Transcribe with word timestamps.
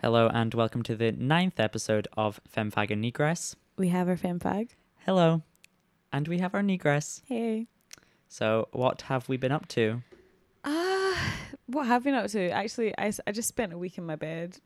Hello 0.00 0.30
and 0.32 0.54
welcome 0.54 0.84
to 0.84 0.94
the 0.94 1.10
ninth 1.10 1.58
episode 1.58 2.06
of 2.16 2.40
Femfag 2.48 2.92
and 2.92 3.02
Negress. 3.04 3.56
We 3.76 3.88
have 3.88 4.08
our 4.08 4.16
femfag. 4.16 4.70
Hello. 5.04 5.42
And 6.12 6.28
we 6.28 6.38
have 6.38 6.54
our 6.54 6.62
Negress. 6.62 7.20
Hey. 7.26 7.66
So, 8.28 8.68
what 8.70 9.02
have 9.02 9.28
we 9.28 9.36
been 9.36 9.50
up 9.50 9.66
to? 9.68 10.02
Ah, 10.62 11.34
what 11.66 11.88
have 11.88 12.04
we 12.04 12.12
been 12.12 12.20
up 12.20 12.30
to? 12.30 12.48
Actually, 12.50 12.96
I, 12.96 13.12
I 13.26 13.32
just 13.32 13.48
spent 13.48 13.72
a 13.72 13.78
week 13.78 13.98
in 13.98 14.06
my 14.06 14.14
bed. 14.14 14.58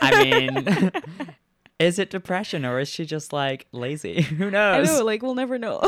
I 0.00 0.22
mean, 0.22 0.92
is 1.80 1.98
it 1.98 2.10
depression 2.10 2.64
or 2.64 2.78
is 2.78 2.88
she 2.88 3.04
just 3.04 3.32
like 3.32 3.66
lazy? 3.72 4.22
Who 4.38 4.48
knows? 4.48 4.88
I 4.88 4.92
know, 4.92 5.04
like 5.04 5.22
we'll 5.22 5.34
never 5.34 5.58
know. 5.58 5.82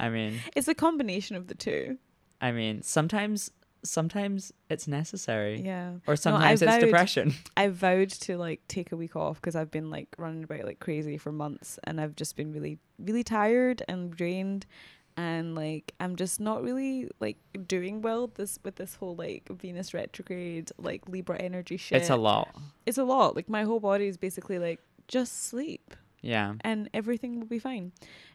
I 0.00 0.08
mean, 0.08 0.40
it's 0.56 0.66
a 0.66 0.74
combination 0.74 1.36
of 1.36 1.46
the 1.46 1.54
two. 1.54 1.98
I 2.40 2.50
mean, 2.50 2.82
sometimes 2.82 3.52
sometimes 3.84 4.52
it's 4.70 4.86
necessary. 4.86 5.60
Yeah. 5.60 5.92
Or 6.06 6.16
sometimes 6.16 6.62
it's 6.62 6.70
vowed- 6.70 6.80
depression. 6.80 7.34
I 7.56 7.68
vowed 7.68 8.10
to 8.10 8.36
like 8.38 8.60
take 8.68 8.92
a 8.92 8.96
week 8.96 9.16
off 9.16 9.36
because 9.40 9.56
I've 9.56 9.70
been 9.70 9.90
like 9.90 10.08
running 10.18 10.44
about 10.44 10.64
like 10.64 10.80
crazy 10.80 11.18
for 11.18 11.32
months 11.32 11.78
and 11.84 12.00
I've 12.00 12.16
just 12.16 12.36
been 12.36 12.52
really 12.52 12.78
really 12.98 13.24
tired 13.24 13.82
and 13.88 14.14
drained 14.14 14.66
and 15.16 15.54
like 15.54 15.92
I'm 16.00 16.16
just 16.16 16.40
not 16.40 16.62
really 16.62 17.10
like 17.20 17.36
doing 17.66 18.00
well 18.02 18.28
this 18.28 18.58
with 18.64 18.76
this 18.76 18.94
whole 18.94 19.16
like 19.16 19.48
Venus 19.50 19.92
retrograde 19.92 20.70
like 20.78 21.08
Libra 21.08 21.36
energy 21.38 21.76
shit. 21.76 22.00
It's 22.00 22.10
a 22.10 22.16
lot. 22.16 22.54
It's 22.86 22.98
a 22.98 23.04
lot. 23.04 23.36
Like 23.36 23.48
my 23.48 23.64
whole 23.64 23.80
body 23.80 24.06
is 24.06 24.16
basically 24.16 24.58
like 24.58 24.80
just 25.08 25.44
sleep. 25.44 25.94
Yeah. 26.24 26.54
and 26.60 26.88
everything 26.94 27.40
will 27.40 27.48
be 27.48 27.58
fine. 27.58 27.90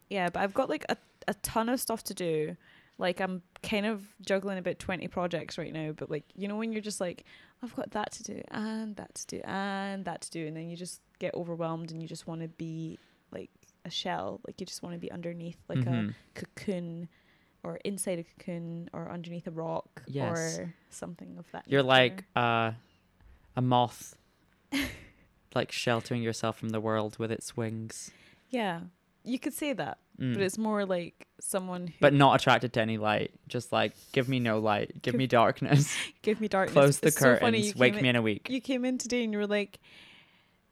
Yeah, 0.09 0.29
but 0.29 0.41
I've 0.41 0.53
got 0.53 0.67
like 0.69 0.85
a, 0.89 0.97
a 1.29 1.33
ton 1.35 1.69
of 1.69 1.79
stuff 1.79 2.03
to 2.03 2.13
do. 2.13 2.57
Like 2.99 3.19
I'm 3.21 3.41
kind 3.63 3.85
of 3.85 4.03
juggling 4.25 4.57
about 4.57 4.79
20 4.79 5.07
projects 5.09 5.57
right 5.57 5.71
now, 5.71 5.91
but 5.91 6.09
like 6.09 6.23
you 6.35 6.47
know 6.47 6.55
when 6.55 6.71
you're 6.71 6.81
just 6.81 6.99
like 6.99 7.25
I've 7.63 7.75
got 7.75 7.91
that 7.91 8.11
to 8.13 8.23
do 8.23 8.41
and 8.49 8.95
that 8.95 9.13
to 9.15 9.27
do 9.27 9.41
and 9.43 10.05
that 10.05 10.21
to 10.21 10.29
do 10.31 10.47
and 10.47 10.55
then 10.57 10.69
you 10.69 10.75
just 10.75 11.01
get 11.19 11.33
overwhelmed 11.35 11.91
and 11.91 12.01
you 12.01 12.07
just 12.07 12.25
want 12.27 12.41
to 12.41 12.47
be 12.47 12.97
like 13.31 13.51
a 13.85 13.89
shell, 13.91 14.41
like 14.47 14.59
you 14.59 14.65
just 14.65 14.81
want 14.83 14.93
to 14.95 14.99
be 14.99 15.11
underneath 15.11 15.57
like 15.69 15.79
Mhm. 15.79 16.09
a 16.11 16.13
cocoon 16.39 17.07
or 17.63 17.77
inside 17.83 18.19
a 18.19 18.23
cocoon 18.23 18.89
or 18.93 19.09
underneath 19.11 19.45
a 19.47 19.51
rock 19.51 20.03
Yes. 20.07 20.57
or 20.59 20.73
something 20.89 21.37
of 21.37 21.45
that. 21.51 21.65
You're 21.67 21.81
nature. 21.83 21.87
like 21.87 22.23
uh, 22.35 22.71
a 23.55 23.61
moth, 23.61 24.15
like 25.55 25.71
sheltering 25.71 26.21
yourself 26.21 26.57
from 26.57 26.69
the 26.69 26.79
world 26.79 27.17
with 27.19 27.31
its 27.31 27.55
wings. 27.57 28.11
yeah. 28.49 28.81
You 29.27 29.39
could 29.39 29.53
say 29.53 29.73
that, 29.73 29.97
Mm. 30.19 30.33
but 30.33 30.41
it's 30.41 30.57
more 30.57 30.83
like 30.85 31.27
someone 31.39 31.85
who 31.87 31.93
but 32.01 32.11
not 32.13 32.39
attracted 32.39 32.73
to 32.73 32.81
any 32.81 32.97
light. 32.97 33.31
Just 33.47 33.71
like 33.71 33.93
give 34.13 34.27
me 34.27 34.39
no 34.39 34.57
light, 34.59 35.01
give 35.03 35.13
me 35.13 35.27
darkness, 35.27 35.95
give 36.23 36.41
me 36.41 36.47
darkness. 36.47 36.73
close 36.73 36.99
the 36.99 37.07
It's 37.07 37.17
so 37.19 37.35
curtains, 37.37 37.67
you 37.67 37.73
wake 37.77 37.93
me 37.93 37.99
in- 37.99 38.05
in 38.07 38.15
a 38.15 38.21
week. 38.23 38.49
you 38.49 38.59
came 38.61 38.83
in 38.85 38.97
today 38.97 39.23
and 39.23 39.31
you 39.31 39.37
were 39.39 39.45
like, 39.47 39.79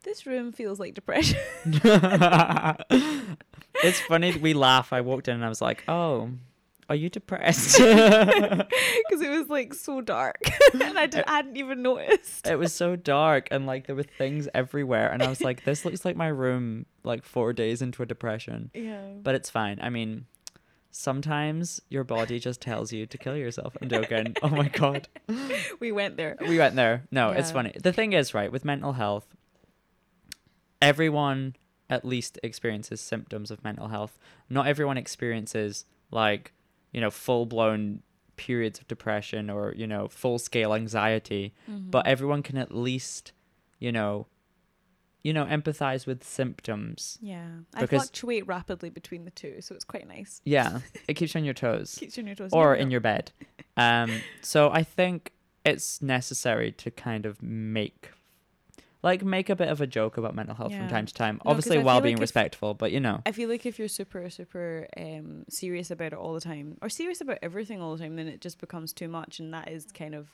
"This 0.02 0.26
room 0.26 0.50
feels 0.52 0.80
like 0.80 0.94
depression." 0.94 1.38
it's 3.82 4.00
funny 4.08 4.36
we 4.38 4.54
laugh. 4.54 4.92
I 4.92 5.00
walked 5.00 5.28
in 5.28 5.34
and 5.34 5.44
I 5.44 5.48
was 5.48 5.60
like, 5.62 5.84
"Oh, 5.88 6.30
are 6.88 6.94
you 6.96 7.08
depressed?" 7.08 7.76
because 7.78 9.20
it 9.20 9.30
was 9.30 9.48
like 9.48 9.74
so 9.74 10.00
dark, 10.00 10.40
and 10.72 10.98
I, 10.98 11.06
did, 11.06 11.24
I 11.26 11.36
hadn't 11.36 11.56
even 11.56 11.82
noticed. 11.82 12.46
it 12.46 12.58
was 12.58 12.72
so 12.72 12.96
dark 12.96 13.48
and 13.50 13.66
like 13.66 13.86
there 13.86 13.96
were 13.96 14.02
things 14.02 14.48
everywhere, 14.54 15.10
and 15.10 15.22
I 15.22 15.28
was 15.28 15.40
like, 15.40 15.64
"This 15.64 15.84
looks 15.84 16.04
like 16.04 16.16
my 16.16 16.28
room." 16.28 16.86
Like 17.04 17.22
four 17.22 17.52
days 17.52 17.82
into 17.82 18.02
a 18.02 18.06
depression, 18.06 18.72
Yeah, 18.74 19.00
but 19.22 19.36
it's 19.36 19.48
fine. 19.48 19.78
I 19.80 19.90
mean, 19.90 20.26
sometimes 20.90 21.80
your 21.88 22.02
body 22.02 22.40
just 22.40 22.60
tells 22.60 22.92
you 22.92 23.06
to 23.06 23.16
kill 23.16 23.36
yourself. 23.36 23.76
I'm 23.80 23.88
joking. 23.88 24.34
Oh 24.42 24.48
my 24.48 24.66
god. 24.66 25.06
we 25.78 25.92
went 25.92 26.16
there. 26.16 26.36
we 26.40 26.58
went 26.58 26.74
there. 26.74 27.04
No, 27.12 27.30
it's 27.30 27.52
funny. 27.52 27.72
The 27.80 27.92
thing 27.92 28.12
is, 28.12 28.34
right, 28.34 28.50
with 28.50 28.64
mental 28.64 28.94
health, 28.94 29.26
everyone 30.82 31.54
at 31.88 32.04
least 32.04 32.38
experiences 32.42 33.00
symptoms 33.00 33.50
of 33.50 33.62
mental 33.62 33.88
health. 33.88 34.18
Not 34.50 34.66
everyone 34.66 34.96
experiences 34.96 35.84
like, 36.10 36.52
you 36.96 37.00
know, 37.02 37.10
full 37.10 37.44
blown 37.44 38.00
periods 38.36 38.78
of 38.80 38.88
depression 38.88 39.50
or, 39.50 39.72
you 39.76 39.86
know, 39.86 40.08
full 40.08 40.38
scale 40.38 40.72
anxiety, 40.74 41.52
Mm-hmm. 41.70 41.90
but 41.90 42.06
everyone 42.06 42.42
can 42.42 42.56
at 42.56 42.74
least, 42.74 43.32
you 43.78 43.92
know, 43.92 44.26
you 45.22 45.32
know, 45.32 45.44
empathize 45.44 46.06
with 46.06 46.22
symptoms. 46.24 47.18
Yeah, 47.20 47.48
I 47.74 47.84
fluctuate 47.86 48.46
rapidly 48.46 48.90
between 48.90 49.24
the 49.24 49.30
two, 49.32 49.60
so 49.60 49.74
it's 49.74 49.84
quite 49.84 50.06
nice. 50.08 50.40
Yeah, 50.44 50.78
it 51.08 51.14
keeps 51.18 51.34
you 51.34 51.40
on 51.40 51.44
your 51.44 51.54
toes. 51.54 51.96
Keeps 51.98 52.16
you 52.16 52.22
on 52.22 52.26
your 52.28 52.36
toes. 52.36 52.50
or 52.52 52.70
Never 52.70 52.74
in 52.76 52.88
know. 52.88 52.92
your 52.92 53.00
bed. 53.00 53.32
Um, 53.76 54.10
so 54.40 54.70
I 54.70 54.82
think 54.84 55.32
it's 55.64 56.00
necessary 56.00 56.70
to 56.72 56.90
kind 56.92 57.26
of 57.26 57.42
make, 57.42 58.10
like, 59.02 59.24
make 59.24 59.48
a 59.50 59.56
bit 59.56 59.68
of 59.68 59.80
a 59.80 59.86
joke 59.86 60.16
about 60.16 60.34
mental 60.34 60.54
health 60.54 60.72
Yeah. 60.72 60.78
from 60.80 60.88
time 60.88 61.06
to 61.06 61.14
time. 61.14 61.40
No, 61.44 61.50
Obviously, 61.50 61.78
while 61.78 62.00
being 62.00 62.16
like 62.16 62.20
if- 62.20 62.28
respectful, 62.28 62.74
but 62.74 62.92
you 62.92 63.00
know, 63.00 63.20
I 63.26 63.32
feel 63.32 63.48
like 63.48 63.66
if 63.66 63.78
you're 63.78 63.88
super, 63.88 64.28
super 64.30 64.86
um, 64.96 65.44
serious 65.48 65.90
about 65.90 66.12
it 66.12 66.18
all 66.18 66.34
the 66.34 66.40
time, 66.40 66.76
or 66.82 66.88
serious 66.88 67.20
about 67.20 67.38
everything 67.42 67.80
all 67.80 67.94
the 67.96 68.02
time, 68.02 68.16
then 68.16 68.26
it 68.28 68.40
just 68.40 68.58
becomes 68.58 68.92
too 68.92 69.08
much, 69.08 69.38
and 69.38 69.52
that 69.54 69.68
is 69.70 69.86
kind 69.92 70.14
of 70.14 70.28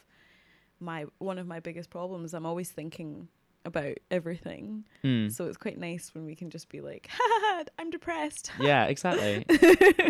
my 0.81 1.05
one 1.19 1.39
of 1.39 1.47
my 1.47 1.61
biggest 1.61 1.91
problems. 1.91 2.35
I'm 2.35 2.47
always 2.47 2.71
thinking 2.71 3.29
about 3.65 3.97
everything, 4.11 4.85
mm, 5.05 5.31
so 5.31 5.45
it's 5.47 5.57
quite 5.57 5.79
nice 5.79 6.11
when 6.15 6.25
we 6.25 6.35
can 6.35 6.51
just 6.51 6.69
be 6.69 6.81
like, 6.81 7.09
"Ha 7.11 7.17
ha, 7.21 7.41
ha 7.59 7.65
I'm 7.79 7.91
depressed." 7.91 8.51
yeah, 8.61 8.87
exactly. 8.87 9.45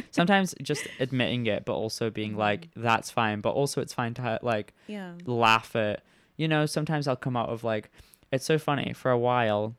Sometimes 0.10 0.54
just 0.62 0.86
admitting 1.00 1.46
it, 1.46 1.64
but 1.64 1.74
also 1.74 2.10
being 2.10 2.36
like, 2.36 2.68
that's 2.76 3.10
fine. 3.10 3.40
But 3.40 3.50
also, 3.50 3.80
it's 3.80 3.92
fine 3.92 4.14
to 4.14 4.38
like 4.42 4.72
Yeah. 4.86 5.12
laugh 5.26 5.74
at. 5.76 6.02
You 6.38 6.48
know, 6.48 6.64
sometimes 6.64 7.06
I'll 7.06 7.14
come 7.16 7.36
out 7.36 7.50
of 7.50 7.62
like, 7.62 7.90
it's 8.32 8.44
so 8.44 8.58
funny. 8.58 8.92
For 8.92 9.10
a 9.10 9.18
while, 9.18 9.74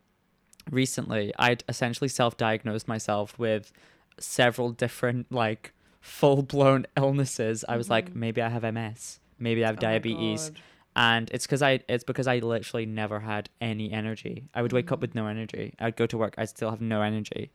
recently, 0.71 1.33
I'd 1.37 1.63
essentially 1.67 2.07
self-diagnosed 2.07 2.87
myself 2.87 3.37
with 3.39 3.71
several 4.19 4.71
different 4.71 5.31
like 5.31 5.73
full-blown 6.01 6.85
illnesses. 6.97 7.65
I 7.67 7.77
was 7.77 7.89
like, 7.89 8.11
Mhm. 8.11 8.15
maybe 8.15 8.41
I 8.41 8.49
have 8.49 8.63
MS, 8.63 9.19
maybe 9.39 9.63
I 9.63 9.67
have 9.67 9.77
Oh 9.77 9.81
diabetes, 9.81 10.51
and 10.95 11.29
it's 11.31 11.45
because 11.45 11.61
I 11.61 11.81
it's 11.89 12.03
because 12.03 12.27
I 12.27 12.37
literally 12.39 12.85
never 12.85 13.21
had 13.21 13.49
any 13.59 13.91
energy. 13.91 14.47
I 14.53 14.61
would 14.61 14.73
wake 14.73 14.91
up 14.91 14.99
Mhm. 14.99 15.01
with 15.01 15.15
no 15.15 15.27
energy. 15.27 15.73
I'd 15.79 15.95
go 15.95 16.05
to 16.05 16.17
work, 16.17 16.35
I'd 16.37 16.49
still 16.49 16.69
have 16.69 16.81
no 16.81 17.01
energy, 17.01 17.51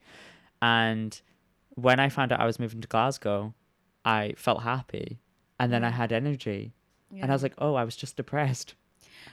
and 0.61 1.19
when 1.75 1.99
I 1.99 2.09
found 2.09 2.31
out 2.33 2.41
I 2.41 2.45
was 2.45 2.59
moving 2.59 2.81
to 2.81 2.87
Glasgow, 2.87 3.53
I 4.03 4.33
felt 4.35 4.63
happy, 4.63 5.19
and 5.59 5.71
then 5.71 5.83
I 5.85 5.89
Mm. 5.91 5.93
had 5.93 6.11
energy, 6.11 6.73
and 7.11 7.31
I 7.31 7.33
was 7.35 7.43
like, 7.43 7.53
oh, 7.57 7.75
I 7.75 7.83
was 7.85 7.95
just 7.95 8.17
depressed. 8.17 8.75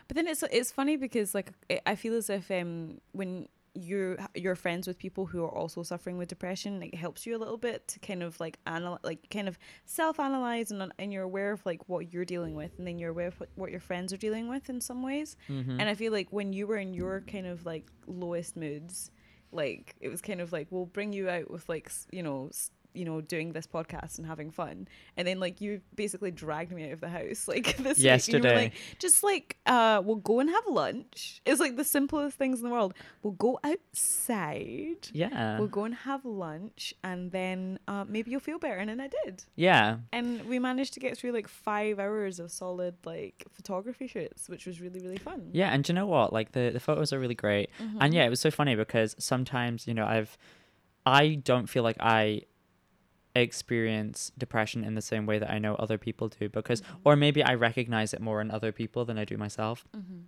But 0.09 0.17
then 0.17 0.27
it's 0.27 0.43
it's 0.43 0.73
funny 0.73 0.97
because 0.97 1.35
like 1.35 1.53
I- 1.71 1.81
I 1.87 1.95
feel 1.95 2.15
as 2.15 2.31
if 2.31 2.51
um 2.51 3.01
when 3.13 3.49
you're 3.77 4.17
you're 4.35 4.55
friends 4.55 4.87
with 4.87 4.99
people 4.99 5.27
who 5.27 5.45
are 5.45 5.55
also 5.55 5.83
suffering 5.83 6.19
with 6.19 6.29
depression, 6.29 6.83
it 6.83 6.95
helps 6.95 7.27
you 7.27 7.37
a 7.37 7.39
little 7.39 7.59
bit 7.59 7.87
to 7.89 7.99
kind 7.99 8.23
of 8.23 8.39
like 8.41 8.59
analyze, 8.67 9.01
like 9.03 9.29
kind 9.31 9.49
of 9.49 9.59
self 9.85 10.19
analyze, 10.19 10.71
and 10.71 10.93
and 10.99 11.13
you're 11.13 11.23
aware 11.23 11.53
of 11.53 11.65
like 11.67 11.89
what 11.89 12.13
you're 12.13 12.25
dealing 12.25 12.55
with, 12.55 12.73
and 12.79 12.87
then 12.87 12.99
you're 12.99 13.11
aware 13.11 13.29
of 13.29 13.39
what, 13.39 13.49
what 13.55 13.71
your 13.71 13.81
friends 13.81 14.13
are 14.13 14.17
dealing 14.17 14.49
with 14.49 14.69
in 14.71 14.81
some 14.81 15.03
ways. 15.03 15.37
Mm-hmm. 15.49 15.79
And 15.79 15.89
I 15.89 15.95
feel 15.95 16.13
like 16.13 16.29
when 16.31 16.53
you 16.53 16.67
were 16.67 16.79
in 16.79 16.95
your 16.95 17.21
kind 17.21 17.47
of 17.47 17.67
like 17.67 17.87
lowest 18.07 18.57
moods, 18.57 19.11
like 19.53 19.95
it 20.01 20.09
was 20.09 20.23
kind 20.23 20.41
of 20.41 20.53
like 20.53 20.69
we'll 20.71 20.87
bring 20.87 21.13
you 21.13 21.29
out 21.29 21.51
with 21.51 21.69
like 21.69 21.91
you 22.11 22.23
know 22.23 22.51
you 22.97 23.05
know 23.05 23.21
doing 23.21 23.53
this 23.53 23.67
podcast 23.67 24.19
and 24.19 24.27
having 24.27 24.51
fun, 24.51 24.89
and 25.17 25.27
then 25.29 25.39
like 25.41 25.61
you 25.61 25.81
basically 25.95 26.31
dragged 26.31 26.73
me 26.73 26.87
out 26.87 26.93
of 26.93 27.01
the 27.01 27.09
house 27.09 27.47
like 27.53 27.77
this 27.77 27.77
week, 27.77 27.79
and 27.79 27.87
you 27.87 28.05
were 28.05 28.13
Yesterday. 28.13 28.57
like 28.57 28.73
just 28.99 29.23
like 29.23 29.57
uh 29.67 30.01
we'll 30.05 30.17
go 30.17 30.41
and 30.41 30.51
have 30.51 30.67
lunch. 30.69 31.41
It's 31.45 31.61
like 31.61 31.77
the 31.77 31.85
simplest 31.85 32.37
things 32.39 32.59
in 32.61 32.65
the 32.65 32.71
world. 32.73 32.95
We'll 33.23 33.35
go 33.35 33.59
outside. 33.63 35.09
yeah, 35.13 35.59
We'll 35.59 35.69
go 35.69 35.85
and 35.85 35.95
have 35.95 36.25
lunch, 36.25 36.95
and 37.05 37.31
then 37.33 37.79
uh, 37.89 38.05
maybe 38.09 38.31
you'll 38.31 38.41
feel 38.41 38.59
better. 38.59 38.77
And 38.77 38.89
then 38.91 39.01
I 39.01 39.09
did, 39.25 39.45
yeah, 39.55 39.99
and 40.13 40.45
we 40.47 40.59
managed 40.59 40.95
to 40.95 41.01
get 41.01 41.17
through 41.17 41.33
like 41.33 41.49
five 41.49 41.99
hours 41.99 42.39
of 42.41 42.51
solid 42.51 42.95
like 43.05 43.45
photography 43.53 44.07
shoots, 44.07 44.49
which 44.49 44.67
was 44.67 44.81
really 44.81 45.01
really 45.01 45.19
fun. 45.19 45.51
yeah. 45.53 45.71
And 45.73 45.87
you 45.89 45.95
know 45.95 46.07
what? 46.07 46.33
Like 46.33 46.53
the 46.53 46.71
the 46.73 46.81
photos 46.81 47.13
are 47.13 47.19
really 47.21 47.35
great, 47.35 47.71
Mhm. 47.81 47.99
and 48.01 48.15
yeah, 48.15 48.25
it 48.25 48.31
was 48.31 48.41
so 48.41 48.51
funny 48.51 48.75
because 48.75 49.15
sometimes 49.19 49.87
you 49.87 49.95
know 49.95 50.07
I've 50.07 50.37
I 51.05 51.35
don't 51.37 51.69
feel 51.69 51.83
like 51.83 51.97
I 52.01 52.43
experience 53.41 54.33
depression 54.39 54.85
in 54.85 54.95
the 54.95 55.03
same 55.03 55.27
way 55.27 55.39
that 55.39 55.51
I 55.51 55.59
know 55.59 55.75
other 55.77 55.99
people 55.99 56.29
do 56.29 56.49
because 56.49 56.81
Mhm. 56.83 56.87
or 57.05 57.17
maybe 57.17 57.43
I 57.43 57.55
recognize 57.55 58.13
it 58.15 58.21
more 58.21 58.41
in 58.41 58.51
other 58.51 58.73
people 58.73 59.05
than 59.05 59.19
I 59.19 59.25
do 59.25 59.37
myself. 59.37 59.85
Mhm. 59.97 60.25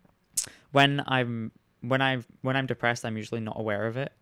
When 0.72 1.02
I'm 1.06 1.52
when 1.80 2.02
I 2.02 2.18
when 2.42 2.56
I'm 2.56 2.66
depressed, 2.66 3.04
I'm 3.04 3.16
usually 3.16 3.40
not 3.40 3.58
aware 3.58 3.86
of 3.86 3.96
it. 3.96 4.12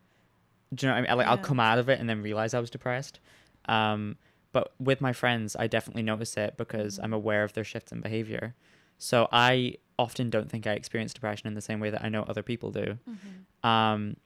Do 0.75 0.87
you 0.87 0.91
know 0.93 0.95
what 1.01 1.09
I 1.09 1.15
mean? 1.15 1.19
Like 1.19 1.27
I'll 1.27 1.39
come 1.39 1.61
out 1.61 1.79
of 1.79 1.89
it 1.89 1.99
and 2.01 2.09
then 2.09 2.23
realize 2.23 2.53
I 2.55 2.61
was 2.61 2.71
depressed. 2.71 3.21
Um, 3.67 4.17
but 4.53 4.75
with 4.79 5.01
my 5.01 5.13
friends, 5.13 5.57
I 5.59 5.67
definitely 5.67 6.03
notice 6.03 6.37
it 6.37 6.57
because 6.57 6.99
I'm 6.99 7.11
Mhm. 7.11 7.15
aware 7.17 7.45
of 7.45 7.53
their 7.55 7.65
shifts 7.65 7.93
in 7.93 8.01
behavior. 8.01 8.55
So 8.99 9.29
I 9.33 9.77
often 9.99 10.31
don't 10.31 10.51
think 10.51 10.67
I 10.67 10.73
experience 10.73 11.13
depression 11.15 11.47
in 11.47 11.55
the 11.55 11.61
same 11.61 11.81
way 11.81 11.91
that 11.91 12.05
I 12.05 12.09
know 12.09 12.23
other 12.25 12.43
people 12.43 12.71
do. 12.71 12.99
Mhm. 13.09 13.67
Um, 13.69 14.17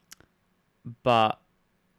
but 1.03 1.39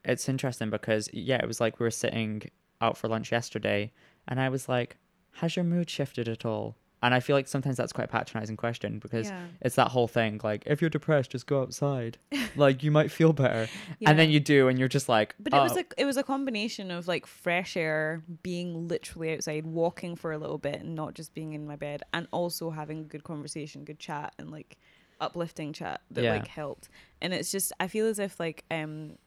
it's 0.04 0.28
interesting 0.28 0.70
because 0.70 1.08
yeah, 1.12 1.36
it 1.42 1.46
was 1.46 1.60
like 1.60 1.78
we 1.78 1.84
were 1.84 1.90
sitting 1.90 2.42
out 2.80 2.96
for 2.96 3.08
lunch 3.08 3.32
yesterday, 3.32 3.92
and 4.28 4.40
I 4.40 4.48
was 4.48 4.68
like, 4.68 4.96
"Has 5.34 5.56
your 5.56 5.64
mood 5.64 5.88
shifted 5.90 6.28
at 6.28 6.44
all?" 6.44 6.76
and 7.04 7.12
I 7.12 7.20
feel 7.20 7.34
like 7.34 7.48
sometimes 7.48 7.76
that's 7.76 7.92
quite 7.92 8.04
a 8.04 8.08
patronizing 8.08 8.56
question 8.56 9.00
because 9.00 9.28
yeah. 9.28 9.46
it's 9.60 9.74
that 9.74 9.88
whole 9.88 10.06
thing 10.06 10.40
like 10.44 10.62
if 10.66 10.80
you're 10.80 10.88
depressed, 10.90 11.32
just 11.32 11.46
go 11.46 11.62
outside. 11.62 12.16
like 12.56 12.82
you 12.82 12.90
might 12.90 13.10
feel 13.10 13.32
better, 13.32 13.68
and 14.06 14.18
then 14.18 14.30
you 14.30 14.38
do, 14.38 14.68
and 14.68 14.78
you're 14.78 14.88
just 14.88 15.08
like, 15.08 15.34
But 15.40 15.52
it 15.52 15.60
was 15.60 15.72
"Oh." 15.72 15.76
like 15.76 15.94
it 15.98 16.04
was 16.04 16.16
a 16.16 16.22
combination 16.22 16.90
of 16.90 17.08
like 17.08 17.26
fresh 17.26 17.76
air, 17.76 18.22
being 18.42 18.86
literally 18.88 19.34
outside, 19.34 19.66
walking 19.66 20.14
for 20.14 20.32
a 20.32 20.38
little 20.38 20.58
bit, 20.58 20.80
and 20.80 20.94
not 20.94 21.14
just 21.14 21.34
being 21.34 21.54
in 21.54 21.66
my 21.66 21.76
bed, 21.76 22.02
and 22.12 22.28
also 22.30 22.70
having 22.70 23.00
a 23.00 23.04
good 23.04 23.24
conversation, 23.24 23.84
good 23.84 23.98
chat, 23.98 24.34
and 24.38 24.50
like 24.50 24.78
uplifting 25.20 25.72
chat 25.72 26.02
that 26.12 26.22
Yeah. 26.24 26.32
like 26.32 26.46
helped. 26.46 26.88
And 27.20 27.34
it's 27.34 27.50
just 27.50 27.72
I 27.80 27.88
feel 27.88 28.06
as 28.06 28.18
if 28.20 28.38
like 28.38 28.64
um, 28.70 29.18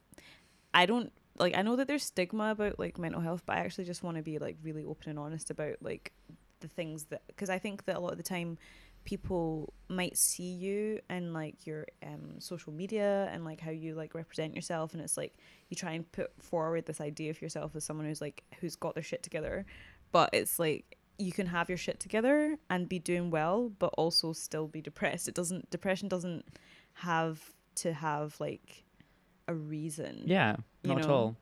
I 0.76 0.86
don't 0.86 1.12
like 1.40 1.58
I 1.58 1.64
know 1.64 1.76
that 1.78 1.88
there's 1.88 2.04
stigma 2.04 2.52
about 2.52 2.78
like 2.78 3.00
mental 3.00 3.22
health, 3.22 3.44
but 3.46 3.58
I 3.58 3.60
actually 3.62 3.86
just 3.86 4.04
want 4.04 4.18
to 4.18 4.24
be 4.24 4.38
like 4.38 4.58
really 4.62 4.84
open 4.84 5.10
and 5.10 5.18
honest 5.18 5.50
about 5.50 5.78
like 5.82 6.12
the 6.60 6.68
things 6.68 7.06
that 7.06 7.24
because 7.28 7.50
I 7.50 7.58
think 7.58 7.86
that 7.86 7.98
a 7.98 8.00
lot 8.00 8.12
of 8.12 8.18
the 8.18 8.24
time 8.24 8.58
people 9.06 9.74
might 9.88 10.18
see 10.18 10.52
you 10.52 11.00
and 11.10 11.34
like 11.34 11.66
your 11.66 11.86
um 12.04 12.40
social 12.40 12.74
media 12.74 13.30
and 13.32 13.46
like 13.46 13.60
how 13.60 13.72
you 13.72 13.96
like 13.96 14.16
represent 14.16 14.56
yourself 14.56 14.94
and 14.94 15.02
it's 15.02 15.16
like 15.16 15.36
you 15.70 15.76
try 15.76 15.92
and 15.92 16.12
put 16.12 16.32
forward 16.42 16.86
this 16.88 17.00
idea 17.00 17.30
of 17.30 17.42
yourself 17.42 17.76
as 17.76 17.84
someone 17.84 18.08
who's 18.08 18.22
like 18.22 18.44
who's 18.60 18.76
got 18.76 18.96
their 18.96 19.04
shit 19.04 19.22
together 19.22 19.64
but 20.12 20.32
it's 20.34 20.58
like 20.58 20.98
you 21.18 21.32
can 21.32 21.48
have 21.48 21.70
your 21.70 21.78
shit 21.78 22.00
together 22.00 22.58
and 22.70 22.90
be 22.90 23.00
doing 23.00 23.30
well 23.30 23.72
but 23.80 23.94
also 23.98 24.34
still 24.34 24.68
be 24.68 24.82
depressed. 24.82 25.28
It 25.28 25.36
doesn't 25.36 25.70
depression 25.70 26.08
doesn't 26.08 26.46
have 26.94 27.54
to 27.76 27.94
have 27.94 28.36
like 28.40 28.85
a 29.48 29.54
reason 29.54 30.24
yeah, 30.26 30.56
not 30.84 31.00
at 31.00 31.08
know, 31.08 31.14
all. 31.14 31.36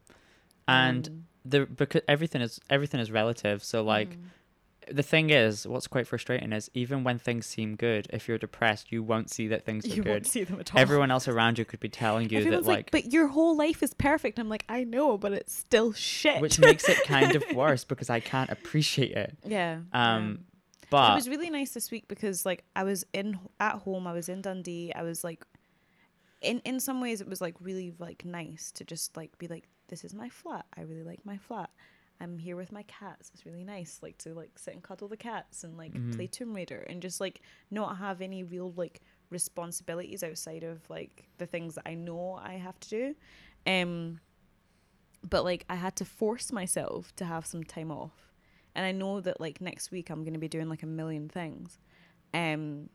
And 0.67 1.07
Um, 1.07 1.25
the 1.45 1.65
because 1.65 2.01
everything 2.07 2.41
is 2.41 2.59
everything 2.69 2.99
is 2.99 3.11
relative. 3.11 3.63
So 3.63 3.83
like 3.83 4.11
mhm. 4.11 4.95
the 4.95 5.03
thing 5.03 5.29
is, 5.29 5.67
what's 5.67 5.87
quite 5.87 6.07
frustrating 6.07 6.53
is 6.53 6.69
even 6.73 7.03
when 7.03 7.17
things 7.19 7.45
seem 7.45 7.75
good, 7.75 8.07
if 8.11 8.27
you're 8.27 8.37
depressed, 8.37 8.91
you 8.91 9.03
won't 9.03 9.29
see 9.29 9.47
that 9.49 9.65
things 9.65 9.85
are 9.85 9.89
you 9.89 10.03
good. 10.03 10.09
won't 10.09 10.27
see 10.27 10.43
them 10.45 10.59
at 10.59 10.73
all 10.73 10.79
Everyone 10.81 11.11
else 11.11 11.27
around 11.27 11.57
you 11.57 11.65
could 11.65 11.79
be 11.81 11.89
telling 11.89 12.29
you 12.29 12.39
that 12.39 12.45
Everyone's 12.45 12.67
like, 12.67 12.91
but 12.91 13.11
your 13.11 13.27
whole 13.27 13.55
life 13.57 13.81
is 13.83 13.93
perfect 13.93 14.39
i'm 14.39 14.49
like 14.49 14.65
i 14.69 14.83
know 14.83 15.17
but 15.17 15.31
it's 15.33 15.53
still 15.55 15.91
shit 15.93 16.41
which 16.41 16.59
makes 16.59 16.87
it 16.87 17.01
kind 17.05 17.35
of 17.35 17.43
worse 17.55 17.83
because 17.85 18.09
I 18.09 18.19
can't 18.19 18.49
appreciate 18.49 19.11
it. 19.11 19.37
yeah 19.45 19.79
Um, 19.93 20.39
it 20.83 20.89
But 20.89 21.11
it 21.11 21.15
was 21.15 21.29
really 21.29 21.49
nice 21.49 21.71
this 21.71 21.89
week 21.91 22.07
because 22.07 22.45
like 22.45 22.63
I 22.75 22.83
was 22.83 23.05
in 23.13 23.39
at 23.59 23.75
home, 23.79 24.05
I 24.07 24.13
was 24.13 24.29
in 24.29 24.41
Dundee, 24.41 24.91
I 24.95 25.01
was 25.03 25.23
like 25.23 25.43
in 26.43 26.59
in 26.65 26.79
some 26.79 27.01
ways 27.01 27.21
it 27.21 27.27
was 27.27 27.41
like 27.41 27.55
really 27.59 27.93
like 27.99 28.25
nice 28.25 28.71
to 28.73 28.83
just 28.83 29.15
like 29.17 29.37
be 29.37 29.47
like 29.47 29.67
this 29.87 30.03
is 30.03 30.13
my 30.13 30.29
flat. 30.29 30.65
I 30.77 30.81
really 30.81 31.03
like 31.03 31.25
my 31.25 31.37
flat. 31.37 31.69
I'm 32.21 32.37
here 32.37 32.55
with 32.55 32.71
my 32.71 32.83
cats. 32.83 33.31
It's 33.33 33.45
really 33.45 33.63
nice 33.63 33.99
like 34.01 34.17
to 34.19 34.33
like 34.33 34.57
sit 34.57 34.73
and 34.73 34.83
cuddle 34.83 35.07
the 35.07 35.17
cats 35.17 35.63
and 35.63 35.77
like 35.77 35.93
Mhm. 35.93 36.15
play 36.15 36.27
Tomb 36.27 36.53
Raider 36.53 36.85
and 36.89 37.01
just 37.01 37.19
like 37.19 37.41
not 37.71 37.97
have 37.97 38.21
any 38.21 38.43
real 38.43 38.71
like 38.77 39.01
responsibilities 39.29 40.23
outside 40.23 40.63
of 40.63 40.89
like 40.89 41.27
the 41.37 41.45
things 41.47 41.75
that 41.75 41.87
I 41.87 41.95
know 41.95 42.39
I 42.41 42.53
have 42.53 42.79
to 42.81 42.89
do. 42.89 43.15
Um 43.65 44.19
but 45.27 45.43
like 45.43 45.65
I 45.69 45.75
had 45.75 45.95
to 45.97 46.05
force 46.05 46.51
myself 46.51 47.15
to 47.15 47.25
have 47.25 47.45
some 47.45 47.63
time 47.63 47.91
off. 47.91 48.31
And 48.75 48.85
I 48.85 48.91
know 48.91 49.21
that 49.21 49.39
like 49.39 49.61
next 49.61 49.91
week 49.91 50.09
I'm 50.09 50.23
going 50.23 50.33
to 50.33 50.39
be 50.39 50.47
doing 50.47 50.69
like 50.69 50.83
a 50.83 50.87
million 50.87 51.29
things. 51.29 51.79
Um 52.33 52.89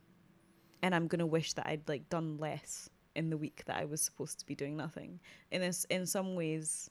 and 0.82 0.94
I'm 0.94 1.06
going 1.08 1.18
to 1.20 1.26
wish 1.26 1.54
that 1.54 1.66
I'd 1.66 1.88
like 1.88 2.08
done 2.08 2.38
less 2.38 2.88
in 3.18 3.30
the 3.30 3.36
week 3.36 3.62
that 3.66 3.76
I 3.76 3.84
was 3.84 4.00
supposed 4.00 4.38
to 4.40 4.46
be 4.46 4.54
doing 4.54 4.76
nothing. 4.76 5.20
In 5.50 5.60
this 5.60 5.84
in 5.90 6.06
some 6.06 6.34
ways 6.34 6.90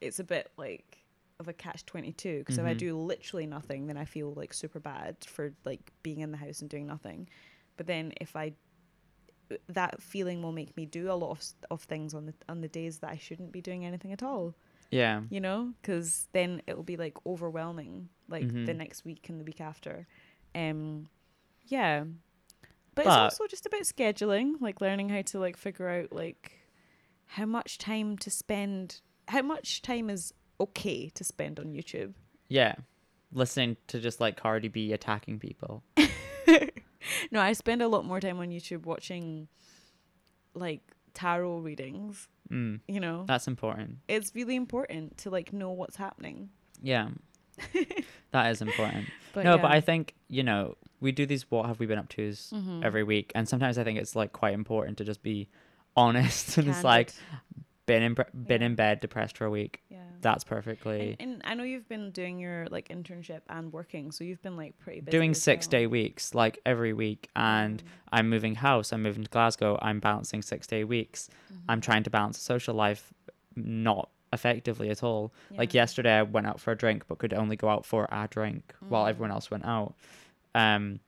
it's 0.00 0.18
a 0.20 0.24
bit 0.24 0.50
like 0.56 0.98
of 1.40 1.48
a 1.48 1.52
catch 1.52 1.84
22 1.84 2.38
because 2.40 2.58
if 2.58 2.64
I 2.64 2.74
Mhm. 2.74 2.78
do 2.78 2.96
literally 2.96 3.46
nothing 3.46 3.86
then 3.88 3.96
I 3.96 4.04
feel 4.04 4.32
like 4.34 4.52
super 4.54 4.80
bad 4.80 5.16
for 5.26 5.52
like 5.64 5.92
being 6.02 6.20
in 6.20 6.30
the 6.30 6.36
house 6.38 6.60
and 6.60 6.70
doing 6.70 6.86
nothing. 6.86 7.28
But 7.76 7.86
then 7.86 8.12
if 8.20 8.36
I 8.36 8.54
that 9.68 10.02
feeling 10.02 10.42
will 10.42 10.52
make 10.52 10.74
me 10.76 10.86
do 10.86 11.10
a 11.10 11.14
lot 11.14 11.30
of, 11.32 11.42
of 11.70 11.82
things 11.82 12.14
on 12.14 12.26
the 12.26 12.34
on 12.48 12.60
the 12.60 12.68
days 12.68 12.98
that 13.00 13.10
I 13.10 13.16
shouldn't 13.18 13.52
be 13.52 13.60
doing 13.60 13.84
anything 13.84 14.12
at 14.12 14.22
all 14.22 14.54
yeah, 14.90 15.22
you 15.28 15.40
know 15.40 15.72
because 15.82 16.28
then 16.32 16.62
it'll 16.68 16.82
be 16.84 16.96
like 16.96 17.16
overwhelming 17.26 18.08
like 18.28 18.46
the 18.48 18.72
Mhm. 18.72 18.76
next 18.76 19.04
week 19.04 19.28
and 19.28 19.40
the 19.40 19.44
week 19.44 19.60
after 19.60 20.06
um 20.54 21.08
yeah 21.66 22.04
but, 22.94 23.04
But- 23.04 23.26
it's 23.26 23.34
also 23.40 23.46
just 23.46 23.66
about 23.66 23.82
scheduling 23.82 24.60
like 24.60 24.80
learning 24.80 25.08
how 25.08 25.22
to 25.22 25.38
like 25.38 25.56
figure 25.56 25.88
out 25.88 26.12
like 26.12 26.60
how 27.26 27.46
much 27.46 27.78
time 27.78 28.16
to 28.18 28.30
spend 28.30 29.00
how 29.28 29.42
much 29.42 29.82
time 29.82 30.10
is 30.10 30.32
okay 30.60 31.08
to 31.10 31.24
spend 31.24 31.58
on 31.58 31.72
youtube 31.72 32.14
yeah. 32.48 32.74
Listening 33.32 33.76
to 33.88 33.98
just 33.98 34.20
like 34.20 34.36
Cardi 34.36 34.68
B 34.68 34.92
attacking 34.92 35.40
people. 35.40 35.82
no 37.32 37.40
i 37.40 37.52
spend 37.52 37.82
a 37.82 37.88
lot 37.88 38.04
more 38.04 38.20
time 38.20 38.38
on 38.38 38.48
youtube 38.50 38.84
watching 38.86 39.48
like 40.54 40.80
tarot 41.14 41.58
readings 41.58 42.28
Mm, 42.52 42.80
you 42.86 43.00
know 43.00 43.24
that's 43.26 43.48
important. 43.48 44.00
it's 44.06 44.34
really 44.34 44.54
important 44.54 45.16
to 45.18 45.30
like 45.30 45.52
know 45.54 45.70
what's 45.70 45.96
happening 45.96 46.50
Yeah, 46.82 47.08
that 48.32 48.50
is 48.52 48.60
important. 48.60 49.06
but 49.32 49.44
no, 49.44 49.54
yeah. 49.56 49.62
but 49.62 49.70
I 49.72 49.80
think 49.80 50.14
you 50.28 50.42
know 50.42 50.76
we 51.00 51.12
do 51.12 51.26
these. 51.26 51.50
What 51.50 51.66
have 51.66 51.78
we 51.80 51.86
been 51.86 51.98
up 51.98 52.08
to's 52.08 52.50
Mhm. 52.54 52.84
every 52.84 53.02
week, 53.04 53.32
and 53.34 53.48
sometimes 53.48 53.78
I 53.78 53.84
think 53.84 53.98
it's 53.98 54.14
like 54.16 54.32
quite 54.32 54.54
important 54.54 54.98
to 54.98 55.04
just 55.04 55.22
be 55.22 55.48
honest. 55.96 56.56
and 56.58 56.68
it's 56.68 56.84
like 56.84 57.12
been 57.86 58.02
in 58.02 58.14
been 58.14 58.60
Yeah. 58.62 58.66
in 58.66 58.74
bed 58.74 59.00
depressed 59.00 59.36
for 59.36 59.44
a 59.44 59.50
week. 59.50 59.82
yeah 59.90 59.98
That's 60.22 60.42
perfectly 60.42 61.16
And, 61.20 61.32
and 61.34 61.42
I 61.44 61.52
know 61.52 61.64
you've 61.64 61.86
been 61.88 62.10
doing 62.12 62.38
your 62.38 62.66
like 62.70 62.88
internship 62.88 63.42
and 63.50 63.70
working, 63.72 64.10
so 64.10 64.24
you've 64.24 64.40
been 64.42 64.56
like 64.56 64.78
pretty 64.78 65.00
busy. 65.00 65.10
doing 65.18 65.34
six 65.34 65.66
well. 65.66 65.70
day 65.70 65.86
weeks 65.86 66.34
like 66.34 66.58
every 66.64 66.94
week, 66.94 67.28
and 67.36 67.82
Mm. 67.82 67.86
I'm 68.12 68.30
moving 68.30 68.54
house. 68.54 68.90
I'm 68.92 69.02
moving 69.02 69.24
to 69.24 69.30
Glasgow. 69.30 69.78
I'm 69.82 70.00
balancing 70.00 70.40
six 70.40 70.66
day 70.66 70.82
weeks. 70.84 71.28
I'm 71.68 71.80
Mhm. 71.80 71.82
trying 71.84 72.02
to 72.04 72.10
balance 72.10 72.38
social 72.38 72.74
life, 72.74 73.12
not 73.54 74.08
effectively 74.32 74.88
at 74.90 75.02
all. 75.02 75.32
Like 75.50 75.74
yesterday, 75.74 76.14
I 76.18 76.22
went 76.22 76.46
out 76.46 76.58
for 76.60 76.72
a 76.72 76.76
drink, 76.76 77.06
but 77.06 77.18
could 77.18 77.32
only 77.34 77.54
go 77.56 77.68
out 77.68 77.84
for 77.84 78.08
a 78.10 78.26
drink 78.28 78.74
while 78.88 79.04
Mm. 79.04 79.10
everyone 79.10 79.30
else 79.30 79.50
went 79.50 79.64
out. 79.64 79.94
Um, 80.54 81.00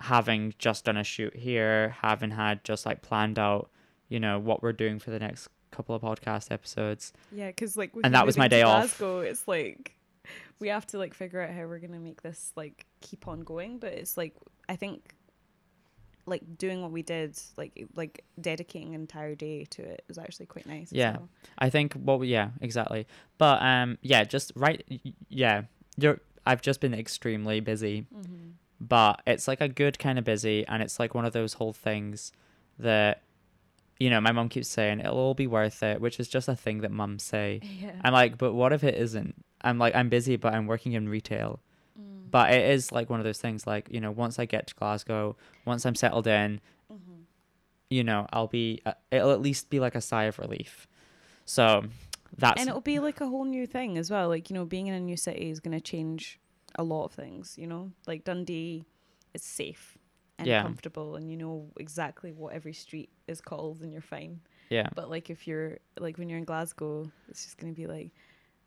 having 0.00 0.54
just 0.58 0.84
done 0.84 0.96
a 0.96 1.04
shoot 1.04 1.34
here, 1.34 1.94
having 2.02 2.30
had 2.30 2.62
just 2.64 2.86
like 2.86 3.02
planned 3.02 3.38
out, 3.38 3.70
you 4.08 4.20
know, 4.20 4.38
what 4.38 4.62
we're 4.62 4.72
doing 4.72 4.98
for 4.98 5.10
the 5.10 5.18
next 5.18 5.48
couple 5.70 5.94
of 5.94 6.02
podcast 6.02 6.50
episodes. 6.50 7.12
Yeah, 7.32 7.48
because 7.48 7.76
like 7.76 7.92
And 8.04 8.14
that 8.14 8.26
was 8.26 8.36
my 8.38 8.48
day 8.48 8.62
off. 8.62 9.00
It's 9.00 9.46
like 9.48 9.94
we 10.60 10.68
have 10.68 10.86
to 10.88 10.98
like 10.98 11.14
figure 11.14 11.40
out 11.40 11.50
how 11.50 11.66
we're 11.66 11.78
gonna 11.78 11.98
make 12.00 12.22
this 12.22 12.52
like 12.56 12.86
keep 13.00 13.26
on 13.28 13.40
going. 13.40 13.78
But 13.78 13.92
it's 13.94 14.16
like 14.16 14.34
I 14.68 14.76
think 14.76 15.14
like 16.26 16.42
doing 16.58 16.82
what 16.82 16.90
we 16.92 17.02
did, 17.02 17.38
like 17.56 17.86
like 17.96 18.24
dedicating 18.40 18.94
an 18.94 19.00
entire 19.00 19.34
day 19.34 19.64
to 19.70 19.82
it 19.82 20.04
was 20.08 20.18
actually 20.18 20.46
quite 20.46 20.66
nice. 20.66 20.92
Yeah. 20.92 21.12
well. 21.18 21.28
I 21.58 21.70
think 21.70 21.94
what 21.94 22.20
we, 22.20 22.28
yeah, 22.28 22.50
exactly. 22.60 23.06
But 23.38 23.62
um, 23.62 23.98
yeah, 24.02 24.24
just 24.24 24.52
right, 24.54 24.84
yeah. 25.28 25.62
You're. 25.96 26.20
I've 26.46 26.62
just 26.62 26.80
been 26.80 26.94
extremely 26.94 27.60
busy, 27.60 28.06
Mhm. 28.14 28.52
But 28.80 29.22
it's 29.26 29.48
like 29.48 29.60
a 29.60 29.68
good 29.68 29.98
kind 29.98 30.18
of 30.18 30.24
busy, 30.24 30.66
and 30.66 30.82
it's 30.82 30.98
like 31.00 31.14
one 31.14 31.24
of 31.24 31.32
those 31.32 31.54
whole 31.54 31.72
things 31.72 32.32
that, 32.78 33.22
you 33.98 34.08
know, 34.10 34.20
my 34.20 34.30
mom 34.32 34.48
keeps 34.48 34.68
saying 34.68 35.00
it'll 35.00 35.18
all 35.18 35.34
be 35.34 35.46
worth 35.46 35.82
it, 35.82 36.00
which 36.00 36.20
is 36.20 36.28
just 36.28 36.48
a 36.48 36.54
thing 36.54 36.80
that 36.82 36.90
mums 36.92 37.22
say. 37.24 37.60
Yeah. 37.80 37.92
I'm 38.02 38.12
like, 38.12 38.38
but 38.38 38.52
what 38.52 38.72
if 38.72 38.84
it 38.84 38.94
isn't? 38.94 39.34
I'm 39.62 39.78
like, 39.78 39.94
I'm 39.96 40.08
busy, 40.08 40.36
but 40.36 40.54
I'm 40.54 40.66
working 40.68 40.92
in 40.92 41.08
retail. 41.08 41.58
Mm. 42.00 42.30
But 42.30 42.52
it 42.52 42.70
is 42.70 42.92
like 42.92 43.10
one 43.10 43.18
of 43.18 43.24
those 43.24 43.38
things, 43.40 43.66
like 43.66 43.88
you 43.90 44.00
know, 44.00 44.12
once 44.12 44.38
I 44.38 44.44
get 44.44 44.68
to 44.68 44.74
Glasgow, 44.76 45.36
once 45.64 45.84
I'm 45.84 45.96
settled 45.96 46.28
in, 46.28 46.60
Mhm. 46.92 47.22
you 47.90 48.04
know, 48.04 48.28
I'll 48.32 48.46
be, 48.46 48.80
uh, 48.86 48.92
it'll 49.10 49.32
at 49.32 49.40
least 49.40 49.68
be 49.70 49.80
like 49.80 49.96
a 49.96 50.00
sigh 50.00 50.24
of 50.24 50.38
relief. 50.38 50.86
So 51.44 51.84
that's 52.36 52.60
and 52.60 52.68
it'll 52.68 52.80
be 52.82 53.00
like 53.00 53.20
a 53.20 53.26
whole 53.26 53.44
new 53.46 53.66
thing 53.66 53.98
as 53.98 54.10
well. 54.10 54.28
Like 54.28 54.50
you 54.50 54.54
know, 54.54 54.64
being 54.64 54.86
in 54.86 54.94
a 54.94 55.00
new 55.00 55.16
city 55.16 55.50
is 55.50 55.58
gonna 55.58 55.80
change 55.80 56.38
a 56.76 56.82
lot 56.82 57.04
of 57.06 57.12
things. 57.12 57.56
You 57.58 57.66
know, 57.66 57.92
like 58.06 58.24
Dundee 58.24 58.84
is 59.34 59.42
safe 59.42 59.96
and 60.38 60.46
Yeah. 60.46 60.62
comfortable, 60.62 61.16
and 61.16 61.30
you 61.30 61.36
know 61.36 61.70
exactly 61.78 62.32
what 62.32 62.54
every 62.54 62.72
street 62.72 63.10
is 63.26 63.40
called, 63.40 63.82
and 63.82 63.92
you're 63.92 64.00
fine. 64.02 64.40
yeah, 64.70 64.88
But 64.94 65.10
like 65.10 65.30
if 65.30 65.46
you're 65.46 65.78
like 65.98 66.18
when 66.18 66.28
you're 66.28 66.38
in 66.38 66.44
Glasgow, 66.44 67.10
it's 67.28 67.44
just 67.44 67.58
gonna 67.58 67.72
be 67.72 67.86
like, 67.86 68.12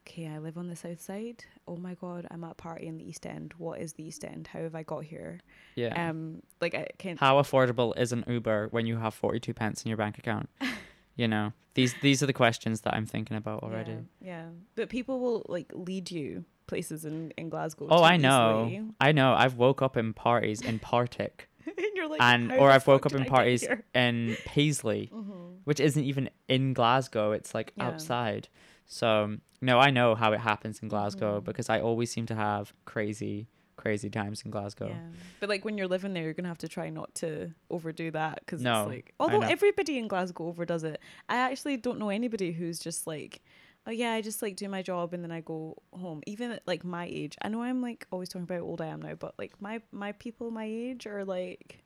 okay, 0.07 0.27
I 0.27 0.39
live 0.39 0.57
on 0.57 0.67
the 0.67 0.75
south 0.75 0.99
side. 1.01 1.45
Oh 1.67 1.77
my 1.77 1.93
god, 1.93 2.27
I'm 2.31 2.43
at 2.43 2.51
a 2.51 2.55
party 2.55 2.87
in 2.87 2.97
the 2.97 3.07
East 3.07 3.25
End. 3.25 3.53
What 3.57 3.79
is 3.79 3.93
the 3.93 4.03
East 4.03 4.25
End? 4.25 4.47
How 4.47 4.59
have 4.61 4.75
I 4.75 4.83
got 4.83 5.03
here? 5.03 5.39
yeah. 5.75 6.09
Um, 6.09 6.41
like 6.59 6.73
I 6.75 6.87
can't. 6.97 7.19
How 7.19 7.41
affordable 7.41 7.97
is 7.97 8.11
an 8.11 8.23
Uber 8.27 8.67
when 8.71 8.85
you 8.85 8.97
have 8.97 9.13
42 9.13 9.53
pence 9.53 9.83
in 9.83 9.89
your 9.89 9.97
bank 9.97 10.17
account? 10.17 10.49
you 11.15 11.27
know, 11.27 11.53
these 11.75 11.93
these 12.01 12.21
are 12.23 12.25
the 12.25 12.33
questions 12.33 12.81
that 12.81 12.93
I'm 12.95 13.05
thinking 13.05 13.37
about 13.37 13.63
already. 13.63 13.91
Yeah, 13.91 13.99
yeah, 14.21 14.45
but 14.75 14.89
people 14.89 15.19
will 15.19 15.45
like 15.47 15.71
lead 15.73 16.09
you 16.11 16.43
places 16.71 17.03
in 17.09 17.31
in 17.37 17.49
Glasgow. 17.49 17.87
Oh, 17.91 18.03
I 18.13 18.15
know. 18.17 18.67
easily. 18.67 18.89
I 19.07 19.11
know. 19.11 19.33
I've 19.43 19.55
woke 19.65 19.81
up 19.87 19.95
in 19.97 20.13
parties 20.13 20.59
in 20.61 20.79
Partick 20.79 21.49
and 21.65 21.91
you're 21.95 22.07
like, 22.13 22.21
and 22.21 22.51
or 22.61 22.69
I've 22.75 22.87
woke 22.87 23.05
up 23.05 23.13
in 23.13 23.23
I 23.23 23.27
parties 23.35 23.61
in 23.93 24.37
Paisley, 24.45 25.09
Mhm. 25.19 25.57
which 25.65 25.79
isn't 25.87 26.03
even 26.11 26.29
in 26.47 26.73
Glasgow. 26.73 27.25
It's 27.33 27.53
like 27.57 27.69
Yeah. 27.75 27.87
outside. 27.87 28.47
So 28.85 29.09
no, 29.69 29.79
I 29.87 29.89
know 29.91 30.15
how 30.15 30.29
it 30.33 30.39
happens 30.51 30.79
in 30.81 30.87
Glasgow 30.87 31.39
Mhm. 31.39 31.43
because 31.49 31.67
I 31.75 31.79
always 31.81 32.09
seem 32.15 32.25
to 32.27 32.35
have 32.35 32.73
crazy, 32.85 33.47
crazy 33.83 34.09
times 34.09 34.41
in 34.45 34.49
Glasgow. 34.51 34.87
Yeah. 34.89 35.09
But 35.39 35.49
like 35.49 35.63
when 35.65 35.77
you're 35.77 35.87
living 35.95 36.13
there, 36.13 36.23
you're 36.23 36.33
gonna 36.39 36.53
have 36.55 36.63
to 36.65 36.71
try 36.77 36.89
not 36.89 37.13
to 37.21 37.29
overdo 37.69 38.07
that 38.11 38.35
because 38.41 38.61
No, 38.61 38.81
it's 38.83 38.89
like 38.95 39.07
although 39.19 39.41
everybody 39.55 39.97
in 40.01 40.07
Glasgow 40.07 40.45
overdoes 40.51 40.83
it. 40.83 40.97
I 41.29 41.35
actually 41.47 41.77
don't 41.85 41.99
know 41.99 42.09
anybody 42.09 42.51
who's 42.53 42.79
just 42.79 43.05
like, 43.13 43.33
oh 43.87 43.91
yeah, 43.91 44.11
I 44.13 44.21
just 44.21 44.41
like 44.41 44.55
do 44.55 44.69
my 44.69 44.81
job 44.81 45.13
and 45.13 45.23
then 45.23 45.31
I 45.31 45.41
go 45.41 45.81
home. 45.93 46.21
Even 46.27 46.51
at 46.51 46.63
like 46.67 46.83
my 46.83 47.05
age, 47.05 47.37
I 47.41 47.49
know 47.49 47.61
I'm 47.61 47.81
like 47.81 48.07
always 48.11 48.29
talking 48.29 48.43
about 48.43 48.59
how 48.59 48.63
old 48.65 48.81
I 48.81 48.87
am 48.87 49.01
now, 49.01 49.15
but 49.15 49.35
like 49.37 49.59
my 49.61 49.81
my 49.91 50.11
people 50.13 50.51
my 50.51 50.65
age 50.65 51.07
are 51.07 51.25
like, 51.25 51.83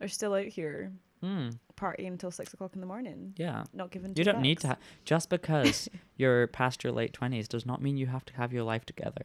are 0.00 0.08
still 0.08 0.34
out 0.34 0.46
here 0.46 0.92
Mm, 1.22 1.56
partying 1.76 2.08
until 2.08 2.32
six 2.32 2.52
o'clock 2.52 2.72
in 2.74 2.80
the 2.80 2.86
morning, 2.86 3.32
yeah. 3.36 3.62
not 3.72 3.92
giving. 3.92 4.12
You 4.16 4.24
don't 4.24 4.40
need 4.40 4.58
to. 4.60 4.68
Ha- 4.68 4.76
just 5.04 5.28
because 5.30 5.88
you're 6.16 6.48
past 6.48 6.82
your 6.82 6.92
late 6.92 7.12
twenties 7.12 7.46
does 7.46 7.64
not 7.64 7.80
mean 7.80 7.96
you 7.96 8.06
have 8.06 8.24
to 8.24 8.34
have 8.34 8.52
your 8.52 8.64
life 8.64 8.84
together. 8.84 9.22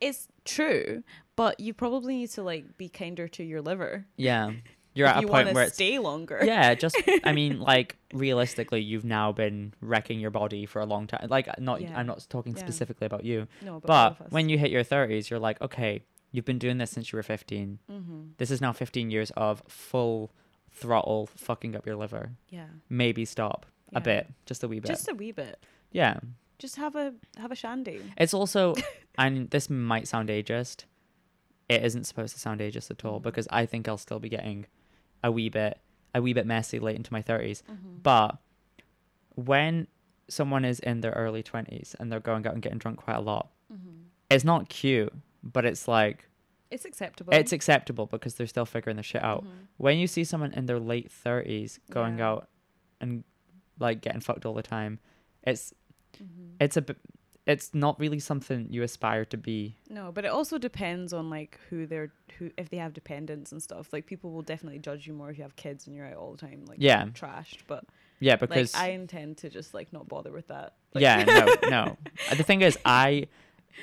It's 0.00 0.28
true, 0.44 1.02
but 1.34 1.58
you 1.58 1.74
probably 1.74 2.16
need 2.18 2.30
to 2.30 2.44
like 2.44 2.78
be 2.78 2.88
kinder 2.88 3.26
to 3.26 3.42
your 3.42 3.60
liver. 3.60 4.06
Yeah, 4.16 4.52
you're 4.94 5.08
if 5.08 5.16
at 5.16 5.24
a 5.24 5.26
point 5.28 5.52
where 5.54 5.64
it's 5.64 5.74
stay 5.74 5.98
longer. 5.98 6.40
yeah. 6.44 6.74
Just 6.74 6.96
I 7.24 7.32
mean, 7.40 7.60
like 7.60 7.96
realistically, 8.12 8.80
you've 8.82 9.04
now 9.04 9.32
been 9.32 9.72
wrecking 9.80 10.20
your 10.20 10.30
body 10.30 10.66
for 10.66 10.80
a 10.80 10.86
long 10.86 11.06
time. 11.06 11.26
Like, 11.30 11.48
not 11.60 11.80
Yeah. 11.80 11.98
I'm 11.98 12.06
not 12.06 12.26
talking 12.28 12.54
Yeah. 12.54 12.60
specifically 12.62 13.06
about 13.06 13.24
you, 13.24 13.46
No, 13.62 13.80
but, 13.80 14.18
but 14.18 14.32
when 14.32 14.48
you 14.48 14.58
hit 14.58 14.70
your 14.70 14.82
thirties, 14.84 15.30
you're 15.30 15.40
like, 15.40 15.60
okay, 15.60 16.02
you've 16.30 16.44
been 16.44 16.58
doing 16.58 16.78
this 16.78 16.90
since 16.90 17.12
you 17.12 17.16
were 17.16 17.22
15. 17.22 17.78
mm-hmm. 17.90 18.20
This 18.38 18.50
is 18.50 18.60
now 18.60 18.72
15 18.72 19.10
years 19.10 19.30
of 19.36 19.62
full 19.68 20.30
throttle 20.70 21.26
fucking 21.26 21.76
up 21.76 21.86
your 21.86 21.96
liver. 21.96 22.32
yeah, 22.48 22.66
Maybe 22.88 23.24
stop 23.24 23.66
Yeah. 23.92 23.98
a 23.98 24.00
bit, 24.00 24.26
just 24.46 24.62
a 24.64 24.68
wee 24.68 24.80
bit. 24.80 24.88
just 24.88 25.08
a 25.08 25.14
wee 25.14 25.32
bit. 25.32 25.62
yeah. 25.90 26.18
Just 26.58 26.76
have 26.76 26.94
a 26.94 27.12
have 27.38 27.50
a 27.50 27.56
shandy. 27.56 28.00
It's 28.16 28.32
also, 28.32 28.74
and 29.18 29.50
this 29.50 29.68
might 29.68 30.06
sound 30.06 30.28
ageist. 30.28 30.84
It 31.68 31.84
isn't 31.84 32.04
supposed 32.04 32.34
to 32.34 32.40
sound 32.40 32.60
ageist 32.60 32.90
at 32.90 33.04
all 33.04 33.18
Mhm. 33.18 33.24
because 33.24 33.48
I 33.50 33.66
think 33.66 33.88
I'll 33.88 33.98
still 33.98 34.20
be 34.20 34.28
getting 34.28 34.66
a 35.22 35.30
wee 35.30 35.48
bit, 35.48 35.78
a 36.14 36.20
wee 36.22 36.32
bit 36.32 36.46
messy 36.46 36.78
late 36.78 36.96
into 36.96 37.12
my 37.12 37.22
30s. 37.22 37.62
Mm-hmm. 37.62 37.98
But 38.02 38.38
when 39.34 39.86
someone 40.28 40.64
is 40.64 40.80
in 40.80 41.00
their 41.00 41.12
early 41.12 41.42
20s 41.42 41.94
and 41.98 42.10
they're 42.10 42.20
going 42.20 42.46
out 42.46 42.54
and 42.54 42.62
getting 42.62 42.78
drunk 42.78 42.98
quite 42.98 43.16
a 43.16 43.20
lot, 43.20 43.48
Mm-hmm. 43.72 44.02
it's 44.28 44.44
not 44.44 44.68
cute, 44.68 45.12
but 45.42 45.64
it's 45.64 45.88
like, 45.88 46.28
It's 46.70 46.84
acceptable. 46.84 47.32
it's 47.32 47.52
acceptable 47.52 48.04
because 48.06 48.34
they're 48.34 48.46
still 48.46 48.66
figuring 48.66 48.96
the 48.98 49.02
shit 49.02 49.22
out. 49.24 49.44
Mhm. 49.44 49.48
When 49.78 49.96
you 49.98 50.06
see 50.06 50.24
someone 50.24 50.52
in 50.52 50.66
their 50.66 50.78
late 50.78 51.10
30s 51.10 51.78
going 51.90 52.18
Yeah. 52.18 52.28
out 52.28 52.48
and 53.00 53.24
like 53.78 54.02
getting 54.02 54.20
fucked 54.20 54.44
all 54.44 54.52
the 54.52 54.62
time, 54.62 54.98
it's 55.42 55.72
Mhm. 56.22 56.56
it's 56.60 56.76
a 56.76 56.82
bit 56.82 56.98
it's 57.46 57.74
not 57.74 57.98
really 57.98 58.18
something 58.20 58.68
you 58.70 58.82
aspire 58.82 59.24
to 59.26 59.36
be. 59.36 59.76
No, 59.90 60.12
but 60.12 60.24
it 60.24 60.28
also 60.28 60.58
depends 60.58 61.12
on 61.12 61.28
like 61.30 61.58
who 61.68 61.86
they're 61.86 62.12
who 62.38 62.50
if 62.56 62.70
they 62.70 62.76
have 62.76 62.92
dependents 62.94 63.52
and 63.52 63.62
stuff. 63.62 63.92
Like 63.92 64.06
people 64.06 64.30
will 64.30 64.42
definitely 64.42 64.78
judge 64.78 65.06
you 65.06 65.12
more 65.12 65.30
if 65.30 65.38
you 65.38 65.42
have 65.42 65.56
kids 65.56 65.86
and 65.86 65.96
you're 65.96 66.06
out 66.06 66.14
all 66.16 66.32
the 66.32 66.38
time, 66.38 66.64
like 66.66 66.78
Yeah. 66.80 67.06
trashed. 67.14 67.60
But 67.66 67.84
Yeah, 68.20 68.36
because 68.36 68.74
like 68.74 68.82
I 68.82 68.88
intend 68.92 69.38
to 69.38 69.50
just 69.50 69.74
like 69.74 69.92
not 69.92 70.08
bother 70.08 70.30
with 70.32 70.48
that. 70.48 70.74
Like, 70.94 71.02
yeah, 71.02 71.24
no, 71.24 71.46
no. 71.68 71.98
Uh, 72.28 72.34
The 72.36 72.44
thing 72.44 72.62
is, 72.62 72.78
I 72.84 73.26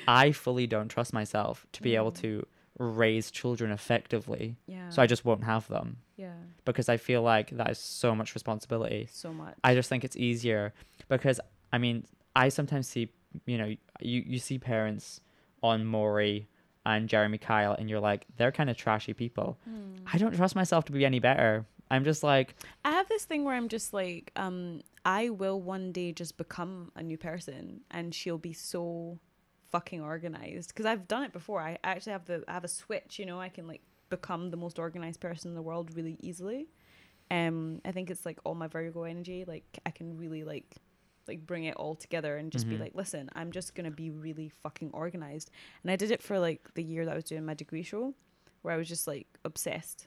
I 0.08 0.32
fully 0.32 0.66
don't 0.66 0.88
trust 0.88 1.12
myself 1.12 1.66
to 1.72 1.82
be 1.82 1.94
able 1.96 2.12
Mm. 2.12 2.20
to 2.22 2.46
raise 2.78 3.30
children 3.30 3.70
effectively, 3.70 4.56
yeah, 4.66 4.88
so 4.88 5.02
I 5.02 5.06
just 5.06 5.24
won't 5.24 5.44
have 5.44 5.68
them 5.68 5.98
yeah, 6.16 6.32
because 6.64 6.88
I 6.88 6.96
feel 6.96 7.20
like 7.22 7.50
that 7.50 7.68
is 7.70 7.78
so 7.78 8.14
much 8.14 8.34
responsibility. 8.34 9.08
so 9.12 9.32
much. 9.34 9.54
I 9.62 9.74
just 9.74 9.88
think 9.90 10.02
it's 10.04 10.16
easier 10.16 10.72
because 11.08 11.38
I 11.72 11.78
mean 11.78 12.06
I 12.34 12.48
sometimes 12.48 12.88
see 12.88 13.12
you 13.46 13.58
know 13.58 13.74
you 14.00 14.22
you 14.26 14.38
see 14.38 14.58
parents 14.58 15.20
on 15.62 15.84
Maury 15.84 16.48
and 16.86 17.08
Jeremy 17.08 17.38
Kyle 17.38 17.72
and 17.72 17.90
you're 17.90 18.00
like 18.00 18.26
they're 18.36 18.52
kind 18.52 18.70
of 18.70 18.76
trashy 18.76 19.12
people. 19.12 19.58
Hmm. 19.64 19.96
I 20.12 20.18
don't 20.18 20.34
trust 20.34 20.56
myself 20.56 20.84
to 20.86 20.92
be 20.92 21.04
any 21.04 21.18
better. 21.18 21.66
I'm 21.90 22.04
just 22.04 22.22
like 22.22 22.54
I 22.84 22.92
have 22.92 23.08
this 23.08 23.24
thing 23.24 23.44
where 23.44 23.54
I'm 23.54 23.68
just 23.68 23.92
like, 23.92 24.30
um, 24.36 24.82
I 25.04 25.30
will 25.30 25.60
one 25.60 25.92
day 25.92 26.12
just 26.12 26.36
become 26.36 26.92
a 26.94 27.02
new 27.02 27.18
person, 27.18 27.80
and 27.90 28.14
she'll 28.14 28.38
be 28.38 28.52
so 28.52 29.18
fucking 29.70 30.00
organized 30.00 30.68
because 30.68 30.86
I've 30.86 31.08
done 31.08 31.24
it 31.24 31.32
before. 31.32 31.60
I 31.60 31.78
actually 31.82 32.12
have 32.12 32.26
the 32.26 32.44
I 32.46 32.52
have 32.52 32.64
a 32.64 32.68
switch. 32.68 33.18
You 33.18 33.26
know, 33.26 33.40
I 33.40 33.48
can 33.48 33.66
like 33.66 33.82
become 34.08 34.50
the 34.50 34.56
most 34.56 34.78
organized 34.78 35.20
person 35.20 35.50
in 35.50 35.54
the 35.54 35.62
world 35.62 35.90
really 35.96 36.16
easily. 36.20 36.68
Um, 37.30 37.80
I 37.84 37.92
think 37.92 38.10
it's 38.10 38.26
like 38.26 38.38
all 38.44 38.54
my 38.54 38.68
Virgo 38.68 39.04
energy. 39.04 39.44
Like 39.46 39.64
I 39.84 39.90
can 39.90 40.16
really 40.16 40.44
like 40.44 40.76
like 41.30 41.46
bring 41.46 41.64
it 41.64 41.76
all 41.76 41.94
together 41.94 42.36
and 42.36 42.52
just 42.52 42.68
be 42.68 42.76
Mhm. 42.76 42.80
like, 42.80 42.94
listen, 42.94 43.30
I'm 43.34 43.50
just 43.52 43.74
gonna 43.74 43.90
be 44.04 44.10
really 44.10 44.48
fucking 44.62 44.90
organized. 44.92 45.50
And 45.82 45.90
I 45.90 45.96
did 45.96 46.10
it 46.10 46.22
for 46.22 46.38
like 46.38 46.74
the 46.74 46.82
year 46.82 47.04
that 47.06 47.12
I 47.12 47.14
was 47.14 47.24
doing 47.24 47.44
my 47.46 47.54
degree 47.54 47.82
show, 47.82 48.14
where 48.62 48.74
I 48.74 48.76
was 48.76 48.88
just 48.88 49.06
like 49.06 49.26
obsessed. 49.44 50.06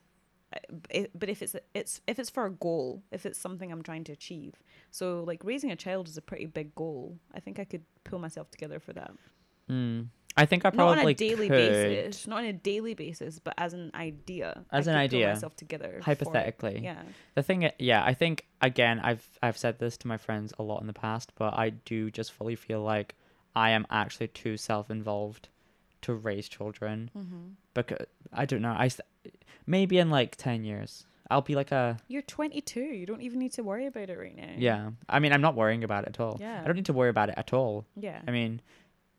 But 1.20 1.30
if 1.30 1.42
it's 1.42 1.56
it's 1.74 2.02
if 2.06 2.20
it's 2.20 2.30
for 2.30 2.46
a 2.46 2.52
goal, 2.52 3.02
if 3.12 3.26
it's 3.26 3.40
something 3.40 3.72
I'm 3.72 3.82
trying 3.82 4.04
to 4.04 4.12
achieve, 4.12 4.54
so 4.92 5.24
like 5.24 5.44
raising 5.44 5.72
a 5.72 5.76
child 5.76 6.08
is 6.08 6.18
a 6.18 6.22
pretty 6.22 6.46
big 6.46 6.76
goal. 6.76 7.18
I 7.34 7.40
think 7.40 7.58
I 7.60 7.66
could 7.66 7.86
pull 8.04 8.20
myself 8.20 8.52
together 8.52 8.80
for 8.80 8.94
that. 8.94 9.12
mm, 9.70 10.08
I 10.36 10.46
think 10.46 10.66
I 10.66 10.72
probably 10.72 10.96
not 10.96 11.06
on 11.06 11.12
a 11.12 11.14
daily 11.14 11.48
could. 11.48 11.58
basis, 11.72 12.26
not 12.28 12.40
on 12.40 12.46
a 12.46 12.54
daily 12.54 12.94
basis, 12.96 13.40
but 13.40 13.54
as 13.58 13.74
an 13.74 13.92
idea. 13.94 14.64
As 14.72 14.88
I 14.88 14.92
an 14.94 14.98
idea, 14.98 15.28
myself 15.30 15.56
together. 15.56 15.96
for 16.00 16.04
hypothetically. 16.06 16.82
Yeah. 16.84 17.02
The 17.36 17.44
thing, 17.44 17.70
yeah, 17.78 18.04
I 18.04 18.14
think 18.16 18.46
again, 18.62 19.00
I've 19.04 19.28
I've 19.44 19.58
said 19.58 19.78
this 19.80 19.96
to 19.98 20.08
my 20.08 20.18
friends 20.18 20.52
a 20.58 20.64
lot 20.64 20.82
in 20.82 20.88
the 20.88 20.94
past, 20.94 21.32
but 21.36 21.54
I 21.54 21.70
do 21.70 22.10
just 22.10 22.32
fully 22.32 22.56
feel 22.56 22.82
like 22.82 23.14
I 23.56 23.72
am 23.72 23.86
actually 23.92 24.30
too 24.30 24.58
self-involved 24.58 25.50
to 26.02 26.14
raise 26.16 26.50
children 26.50 27.12
Mm-hmm. 27.16 27.48
because 27.76 28.06
I 28.34 28.46
don't 28.46 28.62
know. 28.64 28.72
I 28.72 28.90
maybe 29.68 29.98
in 30.00 30.10
like 30.10 30.36
ten 30.36 30.64
years 30.64 31.06
I'll 31.32 31.42
be 31.42 31.56
like 31.56 31.72
a 31.72 31.98
You're 32.08 32.22
22. 32.22 32.80
You 32.80 33.06
don't 33.06 33.22
even 33.22 33.40
need 33.40 33.54
to 33.54 33.64
worry 33.64 33.86
about 33.88 34.10
it 34.10 34.18
right 34.20 34.36
now. 34.36 34.54
yeah. 34.58 34.90
I 35.08 35.20
mean, 35.20 35.32
I'm 35.32 35.42
not 35.42 35.56
worrying 35.56 35.84
about 35.84 36.04
it 36.04 36.10
at 36.10 36.20
all. 36.20 36.38
Yeah. 36.40 36.62
I 36.62 36.66
don't 36.68 36.76
need 36.76 36.86
to 36.88 36.94
worry 36.94 37.10
about 37.10 37.30
it 37.30 37.36
at 37.38 37.54
all. 37.54 37.86
Yeah. 37.96 38.20
I 38.28 38.32
mean, 38.32 38.62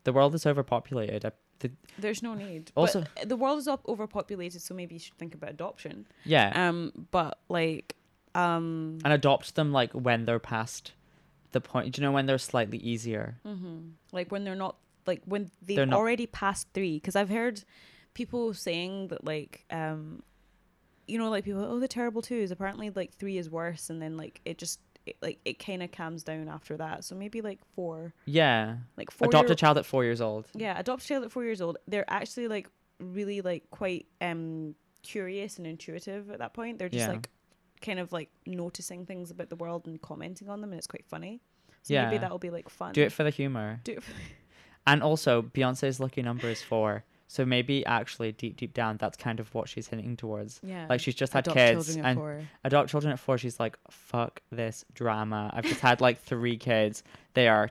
the 0.04 0.12
world 0.12 0.34
is 0.34 0.46
overpopulated. 0.46 1.24
I, 1.24 1.32
the, 1.60 1.70
There's 1.98 2.22
no 2.22 2.34
need. 2.34 2.70
Also- 2.76 3.04
but 3.16 3.28
the 3.28 3.36
world 3.36 3.58
is 3.58 3.68
up 3.68 3.84
overpopulated, 3.88 4.60
so 4.62 4.74
maybe 4.74 4.94
you 4.94 4.98
should 5.00 5.18
think 5.18 5.34
about 5.34 5.50
adoption. 5.50 6.06
yeah, 6.24 6.68
Um, 6.68 6.92
but 7.10 7.38
like, 7.48 7.96
um, 8.34 8.98
and 9.04 9.12
adopt 9.12 9.54
them 9.54 9.72
like 9.72 9.92
when 9.92 10.24
they're 10.24 10.38
past 10.40 10.92
the 11.52 11.60
point. 11.60 11.94
Do 11.94 12.00
you 12.00 12.06
know 12.06 12.12
when 12.12 12.26
they're 12.26 12.38
slightly 12.38 12.78
easier? 12.78 13.38
hmm 13.44 13.90
Like 14.12 14.30
when 14.32 14.44
they're 14.44 14.56
not 14.56 14.76
like 15.06 15.22
when 15.26 15.50
they've 15.62 15.76
They're 15.76 15.86
not- 15.86 15.98
already 15.98 16.26
passed 16.26 16.68
three. 16.74 16.96
Because 16.96 17.14
I've 17.16 17.28
heard 17.30 17.62
people 18.14 18.52
saying 18.54 19.08
that 19.08 19.24
like 19.24 19.64
um, 19.70 20.22
you 21.06 21.18
know, 21.18 21.30
like 21.30 21.44
people 21.44 21.62
oh 21.64 21.78
the 21.78 21.86
terrible 21.88 22.22
twos. 22.22 22.50
Apparently 22.50 22.90
like 22.90 23.12
three 23.14 23.38
is 23.38 23.48
worse, 23.50 23.88
and 23.90 24.02
then 24.02 24.16
like 24.16 24.40
it 24.44 24.58
just 24.58 24.80
it, 25.06 25.16
like 25.22 25.38
it 25.44 25.58
kind 25.58 25.82
of 25.82 25.92
calms 25.92 26.22
down 26.22 26.48
after 26.48 26.76
that. 26.78 27.04
So 27.04 27.14
maybe 27.14 27.40
like 27.40 27.60
four, 27.74 28.14
Yeah, 28.24 28.76
like 28.96 29.10
four. 29.10 29.28
adopt 29.28 29.50
a 29.50 29.54
child 29.54 29.78
at 29.78 29.84
four 29.86 30.04
years 30.04 30.20
old. 30.20 30.48
yeah, 30.54 30.78
adopt 30.78 31.02
a 31.04 31.06
child 31.06 31.24
at 31.24 31.32
four 31.32 31.44
years 31.44 31.60
old. 31.60 31.78
They're 31.86 32.08
actually 32.08 32.48
like 32.48 32.68
really 33.00 33.40
like 33.42 33.68
quite 33.70 34.06
um 34.20 34.74
curious 35.02 35.58
and 35.58 35.66
intuitive 35.66 36.30
at 36.30 36.38
that 36.38 36.54
point. 36.54 36.78
They're 36.78 36.88
just 36.88 37.06
Yeah. 37.06 37.12
like 37.14 37.28
kind 37.82 37.98
of 37.98 38.12
like 38.12 38.30
noticing 38.46 39.04
things 39.04 39.30
about 39.30 39.50
the 39.50 39.56
world 39.56 39.86
and 39.86 40.00
commenting 40.00 40.48
on 40.48 40.60
them, 40.62 40.70
and 40.72 40.78
it's 40.78 40.86
quite 40.86 41.04
funny. 41.04 41.42
So 41.82 41.92
Yeah. 41.92 42.06
maybe 42.06 42.18
that'll 42.18 42.38
be 42.38 42.50
like 42.50 42.68
fun. 42.70 42.92
Do 42.94 43.02
it 43.02 43.12
for 43.12 43.24
the 43.24 43.30
humor. 43.30 43.80
Do 43.84 43.92
it 43.92 44.02
for 44.02 44.12
And 44.86 45.02
also, 45.02 45.40
Beyonce's 45.42 45.98
lucky 45.98 46.20
number 46.22 46.48
is 46.48 46.62
four. 46.62 47.04
So 47.34 47.44
maybe 47.44 47.84
actually, 47.84 48.30
deep, 48.30 48.56
deep 48.56 48.74
down, 48.74 48.96
that's 48.96 49.16
kind 49.16 49.40
of 49.40 49.52
what 49.54 49.68
she's 49.68 49.88
hinting 49.88 50.16
towards. 50.16 50.60
yeah. 50.62 50.86
Like 50.88 51.00
she's 51.00 51.16
just 51.16 51.32
had 51.32 51.44
Adopt 51.46 51.56
kids 51.56 51.86
children 51.86 52.04
at 52.04 52.10
and 52.10 52.18
four. 52.18 52.40
adopt 52.62 52.90
children 52.90 53.12
at 53.12 53.18
four. 53.18 53.38
She's 53.38 53.58
like, 53.58 53.76
fuck 53.90 54.40
this 54.52 54.84
drama. 54.94 55.50
I've 55.52 55.64
just 55.64 55.80
had 55.80 56.00
like 56.00 56.22
three 56.22 56.56
kids. 56.56 57.02
They 57.32 57.48
are 57.48 57.70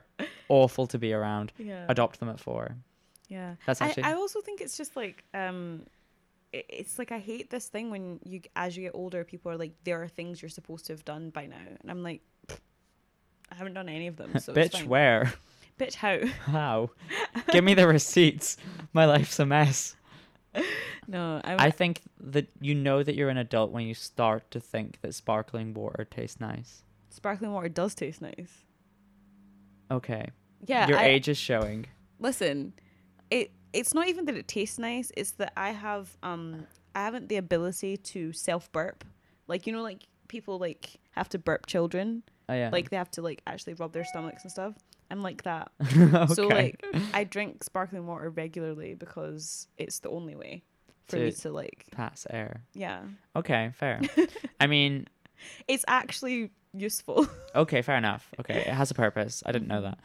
awful 0.50 0.86
to 0.88 0.98
be 0.98 1.14
around. 1.14 1.52
Yeah. 1.56 1.86
Adopt 1.88 2.20
them 2.20 2.28
at 2.28 2.40
four. 2.40 2.76
Yeah. 3.28 3.54
That's 3.64 3.80
actually 3.80 4.02
I 4.02 4.12
also 4.12 4.42
think 4.42 4.60
it's 4.60 4.76
just 4.76 4.96
like 4.96 5.24
um 5.32 5.86
i- 6.54 6.64
it's 6.68 6.98
like 6.98 7.10
I 7.10 7.18
hate 7.18 7.48
this 7.48 7.68
thing 7.68 7.90
when 7.90 8.20
you 8.22 8.42
as 8.54 8.76
you 8.76 8.82
get 8.82 8.92
older 8.94 9.24
people 9.24 9.50
are 9.50 9.56
like 9.56 9.72
there 9.84 10.02
are 10.02 10.08
things 10.08 10.42
you're 10.42 10.50
supposed 10.50 10.84
to 10.88 10.92
have 10.92 11.06
done 11.06 11.30
by 11.30 11.46
now 11.46 11.56
and 11.80 11.90
I'm 11.90 12.02
like 12.02 12.20
I 13.50 13.54
haven't 13.54 13.72
done 13.74 13.88
any 13.88 14.08
of 14.08 14.16
them 14.16 14.38
so 14.40 14.52
bitch. 14.60 14.84
Where? 14.86 15.32
Bitch 15.78 15.94
how 15.94 16.18
How? 16.46 16.90
Give 17.50 17.64
me 17.64 17.74
the 17.74 17.86
receipts. 17.88 18.56
My 18.92 19.04
life's 19.06 19.38
a 19.38 19.46
mess. 19.46 19.96
no 21.08 21.40
I'm, 21.42 21.58
I 21.58 21.70
think 21.70 22.02
that 22.20 22.46
you 22.60 22.74
know 22.76 23.02
that 23.02 23.16
you're 23.16 23.28
an 23.28 23.38
adult 23.38 23.72
when 23.72 23.86
you 23.86 23.94
start 23.94 24.50
to 24.52 24.60
think 24.60 25.00
that 25.02 25.12
sparkling 25.14 25.74
water 25.74 26.04
tastes 26.08 26.38
nice. 26.40 26.84
sparkling 27.10 27.52
water 27.52 27.68
does 27.68 27.94
taste 27.94 28.22
nice 28.22 28.52
Okay. 29.90 30.28
yeah 30.66 30.86
Your 30.88 30.98
I, 30.98 31.06
age 31.06 31.28
is 31.28 31.36
showing. 31.36 31.86
listen 32.20 32.72
it 33.30 33.50
it's 33.72 33.92
not 33.94 34.06
even 34.08 34.26
that 34.26 34.36
it 34.36 34.46
tastes 34.46 34.78
nice 34.78 35.10
it's 35.16 35.32
that 35.32 35.52
I 35.56 35.70
have 35.70 36.16
um 36.22 36.66
I 36.94 37.00
haven't 37.00 37.28
the 37.28 37.36
ability 37.36 37.96
to 37.96 38.32
self 38.32 38.70
burp 38.70 39.04
like 39.48 39.66
you 39.66 39.72
know 39.72 39.82
like 39.82 40.06
people 40.28 40.58
like 40.58 41.00
have 41.10 41.28
to 41.30 41.38
burp 41.38 41.66
children 41.66 42.22
Oh 42.48 42.54
yeah. 42.54 42.68
like 42.70 42.90
they 42.90 42.96
have 42.96 43.10
to 43.12 43.22
like 43.22 43.42
actually 43.46 43.74
rub 43.74 43.92
their 43.92 44.04
stomachs 44.04 44.44
and 44.44 44.52
stuff 44.52 44.74
I'm 45.10 45.22
like 45.22 45.42
that. 45.44 45.70
okay. 45.82 46.34
So 46.34 46.48
like 46.48 46.82
I 47.12 47.24
drink 47.24 47.62
sparkling 47.64 48.06
water 48.06 48.30
regularly 48.30 48.94
because 48.94 49.68
it's 49.76 50.00
the 50.00 50.10
only 50.10 50.34
way 50.34 50.62
for 51.08 51.16
me 51.16 51.30
To- 51.30 51.40
to 51.42 51.50
like 51.52 51.86
pass 51.92 52.26
air. 52.30 52.62
yeah. 52.74 53.02
Okay, 53.36 53.70
fair. 53.74 54.00
I 54.60 54.66
mean, 54.66 55.06
It's 55.68 55.84
actually 55.86 56.50
useful. 56.72 57.28
okay, 57.54 57.82
fair 57.82 57.96
enough. 57.96 58.30
Okay, 58.40 58.56
it 58.56 58.66
has 58.68 58.90
a 58.90 58.94
purpose. 58.94 59.42
I 59.46 59.52
didn't 59.52 59.68
know 59.68 59.82
that. 59.82 59.98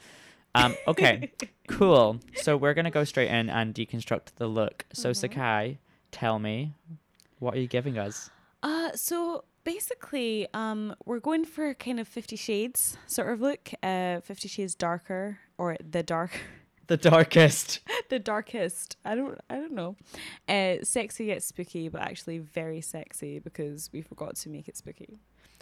Um, 0.56 0.76
okay, 0.88 1.32
cool. 1.68 2.20
So 2.36 2.58
we're 2.58 2.74
gonna 2.74 2.92
go 2.92 3.04
straight 3.04 3.30
in 3.30 3.50
and 3.50 3.74
deconstruct 3.74 4.36
the 4.36 4.48
look. 4.48 4.86
So 4.94 5.12
Mhm. 5.12 5.16
Sakai, 5.16 5.80
tell 6.12 6.40
me, 6.40 6.74
what 7.40 7.54
are 7.56 7.60
you 7.60 7.68
giving 7.68 7.98
us? 7.98 8.30
Uh 8.62 8.92
so 8.96 9.46
basically 9.64 10.48
um 10.54 10.96
we're 11.06 11.20
going 11.20 11.46
for 11.46 11.74
kind 11.74 12.00
of 12.00 12.08
50 12.08 12.36
shades 12.36 12.98
sort 13.08 13.32
of 13.32 13.42
look. 13.42 13.72
Uh 13.84 14.22
50 14.22 14.48
shades 14.48 14.76
darker 14.76 15.40
or 15.58 15.78
the 15.88 16.04
dark 16.04 16.32
The 16.88 16.98
darkest. 16.98 17.82
the 18.10 18.18
darkest. 18.18 18.98
I 19.06 19.14
don't 19.14 19.40
I 19.50 19.56
don't 19.56 19.74
know. 19.74 19.96
Uh 20.48 20.84
sexy 20.84 21.26
yet 21.26 21.44
spooky 21.44 21.88
but 21.88 22.02
actually 22.02 22.40
very 22.40 22.82
sexy 22.82 23.40
because 23.40 23.90
we 23.94 24.02
forgot 24.02 24.36
to 24.38 24.50
make 24.50 24.68
it 24.68 24.76
spooky. 24.78 25.20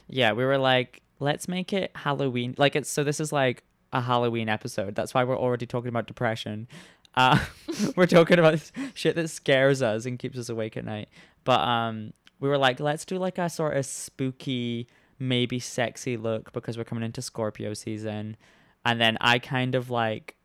Yeah, 0.08 0.32
we 0.32 0.46
were 0.46 0.58
like, 0.58 1.02
let's 1.20 1.50
make 1.50 1.74
it 1.74 1.92
Halloween. 1.96 2.56
Like 2.58 2.76
it's 2.78 2.90
so 2.90 3.04
this 3.04 3.20
is 3.20 3.34
like 3.34 3.64
a 3.92 4.00
Halloween 4.02 4.48
episode. 4.48 4.96
That's 4.96 5.14
why 5.14 5.24
we're 5.26 5.38
already 5.38 5.66
talking 5.66 5.90
about 5.90 6.08
depression. 6.08 6.68
Uh, 7.16 7.40
we're 7.98 8.06
talking 8.06 8.40
about 8.40 8.72
shit 8.94 9.16
that 9.16 9.28
scares 9.30 9.82
us 9.82 10.06
and 10.06 10.18
keeps 10.20 10.38
us 10.38 10.48
awake 10.50 10.78
at 10.78 10.86
night. 10.86 11.10
But 11.44 11.60
um, 11.62 12.14
we 12.40 12.50
were 12.50 12.58
like, 12.58 12.80
let's 12.80 13.06
do 13.06 13.18
like 13.18 13.38
a 13.38 13.50
sort 13.50 13.76
of 13.78 13.86
spooky, 13.86 14.88
maybe 15.20 15.60
sexy 15.60 16.18
look 16.18 16.54
because 16.54 16.78
we're 16.78 16.84
coming 16.84 17.04
into 17.04 17.22
Scorpio 17.22 17.74
season. 17.74 18.38
And 18.86 19.02
then 19.02 19.18
I 19.22 19.40
kind 19.40 19.76
of 19.76 19.90
like, 19.90 20.36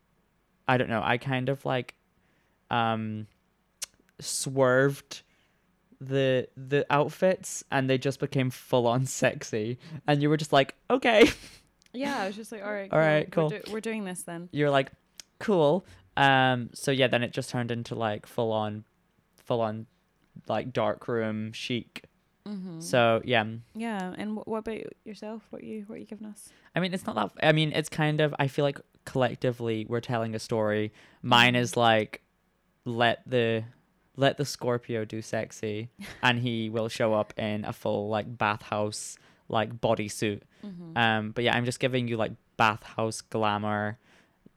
I 0.66 0.76
don't 0.78 0.88
know, 0.90 1.02
I 1.04 1.18
kind 1.18 1.48
of 1.48 1.64
like, 1.64 1.94
um, 2.70 3.26
swerved 4.20 5.22
the 6.00 6.48
the 6.56 6.84
outfits 6.90 7.62
and 7.70 7.88
they 7.88 7.98
just 7.98 8.18
became 8.20 8.50
full 8.50 8.86
on 8.86 9.06
sexy 9.20 9.78
and 10.06 10.20
you 10.22 10.28
were 10.28 10.36
just 10.36 10.52
like 10.52 10.74
okay 10.90 11.30
Yeah, 11.92 12.18
I 12.22 12.26
was 12.26 12.36
just 12.36 12.50
like 12.50 12.62
all 12.64 12.72
right, 12.72 12.88
All 12.92 12.98
right, 12.98 13.26
We're, 13.26 13.30
cool. 13.30 13.48
do- 13.50 13.62
we're 13.72 13.80
doing 13.80 14.04
this 14.04 14.22
then. 14.22 14.48
you're 14.52 14.70
like 14.70 14.90
cool 15.38 15.84
um 16.16 16.70
so 16.74 16.90
yeah 16.90 17.06
then 17.08 17.22
it 17.22 17.32
just 17.32 17.50
turned 17.50 17.70
into 17.70 17.94
like 17.94 18.26
full 18.26 18.52
on 18.52 18.84
full 19.44 19.60
on 19.60 19.86
like 20.48 20.72
dark 20.72 21.08
room 21.08 21.52
chic 21.52 22.04
Mm-hmm. 22.44 22.80
so 22.80 23.22
yeah 23.24 23.44
Yeah, 23.76 24.14
and 24.18 24.36
wh- 24.36 24.48
what 24.48 24.58
about 24.66 24.80
yourself? 25.04 25.42
What 25.50 25.62
you 25.62 25.84
what 25.86 26.00
you 26.00 26.06
giving 26.06 26.26
us? 26.26 26.48
i 26.74 26.80
mean 26.80 26.92
it's 26.92 27.06
not 27.06 27.14
that 27.14 27.30
i 27.48 27.52
mean 27.52 27.70
it's 27.72 27.88
kind 27.88 28.20
of 28.20 28.34
i 28.40 28.48
feel 28.48 28.64
like 28.64 28.80
collectively 29.04 29.86
we're 29.88 30.00
telling 30.00 30.34
a 30.34 30.40
story 30.40 30.92
mine 31.22 31.54
is 31.54 31.76
like 31.76 32.20
let 32.84 33.22
the 33.30 33.62
let 34.16 34.38
the 34.38 34.44
scorpio 34.44 35.04
do 35.04 35.22
sexy 35.22 35.88
and 36.22 36.40
he 36.40 36.68
will 36.68 36.88
show 36.88 37.14
up 37.14 37.32
in 37.38 37.64
a 37.64 37.72
full 37.72 38.08
like 38.08 38.36
bathhouse 38.38 39.16
like 39.48 39.80
bodysuit 39.80 40.40
Mm-hmm. 40.66 40.96
Um, 40.96 41.30
but 41.32 41.42
yeah, 41.42 41.56
I'm 41.56 41.64
just 41.64 41.80
giving 41.80 42.06
you 42.06 42.16
like 42.16 42.30
bathhouse 42.56 43.20
glamour. 43.20 43.98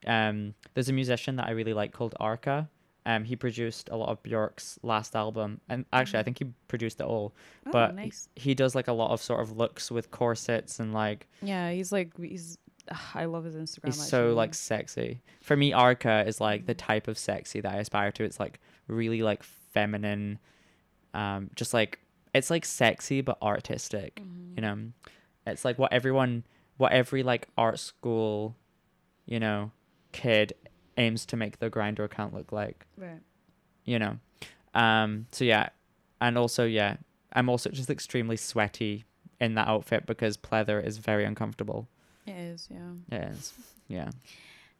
Um, 0.06 0.54
there's 0.76 0.88
a 0.88 0.94
musician 0.94 1.38
that 1.38 1.48
I 1.48 1.52
really 1.52 1.74
like 1.74 1.94
called 1.94 2.14
Arca. 2.20 2.70
Um, 3.08 3.24
he 3.24 3.36
produced 3.36 3.90
a 3.90 3.96
lot 3.96 4.10
of 4.10 4.22
Bjork's 4.24 4.80
last 4.82 5.16
album, 5.16 5.62
and 5.70 5.86
actually, 5.94 6.20
I 6.20 6.24
think 6.24 6.40
he 6.40 6.46
produced 6.68 7.00
it 7.00 7.06
all. 7.06 7.36
oh, 7.68 7.72
but 7.72 7.94
nice. 7.96 8.30
He 8.36 8.56
does 8.56 8.74
like 8.74 8.88
a 8.88 8.94
lot 8.94 9.12
of 9.12 9.22
sort 9.22 9.42
of 9.42 9.56
looks 9.56 9.92
with 9.92 10.10
corsets 10.12 10.80
and 10.80 10.94
like 10.94 11.28
Yeah, 11.42 11.72
he's 11.72 11.92
like 11.92 12.18
he's. 12.20 12.58
ugh, 12.90 12.98
I 13.14 13.26
love 13.26 13.44
his 13.44 13.56
Instagram. 13.56 13.86
he's 13.86 14.08
so 14.08 14.34
like 14.34 14.54
sexy. 14.56 15.22
For 15.42 15.56
me, 15.56 15.72
Arca 15.72 16.24
is 16.26 16.42
like 16.42 16.66
the 16.66 16.74
type 16.74 17.08
of 17.08 17.18
sexy 17.18 17.62
that 17.62 17.72
I 17.72 17.78
aspire 17.78 18.12
to. 18.14 18.24
It's 18.24 18.40
like 18.40 18.60
really 18.88 19.22
like 19.22 19.44
feminine, 19.44 20.40
um, 21.14 21.52
just 21.56 21.74
like 21.74 22.00
it's 22.34 22.50
like 22.50 22.66
sexy 22.66 23.22
but 23.22 23.38
artistic. 23.42 24.16
Mhm. 24.22 24.56
you 24.56 24.62
know 24.62 24.78
it's 25.48 25.64
like 25.64 25.78
what 25.78 25.94
everyone 25.94 26.44
what 26.78 26.92
every 26.92 27.22
like 27.22 27.48
art 27.58 27.78
school 27.78 28.56
you 29.28 29.40
know 29.40 29.72
kid 30.12 30.54
aims 30.98 31.26
to 31.28 31.36
make 31.36 31.60
the 31.60 31.70
Grindr 31.70 32.04
account 32.06 32.34
look 32.34 32.52
like 32.52 32.86
Right. 32.98 33.22
you 33.84 34.00
know 34.00 34.18
um 34.74 35.28
so 35.32 35.44
yeah 35.46 35.70
and 36.22 36.38
also 36.38 36.66
yeah 36.66 36.98
i'm 37.34 37.50
also 37.50 37.70
just 37.70 37.90
extremely 37.90 38.38
sweaty 38.38 39.06
in 39.42 39.56
that 39.56 39.68
outfit 39.68 40.06
because 40.06 40.38
pleather 40.38 40.84
is 40.84 40.98
very 40.98 41.26
uncomfortable 41.26 41.88
It 42.26 42.32
is, 42.38 42.68
yeah. 42.72 42.92
it 43.18 43.24
is 43.34 43.54
yeah 43.88 44.10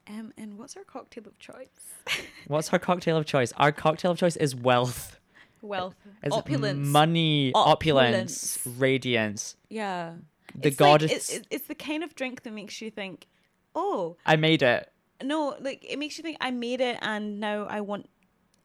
Um, 0.08 0.32
and 0.38 0.56
what's 0.58 0.76
our 0.76 0.84
cocktail 0.84 1.24
of 1.26 1.38
choice? 1.38 1.68
what's 2.46 2.72
our 2.72 2.78
cocktail 2.78 3.16
of 3.16 3.26
choice 3.26 3.52
our 3.56 3.72
cocktail 3.72 4.10
of 4.12 4.18
choice 4.18 4.36
is 4.36 4.54
wealth 4.54 5.20
Wealth, 5.62 5.96
it's 6.22 6.36
opulence. 6.36 6.86
money 6.86 7.50
opulence, 7.54 8.56
Opulence. 8.58 8.80
radiance 8.80 9.56
yeah. 9.68 10.14
the 10.54 10.68
It's 10.68 10.76
goddess 10.76 11.10
it's, 11.12 11.30
it's- 11.30 11.46
it's 11.50 11.66
the 11.66 11.74
kind 11.74 12.04
of 12.04 12.14
drink 12.14 12.42
that 12.44 12.52
makes 12.52 12.80
you 12.80 12.90
think, 12.90 13.26
oh 13.74 14.16
i 14.24 14.36
made 14.36 14.62
it 14.62 14.90
no, 15.22 15.56
like 15.60 15.84
it 15.88 15.98
makes 15.98 16.18
you 16.18 16.22
think 16.22 16.36
I 16.40 16.50
made 16.50 16.80
it, 16.80 16.98
and 17.02 17.40
now 17.40 17.64
I 17.64 17.80
want 17.80 18.08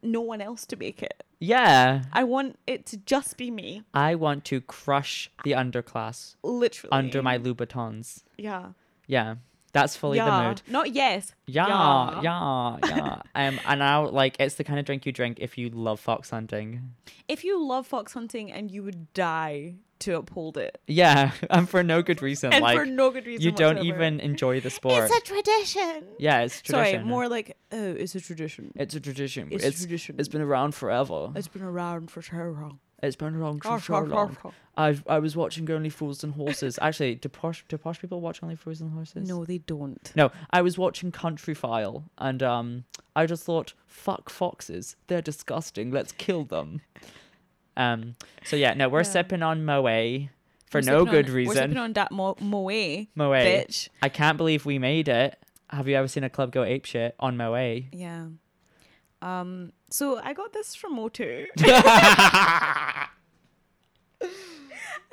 no 0.04 0.22
one 0.22 0.42
else 0.42 0.66
to 0.66 0.76
make 0.76 1.04
it. 1.04 1.24
yeah 1.40 2.04
I 2.12 2.24
want 2.24 2.58
it 2.66 2.86
to 2.88 2.98
just 2.98 3.38
be 3.38 3.52
me, 3.52 3.84
I 3.94 4.16
want 4.16 4.46
to 4.46 4.62
crush 4.62 5.30
the 5.44 5.52
underclass 5.52 6.36
literally 6.44 6.92
under 6.92 7.22
my 7.22 7.38
Louboutins. 7.38 8.24
Yeah. 8.38 8.72
Yeah, 9.08 9.36
that's 9.72 9.96
fully 9.96 10.18
yeah. 10.18 10.26
the 10.42 10.48
mood. 10.48 10.62
Not 10.68 10.94
yes. 10.94 11.34
Yeah, 11.48 12.22
yeah, 12.22 12.78
yeah. 12.84 13.22
um, 13.36 13.60
and 13.66 13.80
now 13.80 14.08
like 14.08 14.36
it's 14.40 14.56
the 14.56 14.64
kind 14.64 14.80
of 14.80 14.86
drink 14.86 15.06
you 15.06 15.12
drink 15.12 15.38
if 15.40 15.58
you 15.58 15.70
love 15.70 16.00
fox 16.00 16.30
hunting. 16.30 16.94
If 17.28 17.44
you 17.44 17.64
love 17.66 17.88
fox 17.88 18.14
hunting 18.14 18.52
and 18.52 18.70
you 18.72 18.84
would 18.84 19.14
die 19.14 19.76
to 20.00 20.18
uphold 20.18 20.58
it, 20.58 20.82
Yeah, 20.88 21.32
and 21.52 21.70
for 21.70 21.84
no 21.84 22.02
good 22.02 22.22
reason. 22.24 22.52
and 22.52 22.64
like 22.64 22.76
for 22.78 22.86
no 22.88 23.12
good 23.12 23.26
reason, 23.28 23.44
you 23.44 23.52
don't 23.52 23.76
whatsoever. 23.76 23.96
even 24.04 24.20
enjoy 24.20 24.60
the 24.60 24.72
sport. 24.72 25.04
It's 25.12 25.16
a 25.16 25.22
tradition. 25.34 26.04
yeah, 26.18 26.42
it's 26.42 26.60
tradition. 26.62 26.94
Sorry, 26.94 27.04
more 27.04 27.30
like 27.30 27.56
oh, 27.72 27.92
it's 27.94 28.16
a 28.16 28.22
tradition. 28.22 28.72
It's 28.76 28.96
a 28.96 29.00
tradition. 29.00 29.50
It's, 29.52 29.64
It's 29.64 29.78
a 29.78 29.82
tradition. 29.84 30.16
it's 30.18 30.28
been 30.28 30.42
around 30.42 30.74
forever. 30.76 31.32
it's 31.36 31.48
been 31.48 31.62
around 31.62 32.10
for 32.10 32.22
so 32.24 32.36
long. 32.36 32.80
It's 33.04 33.16
been 33.16 33.36
around 33.36 33.64
for 33.64 33.80
so 33.80 34.00
long. 34.00 34.38
I 34.78 34.98
I 35.08 35.20
was 35.20 35.36
watching 35.36 35.70
Only 35.72 35.90
Fools 35.90 36.24
and 36.24 36.34
Horses. 36.34 36.78
Actually, 36.82 37.16
do 37.16 37.30
posh 37.30 37.66
do 37.68 37.78
posh 37.78 38.00
people 38.00 38.22
watch 38.22 38.42
Only 38.44 38.56
Fools 38.56 38.80
and 38.82 38.92
Horses? 38.92 39.28
No, 39.28 39.44
they 39.44 39.58
don't. 39.60 40.12
No, 40.16 40.32
I 40.52 40.62
was 40.62 40.78
watching 40.78 41.12
Country 41.12 41.54
File 41.54 42.04
and 42.18 42.42
um 42.44 42.84
I 43.16 43.26
just 43.26 43.44
thought, 43.44 43.74
fuck 43.88 44.30
foxes. 44.30 44.96
They're 45.08 45.22
disgusting. 45.22 45.92
Let's 45.92 46.12
kill 46.14 46.46
them. 46.46 46.82
Um 47.78 48.16
so 48.44 48.56
yeah, 48.56 48.74
no, 48.74 48.88
we're 48.90 49.00
Yeah. 49.00 49.04
sipping 49.04 49.44
on 49.44 49.66
Moe 49.66 50.28
for 50.70 50.78
We're 50.80 50.82
no 50.82 51.06
good 51.06 51.28
on, 51.30 51.34
reason. 51.36 51.50
We're 51.56 51.62
sipping 51.62 51.78
on 51.78 51.94
that 51.94 52.12
mo- 52.12 52.38
moe, 52.40 53.06
Moe. 53.16 53.32
bitch. 53.32 53.90
I 54.02 54.10
can't 54.10 54.38
believe 54.38 54.66
we 54.66 54.80
made 54.80 55.08
it. 55.10 55.38
Have 55.70 55.88
you 55.88 55.96
ever 55.96 56.08
seen 56.08 56.24
a 56.24 56.30
club 56.30 56.52
go 56.52 56.64
ape 56.64 56.86
shit 56.86 57.16
on 57.20 57.36
Moe? 57.38 57.82
Yeah. 57.92 58.28
Um. 59.22 59.72
So 59.90 60.20
I 60.24 60.34
got 60.34 60.54
this 60.54 60.74
from 60.76 60.96
O2. 60.98 61.48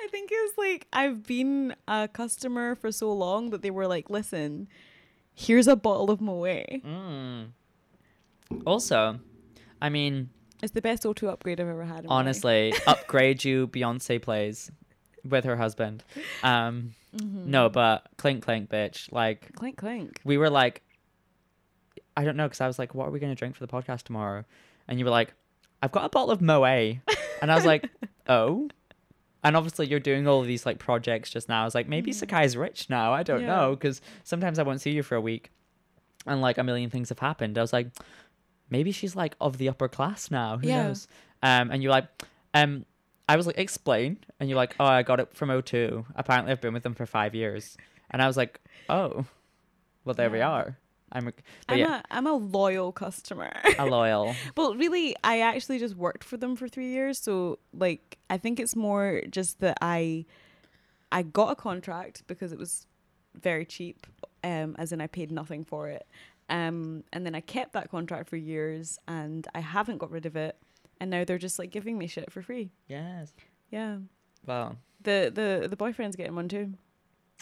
I 0.01 0.07
think 0.11 0.31
it 0.31 0.35
was 0.35 0.53
like 0.57 0.87
I've 0.93 1.23
been 1.25 1.75
a 1.87 2.07
customer 2.07 2.75
for 2.75 2.91
so 2.91 3.11
long 3.11 3.49
that 3.51 3.61
they 3.61 3.71
were 3.71 3.87
like, 3.87 4.09
"Listen, 4.09 4.67
here's 5.33 5.67
a 5.67 5.75
bottle 5.75 6.09
of 6.09 6.21
Moe. 6.21 6.43
mm. 6.43 7.47
Also, 8.65 9.19
I 9.81 9.89
mean, 9.89 10.29
It's 10.63 10.71
the 10.73 10.81
best 10.81 11.03
O2 11.03 11.27
upgrade 11.29 11.59
I've 11.59 11.67
ever 11.67 11.83
had." 11.83 12.05
Honestly, 12.07 12.73
upgrade 12.87 13.43
you 13.43 13.67
Beyonce 13.67 14.21
plays 14.21 14.71
with 15.27 15.43
her 15.45 15.57
husband. 15.57 16.03
Um 16.43 16.95
Mhm. 17.15 17.45
no, 17.47 17.69
but 17.69 18.07
clink 18.17 18.43
clink 18.45 18.69
bitch. 18.69 19.11
Like 19.11 19.53
clink 19.55 19.77
clink. 19.77 20.21
we 20.23 20.37
were 20.37 20.49
like, 20.51 20.83
I 22.19 22.25
don't 22.25 22.35
know, 22.35 22.47
because 22.47 22.59
I 22.61 22.67
was 22.67 22.77
like, 22.77 22.93
what 22.93 23.07
are 23.07 23.11
we 23.11 23.19
going 23.19 23.31
to 23.31 23.35
drink 23.35 23.55
for 23.55 23.65
the 23.65 23.71
podcast 23.71 24.03
tomorrow? 24.03 24.43
And 24.87 24.99
you 24.99 25.05
were 25.05 25.11
like, 25.11 25.33
I've 25.81 25.91
got 25.91 26.03
a 26.05 26.09
bottle 26.09 26.31
of 26.31 26.41
Moe. 26.41 26.63
And 26.65 26.99
I 27.51 27.55
was 27.55 27.65
like, 27.65 27.89
oh. 28.27 28.69
And 29.43 29.55
obviously, 29.55 29.87
you're 29.87 30.01
doing 30.01 30.27
all 30.27 30.41
of 30.41 30.47
these 30.47 30.65
like 30.65 30.79
projects 30.79 31.29
just 31.29 31.47
now. 31.47 31.61
I 31.61 31.65
was 31.65 31.73
like, 31.75 31.87
maybe. 31.87 32.11
Sakai's 32.11 32.57
rich 32.57 32.89
now. 32.89 33.13
I 33.13 33.23
don't 33.23 33.41
Yeah. 33.41 33.47
know. 33.55 33.75
Because 33.75 34.01
sometimes 34.25 34.59
I 34.59 34.63
won't 34.63 34.81
see 34.81 34.91
you 34.91 35.01
for 35.03 35.15
a 35.15 35.21
week 35.21 35.49
and 36.27 36.41
like 36.41 36.57
a 36.57 36.63
million 36.63 36.89
things 36.89 37.07
have 37.09 37.19
happened. 37.19 37.57
I 37.57 37.61
was 37.61 37.71
like, 37.71 37.87
maybe 38.69 38.91
she's 38.91 39.15
like 39.15 39.35
of 39.39 39.57
the 39.57 39.69
upper 39.69 39.87
class 39.87 40.29
now. 40.29 40.57
Who 40.57 40.67
Yeah. 40.67 40.87
knows? 40.87 41.07
Um, 41.41 41.71
and 41.71 41.81
you're 41.81 41.91
like, 41.93 42.07
um, 42.53 42.85
I 43.29 43.37
was 43.37 43.47
like, 43.47 43.57
explain. 43.57 44.17
And 44.41 44.49
you're 44.49 44.57
like, 44.57 44.75
oh, 44.77 44.85
I 44.85 45.03
got 45.03 45.21
it 45.21 45.33
from 45.33 45.47
O2. 45.49 46.05
Apparently, 46.15 46.51
I've 46.51 46.59
been 46.59 46.73
with 46.73 46.83
them 46.83 46.95
for 46.95 47.05
five 47.05 47.33
years. 47.33 47.77
And 48.11 48.21
I 48.21 48.27
was 48.27 48.35
like, 48.35 48.59
oh, 48.89 49.23
well, 50.03 50.15
there 50.15 50.29
we 50.29 50.39
Yeah. 50.39 50.49
are. 50.49 50.77
I'm 51.11 51.27
a, 51.27 51.33
I'm 51.67 51.77
yeah, 51.79 51.99
a 51.99 52.03
I'm 52.15 52.27
a 52.27 52.33
loyal 52.33 52.91
customer. 52.91 53.51
a 53.77 53.85
loyal. 53.85 54.35
Well, 54.57 54.75
really, 54.75 55.15
I 55.23 55.39
actually 55.41 55.79
just 55.79 55.95
worked 55.95 56.23
for 56.23 56.37
them 56.37 56.55
for 56.55 56.67
three 56.67 56.87
years, 56.89 57.19
so 57.19 57.59
like 57.73 58.17
I 58.29 58.37
think 58.37 58.59
it's 58.59 58.75
more 58.75 59.21
just 59.29 59.59
that 59.59 59.77
I 59.81 60.25
I 61.11 61.23
got 61.23 61.51
a 61.51 61.55
contract 61.55 62.23
because 62.27 62.51
it 62.51 62.59
was 62.59 62.85
very 63.35 63.65
cheap 63.65 64.05
um, 64.43 64.75
as 64.77 64.91
in 64.91 65.01
I 65.01 65.07
paid 65.07 65.31
nothing 65.31 65.63
for 65.63 65.87
it. 65.89 66.05
Um, 66.49 67.03
and 67.13 67.25
then 67.25 67.35
I 67.35 67.41
kept 67.41 67.73
that 67.73 67.91
contract 67.91 68.27
for 68.29 68.35
years, 68.37 68.97
and 69.07 69.47
I 69.53 69.59
haven't 69.59 69.99
got 69.99 70.09
rid 70.11 70.25
of 70.25 70.35
it. 70.35 70.57
And 70.99 71.11
now 71.11 71.23
they're 71.23 71.37
just 71.37 71.59
like 71.59 71.69
giving 71.69 71.97
me 71.97 72.07
shit 72.07 72.31
for 72.31 72.41
free. 72.41 72.71
Yes. 72.87 73.31
Yeah, 73.71 73.97
Well, 74.45 74.75
the 75.03 75.31
the 75.33 75.67
the 75.67 75.75
boyfriend's 75.77 76.15
getting 76.15 76.35
one 76.35 76.49
too. 76.49 76.73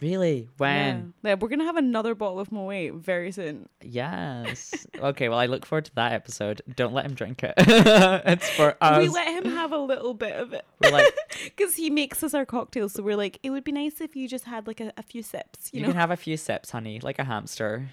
Really? 0.02 0.48
When? 0.58 1.14
Yeah. 1.24 1.30
yeah, 1.32 1.36
we're 1.40 1.50
gonna 1.50 1.66
have 1.66 1.78
another 1.78 2.16
bottle 2.16 2.40
of 2.40 2.52
Moet 2.52 2.94
very 2.94 3.32
soon. 3.32 3.70
Yes. 3.82 4.86
okay. 5.00 5.30
Well, 5.30 5.40
I 5.40 5.46
look 5.46 5.66
forward 5.66 5.86
to 5.86 5.96
that 5.96 6.14
episode. 6.14 6.62
Don't 6.76 6.94
let 6.94 7.06
him 7.06 7.14
drink 7.14 7.44
it. 7.44 7.54
it's 7.58 8.50
for 8.50 8.76
us. 8.82 9.00
We 9.00 9.10
let 9.10 9.28
him 9.28 9.52
have 9.52 9.72
a 9.72 9.78
little 9.78 10.14
bit 10.14 10.34
of 10.34 10.54
it 10.54 10.66
We're 10.82 10.92
like, 10.92 11.14
because 11.44 11.76
he 11.76 11.90
makes 11.90 12.24
us 12.24 12.34
our 12.34 12.46
cocktails. 12.46 12.94
So 12.94 13.04
we're 13.04 13.18
like, 13.18 13.40
it 13.44 13.50
would 13.50 13.64
be 13.64 13.72
nice 13.72 14.02
if 14.02 14.16
you 14.16 14.28
just 14.28 14.46
had 14.46 14.68
like 14.68 14.80
a, 14.80 14.92
a 14.98 15.04
few 15.04 15.24
sips. 15.24 15.70
You, 15.74 15.80
you, 15.80 15.86
know? 15.86 15.92
can 15.92 16.00
have 16.00 16.12
a 16.12 16.18
few 16.18 16.38
sips, 16.38 16.72
honey, 16.72 17.00
like 17.00 17.20
a 17.20 17.24
hamster. 17.24 17.90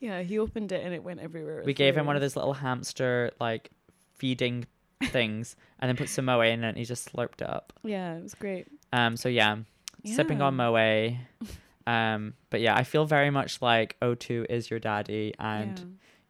yeah, 0.00 0.22
he 0.22 0.38
opened 0.38 0.72
it 0.72 0.84
and 0.84 0.94
it 0.94 1.02
went 1.02 1.20
everywhere. 1.20 1.60
It 1.60 1.66
We 1.66 1.74
gave 1.74 1.96
him 1.96 2.06
one 2.06 2.16
of 2.16 2.22
those 2.22 2.36
little 2.36 2.54
hamster 2.54 3.30
like 3.40 3.70
feeding 4.16 4.66
things, 5.04 5.56
and 5.80 5.88
then 5.88 5.96
put 5.96 6.08
some 6.08 6.26
moe 6.26 6.40
in, 6.40 6.62
it 6.62 6.68
and 6.68 6.78
he 6.78 6.84
just 6.84 7.12
slurped 7.12 7.42
it 7.42 7.48
up. 7.48 7.72
Yeah, 7.82 8.16
it 8.16 8.22
was 8.22 8.34
great. 8.34 8.68
Um. 8.92 9.16
So 9.16 9.28
yeah, 9.28 9.56
sipping 10.04 10.40
on 10.42 10.56
Yeah. 10.58 10.70
moe. 10.70 11.46
Um. 11.84 12.34
But 12.50 12.60
yeah, 12.60 12.76
I 12.76 12.84
feel 12.84 13.06
very 13.06 13.30
much 13.30 13.60
like 13.60 13.96
O2 14.00 14.46
is 14.48 14.70
your 14.70 14.78
daddy 14.78 15.34
and 15.40 15.76
yeah, 15.78 15.84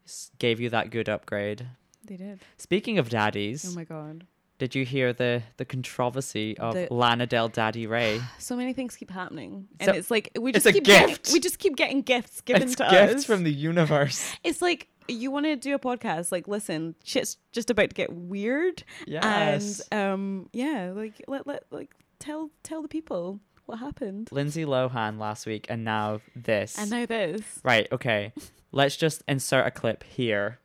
s- 0.06 0.30
gave 0.38 0.60
you 0.60 0.70
that 0.70 0.88
good 0.90 1.10
upgrade. 1.10 1.66
they 2.06 2.16
did. 2.16 2.40
Speaking 2.56 2.98
of 2.98 3.10
daddies, 3.10 3.66
Oh 3.70 3.74
my 3.74 3.84
god. 3.84 4.26
did 4.56 4.74
you 4.74 4.86
hear 4.86 5.12
the 5.12 5.42
the 5.58 5.66
controversy 5.66 6.56
of 6.56 6.72
The- 6.72 6.88
Lana 6.90 7.26
Del 7.26 7.48
Daddy 7.50 7.86
Ray? 7.96 8.22
So 8.38 8.56
many 8.56 8.72
things 8.72 8.96
keep 8.96 9.10
happening, 9.10 9.68
So- 9.82 9.88
and 9.88 9.96
it's 9.98 10.10
like 10.10 10.30
we 10.40 10.52
it's 10.52 10.64
just 10.64 10.66
a 10.68 10.72
keep 10.72 10.84
gift. 10.84 11.24
Getting, 11.24 11.32
we 11.34 11.40
just 11.40 11.58
keep 11.58 11.76
getting 11.76 12.00
gifts 12.00 12.40
given 12.40 12.62
it's 12.62 12.76
to 12.76 12.84
gifts 12.84 12.94
us. 12.94 13.10
Gifts 13.12 13.24
from 13.26 13.42
the 13.44 13.52
universe. 13.52 14.34
it's 14.44 14.62
like 14.62 14.88
you 15.06 15.30
want 15.30 15.44
to 15.44 15.56
do 15.56 15.74
a 15.74 15.78
podcast. 15.78 16.32
Like, 16.32 16.48
listen, 16.48 16.94
shit's 17.04 17.36
just 17.52 17.68
about 17.68 17.90
to 17.90 17.94
get 17.94 18.10
weird, 18.10 18.84
Yes. 19.06 19.82
and 19.92 20.00
um, 20.00 20.48
yeah, 20.54 20.92
like 20.96 21.22
let 21.28 21.46
let 21.46 21.64
like 21.70 21.92
tell 22.18 22.48
tell 22.62 22.80
the 22.80 22.88
people 22.88 23.38
what 23.72 23.80
happened, 23.80 24.28
Lindsay 24.30 24.64
Lohan 24.64 25.18
last 25.18 25.46
week, 25.46 25.66
and 25.68 25.84
now 25.84 26.20
this. 26.36 26.78
and 26.78 26.90
now 26.90 27.06
this. 27.06 27.42
Right, 27.64 27.88
okay. 27.90 28.32
Let's 28.72 28.96
just 28.96 29.22
insert 29.26 29.66
a 29.66 29.70
clip 29.70 30.04
here. 30.04 30.58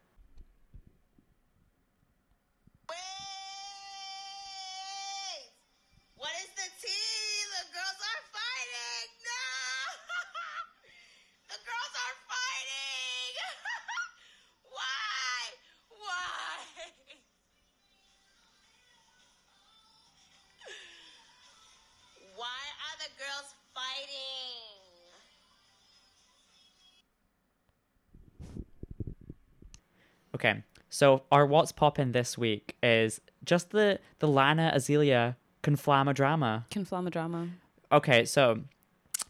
So 30.97 31.05
our 31.31 31.45
what's 31.45 31.71
poppin' 31.71 32.11
this 32.11 32.31
week 32.37 32.65
is 32.81 33.21
just 33.51 33.65
the 33.71 33.99
the 34.19 34.27
Lana 34.27 34.65
Azealia 34.77 35.35
conflama 35.63 36.13
drama. 36.13 36.65
Conflama 36.71 37.09
drama. 37.11 37.41
Okay, 37.91 38.25
so 38.25 38.43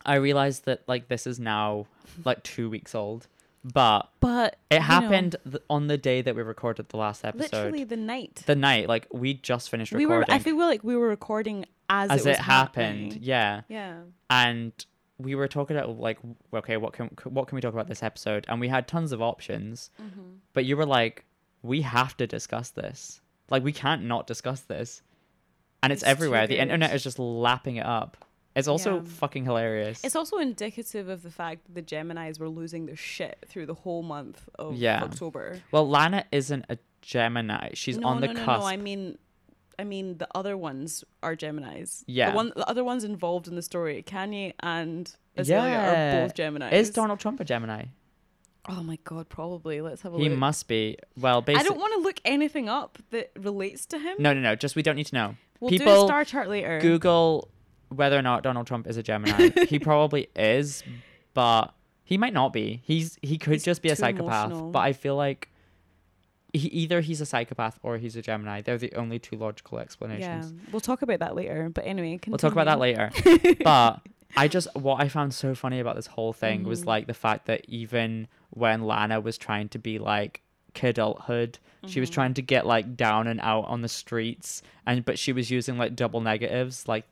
I 0.06 0.16
realized 0.16 0.66
that 0.66 0.80
like 0.88 1.04
this 1.14 1.28
is 1.32 1.38
now 1.40 1.88
like 2.26 2.40
two 2.44 2.70
weeks 2.76 2.94
old, 2.96 3.28
but 3.64 4.02
But 4.20 4.50
it 4.72 4.82
happened 4.82 5.36
th- 5.44 5.64
on 5.70 5.88
the 5.88 5.98
day 5.98 6.22
that 6.22 6.36
we 6.36 6.42
recorded 6.42 6.90
the 6.90 6.98
last 7.06 7.26
episode. 7.26 7.52
literally 7.58 7.84
the 7.84 7.98
night. 7.98 8.44
the 8.46 8.56
night, 8.56 8.88
like 8.88 9.06
we 9.12 9.30
just 9.34 9.70
finished 9.70 9.92
recording. 9.92 10.08
we 10.10 10.16
recording 10.16 10.34
were. 10.34 10.36
I 10.36 10.44
feel 10.44 10.58
like 10.74 10.84
we 10.84 10.96
were 10.96 11.10
recording 11.10 11.66
as, 11.90 12.10
as 12.12 12.26
it, 12.26 12.30
it, 12.30 12.32
was 12.32 12.38
happened. 12.40 13.00
happening. 13.14 13.20
Yeah, 13.24 13.62
Yeah. 13.70 13.96
and 14.30 14.74
we 15.20 15.34
were 15.36 15.48
talking 15.48 15.76
about 15.76 15.98
like 16.00 16.20
okay 16.54 16.78
what 16.78 16.94
can 16.94 17.08
what 17.24 17.48
can 17.48 17.56
we 17.56 17.62
talk 17.62 17.74
about 17.74 17.88
this 17.88 18.04
episode 18.04 18.46
and 18.48 18.60
we 18.60 18.68
had 18.68 18.88
tons 18.88 19.12
of 19.12 19.20
options 19.20 19.90
Mm-hmm. 20.00 20.22
but 20.54 20.64
you 20.64 20.78
were 20.78 20.86
like 20.86 21.26
we 21.68 21.82
have 21.82 22.16
to 22.18 22.26
discuss 22.28 22.70
this 22.72 23.22
like 23.50 23.64
we 23.64 23.72
can't 23.74 24.04
not 24.04 24.28
discuss 24.28 24.62
this 24.62 25.02
and 25.84 25.94
it's, 25.94 26.02
It's 26.02 26.10
everywhere 26.10 26.48
the 26.48 26.60
internet 26.60 26.94
is 26.96 27.04
just 27.04 27.20
lapping 27.20 27.76
it 27.78 27.86
up 27.86 28.18
it's 28.56 28.68
also 28.68 28.96
Yeah. 28.96 29.02
fucking 29.06 29.46
hilarious 29.46 30.04
It's 30.04 30.16
also 30.16 30.38
indicative 30.40 31.08
of 31.10 31.22
the 31.22 31.30
fact 31.30 31.66
that 31.66 31.76
the 31.76 31.84
Geminis 31.84 32.40
were 32.40 32.50
losing 32.50 32.88
their 32.88 32.96
shit 32.96 33.38
through 33.48 33.68
the 33.68 33.76
whole 33.76 34.02
month 34.02 34.50
of 34.58 34.76
Yeah. 34.76 35.04
October. 35.04 35.62
well 35.72 35.88
lana 35.88 36.26
isn't 36.32 36.66
a 36.70 36.78
gemini 37.02 37.70
she's 37.74 37.98
no, 37.98 38.08
on 38.08 38.22
the 38.22 38.28
no, 38.28 38.34
no, 38.34 38.46
cusp 38.46 38.62
no. 38.62 38.68
I 38.68 38.78
mean, 38.78 39.18
I 39.80 39.84
mean 39.84 40.18
the 40.18 40.28
other 40.34 40.58
ones 40.58 41.04
are 41.22 41.36
Geminis. 41.36 42.04
Yeah. 42.08 42.32
The 42.32 42.36
one, 42.36 42.52
the 42.56 42.68
other 42.68 42.84
ones 42.84 43.04
involved 43.04 43.48
in 43.48 43.56
the 43.56 43.62
story, 43.62 44.04
Kanye 44.14 44.54
and 44.62 45.16
Azealia 45.38 45.48
Yeah. 45.76 46.18
are 46.22 46.22
both 46.24 46.34
Geminis. 46.36 46.72
is 46.72 46.90
donald 46.90 47.20
trump 47.20 47.40
a 47.40 47.46
gemini 47.46 47.84
Oh 48.70 48.84
my 48.84 48.98
god, 49.04 49.30
probably. 49.30 49.82
Let's 49.82 50.02
have 50.02 50.12
a 50.14 50.16
look. 50.16 50.24
he 50.24 50.30
look. 50.30 50.40
must 50.40 50.68
be 50.68 50.98
well 51.18 51.42
basically 51.42 51.56
I 51.56 51.64
basically 51.64 51.76
don't 51.76 51.82
want 51.82 51.94
to 52.02 52.08
look 52.08 52.20
anything 52.26 52.70
up 52.70 52.98
that 53.12 53.32
relates 53.40 53.86
to 53.88 53.98
him. 54.00 54.16
no 54.20 54.34
no 54.34 54.40
no 54.42 54.56
just 54.56 54.76
we 54.76 54.84
don't 54.84 54.96
need 54.96 55.08
to 55.08 55.16
know 55.16 55.36
we'll 55.60 55.70
do 55.70 55.76
a 55.76 55.80
people 55.80 56.06
star 56.08 56.26
chart 56.26 56.50
later. 56.50 56.80
Google 56.80 57.50
whether 57.90 58.18
or 58.18 58.22
not 58.22 58.44
Donald 58.44 58.68
Trump 58.68 58.86
is 58.88 58.98
a 58.98 59.04
Gemini. 59.04 59.50
he 59.68 59.80
probably 59.90 60.28
is, 60.36 60.84
but 61.34 61.74
he 62.04 62.18
might 62.18 62.34
not 62.34 62.52
be. 62.52 62.82
He's 62.84 63.18
he 63.22 63.38
could 63.38 63.54
He's 63.54 63.64
just 63.64 63.82
be 63.82 63.90
a 63.90 63.96
too 63.96 64.02
psychopath. 64.02 64.48
emotional. 64.48 64.72
But 64.72 64.80
I 64.80 64.92
feel 64.94 65.16
like 65.16 65.50
he 66.54 66.68
either 66.70 67.00
he's 67.02 67.22
a 67.22 67.26
psychopath 67.26 67.80
or 67.84 67.98
he's 67.98 68.16
a 68.18 68.22
Gemini. 68.22 68.62
They're 68.62 68.78
the 68.78 68.94
only 68.96 69.20
two 69.20 69.36
logical 69.38 69.78
Yeah, 69.78 69.84
explanations. 69.84 70.54
we'll 70.72 70.80
talk 70.82 71.02
about 71.02 71.20
that 71.20 71.36
later. 71.36 71.70
But 71.70 71.86
anyway, 71.86 72.20
We'll 72.28 72.38
talk 72.38 72.52
about 72.54 72.66
that 72.66 72.80
later. 72.80 73.12
but 73.64 74.02
I 74.36 74.48
just 74.48 74.68
what 74.76 75.02
I 75.02 75.08
found 75.08 75.34
so 75.34 75.56
funny 75.56 75.80
about 75.80 75.96
this 75.96 76.08
whole 76.08 76.34
thing 76.34 76.64
was 76.64 76.84
Mhm. 76.84 76.88
like 76.88 77.08
the 77.08 77.14
fact 77.14 77.46
that 77.46 77.66
even 77.68 78.28
when 78.52 78.84
Lana 78.84 79.20
was 79.22 79.38
trying 79.38 79.70
to 79.70 79.80
be 79.80 80.00
like 80.00 80.42
kidulthood, 80.74 81.56
she 81.86 82.00
was 82.00 82.10
Mhm. 82.10 82.14
trying 82.14 82.34
to 82.36 82.42
get 82.42 82.66
like 82.66 82.96
down 82.96 83.28
and 83.28 83.40
out 83.42 83.66
on 83.66 83.82
the 83.82 83.88
streets 83.90 84.62
and 84.86 85.04
but 85.06 85.18
she 85.18 85.32
was 85.34 85.50
using 85.50 85.78
like 85.78 85.96
double 85.96 86.22
negatives. 86.22 86.88
Like 86.88 87.06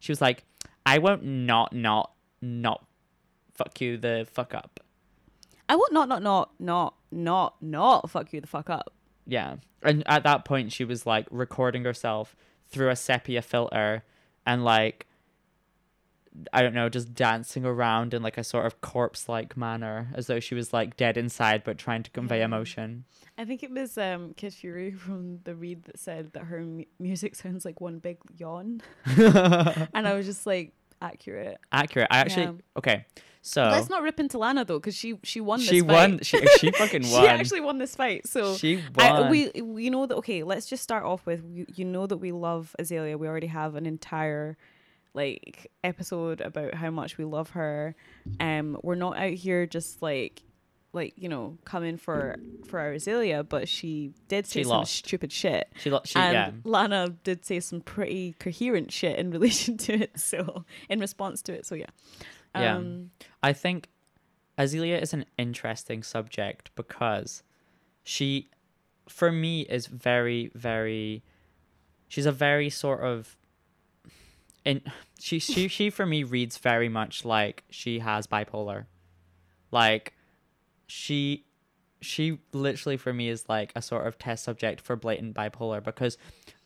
she 0.00 0.12
was 0.12 0.20
like, 0.20 0.44
I 0.86 0.98
won't 0.98 1.24
not 1.24 1.72
not 1.72 2.12
not 2.42 2.84
fuck 3.52 3.80
you 3.80 3.96
the 3.96 4.26
fuck 4.30 4.54
up. 4.54 4.80
I 5.68 5.76
will 5.76 5.88
not, 5.92 6.08
not, 6.08 6.22
not, 6.22 6.50
not, 6.58 6.94
not, 7.12 7.62
not 7.62 8.10
fuck 8.10 8.32
you 8.32 8.40
the 8.40 8.46
fuck 8.46 8.68
up. 8.70 8.92
Yeah. 9.26 9.56
And 9.82 10.02
at 10.06 10.22
that 10.24 10.44
point 10.44 10.72
she 10.72 10.84
was 10.84 11.06
like 11.06 11.26
recording 11.30 11.84
herself 11.84 12.34
through 12.68 12.88
a 12.90 12.96
sepia 12.96 13.42
filter 13.42 14.02
and 14.46 14.64
like 14.64 15.06
I 16.52 16.62
don't 16.62 16.74
know, 16.74 16.88
just 16.88 17.12
dancing 17.14 17.64
around 17.64 18.14
in 18.14 18.22
like 18.22 18.38
a 18.38 18.44
sort 18.44 18.64
of 18.66 18.80
corpse 18.80 19.28
like 19.28 19.56
manner, 19.56 20.08
as 20.14 20.28
though 20.28 20.38
she 20.40 20.54
was 20.54 20.72
like 20.72 20.96
dead 20.96 21.16
inside 21.16 21.64
but 21.64 21.76
trying 21.78 22.02
to 22.04 22.10
convey 22.10 22.38
Yeah. 22.38 22.44
emotion. 22.46 23.04
I 23.36 23.44
think 23.44 23.62
it 23.62 23.70
was 23.70 23.98
um, 23.98 24.34
Kid 24.34 24.52
Fury 24.54 24.92
from 25.04 25.40
the 25.44 25.54
read 25.54 25.84
that 25.84 25.98
said 25.98 26.32
that 26.34 26.44
her 26.44 26.60
mu- 26.60 26.84
music 26.98 27.34
sounds 27.34 27.64
like 27.64 27.80
one 27.80 27.98
big 27.98 28.18
yawn, 28.36 28.80
and 29.06 30.06
I 30.06 30.14
was 30.14 30.26
just 30.26 30.46
like, 30.46 30.72
accurate. 31.02 31.58
Accurate. 31.72 32.08
I 32.10 32.18
actually 32.18 32.44
Yeah. 32.44 32.52
okay. 32.76 33.06
So 33.42 33.62
Let's 33.62 33.88
not 33.88 34.02
rip 34.02 34.20
into 34.20 34.36
Lana 34.36 34.66
though, 34.66 34.78
because 34.78 34.94
she 34.94 35.18
she 35.22 35.40
won. 35.40 35.60
This 35.60 35.68
she 35.70 35.80
fight. 35.80 35.88
won. 35.88 36.18
She 36.22 36.46
she 36.58 36.70
fucking 36.72 37.08
won. 37.10 37.22
she 37.22 37.26
actually 37.26 37.60
won 37.60 37.78
this 37.78 37.96
fight. 37.96 38.26
So 38.26 38.54
she 38.54 38.76
won. 38.94 39.06
I, 39.24 39.30
we 39.30 39.50
we 39.62 39.88
know 39.88 40.04
that. 40.04 40.16
Okay, 40.16 40.42
let's 40.42 40.66
just 40.66 40.82
start 40.82 41.04
off 41.04 41.24
with 41.24 41.42
you, 41.50 41.64
you 41.74 41.86
know 41.86 42.06
that 42.06 42.18
we 42.18 42.32
love 42.32 42.76
Azealia. 42.78 43.18
We 43.18 43.26
already 43.26 43.46
have 43.46 43.76
an 43.76 43.86
entire 43.86 44.58
like 45.14 45.70
episode 45.84 46.40
about 46.40 46.74
how 46.74 46.90
much 46.90 47.18
we 47.18 47.24
love 47.24 47.50
her. 47.50 47.94
Um, 48.38 48.78
we're 48.82 48.94
not 48.94 49.16
out 49.18 49.32
here 49.32 49.66
just 49.66 50.02
like 50.02 50.42
like 50.92 51.14
you 51.16 51.28
know 51.28 51.56
coming 51.64 51.96
for 51.96 52.36
for 52.68 52.78
our 52.80 52.92
Azealia, 52.94 53.48
but 53.48 53.68
she 53.68 54.12
did 54.28 54.46
say 54.46 54.60
She 54.60 54.64
some 54.64 54.70
lost. 54.78 54.92
stupid 54.94 55.30
shit. 55.32 55.68
she 55.76 55.90
lo- 55.90 56.00
she 56.04 56.18
and 56.18 56.32
yeah. 56.32 56.50
Lana 56.64 57.10
did 57.24 57.44
say 57.44 57.60
some 57.60 57.80
pretty 57.80 58.34
coherent 58.38 58.90
shit 58.92 59.18
in 59.18 59.30
relation 59.36 59.76
to 59.78 59.94
it. 59.94 60.18
So 60.18 60.64
in 60.88 60.98
response 61.00 61.42
to 61.42 61.52
it. 61.52 61.66
So 61.66 61.74
yeah. 61.74 61.86
Yeah. 62.54 62.76
Um, 62.76 63.10
I 63.42 63.52
think 63.52 63.88
Azealia 64.58 65.00
is 65.00 65.12
an 65.14 65.24
interesting 65.38 66.02
subject 66.02 66.70
because 66.74 67.44
she, 68.02 68.50
for 69.08 69.30
me, 69.30 69.60
is 69.62 69.86
very, 69.86 70.50
very. 70.54 71.22
She's 72.08 72.26
a 72.26 72.32
very 72.32 72.68
sort 72.68 73.02
of. 73.02 73.36
In 74.64 74.82
she 75.18 75.38
she 75.38 75.68
she 75.68 75.90
for 75.90 76.06
me 76.06 76.22
reads 76.22 76.58
very 76.58 76.88
much 76.88 77.24
like 77.24 77.64
she 77.70 77.98
has 78.00 78.26
bipolar, 78.26 78.86
like, 79.70 80.14
she, 80.86 81.44
she 82.00 82.38
literally 82.52 82.96
for 82.96 83.12
me 83.12 83.28
is 83.28 83.48
like 83.48 83.72
a 83.76 83.82
sort 83.82 84.06
of 84.06 84.18
test 84.18 84.44
subject 84.44 84.80
for 84.80 84.96
blatant 84.96 85.34
bipolar 85.34 85.82
because 85.82 86.18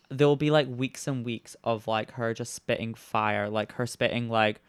there 0.09 0.27
will 0.27 0.35
be 0.35 0.51
like 0.51 0.67
weeks 0.67 1.07
and 1.07 1.25
weeks 1.25 1.55
of 1.63 1.87
like 1.87 2.11
her 2.11 2.33
just 2.33 2.53
spitting 2.53 2.93
fire, 2.93 3.49
like 3.49 3.73
her 3.73 3.85
spitting 3.85 4.29
like 4.29 4.61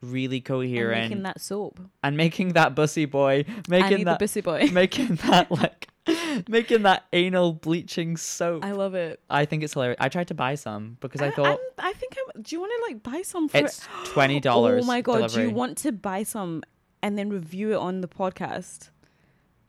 really 0.00 0.40
coherent 0.40 1.02
And 1.02 1.10
making 1.10 1.22
that 1.24 1.40
soap. 1.40 1.80
and 2.02 2.16
making 2.16 2.54
that 2.54 2.74
bussy 2.74 3.04
boy, 3.04 3.44
making 3.68 4.04
that 4.04 4.18
the 4.18 4.24
bussy 4.24 4.40
boy. 4.40 4.68
making 4.72 5.16
that 5.16 5.50
like 5.50 5.88
making 6.48 6.82
that 6.82 7.04
anal 7.12 7.52
bleaching 7.52 8.16
soap. 8.16 8.64
I 8.64 8.72
love 8.72 8.94
it. 8.94 9.20
I 9.30 9.44
think 9.44 9.62
it's 9.62 9.74
hilarious. 9.74 9.98
I 10.00 10.08
tried 10.08 10.28
to 10.28 10.34
buy 10.34 10.54
some 10.56 10.96
because 11.00 11.20
I 11.22 11.28
I- 11.28 11.30
thought 11.30 11.46
I'm- 11.46 11.58
I 11.78 11.92
think 11.92 12.16
I'm. 12.34 12.42
Do 12.42 12.54
you 12.56 12.60
want 12.60 12.72
to 12.78 12.92
like 12.92 13.02
buy 13.02 13.22
some 13.22 13.48
for? 13.48 13.56
it's 13.58 13.86
twenty 14.04 14.40
dollars. 14.50 14.84
Oh 14.84 14.86
my 14.86 15.00
god! 15.00 15.30
Do 15.30 15.42
you 15.42 15.50
want 15.50 15.78
to 15.78 15.92
buy 15.92 16.22
some 16.24 16.62
and 17.02 17.18
then 17.18 17.30
review 17.30 17.72
it 17.72 17.76
on 17.78 18.00
the 18.00 18.08
podcast? 18.08 18.90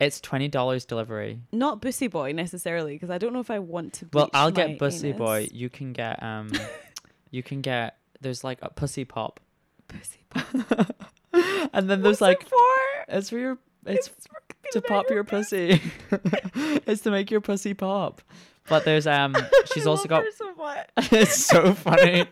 It's 0.00 0.20
twenty 0.20 0.48
dollars 0.48 0.84
delivery. 0.84 1.40
Not 1.52 1.80
Bussy 1.80 2.08
Boy 2.08 2.32
necessarily, 2.32 2.94
because 2.94 3.10
I 3.10 3.18
don't 3.18 3.32
know 3.32 3.40
if 3.40 3.50
I 3.50 3.60
want 3.60 3.92
to. 3.94 4.08
Well, 4.12 4.28
I'll 4.34 4.50
get 4.50 4.78
Bussy 4.78 5.08
anus. 5.10 5.18
Boy. 5.18 5.48
You 5.52 5.70
can 5.70 5.92
get 5.92 6.20
um, 6.22 6.50
you 7.30 7.42
can 7.44 7.60
get 7.60 7.96
there's 8.20 8.42
like 8.42 8.58
a 8.60 8.70
Pussy 8.70 9.04
Pop, 9.04 9.38
Bussy 9.86 10.24
Boy. 10.30 10.84
and 11.72 11.88
then 11.88 12.02
What's 12.02 12.18
there's 12.18 12.20
like 12.20 12.42
it 12.42 12.48
for? 12.48 12.56
it's 13.16 13.30
for 13.30 13.38
your 13.38 13.58
it's 13.86 14.08
for 14.08 14.40
to 14.72 14.80
pop 14.82 15.08
your 15.10 15.24
pussy. 15.24 15.80
it's 16.54 17.02
to 17.02 17.10
make 17.10 17.30
your 17.30 17.40
pussy 17.40 17.74
pop. 17.74 18.20
But 18.68 18.84
there's 18.84 19.06
um, 19.06 19.36
she's 19.72 19.86
also 19.86 20.08
got 20.08 20.24
so 20.36 20.52
it's 21.12 21.44
so 21.44 21.74
funny. 21.74 22.26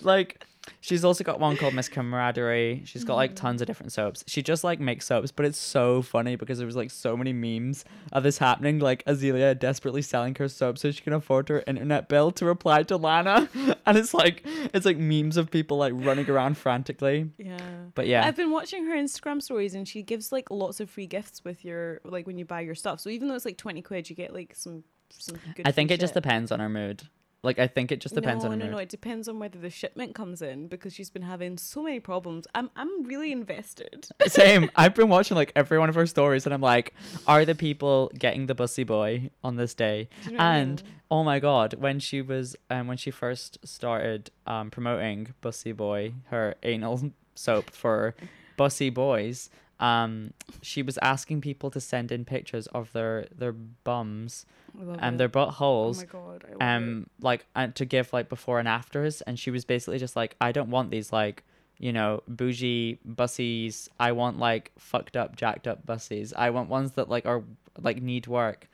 like 0.00 0.44
she's 0.80 1.04
also 1.04 1.24
got 1.24 1.40
one 1.40 1.56
called 1.56 1.74
Miss 1.74 1.88
Camaraderie. 1.88 2.82
She's 2.84 3.04
got 3.04 3.16
like 3.16 3.34
tons 3.34 3.60
of 3.60 3.66
different 3.66 3.92
soaps. 3.92 4.24
She 4.26 4.42
just 4.42 4.64
like 4.64 4.80
makes 4.80 5.06
soaps, 5.06 5.30
but 5.30 5.46
it's 5.46 5.58
so 5.58 6.02
funny 6.02 6.36
because 6.36 6.58
there 6.58 6.66
was 6.66 6.76
like 6.76 6.90
so 6.90 7.16
many 7.16 7.32
memes 7.32 7.84
of 8.12 8.22
this 8.22 8.38
happening. 8.38 8.78
Like 8.78 9.04
Azealia 9.04 9.58
desperately 9.58 10.02
selling 10.02 10.34
her 10.36 10.48
soap 10.48 10.78
so 10.78 10.90
she 10.90 11.02
can 11.02 11.12
afford 11.12 11.48
her 11.48 11.62
internet 11.66 12.08
bill 12.08 12.30
to 12.32 12.44
reply 12.44 12.82
to 12.84 12.96
Lana, 12.96 13.48
and 13.86 13.98
it's 13.98 14.14
like 14.14 14.42
it's 14.44 14.86
like 14.86 14.98
memes 14.98 15.36
of 15.36 15.50
people 15.50 15.78
like 15.78 15.92
running 15.96 16.28
around 16.28 16.56
frantically. 16.56 17.30
Yeah. 17.38 17.58
But 17.94 18.06
yeah, 18.06 18.26
I've 18.26 18.36
been 18.36 18.50
watching 18.50 18.86
her 18.86 18.94
Instagram 18.94 19.42
stories 19.42 19.74
and 19.74 19.86
she 19.86 20.02
gives 20.02 20.32
like 20.32 20.50
lots 20.50 20.80
of 20.80 20.90
free 20.90 21.06
gifts 21.06 21.44
with 21.44 21.64
your 21.64 22.00
like 22.04 22.26
when 22.26 22.38
you 22.38 22.44
buy 22.44 22.60
your 22.60 22.74
stuff. 22.74 23.00
So 23.00 23.10
even 23.10 23.28
though 23.28 23.34
it's 23.34 23.44
like 23.44 23.58
twenty 23.58 23.82
quid, 23.82 24.08
you 24.10 24.16
get 24.16 24.32
like 24.32 24.54
some 24.54 24.84
some 25.10 25.38
good. 25.54 25.66
I 25.66 25.72
think 25.72 25.90
it 25.90 26.00
just 26.00 26.14
depends 26.14 26.52
on 26.52 26.60
her 26.60 26.68
mood. 26.68 27.02
Like 27.44 27.58
I 27.58 27.66
think 27.66 27.90
it 27.90 28.00
just 28.00 28.14
depends 28.14 28.44
no, 28.44 28.50
on 28.50 28.58
No, 28.58 28.66
no, 28.66 28.72
no. 28.72 28.78
It 28.78 28.88
depends 28.88 29.28
on 29.28 29.40
whether 29.40 29.58
the 29.58 29.70
shipment 29.70 30.14
comes 30.14 30.42
in 30.42 30.68
because 30.68 30.94
she's 30.94 31.10
been 31.10 31.22
having 31.22 31.58
so 31.58 31.82
many 31.82 31.98
problems. 31.98 32.46
I'm 32.54 32.70
I'm 32.76 33.02
really 33.04 33.32
invested. 33.32 34.08
Same. 34.28 34.70
I've 34.76 34.94
been 34.94 35.08
watching 35.08 35.36
like 35.36 35.52
every 35.56 35.78
one 35.78 35.88
of 35.88 35.96
her 35.96 36.06
stories, 36.06 36.46
and 36.46 36.54
I'm 36.54 36.60
like, 36.60 36.94
are 37.26 37.44
the 37.44 37.56
people 37.56 38.12
getting 38.16 38.46
the 38.46 38.54
bussy 38.54 38.84
boy 38.84 39.30
on 39.42 39.56
this 39.56 39.74
day? 39.74 40.08
You 40.24 40.32
know 40.32 40.38
what 40.38 40.44
I 40.44 40.56
And 40.56 40.84
mean? 40.84 40.92
oh 41.10 41.24
my 41.24 41.40
god, 41.40 41.74
when 41.74 41.98
she 41.98 42.22
was 42.22 42.54
um 42.70 42.86
when 42.86 42.96
she 42.96 43.10
first 43.10 43.58
started 43.66 44.30
um 44.46 44.70
promoting 44.70 45.34
Bussy 45.40 45.72
Boy, 45.72 46.14
her 46.30 46.54
anal 46.62 47.12
soap 47.34 47.70
for 47.70 48.14
Bussy 48.56 48.88
Boys, 48.88 49.50
um 49.80 50.32
she 50.60 50.80
was 50.80 50.96
asking 51.02 51.40
people 51.40 51.72
to 51.72 51.80
send 51.80 52.12
in 52.12 52.24
pictures 52.24 52.68
of 52.68 52.92
their 52.92 53.26
their 53.36 53.52
bums 53.52 54.46
And 54.78 55.20
it. 55.20 55.30
Oh 55.34 56.16
my 56.18 56.20
god. 56.22 56.44
I 56.46 56.52
love 56.52 56.60
um 56.60 57.06
like 57.20 57.46
and 57.54 57.74
to 57.76 57.84
give 57.84 58.12
like 58.12 58.28
before 58.28 58.58
and 58.58 58.68
afters 58.68 59.20
and 59.22 59.38
she 59.38 59.50
was 59.50 59.64
basically 59.64 59.98
just 59.98 60.16
like 60.16 60.36
i 60.40 60.52
don't 60.52 60.70
want 60.70 60.90
these 60.90 61.12
like 61.12 61.44
you 61.78 61.92
know 61.92 62.22
bougie 62.28 62.98
bussies 63.06 63.88
i 63.98 64.12
want 64.12 64.38
like 64.38 64.72
fucked 64.78 65.16
up 65.16 65.36
jacked 65.36 65.66
up 65.66 65.84
bussies 65.86 66.32
i 66.36 66.50
want 66.50 66.68
ones 66.68 66.92
that 66.92 67.08
like 67.08 67.26
are 67.26 67.42
like 67.80 68.00
need 68.02 68.26
work 68.26 68.68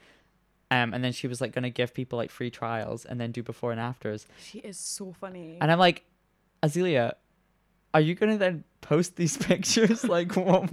um 0.71 0.93
and 0.93 1.03
then 1.03 1.13
she 1.13 1.27
was 1.27 1.41
like 1.41 1.53
gonna 1.53 1.71
give 1.71 1.95
people 1.95 2.17
like 2.19 2.31
free 2.31 2.51
trials 2.51 3.05
and 3.05 3.21
then 3.21 3.33
do 3.33 3.43
before 3.43 3.71
and 3.73 3.81
afters. 3.81 4.27
She 4.43 4.59
is 4.59 4.79
so 4.79 5.13
funny. 5.13 5.57
and 5.61 5.71
i'm 5.73 5.79
like 5.79 6.05
azealia 6.63 7.13
are 7.95 8.01
you 8.01 8.15
gonna 8.15 8.37
then 8.37 8.65
post 8.81 9.17
these 9.17 9.37
pictures 9.51 10.05
like 10.05 10.35
what 10.37 10.71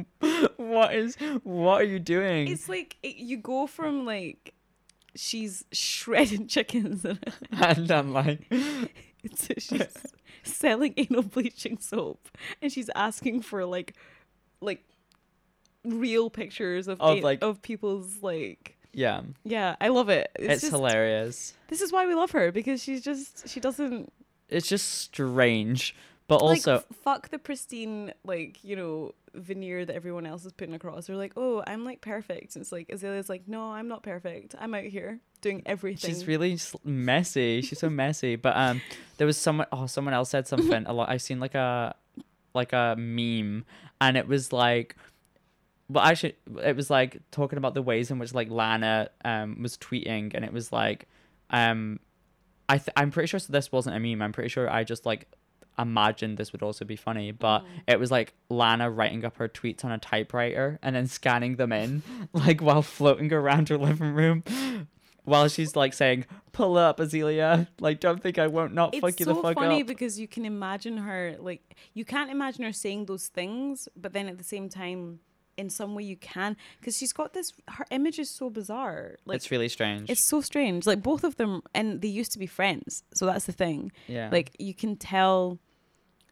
what 0.58 0.94
is 0.94 1.16
what 1.44 1.82
are 1.82 1.86
you 1.86 2.00
doing 2.00 2.48
it's 2.48 2.68
like 2.68 2.98
it, 3.04 3.16
you 3.18 3.38
go 3.38 3.68
from 3.68 4.06
like 4.06 4.55
she's 5.16 5.64
shredding 5.72 6.48
chickens. 6.56 7.06
And 7.52 7.92
i'm 7.92 8.14
like 8.14 8.48
to 8.50 9.60
she's 9.60 9.88
selling 10.44 10.94
anal 10.98 11.24
bleaching 11.24 11.78
soap. 11.80 12.28
And 12.62 12.72
she's 12.72 12.90
asking 12.96 13.42
for 13.42 13.66
like 13.66 13.96
like 14.62 14.84
real 15.84 16.30
pictures 16.30 16.88
of 16.88 17.00
Of, 17.02 17.18
an- 17.18 17.24
like- 17.24 17.44
of 17.44 17.62
people's 17.62 18.22
like 18.22 18.78
yeah. 18.94 19.22
Yeah 19.44 19.76
i 19.82 19.90
love 19.90 20.10
it. 20.10 20.30
It's, 20.36 20.62
just, 20.62 20.72
hilarious. 20.72 21.54
This 21.68 21.82
is 21.82 21.92
why 21.92 22.06
we 22.08 22.16
love 22.16 22.32
her 22.32 22.52
because 22.52 22.82
she's 22.82 23.02
just 23.02 23.48
she 23.48 23.60
doesn't 23.60 24.12
it's 24.50 24.68
just 24.68 24.90
strange 24.90 25.96
but 26.28 26.42
like 26.42 26.58
also 26.58 26.76
f- 26.78 26.86
fuck 27.04 27.30
the 27.30 27.38
pristine 27.40 28.14
like 28.24 28.64
you 28.64 28.76
know 28.76 29.14
veneer 29.34 29.86
that 29.86 29.96
everyone 29.96 30.26
else 30.26 30.46
is 30.46 30.54
putting 30.54 30.74
across. 30.74 31.08
They're 31.08 31.16
like 31.16 31.34
oh 31.36 31.64
i'm 31.68 31.84
like 31.84 32.02
perfect. 32.02 32.56
And 32.56 32.62
it's 32.62 32.72
like 32.72 32.88
azealia's 32.88 33.30
like 33.30 33.48
no 33.48 33.72
i'm 33.72 33.88
not 33.88 34.02
perfect. 34.04 34.56
I'm 34.60 34.74
out 34.74 34.84
here 34.86 35.20
doing 35.42 35.62
everything. 35.66 36.10
She's 36.10 36.26
really 36.26 36.58
messy. 36.84 37.62
She's 37.62 37.80
so 37.80 37.90
messy. 37.90 38.36
But 38.36 38.56
um 38.56 38.82
there 39.18 39.28
was 39.28 39.38
someone 39.38 39.68
oh 39.72 39.86
someone 39.88 40.14
else 40.14 40.30
said 40.30 40.48
something 40.48 40.86
a 40.86 40.94
lot. 40.94 41.10
I've 41.10 41.22
seen 41.22 41.40
like 41.40 41.56
a 41.56 41.96
like 42.54 42.74
a 42.74 42.96
meme. 42.98 43.66
And 44.02 44.18
it 44.18 44.28
was 44.28 44.52
like 44.54 44.96
well 45.90 46.04
actually 46.04 46.36
it 46.64 46.76
was 46.76 46.90
like 46.90 47.22
talking 47.30 47.58
about 47.58 47.76
the 47.76 47.82
ways 47.82 48.10
in 48.10 48.18
which 48.18 48.34
like 48.34 48.50
lana 48.50 49.10
um 49.24 49.62
was 49.62 49.78
tweeting. 49.78 50.34
And 50.34 50.44
it 50.46 50.54
was 50.54 50.72
like 50.72 51.08
um 51.52 52.00
i 52.68 52.78
th- 52.78 52.90
i'm 52.98 53.12
pretty 53.12 53.28
sure 53.28 53.40
this 53.50 53.72
wasn't 53.72 53.96
a 53.96 54.00
meme. 54.00 54.22
I'm 54.22 54.32
pretty 54.32 54.50
sure 54.50 54.70
i 54.70 54.84
just 54.84 55.06
like 55.06 55.28
imagined 55.78 56.38
this 56.38 56.52
would 56.52 56.64
also 56.64 56.86
be 56.86 56.96
funny 56.96 57.32
but 57.32 57.60
mm. 57.60 57.68
it 57.88 58.00
was 58.00 58.12
like 58.12 58.34
lana 58.50 58.90
writing 58.90 59.26
up 59.26 59.38
her 59.38 59.48
tweets 59.48 59.84
on 59.84 59.92
a 59.92 59.98
typewriter 59.98 60.80
and 60.82 60.96
then 60.96 61.08
scanning 61.08 61.56
them 61.56 61.72
in 61.72 62.02
like 62.34 62.62
while 62.62 62.82
floating 62.82 63.32
around 63.32 63.70
her 63.70 63.78
living 63.78 64.14
room 64.14 64.44
while 65.24 65.48
she's 65.48 65.76
like 65.76 65.94
saying 65.94 66.26
pull 66.52 66.78
up 66.78 67.00
azealia. 67.00 67.68
Like 67.80 68.00
don't 68.00 68.22
think 68.22 68.38
i 68.40 68.48
won't 68.48 68.74
not 68.74 68.94
it's 68.94 69.02
fuck 69.02 69.20
you 69.20 69.26
so 69.26 69.34
the 69.34 69.42
fuck 69.42 69.56
funny 69.56 69.84
because 69.84 70.20
you 70.20 70.28
can 70.28 70.46
imagine 70.46 70.98
her 70.98 71.36
like 71.40 71.76
you 71.94 72.06
can't 72.06 72.32
imagine 72.32 72.64
her 72.64 72.74
saying 72.74 73.06
those 73.06 73.28
things 73.28 73.90
but 73.96 74.14
then 74.14 74.28
at 74.28 74.38
the 74.38 74.44
same 74.44 74.70
time 74.70 75.20
in 75.58 75.70
some 75.70 75.96
way 75.96 76.04
you 76.04 76.18
can 76.18 76.58
because 76.80 76.98
she's 76.98 77.14
got 77.14 77.34
this 77.34 77.54
her 77.70 77.86
image 77.90 78.20
is 78.20 78.30
so 78.30 78.50
bizarre 78.50 79.16
like 79.26 79.38
it's 79.38 79.52
really 79.52 79.70
strange. 79.70 80.10
it's 80.10 80.24
so 80.24 80.42
strange 80.42 80.86
like 80.86 81.02
both 81.02 81.24
of 81.24 81.38
them 81.38 81.62
and 81.74 82.02
they 82.02 82.10
used 82.10 82.32
to 82.32 82.40
be 82.40 82.48
friends 82.48 83.04
so 83.14 83.26
that's 83.26 83.46
the 83.46 83.52
thing. 83.52 83.92
Yeah. 84.08 84.30
Like 84.32 84.56
you 84.60 84.74
can 84.74 84.96
tell 84.96 85.60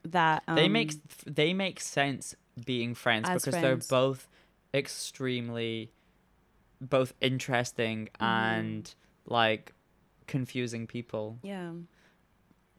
that 0.06 0.44
um, 0.48 0.56
they 0.56 0.68
make 0.70 0.94
they 1.26 1.54
make 1.54 1.80
sense 1.80 2.36
being 2.66 2.94
friends 2.94 3.28
because 3.30 3.44
friends. 3.56 3.62
they're 3.88 4.00
both 4.00 4.28
extremely 4.74 5.92
both 6.82 7.14
interesting 7.22 8.10
Mm-hmm. 8.20 8.26
and 8.26 8.96
like 9.26 9.72
confusing 10.28 10.86
people 10.88 11.38
yeah 11.44 11.72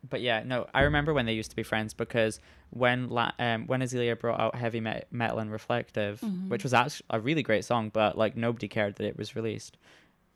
but 0.08 0.20
yeah 0.20 0.42
no 0.44 0.66
i 0.74 0.82
remember 0.82 1.12
when 1.14 1.24
they 1.26 1.32
used 1.32 1.50
to 1.50 1.56
be 1.56 1.62
friends 1.62 1.94
because 1.94 2.38
when 2.70 3.08
La- 3.08 3.32
um 3.38 3.66
when 3.66 3.80
azealia 3.80 4.18
brought 4.18 4.38
out 4.40 4.54
heavy 4.54 4.80
Met- 4.80 5.06
metal 5.10 5.38
and 5.38 5.50
reflective 5.50 6.20
Mm-hmm. 6.20 6.48
which 6.50 6.62
was 6.62 6.74
actually 6.74 7.06
a 7.10 7.20
really 7.20 7.42
great 7.42 7.64
song 7.64 7.90
but 7.90 8.16
like 8.18 8.36
nobody 8.36 8.68
cared 8.68 8.96
that 8.96 9.06
it 9.06 9.16
was 9.16 9.34
released 9.36 9.76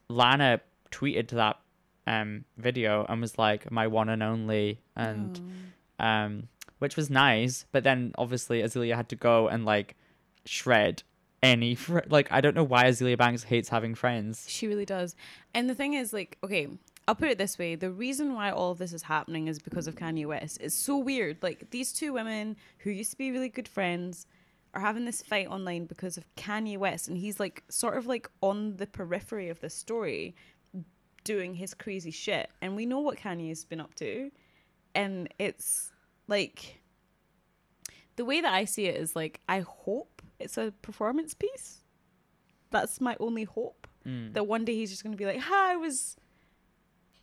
lana 0.09 0.61
tweeted 0.91 1.29
to 1.29 1.35
that 1.37 1.59
um 2.07 2.45
video 2.57 3.05
and 3.09 3.21
was 3.21 3.37
like 3.39 3.71
my 3.71 3.87
one 3.87 4.09
and 4.09 4.23
only 4.23 4.81
and 4.97 5.41
Oh. 6.01 6.05
um, 6.07 6.49
which 6.79 6.97
was 6.97 7.11
nice. 7.11 7.67
But 7.73 7.85
then 7.85 8.13
obviously 8.19 8.63
Azealia 8.63 8.97
had 8.97 9.09
to 9.11 9.17
go 9.17 9.49
and 9.49 9.65
like 9.65 9.97
shred 10.45 11.03
any 11.43 11.75
fr- 11.75 12.01
like 12.09 12.31
I 12.31 12.41
don't 12.41 12.55
know 12.55 12.65
why 12.65 12.85
Azealia 12.85 13.19
Banks 13.19 13.45
hates 13.45 13.69
having 13.69 13.95
friends. 13.95 14.47
She 14.49 14.67
really 14.67 14.87
does. 14.87 15.15
And 15.55 15.69
the 15.69 15.75
thing 15.75 15.95
is, 15.95 16.13
like, 16.13 16.39
okay, 16.43 16.69
I'll 17.07 17.15
put 17.15 17.31
it 17.31 17.39
this 17.39 17.59
way: 17.59 17.75
the 17.75 17.91
reason 17.91 18.35
why 18.35 18.51
all 18.51 18.73
of 18.73 18.79
this 18.79 18.93
is 18.93 19.03
happening 19.03 19.49
is 19.49 19.59
because 19.59 19.87
of 19.87 19.97
Kanye 19.97 20.27
West. 20.27 20.59
It's 20.61 20.75
so 20.75 20.99
weird. 20.99 21.39
Like 21.43 21.71
these 21.71 21.93
two 21.93 22.13
women 22.13 22.57
who 22.79 22.91
used 22.91 23.13
to 23.13 23.19
be 23.19 23.31
really 23.31 23.49
good 23.49 23.69
friends 23.69 24.27
are 24.75 24.81
having 24.81 25.07
this 25.07 25.23
fight 25.23 25.49
online 25.49 25.87
because 25.87 26.19
of 26.19 26.25
Kanye 26.37 26.77
West, 26.77 27.09
and 27.09 27.17
he's 27.17 27.41
like 27.41 27.65
sort 27.69 27.97
of 27.97 28.07
like 28.07 28.29
on 28.43 28.77
the 28.77 28.87
periphery 28.87 29.49
of 29.49 29.61
the 29.61 29.71
story, 29.71 30.37
doing 31.25 31.55
his 31.55 31.75
crazy 31.75 32.11
shit. 32.11 32.51
And 32.61 32.77
we 32.77 32.87
know 32.87 33.01
what 33.01 33.19
Kanye's 33.19 33.65
been 33.65 33.81
up 33.81 33.95
to, 33.97 34.31
and 34.95 35.33
it's 35.39 35.93
like 36.29 36.81
the 38.17 38.25
way 38.25 38.41
that 38.41 38.53
I 38.53 38.65
see 38.65 38.87
it 38.87 38.97
is 38.97 39.17
like 39.17 39.41
I 39.49 39.61
hope 39.61 40.23
it's 40.39 40.57
a 40.59 40.73
performance 40.83 41.35
piece. 41.35 41.79
That's 42.71 43.01
my 43.01 43.17
only 43.19 43.45
hope 43.45 43.87
Mm. 44.07 44.33
that 44.35 44.47
one 44.47 44.65
day 44.65 44.75
he's 44.77 44.91
just 44.91 45.03
going 45.03 45.13
to 45.13 45.19
be 45.19 45.27
like, 45.27 45.41
"Hi, 45.41 45.73
I 45.73 45.77
was." 45.77 46.17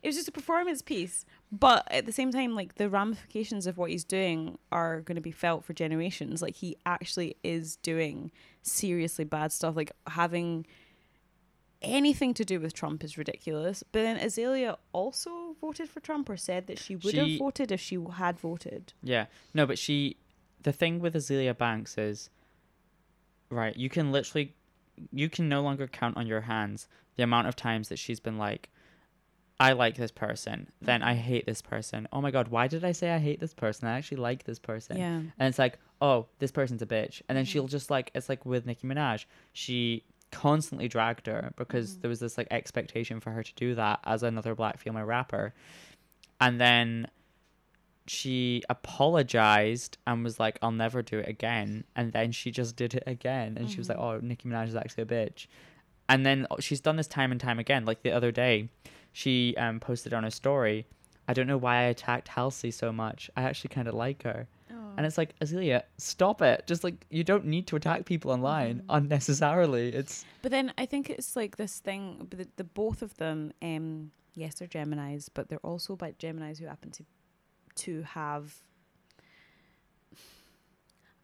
It 0.04 0.10
was 0.10 0.16
just 0.18 0.28
a 0.28 0.32
performance 0.32 0.84
piece, 0.84 1.26
but 1.52 1.88
at 1.90 2.06
the 2.06 2.12
same 2.12 2.32
time, 2.32 2.54
like 2.54 2.76
the 2.76 2.90
ramifications 2.90 3.66
of 3.66 3.78
what 3.80 3.90
he's 3.90 4.04
doing 4.04 4.60
are 4.72 5.02
going 5.02 5.16
to 5.16 5.22
be 5.22 5.32
felt 5.32 5.64
for 5.66 5.74
generations. 5.74 6.44
Like 6.44 6.56
he 6.58 6.76
actually 6.86 7.38
is 7.44 7.78
doing 7.78 8.32
seriously 8.62 9.26
bad 9.26 9.52
stuff. 9.52 9.76
Like 9.76 9.92
having 10.06 10.68
anything 11.86 12.34
to 12.34 12.44
do 12.44 12.60
with 12.60 12.74
Trump 12.74 13.04
is 13.04 13.18
ridiculous. 13.18 13.84
But 13.92 14.02
then 14.02 14.18
Azealia 14.18 14.78
also 14.92 15.56
voted 15.62 15.90
for 15.90 16.00
Trump, 16.00 16.30
or 16.30 16.38
said 16.38 16.68
that 16.68 16.80
she 16.80 16.96
would 16.96 17.16
have 17.16 17.38
voted 17.40 17.72
if 17.72 17.80
she 17.80 17.98
had 18.18 18.40
voted. 18.40 18.94
Yeah, 19.02 19.26
no, 19.54 19.66
but 19.66 19.80
she 19.80 20.18
the 20.66 20.74
thing 20.74 21.00
with 21.00 21.14
Azealia 21.14 21.58
Banks 21.58 21.98
is, 21.98 22.30
right? 23.50 23.78
You 23.78 23.88
can 23.88 24.12
literally, 24.12 24.56
you 25.12 25.30
can 25.30 25.48
no 25.48 25.62
longer 25.62 25.88
count 25.88 26.18
on 26.18 26.28
your 26.28 26.42
hands 26.42 26.88
the 27.16 27.24
amount 27.24 27.48
of 27.48 27.56
times 27.56 27.88
that 27.90 28.00
she's 28.00 28.20
been 28.20 28.38
like, 28.38 28.70
I 29.60 29.72
like 29.72 29.96
this 29.96 30.12
person, 30.12 30.70
then 30.82 31.02
I 31.02 31.14
hate 31.14 31.46
this 31.46 31.62
person. 31.62 32.08
Oh 32.12 32.20
my 32.20 32.32
god, 32.32 32.50
why 32.50 32.68
did 32.68 32.84
I 32.84 32.92
say 32.92 33.12
I 33.12 33.20
hate 33.20 33.40
this 33.40 33.54
person? 33.54 33.88
I 33.88 33.98
actually 33.98 34.18
like 34.18 34.44
this 34.44 34.60
person. 34.60 34.98
Yeah. 34.98 35.16
And 35.16 35.34
it's 35.48 35.60
like, 35.60 35.78
oh, 36.02 36.26
this 36.40 36.52
person's 36.52 36.82
a 36.82 36.86
bitch. 36.86 37.22
And 37.30 37.38
then 37.38 37.46
she'll 37.46 37.68
just 37.68 37.90
like, 37.90 38.12
it's 38.14 38.28
like 38.28 38.46
with 38.46 38.66
Nicki 38.66 38.86
Minaj. 38.86 39.26
She 39.54 40.04
constantly 40.32 40.88
dragged 40.88 41.28
her 41.28 41.54
because 41.56 41.98
there 42.00 42.10
was 42.10 42.20
this 42.20 42.38
like 42.38 42.48
expectation 42.52 43.20
for 43.20 43.32
her 43.32 43.44
to 43.44 43.54
do 43.56 43.76
that 43.76 44.00
as 44.06 44.24
another 44.24 44.56
black 44.56 44.80
female 44.80 45.06
rapper. 45.06 45.54
And 46.40 46.60
then 46.60 47.08
she 48.08 48.62
apologized 48.70 49.98
and 50.06 50.24
was 50.24 50.40
like, 50.40 50.60
I'll 50.62 50.72
never 50.72 51.02
do 51.02 51.20
it 51.20 51.28
again. 51.28 51.86
And 51.96 52.12
then 52.12 52.32
she 52.32 52.52
just 52.52 52.76
did 52.76 52.94
it 52.94 53.04
again. 53.08 53.58
And 53.58 53.70
she 53.70 53.78
was 53.78 53.90
like, 53.90 53.98
oh, 53.98 54.20
Nicki 54.22 54.48
Minaj 54.48 54.68
is 54.68 54.76
actually 54.76 55.04
a 55.04 55.08
bitch. 55.08 55.48
And 56.08 56.26
then 56.26 56.46
uh, 56.52 56.58
she's 56.60 56.82
done 56.82 56.98
this 56.98 57.08
time 57.08 57.32
and 57.32 57.42
time 57.42 57.58
again. 57.58 57.86
Like 57.86 58.04
the 58.04 58.12
other 58.12 58.32
day, 58.32 58.70
she 59.12 59.56
um, 59.58 59.80
posted 59.80 60.14
on 60.14 60.24
her 60.24 60.30
story, 60.30 60.86
I 61.28 61.34
don't 61.34 61.48
know 61.48 61.58
why 61.58 61.78
I 61.78 61.84
attacked 61.84 62.28
Halsey 62.28 62.72
so 62.72 62.92
much. 62.92 63.32
I 63.36 63.44
actually 63.44 63.70
kind 63.70 63.88
of 63.88 63.96
like 63.96 64.24
her. 64.24 64.48
And 64.98 65.06
it's 65.06 65.18
like, 65.18 65.38
Azealia, 65.40 65.84
stop 65.98 66.42
it. 66.42 66.66
Just 66.68 66.84
like, 66.84 67.06
you 67.10 67.24
don't 67.24 67.46
need 67.46 67.68
to 67.68 67.76
attack 67.76 68.06
people 68.06 68.32
online 68.32 68.84
unnecessarily. 68.90 69.90
It's, 69.90 70.26
But 70.42 70.52
then 70.52 70.74
I 70.78 70.86
think 70.86 71.10
it's 71.10 71.36
like 71.36 71.58
this 71.58 71.80
thing. 71.80 72.28
The, 72.30 72.48
the 72.56 72.64
both 72.64 73.02
of 73.02 73.16
them, 73.18 73.52
um, 73.62 74.12
yes, 74.34 74.56
they're 74.56 74.68
Gemini's, 74.68 75.30
but 75.30 75.50
they're 75.50 75.60
also 75.60 75.96
by 75.96 76.14
Gemini's 76.18 76.60
who 76.60 76.66
happen 76.68 76.92
to 76.92 77.04
to 77.76 78.04
have. 78.04 78.56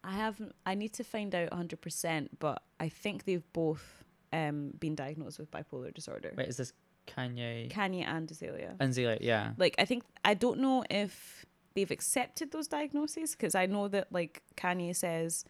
I 0.04 0.12
haven't. 0.12 0.54
I 0.66 0.74
need 0.74 0.92
to 0.94 1.04
find 1.04 1.34
out 1.34 1.52
hundred 1.52 1.80
percent, 1.80 2.38
but 2.40 2.62
I 2.80 2.88
think 2.88 3.24
they've 3.24 3.52
both 3.52 4.04
um 4.32 4.72
been 4.80 4.94
diagnosed 4.94 5.38
with 5.38 5.50
bipolar 5.50 5.94
disorder. 5.94 6.32
wait, 6.36 6.48
is 6.48 6.56
this 6.56 6.72
Kanye 7.06 7.70
Kanye 7.70 8.04
and 8.06 8.28
Azealia. 8.28 8.74
and 8.80 8.92
Azealia? 8.92 9.18
Yeah. 9.20 9.52
Like 9.56 9.76
I 9.78 9.84
think 9.84 10.02
I 10.24 10.34
don't 10.34 10.58
know 10.58 10.84
if 10.90 11.46
they've 11.74 11.90
accepted 11.90 12.52
those 12.52 12.68
diagnoses 12.68 13.32
because 13.32 13.54
I 13.54 13.66
know 13.66 13.88
that 13.88 14.12
like 14.12 14.42
Kanye 14.56 14.94
says 14.94 15.44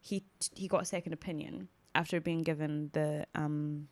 he 0.00 0.24
he 0.54 0.68
got 0.68 0.82
a 0.82 0.86
second 0.86 1.12
opinion 1.12 1.68
after 1.94 2.20
being 2.20 2.42
given 2.42 2.90
the 2.92 3.26
um 3.34 3.88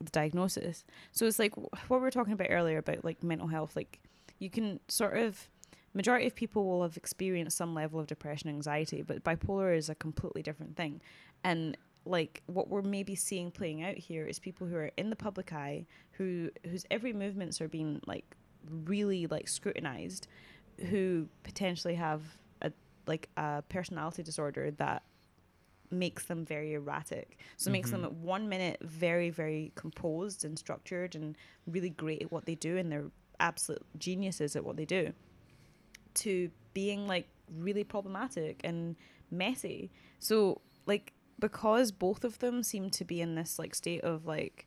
the 0.00 0.10
diagnosis. 0.10 0.84
So 1.12 1.26
it's 1.26 1.38
like 1.38 1.56
what 1.56 1.80
we 1.90 1.98
were 1.98 2.10
talking 2.10 2.32
about 2.32 2.48
earlier 2.50 2.78
about 2.78 3.04
like 3.04 3.22
mental 3.22 3.48
health. 3.48 3.76
Like 3.76 4.00
you 4.38 4.50
can 4.50 4.80
sort 4.88 5.16
of 5.16 5.48
majority 5.92 6.26
of 6.26 6.34
people 6.34 6.64
will 6.64 6.82
have 6.82 6.96
experienced 6.96 7.56
some 7.56 7.74
level 7.74 8.00
of 8.00 8.06
depression 8.06 8.48
anxiety, 8.48 9.02
but 9.02 9.24
bipolar 9.24 9.76
is 9.76 9.88
a 9.88 9.94
completely 9.94 10.42
different 10.42 10.76
thing. 10.76 11.00
And 11.44 11.76
like 12.04 12.42
what 12.46 12.68
we're 12.68 12.82
maybe 12.82 13.14
seeing 13.14 13.50
playing 13.50 13.82
out 13.82 13.96
here 13.96 14.26
is 14.26 14.38
people 14.38 14.66
who 14.66 14.76
are 14.76 14.90
in 14.96 15.10
the 15.10 15.16
public 15.16 15.52
eye 15.52 15.86
who 16.12 16.50
whose 16.64 16.86
every 16.90 17.12
movements 17.12 17.60
are 17.60 17.68
being 17.68 18.00
like 18.06 18.36
really 18.84 19.26
like 19.26 19.48
scrutinized 19.48 20.26
who 20.90 21.28
potentially 21.42 21.94
have 21.94 22.22
a 22.62 22.72
like 23.06 23.28
a 23.36 23.62
personality 23.68 24.22
disorder 24.22 24.70
that 24.72 25.02
makes 25.90 26.26
them 26.26 26.44
very 26.44 26.74
erratic 26.74 27.38
so 27.56 27.68
it 27.68 27.72
makes 27.72 27.90
them 27.90 28.02
Mhm. 28.02 28.04
at 28.04 28.12
one 28.12 28.48
minute 28.48 28.78
very 28.82 29.28
very 29.30 29.72
composed 29.74 30.44
and 30.44 30.56
structured 30.58 31.16
and 31.16 31.36
really 31.66 31.90
great 31.90 32.22
at 32.22 32.30
what 32.30 32.46
they 32.46 32.54
do 32.54 32.76
and 32.76 32.92
they're 32.92 33.10
absolute 33.40 33.84
geniuses 33.98 34.54
at 34.54 34.64
what 34.64 34.76
they 34.76 34.84
do 34.84 35.12
to 36.14 36.50
being 36.74 37.06
like 37.08 37.26
really 37.58 37.82
problematic 37.84 38.60
and 38.62 38.94
messy 39.30 39.90
so 40.18 40.60
like 40.86 41.12
because 41.40 41.90
both 41.90 42.22
of 42.22 42.38
them 42.38 42.62
seem 42.62 42.90
to 42.90 43.04
be 43.04 43.20
in 43.20 43.34
this 43.34 43.58
like 43.58 43.74
state 43.74 44.02
of 44.02 44.26
like 44.26 44.66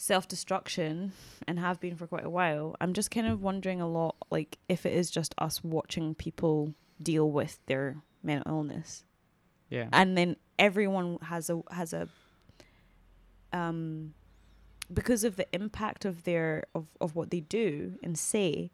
self-destruction 0.00 1.12
and 1.46 1.58
have 1.58 1.80
been 1.80 1.96
for 1.96 2.06
quite 2.06 2.24
a 2.24 2.30
while 2.30 2.74
i'm 2.80 2.92
just 2.94 3.10
kind 3.10 3.26
of 3.26 3.42
wondering 3.42 3.80
a 3.80 3.88
lot 3.88 4.14
like 4.30 4.56
if 4.68 4.86
it 4.86 4.92
is 4.92 5.10
just 5.10 5.34
us 5.38 5.62
watching 5.64 6.14
people 6.14 6.72
deal 7.02 7.30
with 7.30 7.58
their 7.66 7.96
mental 8.22 8.52
illness 8.58 9.04
Yeah. 9.70 9.88
and 9.92 10.16
then 10.16 10.36
everyone 10.58 11.18
has 11.22 11.50
a 11.50 11.60
has 11.72 11.92
a 11.92 12.08
um 13.52 14.14
because 14.92 15.24
of 15.24 15.36
the 15.36 15.46
impact 15.54 16.04
of 16.04 16.24
their 16.24 16.64
of, 16.74 16.86
of 17.00 17.14
what 17.16 17.30
they 17.30 17.40
do 17.40 17.94
and 18.02 18.18
say 18.18 18.70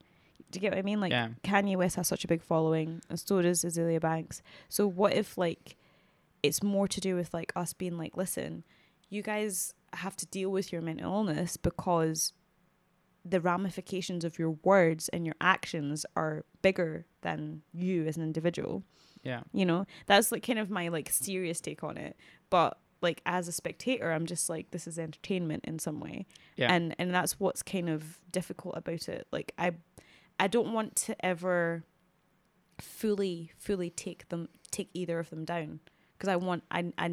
do 0.51 0.59
you 0.59 0.61
get 0.61 0.73
what 0.73 0.79
i 0.79 0.83
mean 0.83 1.01
like 1.01 1.11
yeah. 1.13 1.29
Kanye 1.43 1.77
West 1.77 1.97
has 1.97 2.07
such 2.07 2.25
a 2.25 2.29
big 2.29 2.43
following, 2.43 3.01
and 3.09 3.19
so 3.19 3.41
does 3.43 3.65
Azealia 3.65 4.01
Banks. 4.01 4.41
So 4.69 4.87
what 4.87 5.13
if 5.15 5.37
like 5.37 5.77
it's 6.45 6.63
more 6.63 6.87
to 6.87 7.01
do 7.01 7.17
with 7.17 7.33
like 7.35 7.53
us 7.57 7.73
being 7.73 7.97
like, 7.99 8.17
listen, 8.17 8.63
you 9.09 9.23
guys 9.23 9.75
have 9.97 10.17
to 10.17 10.27
deal 10.27 10.51
with 10.51 10.73
your 10.73 10.83
mental 10.83 11.13
illness 11.13 11.57
because 11.57 12.33
the 13.25 13.41
ramifications 13.41 14.25
of 14.25 14.39
your 14.39 14.51
words 14.63 15.09
and 15.09 15.25
your 15.25 15.35
actions 15.41 16.05
are 16.15 16.45
bigger 16.63 17.07
than 17.23 17.63
you 17.73 18.05
as 18.07 18.17
an 18.17 18.23
individual. 18.23 18.83
Yeah. 19.23 19.41
You 19.53 19.65
know, 19.65 19.87
that's 20.07 20.31
like 20.31 20.47
kind 20.47 20.59
of 20.59 20.69
my 20.71 20.89
like 20.89 21.09
serious 21.11 21.61
take 21.61 21.83
on 21.83 21.97
it. 21.97 22.17
But 22.51 22.79
like 23.01 23.23
as 23.25 23.49
a 23.49 23.53
spectator, 23.53 24.11
I'm 24.13 24.27
just 24.27 24.49
like 24.51 24.71
this 24.73 24.87
is 24.87 24.99
entertainment 24.99 25.65
in 25.67 25.79
some 25.79 26.01
way 26.01 26.27
Yeah. 26.57 26.73
and 26.73 26.95
and 26.99 27.15
that's 27.15 27.41
what's 27.41 27.63
kind 27.63 27.89
of 27.89 28.19
difficult 28.31 28.77
about 28.77 29.09
it 29.09 29.27
like 29.31 29.53
i 29.59 29.73
i 30.41 30.47
don't 30.49 30.73
want 30.73 30.97
to 30.97 31.25
ever 31.25 31.85
fully 32.81 33.53
fully 33.59 33.91
take 33.91 34.29
them 34.29 34.49
take 34.71 34.89
either 34.95 35.19
of 35.19 35.31
them 35.31 35.45
down 35.45 35.81
because 36.17 36.29
i 36.29 36.37
want 36.37 36.65
I, 36.71 36.93
I 36.99 37.09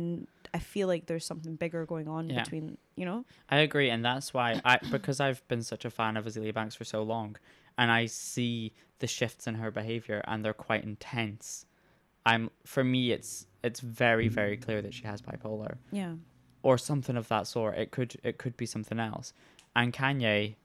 i 0.53 0.59
feel 0.59 0.87
like 0.87 1.05
there's 1.05 1.25
something 1.25 1.55
bigger 1.55 1.85
going 1.85 2.07
on 2.07 2.29
Yeah. 2.29 2.43
between 2.43 2.77
you 2.95 3.05
know 3.05 3.25
I 3.49 3.57
agree, 3.57 3.89
and 3.89 4.03
that's 4.03 4.33
why 4.33 4.61
I 4.65 4.77
because 4.91 5.19
I've 5.19 5.45
been 5.47 5.63
such 5.63 5.85
a 5.85 5.89
fan 5.89 6.17
of 6.17 6.25
Azealia 6.25 6.53
Banks 6.53 6.75
for 6.75 6.83
so 6.85 7.03
long, 7.03 7.37
and 7.77 7.91
I 7.91 8.05
see 8.07 8.73
the 8.99 9.07
shifts 9.07 9.47
in 9.47 9.55
her 9.55 9.71
behavior, 9.71 10.21
and 10.27 10.43
they're 10.43 10.53
quite 10.53 10.83
intense. 10.83 11.65
I'm 12.25 12.49
for 12.65 12.83
me, 12.83 13.11
it's 13.11 13.47
it's 13.63 13.79
very 13.79 14.27
very 14.27 14.57
clear 14.57 14.81
that 14.81 14.93
she 14.93 15.03
has 15.05 15.21
bipolar 15.21 15.77
yeah 15.91 16.15
or 16.63 16.77
something 16.77 17.17
of 17.17 17.27
that 17.29 17.47
sort. 17.47 17.77
It 17.77 17.89
could 17.91 18.15
it 18.23 18.37
could 18.37 18.55
be 18.57 18.65
something 18.67 18.99
else. 18.99 19.33
And 19.75 19.91
Kanye, 19.93 20.55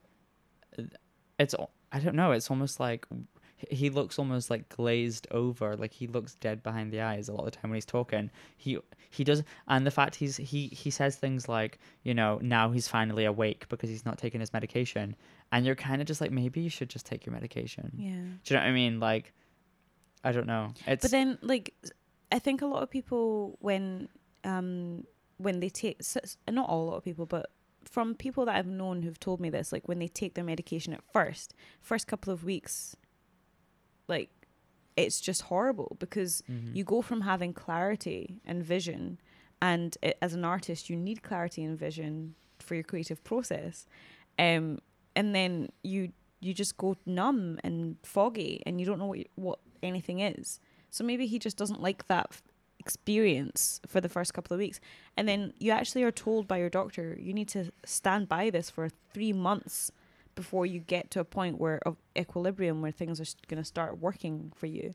it's 1.38 1.54
I 1.92 1.98
don't 2.00 2.16
know. 2.16 2.32
It's 2.32 2.50
almost 2.50 2.80
like 2.80 3.06
he 3.70 3.90
looks 3.90 4.18
almost 4.18 4.50
like 4.50 4.68
glazed 4.68 5.26
over, 5.30 5.76
like 5.76 5.92
he 5.92 6.06
looks 6.06 6.34
dead 6.34 6.62
behind 6.62 6.92
the 6.92 7.00
eyes 7.00 7.28
a 7.28 7.32
lot 7.32 7.40
of 7.40 7.44
the 7.46 7.50
time 7.52 7.70
when 7.70 7.76
he's 7.76 7.84
talking. 7.86 8.30
He 8.56 8.78
he 9.10 9.24
does, 9.24 9.42
and 9.68 9.86
the 9.86 9.90
fact 9.90 10.14
he's 10.14 10.36
he 10.36 10.68
he 10.68 10.90
says 10.90 11.16
things 11.16 11.48
like 11.48 11.78
you 12.02 12.14
know 12.14 12.38
now 12.42 12.70
he's 12.70 12.88
finally 12.88 13.24
awake 13.24 13.66
because 13.68 13.88
he's 13.88 14.04
not 14.04 14.18
taking 14.18 14.40
his 14.40 14.52
medication, 14.52 15.16
and 15.52 15.64
you're 15.64 15.74
kind 15.74 16.00
of 16.02 16.06
just 16.06 16.20
like 16.20 16.30
maybe 16.30 16.60
you 16.60 16.70
should 16.70 16.90
just 16.90 17.06
take 17.06 17.24
your 17.24 17.32
medication. 17.32 17.90
yeah 17.96 18.10
Do 18.44 18.54
you 18.54 18.56
know 18.56 18.62
what 18.62 18.68
I 18.68 18.72
mean? 18.72 19.00
Like, 19.00 19.32
I 20.22 20.32
don't 20.32 20.46
know. 20.46 20.74
It's 20.86 21.02
but 21.02 21.10
then 21.10 21.38
like 21.42 21.72
i 22.32 22.40
think 22.40 22.60
a 22.60 22.66
lot 22.66 22.82
of 22.82 22.90
people 22.90 23.56
when 23.60 24.08
um 24.42 25.04
when 25.38 25.60
they 25.60 25.68
take 25.68 26.00
not 26.50 26.68
all 26.68 26.82
a 26.82 26.88
lot 26.90 26.96
of 26.96 27.04
people 27.04 27.24
but 27.24 27.50
from 27.84 28.14
people 28.14 28.44
that 28.44 28.56
i've 28.56 28.66
known 28.66 29.02
who've 29.02 29.20
told 29.20 29.40
me 29.40 29.48
this 29.48 29.70
like 29.70 29.86
when 29.86 30.00
they 30.00 30.08
take 30.08 30.34
their 30.34 30.42
medication 30.42 30.92
at 30.92 31.00
first 31.12 31.54
first 31.80 32.08
couple 32.08 32.32
of 32.32 32.42
weeks 32.42 32.96
like 34.08 34.30
it's 34.96 35.20
just 35.20 35.42
horrible 35.42 35.96
because 35.98 36.42
Mhm. 36.48 36.74
you 36.76 36.84
go 36.84 37.02
from 37.02 37.20
having 37.22 37.52
clarity 37.52 38.40
and 38.46 38.62
vision 38.64 39.18
and 39.60 39.96
it, 40.02 40.16
as 40.22 40.32
an 40.34 40.44
artist 40.44 40.88
you 40.90 40.96
need 40.96 41.22
clarity 41.22 41.62
and 41.64 41.78
vision 41.78 42.34
for 42.58 42.74
your 42.74 42.84
creative 42.84 43.22
process 43.24 43.86
um 44.38 44.78
and 45.14 45.34
then 45.34 45.68
you 45.82 46.12
you 46.40 46.52
just 46.54 46.76
go 46.76 46.96
numb 47.06 47.58
and 47.64 47.96
foggy 48.02 48.62
and 48.66 48.80
you 48.80 48.86
don't 48.86 48.98
know 48.98 49.06
what 49.06 49.26
what 49.34 49.58
anything 49.82 50.20
is 50.20 50.60
so 50.90 51.04
maybe 51.04 51.26
he 51.26 51.38
just 51.38 51.56
doesn't 51.56 51.80
like 51.82 52.06
that 52.06 52.26
f- 52.30 52.42
experience 52.78 53.80
for 53.86 54.00
the 54.00 54.08
first 54.08 54.32
couple 54.32 54.54
of 54.54 54.58
weeks 54.58 54.80
and 55.16 55.28
then 55.28 55.52
you 55.58 55.70
actually 55.70 56.02
are 56.02 56.10
told 56.12 56.46
by 56.48 56.56
your 56.56 56.70
doctor 56.70 57.16
you 57.20 57.32
need 57.34 57.48
to 57.48 57.70
stand 57.84 58.28
by 58.28 58.48
this 58.50 58.70
for 58.70 58.88
3 59.12 59.32
months 59.32 59.92
before 60.36 60.64
you 60.66 60.78
get 60.78 61.10
to 61.10 61.20
a 61.20 61.24
point 61.24 61.58
where 61.58 61.80
of 61.84 61.96
equilibrium 62.16 62.80
where 62.82 62.92
things 62.92 63.20
are 63.20 63.26
going 63.48 63.60
to 63.60 63.64
start 63.64 63.98
working 63.98 64.52
for 64.54 64.66
you. 64.66 64.94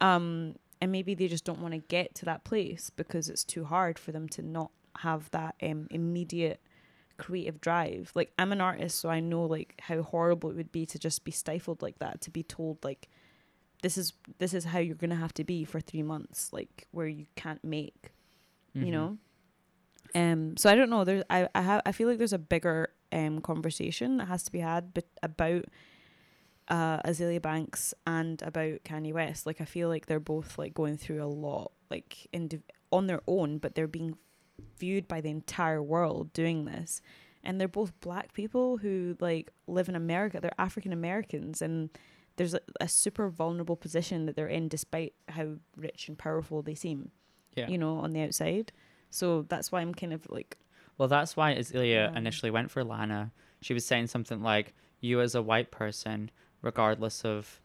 Um 0.00 0.56
and 0.80 0.92
maybe 0.92 1.14
they 1.14 1.26
just 1.28 1.44
don't 1.44 1.60
want 1.60 1.74
to 1.74 1.78
get 1.78 2.14
to 2.16 2.24
that 2.24 2.44
place 2.44 2.90
because 2.90 3.28
it's 3.28 3.44
too 3.44 3.64
hard 3.64 3.98
for 3.98 4.12
them 4.12 4.28
to 4.28 4.42
not 4.42 4.70
have 4.98 5.28
that 5.32 5.54
um, 5.62 5.86
immediate 5.90 6.60
creative 7.16 7.60
drive. 7.60 8.12
Like 8.14 8.32
i'm 8.38 8.52
an 8.52 8.60
artist 8.60 8.98
so 9.00 9.08
i 9.08 9.18
know 9.20 9.44
like 9.44 9.74
how 9.80 10.02
horrible 10.02 10.50
it 10.50 10.56
would 10.56 10.70
be 10.72 10.86
to 10.86 10.98
just 10.98 11.24
be 11.24 11.32
stifled 11.32 11.82
like 11.82 11.98
that 11.98 12.20
to 12.22 12.30
be 12.30 12.42
told 12.44 12.78
like 12.84 13.08
this 13.82 13.98
is 13.98 14.12
this 14.38 14.54
is 14.54 14.64
how 14.66 14.78
you're 14.78 14.94
gonna 14.94 15.16
have 15.16 15.34
to 15.34 15.44
be 15.44 15.64
for 15.64 15.80
three 15.80 16.02
months 16.02 16.52
like 16.52 16.86
where 16.92 17.08
you 17.08 17.26
can't 17.36 17.62
make 17.64 18.12
you 18.74 18.86
Mhm. 18.86 18.92
know? 18.92 19.18
Um 20.14 20.56
so 20.56 20.70
i 20.70 20.74
don't 20.76 20.90
know 20.90 21.04
there's 21.04 21.24
i 21.28 21.48
i 21.54 21.60
have 21.62 21.82
i 21.84 21.92
feel 21.92 22.08
like 22.08 22.18
there's 22.18 22.32
a 22.32 22.38
bigger 22.38 22.90
um 23.12 23.40
conversation 23.40 24.18
that 24.18 24.28
has 24.28 24.42
to 24.42 24.52
be 24.52 24.60
had 24.60 24.92
but 24.94 25.06
about 25.22 25.64
uh, 26.68 27.00
Azealia 27.02 27.40
Banks 27.40 27.94
and 28.06 28.40
about 28.42 28.84
Kanye 28.84 29.12
West. 29.12 29.46
Like 29.46 29.60
I 29.60 29.64
feel 29.64 29.88
like 29.88 30.06
they're 30.06 30.20
both 30.20 30.58
like 30.58 30.74
going 30.74 30.96
through 30.96 31.22
a 31.22 31.26
lot, 31.26 31.72
like 31.90 32.26
in 32.32 32.62
on 32.92 33.06
their 33.06 33.20
own, 33.26 33.58
but 33.58 33.74
they're 33.74 33.86
being 33.86 34.16
viewed 34.78 35.08
by 35.08 35.20
the 35.20 35.30
entire 35.30 35.82
world 35.82 36.32
doing 36.32 36.64
this. 36.64 37.00
And 37.42 37.60
they're 37.60 37.68
both 37.68 37.98
black 38.00 38.32
people 38.32 38.78
who 38.78 39.16
like 39.20 39.50
live 39.66 39.88
in 39.88 39.96
America. 39.96 40.40
They're 40.40 40.52
African 40.58 40.92
Americans, 40.92 41.62
and 41.62 41.88
there's 42.36 42.54
a, 42.54 42.60
a 42.80 42.88
super 42.88 43.28
vulnerable 43.30 43.76
position 43.76 44.26
that 44.26 44.36
they're 44.36 44.46
in, 44.46 44.68
despite 44.68 45.14
how 45.28 45.54
rich 45.76 46.08
and 46.08 46.18
powerful 46.18 46.62
they 46.62 46.74
seem. 46.74 47.10
Yeah. 47.54 47.68
You 47.68 47.78
know, 47.78 47.98
on 47.98 48.12
the 48.12 48.22
outside. 48.22 48.72
So 49.10 49.42
that's 49.48 49.72
why 49.72 49.80
I'm 49.80 49.94
kind 49.94 50.12
of 50.12 50.28
like, 50.28 50.58
Well, 50.98 51.08
that's 51.08 51.36
why 51.36 51.52
Um, 52.10 52.16
initially 52.16 52.50
went 52.50 52.70
for 52.70 52.84
Lana. 52.84 53.32
She 53.60 53.72
was 53.74 53.86
saying 53.86 54.08
something 54.08 54.42
like, 54.42 54.74
"You 55.00 55.20
as 55.20 55.34
a 55.34 55.42
white 55.42 55.70
person, 55.70 56.30
regardless 56.60 57.24
of, 57.24 57.60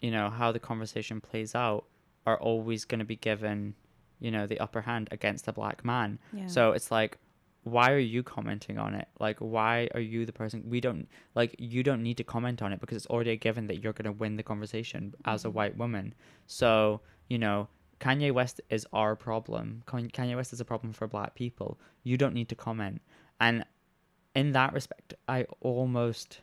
you 0.00 0.10
know, 0.10 0.30
how 0.30 0.50
the 0.52 0.58
conversation 0.58 1.20
plays 1.20 1.54
out, 1.54 1.84
are 2.26 2.38
always 2.40 2.84
going 2.84 2.98
to 3.00 3.04
be 3.04 3.16
given, 3.16 3.74
you 4.20 4.30
know, 4.30 4.46
the 4.46 4.58
upper 4.58 4.82
hand 4.82 5.08
against 5.10 5.46
a 5.48 5.52
black 5.52 5.84
man." 5.84 6.18
yeah. 6.32 6.46
So 6.46 6.72
it's 6.72 6.90
like, 6.90 7.18
why 7.64 7.92
are 7.92 7.98
you 7.98 8.22
commenting 8.24 8.76
on 8.78 8.94
it? 8.94 9.06
Like, 9.20 9.38
why 9.38 9.88
are 9.94 10.00
you 10.00 10.26
the 10.26 10.32
person? 10.32 10.64
We 10.68 10.80
don't 10.80 11.06
like 11.34 11.54
you 11.58 11.82
don't 11.84 12.02
need 12.02 12.16
to 12.16 12.24
comment 12.24 12.60
on 12.62 12.72
it 12.72 12.80
because 12.80 12.96
it's 12.96 13.06
already 13.06 13.30
a 13.30 13.36
given 13.36 13.66
that 13.68 13.80
you're 13.82 13.92
going 13.92 14.04
to 14.12 14.12
win 14.12 14.36
the 14.36 14.42
conversation 14.42 15.14
as 15.24 15.44
a 15.44 15.48
Mhm. 15.48 15.52
white 15.52 15.76
woman. 15.76 16.14
So 16.46 17.02
you 17.28 17.38
know, 17.38 17.68
Kanye 18.02 18.32
West 18.32 18.60
is 18.68 18.84
our 18.92 19.14
problem. 19.14 19.84
Kanye 19.86 20.34
West 20.34 20.52
is 20.52 20.60
a 20.60 20.64
problem 20.64 20.92
for 20.92 21.06
black 21.06 21.36
people. 21.36 21.78
You 22.02 22.16
don't 22.16 22.34
need 22.34 22.48
to 22.48 22.56
comment. 22.56 23.00
And 23.38 23.64
in 24.34 24.50
that 24.52 24.72
respect, 24.72 25.14
I 25.28 25.46
almost, 25.60 26.40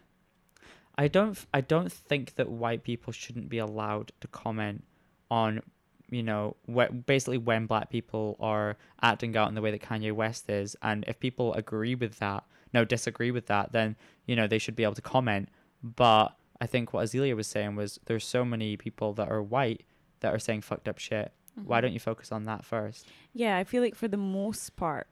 I 0.98 1.10
don't, 1.10 1.38
I 1.54 1.60
don't 1.60 1.92
think 1.92 2.36
that 2.36 2.50
white 2.50 2.84
people 2.84 3.12
shouldn't 3.12 3.50
be 3.50 3.58
allowed 3.58 4.14
to 4.22 4.28
comment 4.30 4.86
on, 5.30 5.62
you 6.10 6.24
know, 6.24 6.56
wh- 6.74 6.94
basically 7.06 7.38
when 7.38 7.66
black 7.66 7.90
people 7.90 8.38
are 8.40 8.78
acting 9.02 9.36
out 9.36 9.50
in 9.50 9.56
the 9.56 9.62
way 9.62 9.72
that 9.72 9.82
Kanye 9.82 10.14
West 10.14 10.50
is, 10.50 10.78
and 10.82 11.04
if 11.10 11.20
people 11.20 11.54
agree 11.56 11.94
with 11.94 12.20
that, 12.20 12.46
no, 12.74 12.86
disagree 12.86 13.32
with 13.32 13.48
that, 13.48 13.74
then 13.74 13.96
you 14.26 14.36
know 14.36 14.48
they 14.48 14.60
should 14.60 14.76
be 14.76 14.84
able 14.84 14.94
to 14.94 15.02
comment. 15.02 15.50
But 15.84 16.38
I 16.62 16.68
think 16.68 16.94
what 16.94 17.06
Azealia 17.06 17.36
was 17.36 17.48
saying 17.48 17.76
was 17.76 18.00
there's 18.06 18.26
so 18.26 18.46
many 18.46 18.78
people 18.78 19.14
that 19.14 19.30
are 19.30 19.42
white 19.42 19.84
that 20.20 20.34
are 20.34 20.40
saying 20.40 20.62
fucked 20.62 20.88
up 20.88 21.00
shit. 21.00 21.34
Why 21.66 21.80
Mhm. 21.80 21.82
don't 21.82 21.94
you 21.94 22.00
focus 22.00 22.32
on 22.32 22.46
that 22.46 22.66
first? 22.66 23.08
Yeah, 23.34 23.58
I 23.58 23.64
feel 23.64 23.82
like 23.82 23.96
for 23.96 24.08
the 24.08 24.18
most 24.18 24.76
part, 24.76 25.08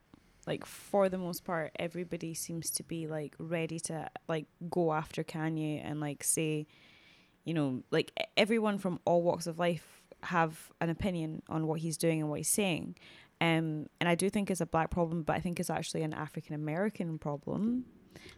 like 0.46 0.64
for 0.64 1.08
the 1.08 1.18
most 1.18 1.44
part, 1.44 1.72
everybody 1.78 2.34
seems 2.34 2.70
to 2.72 2.82
be 2.82 3.06
like 3.06 3.34
ready 3.38 3.78
to 3.80 4.08
like 4.28 4.46
go 4.70 4.92
after 4.92 5.22
Kanye 5.24 5.80
and 5.84 6.00
like 6.00 6.24
say, 6.24 6.66
you 7.44 7.54
know, 7.54 7.82
like 7.90 8.12
everyone 8.36 8.78
from 8.78 9.00
all 9.04 9.22
walks 9.22 9.46
of 9.46 9.58
life 9.58 10.02
have 10.24 10.72
an 10.80 10.90
opinion 10.90 11.42
on 11.48 11.66
what 11.66 11.80
he's 11.80 11.96
doing 11.96 12.20
and 12.20 12.28
what 12.30 12.38
he's 12.40 12.48
saying. 12.48 12.96
Um, 13.40 13.86
and 14.00 14.08
I 14.08 14.14
do 14.16 14.28
think 14.30 14.50
it's 14.50 14.60
a 14.60 14.66
black 14.66 14.90
problem, 14.90 15.22
but 15.22 15.36
I 15.36 15.40
think 15.40 15.60
it's 15.60 15.70
actually 15.70 16.02
an 16.02 16.12
African 16.12 16.54
American 16.54 17.18
problem. 17.18 17.84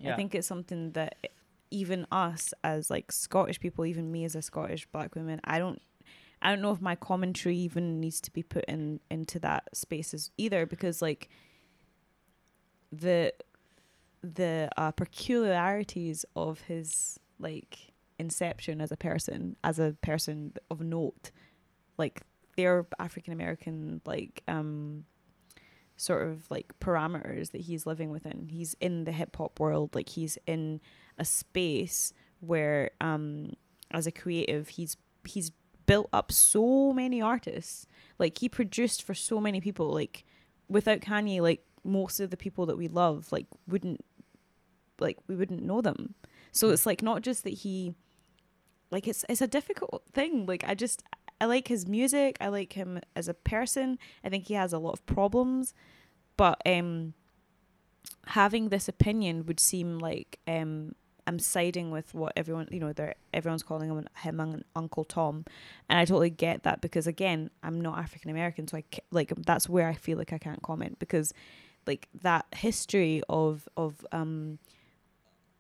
I 0.05 0.17
think 0.17 0.35
it's 0.35 0.47
something 0.47 0.93
that 0.93 1.15
even 1.71 2.07
us 2.13 2.53
as 2.65 2.91
like 2.91 3.11
Scottish 3.13 3.61
people, 3.61 3.87
even 3.87 4.11
me 4.13 4.25
as 4.25 4.35
a 4.35 4.43
Scottish 4.43 4.87
black 4.87 5.15
woman, 5.15 5.41
I 5.45 5.59
don't 5.59 5.81
I 6.43 6.51
don't 6.51 6.63
know 6.63 6.73
if 6.73 6.81
my 6.81 6.95
commentary 6.95 7.57
even 7.57 8.01
needs 8.01 8.21
to 8.23 8.31
be 8.31 8.43
put 8.43 8.65
in 8.65 9.01
into 9.11 9.39
that 9.41 9.77
spaces 9.77 10.31
either 10.39 10.67
because 10.67 11.03
like 11.03 11.29
the 12.93 13.33
the 14.23 14.69
uh, 14.77 14.91
peculiarities 14.91 16.25
of 16.37 16.63
his 16.63 17.19
like 17.39 17.93
inception 18.19 18.81
as 18.81 18.93
a 18.93 18.97
person 18.97 19.57
as 19.65 19.79
a 19.79 19.97
person 20.03 20.53
of 20.71 20.81
note 20.81 21.31
like 21.97 22.23
they're 22.57 22.87
African 22.99 23.33
American 23.33 24.01
like 24.05 24.43
um 24.49 25.05
sort 26.01 26.27
of 26.27 26.51
like 26.51 26.73
parameters 26.81 27.51
that 27.51 27.61
he's 27.61 27.85
living 27.85 28.11
within. 28.11 28.49
He's 28.51 28.75
in 28.81 29.05
the 29.05 29.13
hip 29.13 29.37
hop 29.37 29.61
world, 29.61 29.95
like 29.95 30.09
he's 30.09 30.39
in 30.47 30.81
a 31.19 31.25
space 31.25 32.13
where 32.41 32.91
um 33.01 33.53
as 33.91 34.07
a 34.07 34.13
creative 34.13 34.69
he's 34.69 34.97
he's 35.25 35.53
built 35.91 36.09
up 36.13 36.31
so 36.31 36.93
many 36.93 37.21
artists. 37.21 37.85
Like 38.17 38.39
he 38.39 38.49
produced 38.49 39.03
for 39.03 39.13
so 39.13 39.41
many 39.41 39.61
people. 39.61 39.93
Like 39.93 40.25
without 40.69 41.01
Kanye, 41.01 41.41
like 41.41 41.65
most 41.83 42.21
of 42.21 42.31
the 42.31 42.37
people 42.37 42.65
that 42.67 42.79
we 42.79 42.87
love 42.87 43.33
like 43.33 43.47
wouldn't 43.67 44.05
like 45.01 45.19
we 45.27 45.35
wouldn't 45.35 45.65
know 45.65 45.81
them. 45.81 46.15
So 46.53 46.71
it's 46.71 46.87
like 46.87 47.03
not 47.03 47.23
just 47.23 47.43
that 47.43 47.55
he 47.65 47.97
like 48.93 49.09
it's 49.09 49.25
it's 49.29 49.41
a 49.41 49.49
difficult 49.49 50.05
thing. 50.13 50.47
Like 50.47 50.63
I 50.65 50.77
just 50.77 51.03
I 51.41 51.47
like 51.47 51.67
his 51.67 51.89
music. 51.89 52.37
I 52.41 52.47
like 52.47 52.75
him 52.75 53.01
as 53.17 53.27
a 53.27 53.35
person. 53.35 53.99
I 54.23 54.29
think 54.29 54.47
he 54.47 54.55
has 54.55 54.73
a 54.73 54.79
lot 54.79 54.93
of 54.93 55.05
problems, 55.07 55.75
but 56.37 56.63
um, 56.67 57.15
having 58.29 58.69
this 58.69 58.89
opinion 58.89 59.45
would 59.47 59.59
seem 59.59 59.99
like 59.99 60.39
um, 60.47 60.95
I'm 61.27 61.39
siding 61.39 61.91
with 61.91 62.15
what 62.15 62.33
everyone 62.37 62.69
you 62.71 62.81
know. 62.81 62.93
They're 62.93 63.15
everyone's 63.33 63.63
calling 63.63 63.91
him 63.91 64.07
him 64.23 64.65
Uncle 64.75 65.05
Tom, 65.05 65.45
and 65.89 65.99
I 65.99 66.05
totally 66.05 66.31
get 66.31 66.63
that 66.65 66.81
because 66.81 67.07
again, 67.07 67.51
I'm 67.63 67.81
not 67.81 67.99
African 67.99 68.31
American, 68.31 68.69
so 68.69 68.79
I 68.79 68.85
like 69.11 69.33
that's 69.37 69.69
where 69.69 69.89
I 69.89 69.95
feel 69.95 70.19
like 70.19 70.33
I 70.33 70.39
can't 70.39 70.63
comment 70.63 70.99
because 70.99 71.33
like 71.87 72.09
that 72.23 72.47
history 72.55 73.23
of 73.29 73.69
of 73.77 74.07
um 74.13 74.59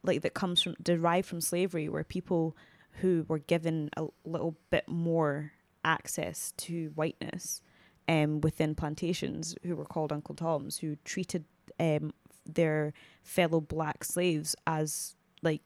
like 0.02 0.22
that 0.22 0.34
comes 0.34 0.62
from 0.62 0.76
derived 0.82 1.28
from 1.28 1.40
slavery 1.40 1.88
where 1.88 2.04
people 2.04 2.56
who 3.00 3.24
were 3.28 3.38
given 3.38 3.90
a 3.96 4.06
little 4.24 4.56
bit 4.70 4.88
more 4.88 5.52
access 5.84 6.52
to 6.56 6.90
whiteness 6.94 7.62
um, 8.08 8.40
within 8.40 8.74
plantations 8.74 9.54
who 9.62 9.76
were 9.76 9.84
called 9.84 10.12
Uncle 10.12 10.34
Toms, 10.34 10.78
who 10.78 10.96
treated 11.04 11.44
um, 11.78 12.12
their 12.44 12.92
fellow 13.22 13.60
black 13.60 14.04
slaves 14.04 14.56
as 14.66 15.14
like 15.42 15.62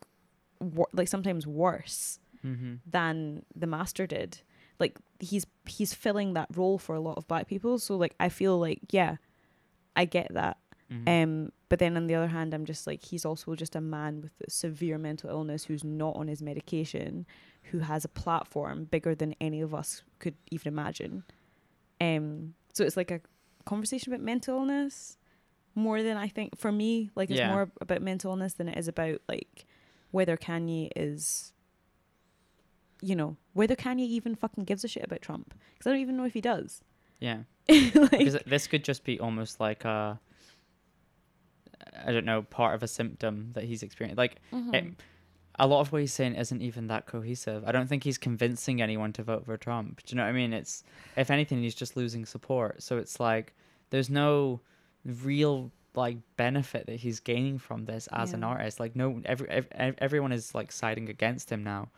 wor- 0.61 0.89
like 0.93 1.09
sometimes 1.09 1.47
worse 1.47 2.19
Mm-hmm. 2.45 2.75
than 2.85 3.43
the 3.57 3.67
master 3.67 4.07
did. 4.07 4.43
Like 4.79 4.99
he's 5.19 5.47
he's 5.67 5.95
filling 5.95 6.35
that 6.35 6.49
role 6.55 6.77
for 6.77 6.95
a 6.95 7.01
lot 7.01 7.17
of 7.17 7.27
black 7.27 7.49
people. 7.49 7.79
So 7.79 7.97
like 7.97 8.15
I 8.21 8.29
feel 8.29 8.59
like 8.59 8.81
yeah, 8.91 9.17
I 9.97 10.05
get 10.05 10.29
that. 10.35 10.59
Mm-hmm. 10.93 11.09
Um, 11.09 11.53
but 11.71 11.79
then 11.79 11.97
on 11.97 12.07
the 12.07 12.15
other 12.15 12.27
hand, 12.29 12.53
I'm 12.53 12.67
just 12.67 12.87
like 12.87 13.03
he's 13.03 13.25
also 13.25 13.55
just 13.55 13.75
a 13.75 13.81
man 13.81 14.21
with 14.21 14.33
a 14.47 14.51
severe 14.51 14.99
mental 14.99 15.31
illness 15.31 15.65
who's 15.65 15.85
not 15.85 16.17
on 16.17 16.29
his 16.29 16.43
medication, 16.43 17.25
who 17.71 17.79
has 17.79 18.05
a 18.05 18.09
platform 18.09 18.85
bigger 18.85 19.15
than 19.15 19.35
any 19.41 19.63
of 19.63 19.75
us 19.75 20.03
could 20.19 20.35
even 20.51 20.69
imagine. 20.71 21.25
Um, 21.99 22.53
so 22.75 22.85
it's 22.85 22.99
like 22.99 23.11
a 23.11 23.23
conversation 23.65 24.13
about 24.13 24.23
mental 24.23 24.59
illness 24.59 25.17
more 25.75 26.03
than 26.03 26.17
I 26.17 26.29
think 26.29 26.59
for 26.59 26.73
me. 26.73 27.11
Like 27.15 27.31
it's 27.31 27.39
Yeah. 27.39 27.51
more 27.51 27.71
about 27.81 28.03
mental 28.03 28.33
illness 28.33 28.55
than 28.55 28.69
it 28.69 28.79
is 28.79 28.89
about 28.89 29.21
like 29.29 29.67
whether 30.11 30.37
Kanye 30.37 30.91
is. 30.97 31.53
You 33.03 33.17
know 33.17 33.37
whether 33.53 33.77
Kanye 33.77 34.07
even 34.07 34.35
fucking 34.35 34.65
gives 34.65 34.83
a 34.85 34.89
shit 34.89 35.05
about 35.05 35.21
Trump 35.21 35.55
because 35.75 35.87
I 35.87 35.91
don't 35.91 36.01
even 36.01 36.17
know 36.17 36.25
if 36.25 36.33
he 36.35 36.41
does. 36.41 36.83
yeah. 37.21 37.39
like, 37.69 38.11
because 38.11 38.37
this 38.47 38.67
could 38.67 38.85
just 38.85 39.05
be 39.05 39.19
almost 39.21 39.61
like 39.61 39.85
a 39.85 40.21
i 42.07 42.13
don't 42.13 42.25
know 42.25 42.43
part 42.43 42.75
of 42.75 42.83
a 42.83 42.89
symptom 42.89 43.51
that 43.55 43.65
he's 43.65 43.83
experiencing 43.83 44.17
like 44.17 44.37
mhm. 44.53 44.75
it, 44.75 44.85
a 45.59 45.67
lot 45.67 45.81
of 45.81 45.93
what 45.93 46.01
he's 46.01 46.13
saying 46.13 46.35
isn't 46.35 46.61
even 46.61 46.89
that 46.89 47.07
cohesive 47.07 47.63
i 47.67 47.73
don't 47.73 47.87
think 47.87 48.05
he's 48.05 48.19
convincing 48.19 48.83
anyone 48.83 49.13
to 49.13 49.23
vote 49.23 49.45
for 49.45 49.57
trump 49.57 50.03
do 50.05 50.13
you 50.13 50.17
know 50.17 50.25
what 50.25 50.29
i 50.29 50.33
mean 50.33 50.53
it's 50.53 50.83
if 51.17 51.31
anything 51.31 51.63
he's 51.63 51.75
just 51.75 51.97
losing 51.97 52.27
support 52.27 52.83
so 52.83 52.99
it's 52.99 53.21
like 53.21 53.55
there's 53.91 54.11
no 54.11 54.61
real 55.05 55.71
like 55.95 56.19
benefit 56.37 56.87
that 56.87 56.97
he's 56.97 57.21
gaining 57.21 57.59
from 57.59 57.85
this 57.85 58.09
as 58.13 58.33
an 58.33 58.43
artist. 58.43 58.81
Like 58.81 58.97
no 58.97 59.21
every, 59.25 59.49
ev- 59.49 59.95
everyone 59.99 60.33
is 60.33 60.55
like 60.55 60.73
siding 60.73 61.09
against 61.09 61.51
him 61.51 61.63
now. 61.63 61.91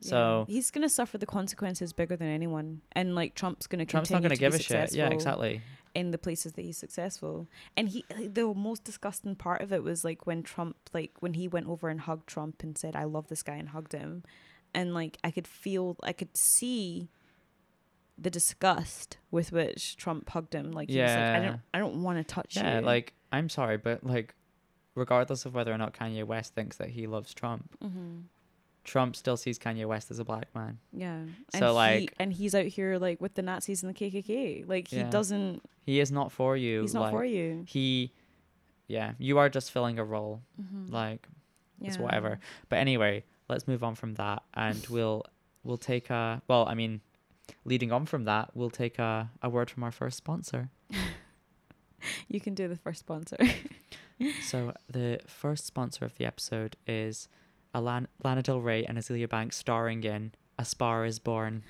So 0.00 0.44
he's 0.48 0.70
gonna 0.70 0.88
suffer 0.88 1.18
the 1.18 1.26
consequences 1.26 1.92
bigger 1.92 2.16
than 2.16 2.28
anyone, 2.28 2.80
and 2.92 3.14
like 3.14 3.34
Trump's 3.34 3.66
gonna 3.66 3.86
trump's 3.86 4.10
not 4.10 4.22
going 4.22 4.30
to 4.30 4.36
give 4.36 4.54
a 4.54 4.58
shit. 4.58 4.92
Yeah 4.92 5.08
exactly. 5.08 5.62
in 5.94 6.10
the 6.10 6.18
places 6.18 6.54
that 6.54 6.62
he's 6.62 6.76
successful. 6.76 7.46
And 7.76 7.88
he, 7.88 8.04
the 8.26 8.52
most 8.52 8.82
disgusting 8.82 9.36
part 9.36 9.60
of 9.62 9.72
it 9.72 9.84
was 9.84 10.04
like 10.04 10.26
when 10.26 10.42
Trump, 10.42 10.76
like 10.92 11.12
when 11.20 11.34
he 11.34 11.46
went 11.46 11.68
over 11.68 11.88
and 11.88 12.00
hugged 12.00 12.26
Trump 12.26 12.62
and 12.64 12.76
said, 12.76 12.96
"I 12.96 13.04
love 13.04 13.28
this 13.28 13.44
guy," 13.44 13.54
and 13.54 13.68
hugged 13.68 13.92
him, 13.92 14.24
and 14.74 14.94
like 14.94 15.16
I 15.22 15.30
could 15.30 15.46
feel, 15.46 15.96
I 16.02 16.12
could 16.12 16.36
see 16.36 17.08
the 18.16 18.30
disgust 18.30 19.18
with 19.30 19.50
which 19.52 19.96
Trump 19.96 20.28
hugged 20.30 20.54
him. 20.54 20.70
Like 20.72 20.88
he 20.90 21.00
was 21.00 21.10
like, 21.10 21.18
"I 21.18 21.40
don't, 21.40 21.60
I 21.74 21.78
don't 21.78 22.02
want 22.02 22.18
to 22.18 22.24
touch 22.24 22.56
Yeah, 22.56 22.78
you." 22.80 22.84
like 22.86 23.14
I'm 23.32 23.48
sorry, 23.48 23.76
but 23.76 24.04
like, 24.04 24.34
regardless 24.94 25.44
of 25.46 25.54
whether 25.54 25.72
or 25.72 25.78
not 25.78 25.94
Kanye 25.94 26.24
West 26.24 26.54
thinks 26.54 26.76
that 26.76 26.90
he 26.90 27.06
loves 27.06 27.34
Trump, 27.34 27.76
hmm 27.82 28.20
Trump 28.84 29.16
still 29.16 29.38
sees 29.38 29.58
Kanye 29.58 29.86
West 29.86 30.10
as 30.10 30.18
a 30.18 30.24
black 30.24 30.54
man. 30.54 30.78
yeah. 30.92 31.22
So, 31.58 31.66
and 31.68 31.74
like- 31.74 32.00
he, 32.00 32.08
and 32.18 32.32
he's 32.32 32.54
out 32.54 32.66
here 32.66 32.98
like 32.98 33.18
with 33.20 33.32
the 33.34 33.40
Nazis 33.42 33.82
and 33.82 33.94
the 33.94 33.98
KKK. 33.98 34.68
Like 34.68 34.88
he 34.88 34.98
Yeah. 34.98 35.08
doesn't, 35.08 35.62
He 35.86 36.00
is 36.00 36.12
not 36.12 36.30
for 36.30 36.54
you. 36.54 36.82
he's 36.82 36.92
not 36.92 37.04
like, 37.04 37.12
for 37.12 37.24
you. 37.24 37.64
He, 37.66 38.12
yeah, 38.86 39.12
you 39.18 39.38
are 39.38 39.48
just 39.48 39.72
filling 39.72 39.98
a 39.98 40.04
role. 40.04 40.42
Mhm. 40.60 40.90
Like 40.92 41.26
it's 41.80 41.98
whatever. 41.98 42.38
But 42.68 42.76
anyway, 42.80 43.24
let's 43.48 43.66
move 43.66 43.82
on 43.82 43.94
from 43.94 44.14
that, 44.14 44.42
and 44.52 44.86
we'll 44.88 45.24
we'll 45.64 45.78
take 45.78 46.10
a 46.10 46.42
well. 46.46 46.66
I 46.68 46.74
mean, 46.74 47.00
leading 47.64 47.92
on 47.92 48.06
from 48.06 48.24
that, 48.24 48.50
we'll 48.54 48.70
take 48.70 48.98
a 48.98 49.30
a 49.42 49.48
word 49.48 49.70
from 49.70 49.82
our 49.84 49.92
first 49.92 50.16
sponsor. 50.16 50.70
You 52.28 52.38
can 52.38 52.54
do 52.54 52.68
the 52.68 52.76
first 52.76 53.00
sponsor. 53.00 53.36
So 54.42 54.72
the 54.88 55.20
first 55.26 55.66
sponsor 55.66 56.04
of 56.04 56.16
the 56.18 56.24
episode 56.24 56.76
is 56.86 57.28
Alan- 57.74 58.06
Lana 58.22 58.42
Del 58.42 58.60
Rey 58.60 58.84
and 58.84 58.96
Azealia 58.96 59.28
Banks 59.28 59.56
starring 59.56 60.04
in 60.04 60.32
A 60.58 60.64
Star 60.64 61.04
Is 61.04 61.18
Born, 61.18 61.64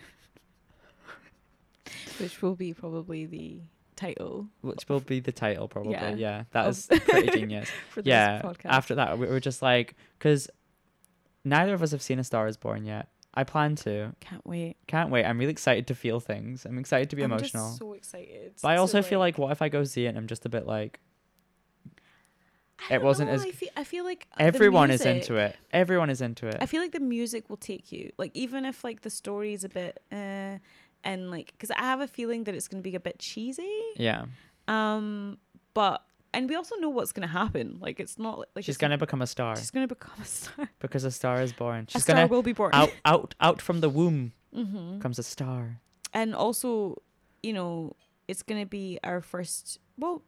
which 2.18 2.42
will 2.42 2.54
be 2.54 2.74
probably 2.74 3.26
the 3.26 3.60
title 3.96 4.48
which 4.60 4.88
will 4.88 5.00
be 5.00 5.20
the 5.20 5.32
title 5.32 5.68
probably. 5.68 5.92
Yeah. 5.92 6.14
Yeah, 6.14 6.44
that 6.50 6.66
Of- 6.66 6.88
pretty 7.06 7.30
genius. 7.30 7.70
for 7.90 8.02
this 8.02 8.10
yeah. 8.10 8.42
podcast. 8.42 8.66
After 8.66 8.94
that, 8.96 9.18
we 9.18 9.26
were 9.26 9.40
just 9.40 9.62
like, 9.62 9.94
because 10.18 10.50
neither 11.44 11.74
of 11.74 11.82
us 11.82 11.92
have 11.92 12.02
seen 12.02 12.18
A 12.18 12.24
Star 12.24 12.46
Is 12.46 12.56
Born 12.56 12.84
yet. 12.84 13.08
I 13.36 13.42
plan 13.44 13.74
to. 13.76 14.14
Can't 14.20 14.46
wait. 14.46 14.76
Can't 14.86 15.10
wait. 15.10 15.24
I'm 15.24 15.38
really 15.38 15.50
excited 15.52 15.86
to 15.88 15.94
feel 15.94 16.20
things. 16.20 16.64
I'm 16.64 16.78
excited 16.78 17.10
to 17.10 17.16
be 17.16 17.22
emotional. 17.22 17.64
I'm 17.64 17.70
emotional. 17.70 17.70
Just 17.70 17.78
so 17.78 17.92
excited. 18.20 18.52
but 18.62 18.68
I 18.68 18.76
So, 18.76 18.80
also 18.82 19.02
feel 19.02 19.18
like, 19.18 19.38
what 19.38 19.50
if 19.50 19.60
I 19.60 19.68
go 19.68 19.82
see 19.84 20.06
it 20.06 20.08
and 20.10 20.18
I'm 20.18 20.26
just 20.28 20.46
a 20.46 20.48
bit 20.48 20.66
like, 20.66 21.00
it 22.90 23.02
wasn't 23.02 23.28
know, 23.30 23.34
as- 23.36 23.44
I 23.44 23.50
feel, 23.50 23.68
I 23.76 23.84
feel 23.84 24.04
like 24.04 24.26
everyone 24.38 24.90
is 24.90 25.04
into 25.06 25.36
it. 25.36 25.56
Everyone 25.72 26.10
is 26.10 26.20
into 26.20 26.46
it. 26.48 26.56
I 26.60 26.66
feel 26.66 26.80
like 26.82 26.92
the 26.92 27.00
music 27.00 27.48
will 27.48 27.56
take 27.56 27.90
you. 27.92 28.12
Like 28.18 28.30
even 28.34 28.64
if 28.64 28.84
like 28.84 29.00
the 29.02 29.10
story 29.10 29.52
is 29.54 29.64
a 29.64 29.68
bit, 29.68 30.02
uh, 30.12 30.58
and 31.02 31.30
like 31.30 31.52
because 31.52 31.70
I 31.70 31.78
have 31.80 32.00
a 32.00 32.06
feeling 32.08 32.44
that 32.44 32.54
it's 32.54 32.68
going 32.68 32.82
to 32.82 32.88
be 32.88 32.94
a 32.94 33.00
bit 33.00 33.18
cheesy. 33.18 33.82
yeah. 33.96 34.26
Um, 34.68 35.38
but 35.72 36.04
and 36.34 36.48
we 36.48 36.54
also 36.56 36.76
know 36.76 36.88
what's 36.90 37.12
going 37.12 37.26
to 37.26 37.32
happen. 37.32 37.78
Like 37.80 38.00
it's 38.00 38.18
not 38.18 38.38
like, 38.54 38.64
She's 38.64 38.76
going 38.76 38.90
to 38.90 38.98
become 38.98 39.22
a 39.22 39.26
star 39.26 39.56
she's 39.56 39.70
going 39.70 39.86
to 39.88 39.94
become 39.94 40.14
a 40.20 40.24
star. 40.24 40.68
because 40.80 41.04
a 41.04 41.10
star 41.10 41.40
is 41.40 41.52
born. 41.52 41.84
a 41.88 41.90
She's 41.92 42.02
star 42.02 42.16
going 42.16 42.28
to 42.28 42.32
will 42.34 42.42
be 42.42 42.52
born. 42.52 42.70
out 42.74 42.92
out 43.04 43.34
out 43.40 43.60
from 43.62 43.80
the 43.80 43.88
womb 43.88 44.32
hmm 44.54 44.98
comes 45.00 45.18
a 45.18 45.22
star. 45.22 45.80
And 46.12 46.34
also, 46.34 47.02
you 47.42 47.52
know, 47.52 47.96
it's 48.28 48.42
going 48.42 48.60
to 48.62 48.66
be 48.68 48.98
our 49.02 49.20
first. 49.20 49.78
Well, 49.98 50.22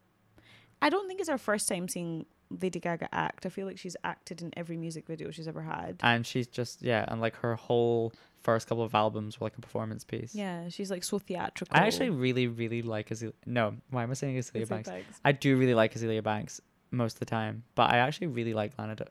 I 0.81 0.89
don't 0.89 1.07
think 1.07 1.19
it's 1.21 1.29
our 1.29 1.37
first 1.37 1.67
time 1.69 1.87
seeing 1.87 2.25
Lady 2.61 2.79
Gaga 2.79 3.07
act. 3.13 3.45
I 3.45 3.49
feel 3.49 3.65
like 3.65 3.77
she's 3.77 3.95
acted 4.03 4.41
in 4.41 4.51
every 4.57 4.77
music 4.77 5.07
video 5.07 5.31
she's 5.31 5.47
ever 5.47 5.61
had. 5.61 5.95
And 6.01 6.25
she's 6.25 6.47
just 6.47 6.81
yeah, 6.81 7.05
and 7.07 7.21
like 7.21 7.35
her 7.37 7.55
whole 7.55 8.11
first 8.47 8.67
couple 8.67 8.83
of 8.89 8.95
albums 8.95 9.31
were 9.39 9.45
like 9.47 9.57
a 9.57 9.61
performance 9.61 10.03
piece. 10.05 10.33
Yeah, 10.33 10.69
she's 10.69 10.89
like 10.89 11.03
so 11.03 11.19
theatrical. 11.19 11.75
I 11.77 11.85
actually 11.87 12.11
really 12.25 12.47
really 12.47 12.81
like 12.81 13.09
Azealia. 13.09 13.33
No, 13.45 13.65
why 13.91 14.03
am 14.03 14.11
I 14.11 14.13
saying 14.13 14.37
Azealia 14.37 14.53
Lizzie 14.61 14.73
Banks? 14.75 14.89
Banks. 14.89 15.19
I 15.25 15.31
do 15.33 15.57
really 15.57 15.73
like 15.81 15.93
Azealia 15.95 16.23
Banks 16.23 16.61
most 16.91 17.13
of 17.15 17.19
the 17.19 17.25
time, 17.39 17.63
but 17.75 17.91
I 17.93 17.97
actually 17.97 18.27
really 18.27 18.53
like 18.53 18.71
Lana. 18.79 18.95
Del- 18.95 19.07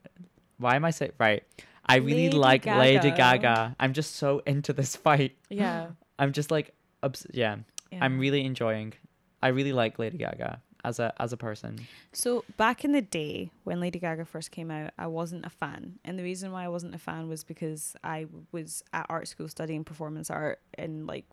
Why 0.59 0.75
am 0.77 0.85
I 0.87 0.91
saying 0.91 1.13
right? 1.19 1.43
I 1.85 1.97
really 1.97 2.25
Lady 2.31 2.37
like 2.49 2.67
Lady 2.67 3.11
Gaga. 3.11 3.17
Gaga. 3.17 3.77
I'm 3.79 3.93
just 3.93 4.17
so 4.17 4.43
into 4.47 4.73
this 4.73 4.97
fight. 5.07 5.37
Yeah. 5.51 5.89
I'm 6.19 6.33
just 6.33 6.51
like, 6.51 6.73
obs- 7.03 7.27
yeah, 7.33 7.57
yeah. 7.93 7.99
I'm 8.05 8.19
really 8.19 8.43
enjoying. 8.45 8.95
I 9.43 9.49
really 9.49 9.73
like 9.75 9.99
Lady 9.99 10.19
Gaga 10.19 10.61
as 10.87 11.01
a 11.01 11.13
as 11.21 11.33
a 11.33 11.37
person. 11.37 11.87
So 12.13 12.45
back 12.57 12.85
in 12.85 12.93
the 12.93 13.03
day 13.03 13.51
when 13.65 13.81
Lady 13.81 13.99
Gaga 13.99 14.25
first 14.25 14.51
came 14.53 14.71
out, 14.71 14.93
I 14.97 15.09
wasn't 15.09 15.45
a 15.45 15.51
fan, 15.51 15.99
and 16.05 16.19
the 16.19 16.23
reason 16.23 16.53
why 16.53 16.65
I 16.65 16.69
wasn't 16.69 16.95
a 16.95 16.99
fan 16.99 17.29
was 17.29 17.45
because 17.45 17.97
I 18.03 18.27
was 18.53 18.83
at 18.93 19.05
art 19.11 19.29
school 19.29 19.49
studying 19.49 19.85
performance 19.85 20.31
art 20.31 20.61
and 20.75 21.07
like, 21.07 21.27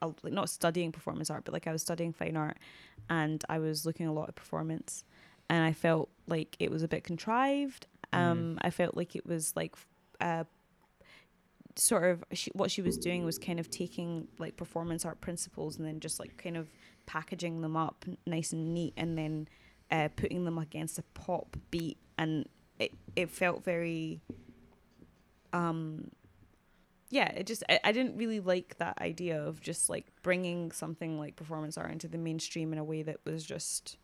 like 0.00 0.32
not 0.32 0.48
studying 0.48 0.92
performance 0.92 1.28
art, 1.28 1.44
but 1.44 1.52
like 1.52 1.66
I 1.66 1.72
was 1.72 1.82
studying 1.82 2.12
fine 2.12 2.36
art, 2.36 2.56
and 3.10 3.44
I 3.48 3.58
was 3.58 3.84
looking 3.84 4.06
a 4.06 4.12
lot 4.12 4.28
at 4.28 4.36
performance, 4.36 5.04
and 5.50 5.64
I 5.64 5.72
felt 5.72 6.08
like 6.28 6.56
it 6.60 6.70
was 6.70 6.82
a 6.82 6.88
bit 6.88 7.04
contrived. 7.04 7.86
Um, 8.12 8.58
I 8.62 8.70
felt 8.70 8.96
like 8.96 9.16
it 9.16 9.26
was 9.26 9.52
like, 9.56 9.74
uh, 10.20 10.44
sort 11.76 12.04
of 12.04 12.24
she, 12.32 12.50
what 12.54 12.70
she 12.70 12.82
was 12.82 12.96
doing 12.96 13.24
was 13.24 13.38
kind 13.38 13.58
of 13.58 13.70
taking 13.70 14.28
like 14.38 14.56
performance 14.56 15.04
art 15.04 15.20
principles 15.20 15.76
and 15.76 15.86
then 15.86 16.00
just 16.00 16.20
like 16.20 16.36
kind 16.36 16.56
of 16.56 16.70
packaging 17.06 17.60
them 17.60 17.76
up 17.76 18.04
nice 18.26 18.52
and 18.52 18.72
neat 18.72 18.94
and 18.96 19.18
then 19.18 19.48
uh, 19.90 20.08
putting 20.16 20.44
them 20.44 20.58
against 20.58 20.98
a 20.98 21.02
pop 21.14 21.56
beat 21.70 21.98
and 22.16 22.48
it, 22.78 22.92
it 23.16 23.30
felt 23.30 23.64
very 23.64 24.20
um 25.52 26.10
yeah 27.10 27.28
it 27.28 27.46
just 27.46 27.62
I, 27.68 27.80
I 27.84 27.92
didn't 27.92 28.16
really 28.16 28.40
like 28.40 28.76
that 28.78 28.98
idea 29.00 29.40
of 29.42 29.60
just 29.60 29.88
like 29.88 30.06
bringing 30.22 30.72
something 30.72 31.18
like 31.18 31.36
performance 31.36 31.76
art 31.76 31.92
into 31.92 32.08
the 32.08 32.18
mainstream 32.18 32.72
in 32.72 32.78
a 32.78 32.84
way 32.84 33.02
that 33.02 33.18
was 33.24 33.44
just 33.44 33.98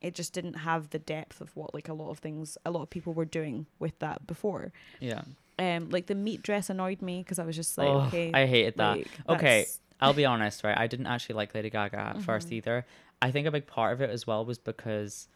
it 0.00 0.14
just 0.14 0.32
didn't 0.32 0.54
have 0.54 0.90
the 0.90 0.98
depth 0.98 1.40
of 1.40 1.54
what 1.56 1.74
like 1.74 1.88
a 1.88 1.94
lot 1.94 2.10
of 2.10 2.18
things 2.18 2.58
a 2.64 2.70
lot 2.70 2.82
of 2.82 2.90
people 2.90 3.12
were 3.12 3.24
doing 3.24 3.66
with 3.78 3.98
that 3.98 4.26
before 4.26 4.72
Yeah. 5.00 5.22
Um 5.58 5.90
like 5.90 6.06
the 6.06 6.14
meat 6.14 6.42
dress 6.42 6.70
annoyed 6.70 7.02
me 7.02 7.18
because 7.22 7.38
i 7.38 7.44
was 7.44 7.54
just 7.56 7.76
like 7.78 7.88
oh, 7.88 8.00
okay 8.06 8.30
I 8.34 8.46
hated 8.46 8.76
that. 8.78 8.96
like, 8.98 9.08
Okay, 9.28 9.66
I'll 10.00 10.14
be 10.14 10.24
honest, 10.24 10.64
right? 10.64 10.76
I 10.76 10.86
didn't 10.86 11.06
actually 11.06 11.34
like 11.36 11.54
Lady 11.54 11.70
Gaga 11.70 11.98
at 11.98 12.22
first 12.22 12.48
Mhm. 12.48 12.52
either. 12.52 12.86
I 13.20 13.30
think 13.30 13.46
a 13.46 13.50
big 13.52 13.66
part 13.66 13.92
of 13.92 14.00
it 14.00 14.10
as 14.10 14.26
well 14.26 14.44
was 14.44 14.58
because 14.58 15.28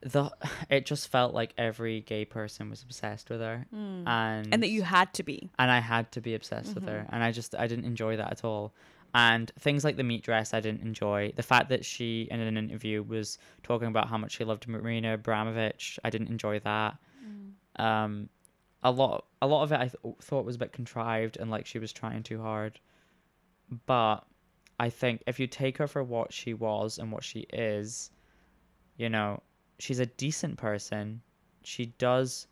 the 0.00 0.30
it 0.70 0.86
just 0.86 1.08
felt 1.08 1.34
like 1.34 1.52
every 1.58 2.00
gay 2.00 2.24
person 2.24 2.70
was 2.70 2.82
obsessed 2.82 3.28
with 3.30 3.40
her, 3.40 3.66
Mm. 3.74 4.06
and 4.08 4.48
and 4.54 4.62
that 4.62 4.70
you 4.70 4.82
had 4.82 5.12
to 5.14 5.22
be 5.22 5.50
and 5.58 5.70
I 5.70 5.80
had 5.80 6.10
to 6.12 6.20
be 6.20 6.34
obsessed 6.34 6.74
with 6.74 6.84
her, 6.86 7.00
Mhm. 7.06 7.12
and 7.12 7.22
I 7.22 7.32
just 7.32 7.54
I 7.54 7.66
didn't 7.66 7.84
enjoy 7.84 8.16
that 8.16 8.30
at 8.32 8.44
all. 8.44 8.74
And 9.12 9.50
things 9.58 9.82
like 9.84 9.96
the 9.96 10.04
meat 10.04 10.22
dress, 10.22 10.54
I 10.54 10.60
didn't 10.60 10.82
enjoy. 10.82 11.32
The 11.34 11.42
fact 11.42 11.68
that 11.70 11.84
she, 11.84 12.28
in 12.30 12.38
an 12.38 12.56
interview, 12.56 13.02
was 13.02 13.38
talking 13.64 13.88
about 13.88 14.08
how 14.08 14.16
much 14.16 14.32
she 14.36 14.44
loved 14.44 14.68
Marina 14.68 15.18
Abramović, 15.18 15.98
I 16.04 16.10
didn't 16.10 16.28
enjoy 16.28 16.60
that. 16.60 16.96
Um, 17.76 18.28
a 18.82 18.90
lot, 18.90 19.26
a 19.42 19.46
lot 19.46 19.62
of 19.62 19.72
it 19.72 19.76
I 19.80 19.88
th- 19.88 20.14
thought 20.22 20.44
was 20.44 20.56
a 20.56 20.58
bit 20.60 20.72
contrived 20.72 21.36
and 21.36 21.50
like 21.50 21.66
she 21.66 21.78
was 21.78 21.92
trying 21.92 22.22
too 22.22 22.40
hard. 22.40 22.80
But 23.86 24.20
I 24.78 24.90
think 24.90 25.22
if 25.26 25.38
you 25.38 25.46
take 25.46 25.78
her 25.78 25.86
for 25.86 26.02
what 26.02 26.32
she 26.32 26.54
was 26.54 26.98
and 26.98 27.12
what 27.12 27.22
she 27.24 27.40
is, 27.52 28.10
you 28.96 29.08
know, 29.08 29.42
she's 29.78 29.98
a 30.00 30.06
decent 30.06 30.56
person. 30.56 31.22
She 31.62 31.86
does 31.98 32.46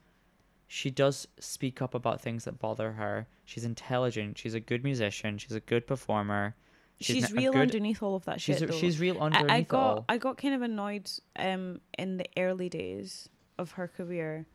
she 0.70 0.91
does 0.91 1.26
speak 1.41 1.81
up 1.81 1.95
about 1.95 2.20
things 2.20 2.45
that 2.45 2.59
bother 2.59 2.93
her. 2.93 3.26
She's 3.47 3.64
intelligent. 3.64 4.37
She's 4.37 4.53
a 4.53 4.61
good 4.61 4.85
musician. 4.85 5.39
She's 5.39 5.53
a 5.53 5.61
good 5.61 5.87
performer. 5.87 6.55
she's, 7.01 7.31
a 7.31 7.35
real 7.35 7.53
good- 7.53 7.62
underneath 7.62 8.03
all 8.03 8.14
of 8.16 8.26
that 8.26 8.39
She's 8.41 8.59
shit 8.59 8.74
she's 8.74 9.01
real 9.01 9.16
underneath 9.18 9.51
I 9.51 9.59
it 9.59 9.68
got 9.68 9.81
all. 9.99 10.05
I 10.11 10.18
got 10.18 10.37
kind 10.37 10.55
of 10.55 10.61
annoyed 10.62 11.11
um 11.39 11.81
in 11.99 12.18
the 12.18 12.26
early 12.37 12.68
days 12.68 13.31
of 13.57 13.72
her 13.72 13.89
career 13.89 14.47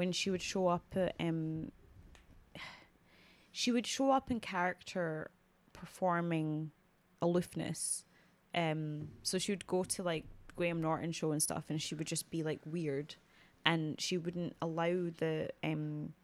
when 0.00 0.12
she 0.12 0.30
would 0.30 0.40
show 0.40 0.66
up 0.66 0.96
um 1.20 1.70
she 3.52 3.70
would 3.70 3.86
show 3.86 4.10
up 4.10 4.30
in 4.30 4.40
character 4.40 5.30
performing 5.74 6.70
aloofness. 7.20 8.06
Um 8.54 9.08
so 9.22 9.36
she 9.36 9.52
would 9.52 9.66
go 9.66 9.84
to 9.84 10.02
like 10.02 10.24
Graham 10.56 10.80
Norton 10.80 11.12
show 11.12 11.32
and 11.32 11.42
stuff 11.42 11.64
and 11.68 11.82
she 11.82 11.94
would 11.94 12.06
just 12.06 12.30
be 12.30 12.42
like 12.42 12.60
weird 12.64 13.16
and 13.66 14.00
she 14.00 14.16
wouldn't 14.16 14.56
allow 14.62 15.10
the 15.18 15.50
um 15.62 16.14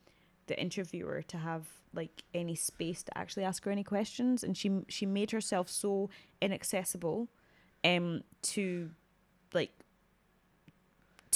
the 0.47 0.59
interviewer 0.59 1.21
to 1.33 1.37
have 1.37 1.67
like 1.93 2.25
any 2.33 2.55
space 2.55 3.03
to 3.03 3.19
actually 3.19 3.45
ask 3.45 3.63
her 3.67 3.71
any 3.71 3.85
questions 3.85 4.43
and 4.43 4.57
she 4.57 4.71
she 4.89 5.05
made 5.05 5.33
herself 5.33 5.69
so 5.69 6.09
inaccessible 6.41 7.29
um 7.85 8.23
to 8.41 8.89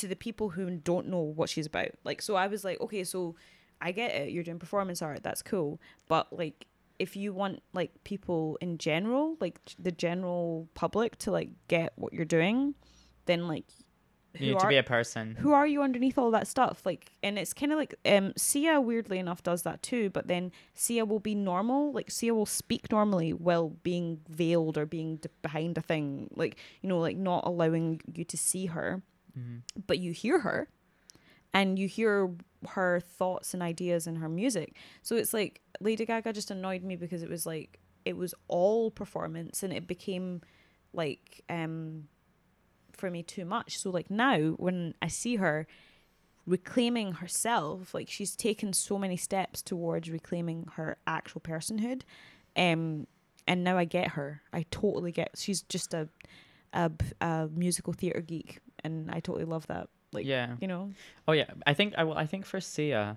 to 0.01 0.09
the 0.09 0.17
people 0.17 0.51
who 0.51 0.71
don't 0.71 1.07
know 1.09 1.21
what 1.21 1.49
she's 1.49 1.67
about. 1.67 1.91
Like 2.05 2.21
so 2.23 2.35
i 2.35 2.47
was 2.47 2.65
like 2.65 2.81
okay 2.81 3.05
so 3.05 3.37
i 3.81 3.93
get 3.93 4.11
it. 4.15 4.31
You're 4.33 4.45
doing 4.45 4.59
performance 4.59 5.01
art. 5.03 5.23
That's 5.23 5.43
cool. 5.43 5.81
But 6.09 6.33
like 6.33 6.67
if 6.99 7.17
you 7.17 7.33
want 7.33 7.63
like 7.73 7.91
people 8.05 8.59
in 8.61 8.77
general 8.77 9.37
like 9.41 9.59
the 9.79 9.91
general 9.93 10.69
public 10.75 11.17
to 11.19 11.31
like 11.31 11.49
get 11.69 11.93
what 11.97 12.13
you're 12.13 12.27
doing 12.27 12.75
then 13.25 13.49
like 13.49 13.65
you 14.39 14.53
need 14.53 14.61
to 14.61 14.69
be 14.69 14.77
a 14.77 14.83
person. 14.85 15.35
who 15.41 15.53
are 15.53 15.67
you 15.67 15.83
underneath 15.83 16.17
all 16.17 16.31
that 16.31 16.47
stuff? 16.47 16.83
Like 16.85 17.11
and 17.23 17.37
it's 17.39 17.53
kind 17.53 17.73
of 17.73 17.79
like 17.79 17.95
um 18.05 18.33
sia 18.37 18.81
weirdly 18.81 19.19
enough 19.19 19.43
does 19.43 19.63
that 19.63 19.83
too 19.83 20.11
but 20.11 20.29
then 20.29 20.53
sia 20.75 21.05
will 21.05 21.19
be 21.19 21.35
normal 21.35 21.91
like 21.93 22.11
sia 22.11 22.33
will 22.35 22.47
speak 22.47 22.93
normally 22.93 23.33
while 23.33 23.71
being 23.83 24.21
veiled 24.29 24.77
or 24.79 24.87
being 24.87 25.17
d- 25.17 25.31
behind 25.43 25.77
a 25.79 25.81
thing 25.81 26.29
like 26.37 26.57
you 26.81 26.89
know 26.89 26.99
like 26.99 27.17
not 27.17 27.43
allowing 27.47 28.01
you 28.15 28.25
to 28.25 28.37
see 28.37 28.67
her 28.67 29.03
Mhm. 29.39 29.63
but 29.87 29.99
you 29.99 30.13
hear 30.13 30.41
her 30.41 30.69
and 31.53 31.79
you 31.79 31.89
hear 31.89 32.31
her 32.71 33.01
thoughts 33.01 33.55
and 33.55 33.63
ideas 33.63 34.07
and 34.07 34.19
her 34.19 34.29
music. 34.29 34.77
So 35.03 35.17
it's 35.17 35.33
like 35.35 35.61
lady 35.81 36.05
gaga 36.05 36.33
just 36.33 36.51
annoyed 36.51 36.83
me 36.83 36.97
because 36.97 37.23
it 37.23 37.29
was 37.31 37.47
like 37.47 37.79
it 38.05 38.17
was 38.17 38.35
all 38.49 38.91
performance 38.91 39.63
and 39.63 39.73
it 39.73 39.87
became 39.87 40.41
like 40.93 41.43
um 41.49 42.09
for 42.93 43.11
me 43.11 43.23
too 43.23 43.45
much. 43.45 43.79
So 43.79 43.91
like 43.91 44.11
now 44.11 44.39
when 44.59 44.95
i 45.03 45.09
see 45.09 45.37
her 45.37 45.67
reclaiming 46.47 47.13
herself 47.13 47.95
like 47.95 48.09
she's 48.09 48.35
taken 48.35 48.73
so 48.73 48.99
many 48.99 49.17
steps 49.17 49.63
towards 49.63 50.11
reclaiming 50.11 50.67
her 50.75 50.97
actual 51.07 51.41
personhood 51.41 52.03
um 52.57 53.07
and 53.47 53.63
now 53.65 53.77
i 53.79 53.85
get 53.85 54.09
her. 54.13 54.43
I 54.53 54.65
totally 54.71 55.13
get 55.13 55.31
she's 55.37 55.63
just 55.63 55.95
a 55.95 56.09
a, 56.73 56.91
a 57.21 57.49
musical 57.55 57.93
theater 57.93 58.21
geek 58.21 58.61
and 58.85 59.11
i 59.11 59.21
totally 59.21 59.45
love 59.45 59.67
that 59.67 59.89
Like, 60.13 60.27
yeah. 60.27 60.57
you 60.61 60.67
know. 60.69 60.91
Oh 61.29 61.33
yeah, 61.33 61.51
I 61.67 61.75
think 61.75 61.95
I 61.97 62.03
well, 62.05 62.19
I 62.19 62.27
think 62.27 62.45
for 62.45 62.61
Sia, 62.61 63.17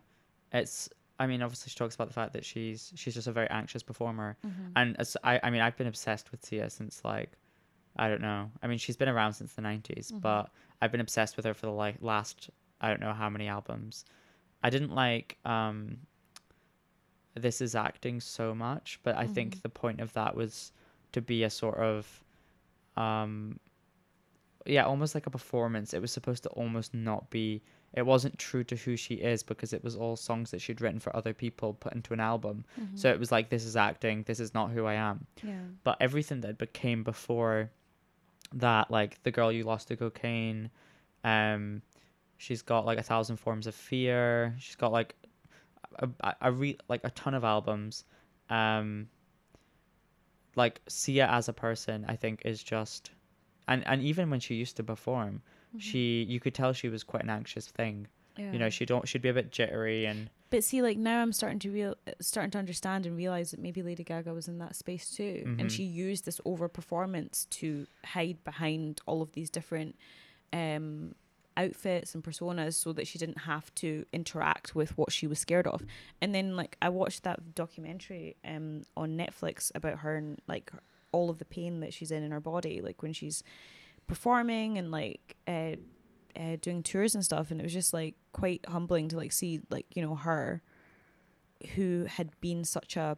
it's. 0.51 0.89
I 1.19 1.27
mean, 1.27 1.41
obviously 1.41 1.69
she 1.69 1.77
talks 1.77 1.95
about 1.95 2.07
the 2.07 2.13
fact 2.13 2.33
that 2.33 2.43
she's 2.45 2.91
she's 2.95 3.13
just 3.13 3.27
a 3.27 3.31
very 3.31 3.49
anxious 3.49 3.81
performer, 3.83 4.35
and 4.75 4.95
as 4.99 5.15
I 5.23 5.39
I 5.41 5.49
mean 5.49 5.61
I've 5.61 5.77
been 5.77 5.87
obsessed 5.87 6.31
with 6.31 6.43
Sia 6.45 6.69
since 6.69 7.01
like, 7.03 7.31
I 7.95 8.09
don't 8.09 8.21
know. 8.21 8.51
I 8.61 8.67
mean 8.67 8.77
she's 8.77 8.97
been 8.97 9.09
around 9.09 9.33
since 9.33 9.53
the 9.53 9.61
90s, 9.61 10.11
but 10.21 10.49
I've 10.81 10.91
been 10.91 11.01
obsessed 11.01 11.35
with 11.37 11.45
her 11.45 11.53
for 11.53 11.65
the 11.65 11.71
like 11.71 11.95
last 12.01 12.49
I 12.81 12.89
don't 12.89 12.99
know 12.99 13.13
how 13.13 13.29
many 13.29 13.47
albums. 13.47 14.05
I 14.61 14.69
didn't 14.69 14.93
like 14.93 15.37
um. 15.45 15.97
This 17.35 17.61
is 17.61 17.73
acting 17.73 18.19
so 18.19 18.53
much, 18.53 18.99
but 19.03 19.15
I 19.17 19.25
think 19.33 19.61
the 19.63 19.69
point 19.69 19.99
of 20.01 20.13
that 20.13 20.35
was 20.35 20.71
to 21.13 21.21
be 21.21 21.43
a 21.43 21.49
sort 21.49 21.77
of, 21.77 22.23
um, 22.95 23.59
yeah, 24.65 24.85
almost 24.85 25.15
like 25.15 25.27
a 25.27 25.29
performance. 25.29 25.93
It 25.93 26.01
was 26.01 26.11
supposed 26.11 26.43
to 26.43 26.49
almost 26.49 26.93
not 26.93 27.29
be. 27.29 27.61
It 27.93 28.05
wasn't 28.05 28.39
true 28.39 28.63
to 28.63 28.75
who 28.75 28.95
she 28.95 29.15
is 29.15 29.43
because 29.43 29.71
it 29.73 29.83
was 29.83 29.95
all 29.95 30.15
songs 30.15 30.49
that 30.51 30.61
she'd 30.61 30.81
written 30.81 30.99
for 30.99 31.15
other 31.15 31.33
people 31.33 31.73
put 31.73 31.93
into 31.93 32.13
an 32.13 32.19
album. 32.19 32.65
So 32.95 33.09
it 33.09 33.19
was 33.19 33.31
like 33.31 33.49
this 33.49 33.65
is 33.65 33.75
acting. 33.75 34.23
This 34.23 34.39
is 34.39 34.53
not 34.53 34.71
who 34.71 34.85
I 34.85 34.95
am. 34.95 35.27
Yeah. 35.43 35.59
But 35.83 35.97
everything 35.99 36.41
that 36.41 36.57
became 36.57 37.03
before 37.03 37.69
that, 38.53 38.89
like 38.89 39.21
the 39.23 39.31
girl 39.31 39.51
you 39.51 39.63
lost 39.63 39.89
to 39.89 39.95
cocaine, 39.95 40.71
um, 41.23 41.81
she's 42.37 42.61
got 42.61 42.85
like 42.85 42.97
a 42.97 43.03
thousand 43.03 43.37
forms 43.37 43.67
of 43.67 43.75
fear. 43.75 44.55
She's 44.57 44.75
got 44.75 44.91
like 44.91 45.15
a, 45.99 46.09
a, 46.21 46.35
a 46.41 46.51
re- 46.51 46.79
like 46.89 47.01
a 47.03 47.11
ton 47.11 47.35
of 47.35 47.43
albums. 47.43 48.05
Um, 48.49 49.07
like 50.55 50.81
Sia 50.87 51.27
as 51.27 51.49
a 51.49 51.53
person, 51.53 52.05
I 52.07 52.15
think 52.15 52.41
is 52.45 52.63
just, 52.63 53.11
and 53.67 53.85
and 53.87 54.01
even 54.01 54.29
when 54.29 54.39
she 54.39 54.55
used 54.55 54.75
to 54.77 54.83
perform, 54.83 55.41
she 55.77 56.23
you 56.23 56.39
could 56.39 56.53
tell 56.53 56.73
she 56.73 56.89
was 56.89 57.03
quite 57.03 57.23
an 57.23 57.29
anxious 57.29 57.67
thing. 57.67 58.07
Yeah. 58.37 58.51
You 58.51 58.59
know, 58.59 58.69
she 58.69 58.85
don't 58.85 59.07
she'd 59.07 59.21
be 59.21 59.29
a 59.29 59.33
bit 59.33 59.51
jittery 59.51 60.05
and 60.05 60.29
But 60.49 60.63
see, 60.63 60.81
like 60.81 60.97
now 60.97 61.21
I'm 61.21 61.33
starting 61.33 61.59
to 61.59 61.71
real 61.71 61.95
starting 62.19 62.51
to 62.51 62.57
understand 62.57 63.05
and 63.05 63.15
realize 63.15 63.51
that 63.51 63.59
maybe 63.59 63.81
Lady 63.83 64.03
Gaga 64.03 64.33
was 64.33 64.47
in 64.47 64.57
that 64.59 64.75
space 64.75 65.09
too, 65.11 65.43
Mhm. 65.45 65.59
and 65.59 65.71
she 65.71 65.83
used 65.83 66.25
this 66.25 66.41
over 66.45 66.67
performance 66.67 67.45
to 67.51 67.85
hide 68.05 68.43
behind 68.43 69.01
all 69.05 69.21
of 69.21 69.31
these 69.33 69.49
different 69.49 69.95
um, 70.51 71.15
outfits 71.57 72.15
and 72.15 72.23
personas, 72.23 72.73
so 72.73 72.93
that 72.93 73.07
she 73.07 73.17
didn't 73.19 73.39
have 73.39 73.73
to 73.75 74.05
interact 74.11 74.73
with 74.75 74.97
what 74.97 75.11
she 75.11 75.27
was 75.27 75.37
scared 75.39 75.67
of. 75.67 75.85
And 76.21 76.33
then, 76.33 76.55
like, 76.55 76.77
I 76.81 76.89
watched 76.89 77.23
that 77.23 77.53
documentary 77.55 78.35
um, 78.43 78.83
on 78.97 79.15
Netflix 79.17 79.71
about 79.75 79.99
her 79.99 80.15
and 80.15 80.41
like 80.47 80.71
all 81.13 81.29
of 81.29 81.37
the 81.39 81.45
pain 81.45 81.79
that 81.79 81.93
she's 81.93 82.11
in 82.11 82.23
in 82.23 82.31
her 82.31 82.41
body, 82.41 82.81
like 82.81 83.01
when 83.01 83.13
she's 83.13 83.43
performing 84.07 84.77
and 84.77 84.91
like. 84.91 85.37
Uh, 85.47 85.77
uh, 86.35 86.57
doing 86.61 86.81
tours 86.81 87.13
and 87.15 87.23
stuff, 87.23 87.51
and 87.51 87.59
it 87.59 87.63
was 87.63 87.73
just 87.73 87.93
like 87.93 88.15
quite 88.31 88.65
humbling 88.67 89.07
to 89.07 89.17
like 89.17 89.31
see 89.31 89.61
like 89.69 89.85
you 89.95 90.01
know 90.01 90.15
her, 90.15 90.61
who 91.75 92.05
had 92.05 92.29
been 92.41 92.63
such 92.63 92.97
a 92.97 93.17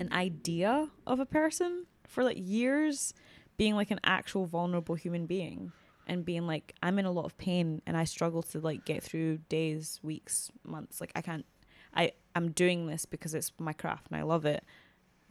an 0.00 0.12
idea 0.12 0.88
of 1.06 1.20
a 1.20 1.26
person 1.26 1.86
for 2.04 2.24
like 2.24 2.36
years, 2.38 3.14
being 3.56 3.74
like 3.74 3.90
an 3.90 4.00
actual 4.04 4.46
vulnerable 4.46 4.94
human 4.94 5.26
being, 5.26 5.72
and 6.06 6.24
being 6.24 6.46
like 6.46 6.74
I'm 6.82 6.98
in 6.98 7.04
a 7.04 7.10
lot 7.10 7.24
of 7.24 7.36
pain 7.38 7.82
and 7.86 7.96
I 7.96 8.04
struggle 8.04 8.42
to 8.42 8.60
like 8.60 8.84
get 8.84 9.02
through 9.02 9.38
days, 9.48 10.00
weeks, 10.02 10.50
months. 10.64 11.00
Like 11.00 11.12
I 11.14 11.22
can't. 11.22 11.46
I 11.94 12.12
I'm 12.34 12.50
doing 12.50 12.86
this 12.86 13.06
because 13.06 13.34
it's 13.34 13.52
my 13.58 13.72
craft 13.72 14.08
and 14.10 14.18
I 14.18 14.22
love 14.22 14.44
it. 14.44 14.64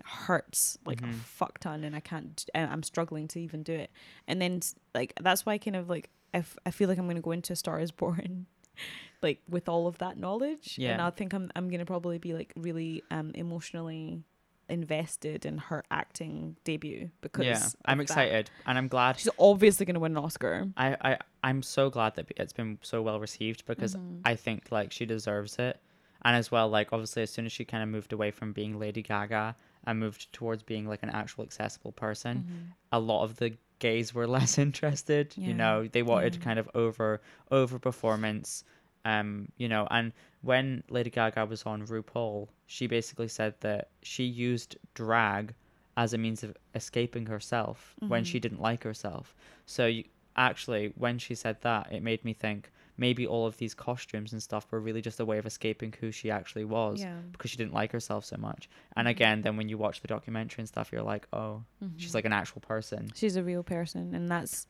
Hurts 0.03 0.77
like 0.85 1.01
a 1.01 1.05
Mhm. 1.05 1.13
fuck 1.15 1.59
ton, 1.59 1.83
and 1.83 1.95
I 1.95 1.99
can't. 1.99 2.45
and 2.53 2.69
I'm 2.71 2.83
struggling 2.83 3.27
to 3.29 3.39
even 3.39 3.63
do 3.63 3.73
it. 3.73 3.91
And 4.27 4.41
then 4.41 4.59
like 4.93 5.13
that's 5.21 5.45
why 5.45 5.53
I 5.53 5.57
kind 5.57 5.75
of 5.75 5.89
like 5.89 6.09
I, 6.33 6.39
f- 6.39 6.57
I 6.65 6.71
feel 6.71 6.89
like 6.89 6.97
I'm 6.97 7.07
gonna 7.07 7.21
go 7.21 7.31
into 7.31 7.55
Star 7.55 7.79
Is 7.79 7.91
Born, 7.91 8.45
like 9.21 9.41
with 9.49 9.69
all 9.69 9.87
of 9.87 9.97
that 9.99 10.17
knowledge. 10.17 10.77
yeah. 10.77 10.91
And 10.93 11.01
I 11.01 11.09
think 11.11 11.33
I'm 11.33 11.49
I'm 11.55 11.69
gonna 11.69 11.85
probably 11.85 12.17
be 12.17 12.33
like 12.33 12.51
really 12.55 13.03
um 13.09 13.31
emotionally 13.35 14.23
invested 14.67 15.45
in 15.45 15.59
her 15.59 15.83
acting 15.91 16.55
debut 16.63 17.11
because 17.21 17.45
yeah, 17.45 17.67
I'm 17.85 17.99
of 17.99 18.07
that. 18.07 18.11
excited 18.13 18.49
and 18.65 18.77
I'm 18.77 18.87
glad. 18.87 19.19
She's 19.19 19.29
obviously 19.39 19.85
gonna 19.85 19.99
win 19.99 20.13
an 20.17 20.23
Oscar. 20.23 20.67
I, 20.75 20.97
I 21.01 21.17
I'm 21.43 21.61
so 21.61 21.89
glad 21.89 22.15
that 22.15 22.31
it's 22.37 22.53
been 22.53 22.79
so 22.81 23.01
well 23.01 23.19
received 23.19 23.65
because 23.65 23.95
Mhm. 23.95 24.21
I 24.25 24.35
think 24.35 24.71
like 24.71 24.91
she 24.91 25.05
deserves 25.05 25.57
it, 25.59 25.79
and 26.23 26.35
as 26.35 26.51
well 26.51 26.67
like 26.67 26.91
obviously 26.91 27.21
as 27.23 27.29
soon 27.31 27.45
as 27.45 27.51
she 27.51 27.63
kind 27.63 27.83
of 27.83 27.89
moved 27.89 28.11
away 28.11 28.31
from 28.31 28.53
being 28.53 28.79
Lady 28.79 29.03
Gaga 29.03 29.55
and 29.85 29.99
moved 29.99 30.31
towards 30.33 30.63
being 30.63 30.87
like 30.87 31.03
an 31.03 31.09
actual 31.09 31.43
accessible 31.43 31.91
person, 31.91 32.45
Mhm. 32.47 32.71
a 32.91 32.99
lot 32.99 33.23
of 33.23 33.37
the 33.37 33.57
gays 33.79 34.13
were 34.13 34.27
less 34.37 34.57
interested. 34.57 35.33
Yeah. 35.37 35.47
You 35.47 35.53
know, 35.53 35.87
they 35.87 36.03
wanted 36.03 36.35
Yeah. 36.35 36.41
kind 36.41 36.59
of 36.59 36.69
over 36.75 37.21
over 37.51 37.79
performance. 37.79 38.63
Um, 39.03 39.49
you 39.57 39.67
know, 39.67 39.87
and 39.91 40.13
when 40.41 40.83
Lady 40.89 41.09
Gaga 41.11 41.45
was 41.45 41.63
on 41.63 41.85
RuPaul, 41.85 42.47
she 42.65 42.87
basically 42.87 43.27
said 43.27 43.53
that 43.59 43.89
she 44.01 44.23
used 44.23 44.77
drag 44.95 45.53
as 45.97 46.13
a 46.13 46.17
means 46.17 46.43
of 46.43 46.57
escaping 46.73 47.27
herself 47.27 47.95
when 48.07 48.23
she 48.23 48.39
Mhm. 48.39 48.41
didn't 48.41 48.61
like 48.61 48.83
herself. 48.83 49.35
So 49.65 49.85
you, 49.85 50.05
actually, 50.35 50.91
when 50.97 51.19
she 51.19 51.35
said 51.35 51.61
that, 51.61 51.91
it 51.91 52.01
made 52.01 52.25
me 52.25 52.33
think 52.33 52.71
maybe 52.97 53.27
all 53.27 53.45
of 53.45 53.57
these 53.57 53.73
costumes 53.73 54.31
and 54.33 54.41
stuff 54.41 54.67
were 54.71 54.79
really 54.79 55.01
just 55.01 55.19
a 55.19 55.25
way 55.25 55.37
of 55.37 55.45
escaping 55.45 55.93
who 55.99 56.11
she 56.11 56.31
actually 56.31 56.65
was 56.65 57.01
Yeah. 57.01 57.19
because 57.31 57.51
she 57.51 57.57
didn't 57.57 57.73
like 57.73 57.91
herself 57.91 58.23
so 58.25 58.37
much. 58.37 58.69
And 58.95 59.07
Mhm. 59.07 59.11
again, 59.11 59.41
then 59.41 59.57
when 59.57 59.67
you 59.69 59.77
watch 59.77 60.01
the 60.01 60.07
documentary 60.07 60.61
and 60.61 60.67
stuff, 60.67 60.91
you're 60.91 61.01
like, 61.03 61.27
oh, 61.33 61.63
she's 61.97 62.11
Mhm. 62.11 62.15
like 62.15 62.25
an 62.25 62.33
actual 62.33 62.61
person. 62.61 63.11
she's 63.13 63.35
a 63.35 63.43
real 63.43 63.63
person 63.63 64.13
and 64.15 64.29
that's 64.29 64.65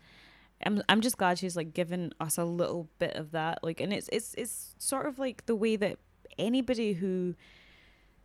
I'm 0.63 0.81
I'm 0.87 1.01
just 1.01 1.17
glad 1.17 1.37
she's 1.37 1.55
like 1.57 1.73
given 1.73 2.13
us 2.19 2.37
a 2.37 2.45
little 2.45 2.87
bit 2.97 3.15
of 3.15 3.31
that 3.31 3.61
like 3.61 3.81
and 3.81 3.91
it's 3.91 4.07
it's 4.13 4.33
it's 4.35 4.73
sort 4.79 5.05
of 5.05 5.19
like 5.19 5.45
the 5.47 5.55
way 5.55 5.75
that 5.75 5.99
anybody 6.37 6.93
who 6.93 7.35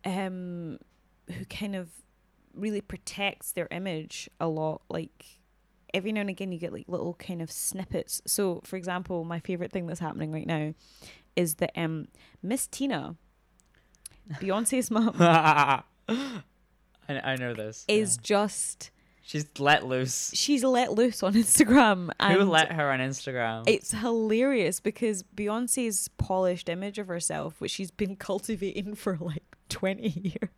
um 0.05 0.79
who 1.29 1.45
kind 1.45 1.75
of 1.75 1.89
really 2.53 2.81
protects 2.81 3.51
their 3.51 3.67
image 3.71 4.29
a 4.39 4.47
lot 4.47 4.81
like 4.89 5.39
every 5.93 6.11
now 6.11 6.21
and 6.21 6.29
again 6.29 6.51
you 6.51 6.59
get 6.59 6.73
like 6.73 6.85
little 6.87 7.13
kind 7.15 7.41
of 7.41 7.51
snippets 7.51 8.21
so 8.25 8.61
for 8.63 8.75
example 8.75 9.23
my 9.23 9.39
favorite 9.39 9.71
thing 9.71 9.87
that's 9.87 9.99
happening 9.99 10.31
right 10.31 10.47
now 10.47 10.73
is 11.35 11.55
that 11.55 11.71
um 11.75 12.07
Miss 12.41 12.67
Tina 12.67 13.15
Beyonce's 14.33 14.89
mom 14.91 15.15
I, 15.19 15.83
I 17.07 17.35
know 17.35 17.53
this. 17.53 17.85
is 17.87 18.15
yeah. 18.17 18.21
just 18.23 18.91
she's 19.21 19.45
let 19.59 19.85
loose. 19.85 20.31
she's 20.33 20.63
let 20.63 20.93
loose 20.93 21.23
on 21.23 21.33
Instagram 21.33 22.09
and 22.19 22.33
Who 22.33 22.43
let 22.45 22.71
her 22.71 22.91
on 22.91 22.99
Instagram? 22.99 23.63
It's 23.67 23.91
hilarious 23.91 24.79
because 24.79 25.23
Beyonce's 25.23 26.07
polished 26.17 26.69
image 26.69 26.97
of 26.99 27.07
herself, 27.07 27.59
which 27.59 27.71
she's 27.71 27.91
been 27.91 28.15
cultivating 28.27 28.95
for 28.95 29.17
like 29.19 29.43
20 29.69 30.07
years, 30.09 30.49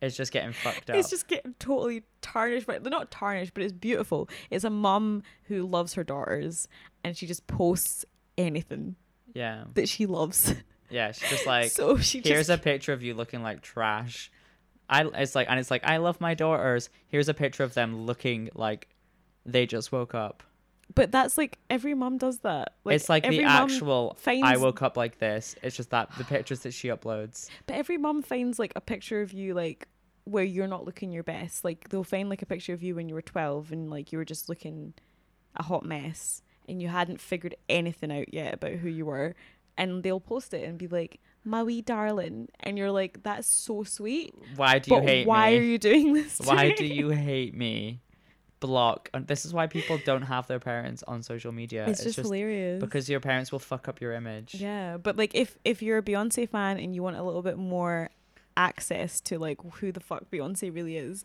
it's 0.00 0.16
just 0.16 0.32
getting 0.32 0.52
fucked 0.52 0.90
up. 0.90 0.96
it's 0.96 1.10
just 1.10 1.28
getting 1.28 1.54
totally 1.58 2.02
tarnished. 2.22 2.66
But 2.66 2.82
they're 2.82 2.90
not 2.90 3.10
tarnished, 3.10 3.54
but 3.54 3.62
it's 3.62 3.72
beautiful. 3.72 4.28
It's 4.50 4.64
a 4.64 4.70
mum 4.70 5.22
who 5.44 5.66
loves 5.66 5.94
her 5.94 6.04
daughters 6.04 6.68
and 7.04 7.16
she 7.16 7.26
just 7.26 7.46
posts 7.46 8.04
anything 8.38 8.96
yeah, 9.34 9.64
that 9.74 9.88
she 9.88 10.06
loves. 10.06 10.54
yeah. 10.90 11.12
She's 11.12 11.30
just 11.30 11.46
like, 11.46 11.70
so 11.70 11.98
she 11.98 12.20
here's 12.24 12.46
just. 12.46 12.60
a 12.60 12.62
picture 12.62 12.92
of 12.92 13.02
you 13.02 13.14
looking 13.14 13.42
like 13.42 13.62
trash. 13.62 14.30
I 14.88 15.04
it's 15.04 15.34
like 15.34 15.46
and 15.48 15.60
it's 15.60 15.70
like 15.70 15.84
I 15.84 15.98
love 15.98 16.20
my 16.20 16.34
daughters. 16.34 16.90
Here's 17.06 17.28
a 17.28 17.34
picture 17.34 17.62
of 17.62 17.74
them 17.74 18.06
looking 18.06 18.50
like 18.54 18.88
they 19.46 19.66
just 19.66 19.92
woke 19.92 20.14
up. 20.14 20.42
But 20.94 21.12
that's 21.12 21.38
like 21.38 21.58
every 21.68 21.94
mom 21.94 22.18
does 22.18 22.38
that. 22.38 22.74
Like, 22.84 22.96
it's 22.96 23.08
like 23.08 23.28
the 23.28 23.44
actual 23.44 24.16
I 24.26 24.56
woke 24.56 24.82
up 24.82 24.96
like 24.96 25.18
this. 25.18 25.54
It's 25.62 25.76
just 25.76 25.90
that 25.90 26.10
the 26.18 26.24
pictures 26.24 26.60
that 26.60 26.72
she 26.72 26.88
uploads. 26.88 27.48
But 27.66 27.76
every 27.76 27.98
mom 27.98 28.22
finds 28.22 28.58
like 28.58 28.72
a 28.76 28.80
picture 28.80 29.22
of 29.22 29.32
you 29.32 29.54
like 29.54 29.88
where 30.24 30.44
you're 30.44 30.66
not 30.66 30.84
looking 30.84 31.12
your 31.12 31.22
best. 31.22 31.64
Like 31.64 31.88
they'll 31.88 32.04
find 32.04 32.28
like 32.28 32.42
a 32.42 32.46
picture 32.46 32.72
of 32.72 32.82
you 32.82 32.94
when 32.94 33.08
you 33.08 33.14
were 33.14 33.22
12 33.22 33.72
and 33.72 33.90
like 33.90 34.12
you 34.12 34.18
were 34.18 34.24
just 34.24 34.48
looking 34.48 34.94
a 35.56 35.62
hot 35.62 35.84
mess 35.84 36.42
and 36.68 36.80
you 36.80 36.88
hadn't 36.88 37.20
figured 37.20 37.54
anything 37.68 38.12
out 38.12 38.32
yet 38.32 38.54
about 38.54 38.72
who 38.72 38.88
you 38.88 39.06
were 39.06 39.34
and 39.76 40.02
they'll 40.02 40.20
post 40.20 40.54
it 40.54 40.68
and 40.68 40.78
be 40.78 40.86
like 40.86 41.18
my 41.42 41.62
wee 41.62 41.80
darling 41.82 42.48
and 42.60 42.78
you're 42.78 42.90
like 42.90 43.22
that's 43.24 43.48
so 43.48 43.82
sweet 43.82 44.32
Why 44.56 44.78
do 44.78 44.94
you 44.94 45.00
but 45.00 45.08
hate 45.08 45.26
why 45.26 45.50
me? 45.50 45.58
are 45.58 45.62
you 45.62 45.78
doing 45.78 46.12
this 46.12 46.36
to 46.38 46.46
why 46.46 46.68
me? 46.68 46.74
do 46.74 46.84
you 46.84 47.08
hate 47.10 47.54
me? 47.56 48.00
Block. 48.60 49.08
And 49.14 49.26
this 49.26 49.44
is 49.44 49.52
why 49.54 49.66
people 49.66 49.98
don't 50.04 50.22
have 50.22 50.46
their 50.46 50.60
parents 50.60 51.02
on 51.08 51.22
social 51.22 51.50
media. 51.52 51.86
it's, 51.88 52.04
just, 52.04 52.16
hilarious 52.18 52.80
because 52.80 53.08
your 53.08 53.20
parents 53.20 53.50
will 53.50 53.58
fuck 53.58 53.88
up 53.88 54.00
your 54.00 54.12
image. 54.12 54.54
yeah 54.54 54.96
but 54.98 55.16
like 55.16 55.34
if 55.34 55.56
if 55.64 55.82
you're 55.82 55.98
a 55.98 56.02
beyonce 56.02 56.48
fan 56.48 56.78
and 56.78 56.94
you 56.94 57.02
want 57.02 57.16
a 57.16 57.22
little 57.22 57.42
bit 57.42 57.56
more 57.58 58.10
access 58.56 59.20
to 59.22 59.38
like 59.38 59.58
who 59.74 59.90
the 59.92 60.00
fuck 60.00 60.24
beyonce 60.30 60.74
really 60.74 60.96
is 60.96 61.24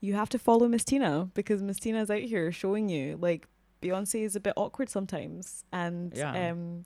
you 0.00 0.14
have 0.14 0.28
to 0.30 0.38
follow 0.38 0.66
miss 0.68 0.84
tina 0.84 1.28
because 1.34 1.62
miss 1.62 1.78
tina's 1.78 2.10
out 2.10 2.20
here 2.22 2.50
showing 2.50 2.88
you 2.88 3.18
like 3.20 3.46
beyonce 3.82 4.22
is 4.24 4.34
a 4.36 4.40
bit 4.40 4.54
awkward 4.56 4.88
sometimes 4.88 5.64
and 5.72 6.12
Yeah. 6.16 6.50
um 6.50 6.84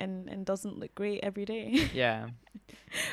and 0.00 0.28
and 0.28 0.44
doesn't 0.44 0.78
look 0.78 0.94
great 0.94 1.20
every 1.22 1.44
day. 1.44 1.88
Yeah. 1.94 2.28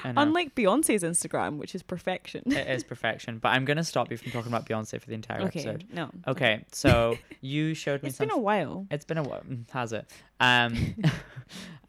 Unlike 0.03 0.55
Beyonce's 0.55 1.03
Instagram, 1.03 1.57
which 1.57 1.75
is 1.75 1.83
perfection. 1.83 2.43
it 2.45 2.67
is 2.67 2.83
perfection. 2.93 3.37
But 3.39 3.49
I'm 3.49 3.65
gonna 3.65 3.83
stop 3.83 4.09
you 4.09 4.17
from 4.17 4.31
talking 4.31 4.51
about 4.51 4.65
Beyonce 4.65 4.99
for 4.99 5.07
the 5.07 5.13
entire 5.13 5.41
okay, 5.43 5.59
episode. 5.59 5.85
no. 5.91 6.09
Okay, 6.27 6.65
so 6.71 7.17
you 7.41 7.73
showed 7.73 8.01
me 8.01 8.09
It's 8.09 8.17
some 8.17 8.27
been 8.27 8.35
a 8.35 8.39
while. 8.39 8.87
It's 8.89 9.05
been 9.05 9.17
a 9.17 9.23
while, 9.23 9.41
mm, 9.41 9.69
has 9.71 9.93
it? 9.93 10.09
Um, 10.39 10.95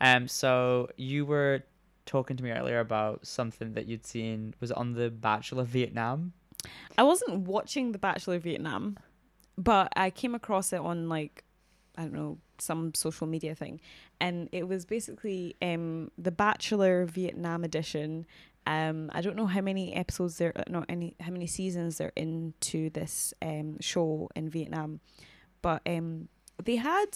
um. 0.00 0.28
So 0.28 0.88
you 0.96 1.24
were 1.24 1.62
talking 2.04 2.36
to 2.36 2.44
me 2.44 2.50
earlier 2.50 2.80
about 2.80 3.26
something 3.26 3.74
that 3.74 3.86
you'd 3.86 4.06
seen 4.06 4.54
was 4.60 4.72
on 4.72 4.92
the 4.92 5.10
Bachelor 5.10 5.64
Vietnam. 5.64 6.32
I 6.96 7.02
wasn't 7.04 7.40
watching 7.40 7.92
The 7.92 7.98
Bachelor 7.98 8.38
Vietnam, 8.38 8.98
but 9.56 9.92
I 9.94 10.10
came 10.10 10.34
across 10.34 10.72
it 10.72 10.80
on 10.80 11.08
like 11.08 11.44
I 11.96 12.02
don't 12.02 12.14
know 12.14 12.38
some 12.58 12.94
social 12.94 13.26
media 13.26 13.54
thing, 13.54 13.80
and 14.20 14.48
it 14.52 14.66
was 14.68 14.84
basically 14.84 15.56
um 15.62 16.10
the 16.18 16.30
Bachelor 16.32 17.04
Vietnam 17.06 17.64
edition. 17.64 18.26
Um, 18.66 19.10
I 19.14 19.22
don't 19.22 19.36
know 19.36 19.46
how 19.46 19.62
many 19.62 19.94
episodes 19.94 20.36
there, 20.36 20.52
not 20.68 20.84
any, 20.90 21.16
how 21.20 21.30
many 21.30 21.46
seasons 21.46 21.96
they're 21.96 22.12
into 22.16 22.90
this 22.90 23.32
um 23.40 23.78
show 23.80 24.28
in 24.36 24.50
Vietnam, 24.50 25.00
but 25.62 25.80
um 25.86 26.28
they 26.62 26.76
had, 26.76 27.06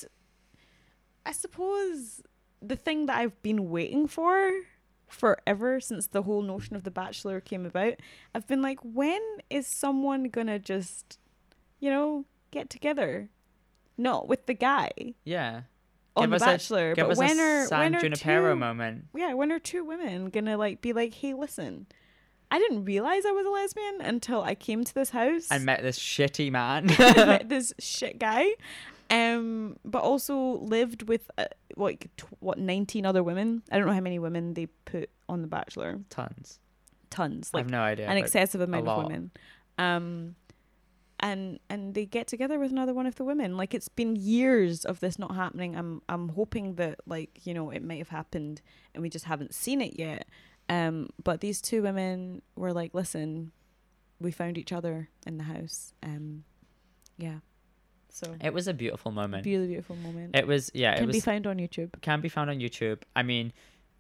I 1.27 1.33
suppose, 1.33 2.23
the 2.61 2.77
thing 2.77 3.07
that 3.07 3.19
I've 3.19 3.43
been 3.43 3.69
waiting 3.71 4.07
for 4.07 4.53
forever 5.09 5.79
since 5.81 6.07
the 6.07 6.23
whole 6.23 6.41
notion 6.43 6.75
of 6.75 6.85
the 6.85 6.91
bachelor 6.91 7.39
came 7.39 7.67
about 7.67 7.93
i've 8.35 8.47
been 8.47 8.63
like 8.63 8.79
when 8.83 9.21
is 9.51 9.67
someone 9.67 10.25
gonna 10.25 10.59
just 10.59 11.19
you 11.81 11.91
know 11.91 12.25
get 12.51 12.71
together 12.71 13.29
not 13.99 14.27
with 14.27 14.47
the 14.47 14.55
guy 14.55 14.91
Yeah. 15.25 15.63
On 16.17 16.25
Give 16.25 16.31
the 16.31 16.37
us 16.37 16.43
a- 16.43 16.45
bachelor 16.47 16.95
Give 16.95 17.07
but 17.07 17.13
us 17.13 17.19
when 17.19 17.39
a 17.39 17.43
are 17.43 17.67
San 17.67 17.79
when 17.81 17.97
are 17.97 18.01
Junipero 18.01 18.53
two, 18.55 18.59
moment. 18.61 19.05
yeah 19.15 19.33
when 19.35 19.51
are 19.53 19.59
two 19.59 19.85
women 19.85 20.31
gonna 20.31 20.57
like 20.57 20.81
be 20.81 20.93
like 20.93 21.15
hey 21.15 21.33
listen 21.35 21.87
i 22.51 22.59
didn't 22.59 22.85
realize 22.85 23.25
i 23.25 23.31
was 23.33 23.47
a 23.47 23.51
lesbian 23.51 24.01
until 24.03 24.43
i 24.43 24.55
came 24.55 24.85
to 24.85 24.95
this 24.95 25.11
house 25.11 25.49
And 25.51 25.65
met 25.65 25.83
this 25.83 25.99
shitty 25.99 26.51
man. 26.53 26.87
Met 26.99 27.49
this 27.49 27.73
shit 27.79 28.19
guy 28.19 28.47
um 29.11 29.77
but 29.85 30.03
also 30.03 30.59
lived 30.61 31.09
with 31.09 31.31
uh, 31.39 31.45
like 31.77 32.09
tw- 32.17 32.25
what 32.41 32.59
19 32.59 33.05
other 33.07 33.23
women 33.23 33.63
i 33.71 33.77
don't 33.79 33.87
know 33.87 33.93
how 33.95 34.01
many 34.01 34.19
women 34.19 34.55
they 34.55 34.67
put 34.85 35.11
on 35.29 35.43
the 35.43 35.49
bachelor 35.49 36.01
Tons. 36.11 36.59
tons 37.11 37.51
Like, 37.53 37.61
I 37.61 37.65
have 37.65 37.71
no 37.71 37.81
idea. 37.83 38.07
an 38.09 38.17
excessive 38.17 38.61
amount 38.61 38.87
of 38.89 39.05
women 39.05 39.31
um 39.79 40.35
and 41.23 41.59
and 41.71 41.95
they 41.95 42.05
get 42.05 42.27
together 42.27 42.59
with 42.59 42.71
another 42.73 42.93
one 42.93 43.07
of 43.07 43.15
the 43.15 43.25
women 43.25 43.57
like 43.57 43.73
it's 43.75 43.89
been 43.89 44.17
years 44.17 44.85
of 44.85 44.99
this 45.01 45.19
not 45.19 45.35
happening 45.35 45.77
i'm 45.77 46.03
i'm 46.09 46.31
hoping 46.31 46.75
that 46.75 46.99
like 47.07 47.31
you 47.47 47.55
know 47.55 47.71
it 47.71 47.83
might 47.83 47.99
have 47.99 48.09
happened 48.09 48.61
and 48.95 49.03
we 49.03 49.09
just 49.09 49.25
haven't 49.27 49.55
seen 49.55 49.81
it 49.81 49.99
yet 49.99 50.27
um 50.69 51.09
but 51.23 51.41
these 51.41 51.61
two 51.61 51.81
women 51.83 52.43
were 52.57 52.73
like 52.73 52.93
listen 52.93 53.53
we 54.21 54.31
found 54.33 54.59
each 54.59 54.73
other 54.73 55.09
in 55.27 55.39
the 55.39 55.45
house 55.45 55.95
um 56.03 56.45
yeah 57.19 57.37
so 58.09 58.35
It 58.43 58.53
was 58.53 58.69
a 58.69 58.75
beautiful 58.75 59.11
moment. 59.11 59.43
beautiful 59.43 59.69
beautiful 59.69 59.97
moment 59.97 60.37
It 60.37 60.47
was 60.47 60.71
yeah. 60.75 60.95
can 60.97 61.05
it 61.05 61.07
was 61.07 61.17
be 61.17 61.21
found 61.21 61.47
on 61.47 61.57
youtube 61.59 61.91
can 62.03 62.21
be 62.21 62.29
found 62.29 62.51
on 62.51 62.59
YouTube. 62.59 62.99
I 63.17 63.23
mean, 63.23 63.53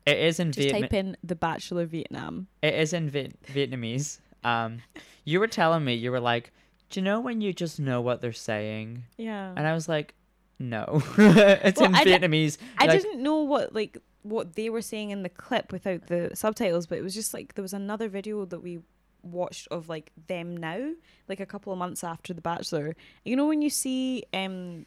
it 0.04 0.18
is 0.18 0.38
in 0.38 0.52
just 0.52 0.58
Vietnam. 0.68 0.82
type 0.82 0.92
in 0.92 1.16
the 1.24 1.34
bachelor 1.36 1.86
vietnam 1.86 2.46
It 2.62 2.74
is 2.74 2.92
in 2.92 3.08
Viet- 3.08 3.40
Vietnamese. 3.44 4.18
Um, 4.44 4.82
you 5.24 5.38
were 5.40 5.46
telling 5.46 5.84
me 5.84 5.94
you 5.94 6.10
were 6.10 6.20
like, 6.20 6.52
do 6.92 7.00
you 7.00 7.04
know 7.04 7.18
when 7.20 7.40
you 7.40 7.52
just 7.52 7.80
know 7.80 8.00
what 8.00 8.20
they're 8.20 8.32
saying? 8.32 9.04
yeah 9.16 9.52
And 9.56 9.66
I 9.66 9.72
was 9.74 9.88
like, 9.88 10.14
no, 10.60 11.02
it's 11.18 11.80
Well, 11.80 11.88
in 11.88 11.94
I 11.96 12.04
Vietnamese. 12.04 12.58
I 12.78 12.86
Like, 12.86 13.02
didn't 13.02 13.22
know 13.22 13.38
what 13.38 13.74
like 13.74 13.98
what 14.22 14.54
they 14.54 14.70
were 14.70 14.82
saying 14.82 15.10
in 15.10 15.24
the 15.24 15.28
clip 15.28 15.72
without 15.72 16.06
the 16.06 16.30
subtitles, 16.34 16.86
but 16.86 16.98
it 16.98 17.02
was 17.02 17.14
just 17.14 17.34
like 17.34 17.54
there 17.54 17.62
was 17.62 17.72
another 17.72 18.08
video 18.08 18.44
that 18.44 18.60
we 18.62 18.78
watched 19.24 19.66
of 19.70 19.88
like 19.88 20.12
them 20.28 20.56
now, 20.56 20.90
like 21.28 21.40
a 21.40 21.46
couple 21.46 21.72
of 21.72 21.78
months 21.78 22.04
after 22.04 22.32
The 22.34 22.40
Bachelor. 22.40 22.94
You 23.24 23.34
know 23.36 23.46
when 23.48 23.62
you 23.62 23.70
see 23.70 24.24
um 24.32 24.86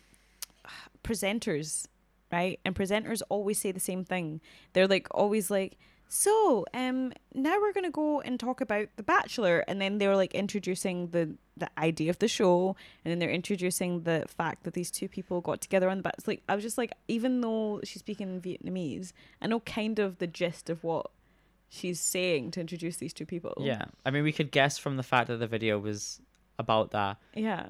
presenters, 1.03 1.87
right? 2.31 2.59
And 2.65 2.75
presenters 2.75 3.21
always 3.29 3.57
say 3.59 3.71
the 3.71 3.79
same 3.79 4.03
thing. 4.05 4.41
They're 4.73 4.87
like 4.87 5.07
always 5.11 5.49
like 5.51 5.77
so 6.07 6.65
um 6.73 7.11
now 7.33 7.59
we're 7.59 7.73
gonna 7.73 7.89
go 7.91 8.21
and 8.21 8.39
talk 8.39 8.61
about 8.61 8.87
the 8.95 9.03
bachelor 9.03 9.63
and 9.67 9.81
then 9.81 9.97
they 9.97 10.07
were 10.07 10.15
like 10.15 10.33
introducing 10.33 11.07
the 11.09 11.35
the 11.57 11.69
idea 11.77 12.09
of 12.09 12.19
the 12.19 12.27
show 12.27 12.75
and 13.03 13.11
then 13.11 13.19
they're 13.19 13.29
introducing 13.29 14.03
the 14.03 14.23
fact 14.27 14.63
that 14.63 14.73
these 14.73 14.91
two 14.91 15.07
people 15.07 15.41
got 15.41 15.61
together 15.61 15.89
on 15.89 15.97
the 15.97 16.03
bachelor. 16.03 16.33
Like 16.33 16.43
i 16.47 16.55
was 16.55 16.63
just 16.63 16.77
like 16.77 16.91
even 17.07 17.41
though 17.41 17.81
she's 17.83 18.01
speaking 18.01 18.29
in 18.29 18.41
vietnamese 18.41 19.13
i 19.41 19.47
know 19.47 19.59
kind 19.61 19.99
of 19.99 20.17
the 20.17 20.27
gist 20.27 20.69
of 20.69 20.83
what 20.83 21.11
she's 21.69 21.99
saying 21.99 22.51
to 22.51 22.61
introduce 22.61 22.97
these 22.97 23.11
two 23.11 23.25
people. 23.25 23.53
Yeah, 23.59 23.85
I 24.05 24.11
mean, 24.11 24.23
we 24.23 24.31
could 24.31 24.51
guess 24.51 24.77
from 24.77 24.97
the 24.97 25.03
fact 25.03 25.27
that 25.27 25.37
the 25.37 25.47
video 25.47 25.77
was 25.79 26.21
about 26.57 26.91
that. 26.91 27.17
yeah 27.33 27.65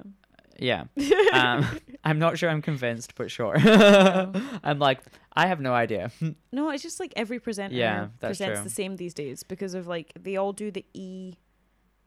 Yeah, 0.60 0.86
um, 1.34 1.66
I'm 2.04 2.20
not 2.20 2.38
sure 2.38 2.50
I'm 2.50 2.62
convinced, 2.62 3.16
but 3.16 3.30
sure. 3.32 3.56
I'm 4.64 4.80
like, 4.80 5.00
I 5.34 5.48
have 5.48 5.60
no 5.60 5.74
idea. 5.74 6.12
no 6.52 6.70
it's 6.70 6.84
just 6.84 7.00
like 7.00 7.14
every 7.16 7.40
presenter 7.40 7.76
Yeah, 7.76 8.08
that's 8.20 8.38
presents 8.38 8.60
true. 8.60 8.64
the 8.64 8.70
same 8.70 8.96
these 8.96 9.14
days 9.14 9.44
because 9.44 9.74
of 9.74 9.88
like 9.88 10.14
they 10.20 10.38
all 10.38 10.54
do 10.54 10.72
the 10.72 10.86
e 10.94 11.36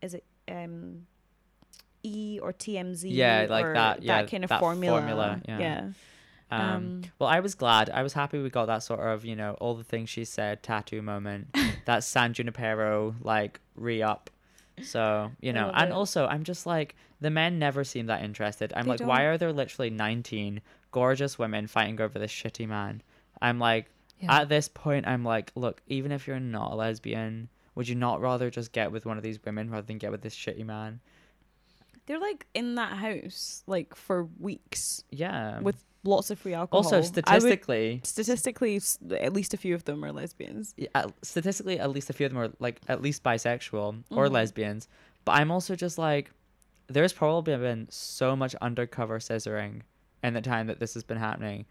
is 0.01 0.14
it 0.14 0.24
um 0.51 1.07
e 2.03 2.38
or 2.42 2.53
tmz 2.53 3.03
Yeah, 3.05 3.46
like 3.51 3.66
or 3.66 3.74
that, 3.74 4.03
yeah, 4.03 4.24
kind 4.24 4.44
of 4.44 4.51
that 4.51 4.61
formula, 4.61 4.99
formula, 5.01 5.40
yeah. 5.49 5.59
yeah 5.59 5.80
Um, 6.51 6.61
Um, 6.61 7.03
well, 7.18 7.28
I 7.28 7.40
was 7.40 7.55
glad. 7.55 7.90
I 7.90 8.03
was 8.03 8.14
happy 8.14 8.38
we 8.40 8.49
got 8.49 8.66
that 8.66 8.82
sort 8.82 9.01
of, 9.01 9.24
you 9.24 9.36
know, 9.36 9.55
all 9.61 9.74
the 9.74 9.84
things 9.84 10.09
she 10.09 10.24
said 10.24 10.62
tattoo 10.62 11.03
moment, 11.03 11.55
that 11.84 12.05
San 12.05 12.32
Junipero 12.32 13.14
like 13.20 13.61
re 13.74 14.03
up. 14.03 14.30
So, 14.83 15.31
you 15.41 15.53
know, 15.53 15.70
and 15.74 15.91
it. 15.91 15.93
also 15.93 16.26
I'm 16.26 16.45
just 16.45 16.66
like, 16.66 16.95
the 17.20 17.31
men 17.31 17.59
never 17.59 17.85
seem 17.85 18.07
that 18.07 18.22
interested. 18.22 18.72
I'm 18.76 18.85
They 18.85 18.91
like, 18.93 19.01
why 19.01 19.18
don't. 19.18 19.26
are 19.26 19.39
there 19.39 19.53
literally 19.53 19.91
19 19.91 20.61
gorgeous 20.91 21.39
women 21.39 21.66
fighting 21.66 22.01
over 22.01 22.18
this 22.18 22.31
shitty 22.33 22.66
man? 22.68 23.03
I'm 23.43 23.59
like, 23.59 23.87
Yeah. 24.20 24.41
at 24.41 24.49
this 24.49 24.68
point, 24.68 25.07
I'm 25.07 25.24
like, 25.24 25.53
look, 25.55 25.81
even 25.87 26.12
if 26.12 26.26
you're 26.26 26.41
not 26.41 26.72
a 26.72 26.74
lesbian, 26.74 27.49
would 27.74 27.89
you 27.89 27.95
not 27.95 28.20
rather 28.20 28.51
just 28.51 28.72
get 28.72 28.91
with 28.93 29.07
one 29.07 29.16
of 29.16 29.22
these 29.22 29.39
women 29.45 29.70
rather 29.70 29.87
than 29.87 29.99
get 29.99 30.11
with 30.11 30.22
this 30.22 30.35
shitty 30.35 30.64
man? 30.66 31.01
They're 32.09 32.18
like 32.18 32.46
in 32.54 32.74
that 32.76 32.94
house 32.96 33.62
like 33.66 33.94
for 33.94 34.24
weeks 34.40 35.04
Yeah. 35.11 35.61
with 35.61 35.84
lots 36.04 36.30
of 36.30 36.38
free 36.38 36.54
alcohol. 36.54 36.78
Also, 36.84 36.96
I 36.96 36.98
would- 37.00 37.06
statistically, 37.06 38.00
statistically 38.02 38.80
at 39.12 39.32
least 39.32 39.52
a 39.54 39.56
few 39.56 39.74
of 39.74 39.84
them 39.84 40.04
are 40.04 40.11
lesbians. 40.12 40.74
Yeah, 40.76 41.06
statistically 41.22 41.78
at 41.78 41.90
least 41.90 42.09
a 42.11 42.12
few 42.12 42.26
of 42.26 42.32
them 42.32 42.40
are 42.40 42.52
like 42.59 42.80
at 42.88 43.02
least 43.02 43.22
bisexual 43.22 44.04
or 44.11 44.26
Mhm. 44.26 44.32
lesbians. 44.32 44.88
But 45.24 45.32
i'm 45.36 45.50
also 45.50 45.76
just 45.76 45.98
like 45.98 46.30
there's 46.86 47.12
probably 47.12 47.54
been 47.59 47.86
so 47.90 48.34
much 48.34 48.54
undercover 48.62 49.18
scissoring 49.18 49.82
in 50.24 50.32
the 50.32 50.40
time 50.40 50.66
that 50.68 50.80
this 50.80 50.94
has 50.94 51.04
been 51.04 51.18
happening 51.18 51.66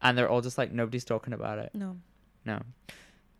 and 0.00 0.16
they're 0.16 0.28
all 0.28 0.40
just 0.40 0.56
like 0.56 0.70
nobody's 0.70 1.04
talking 1.04 1.32
about 1.32 1.58
it. 1.58 1.70
No. 1.74 1.98
No. 2.44 2.60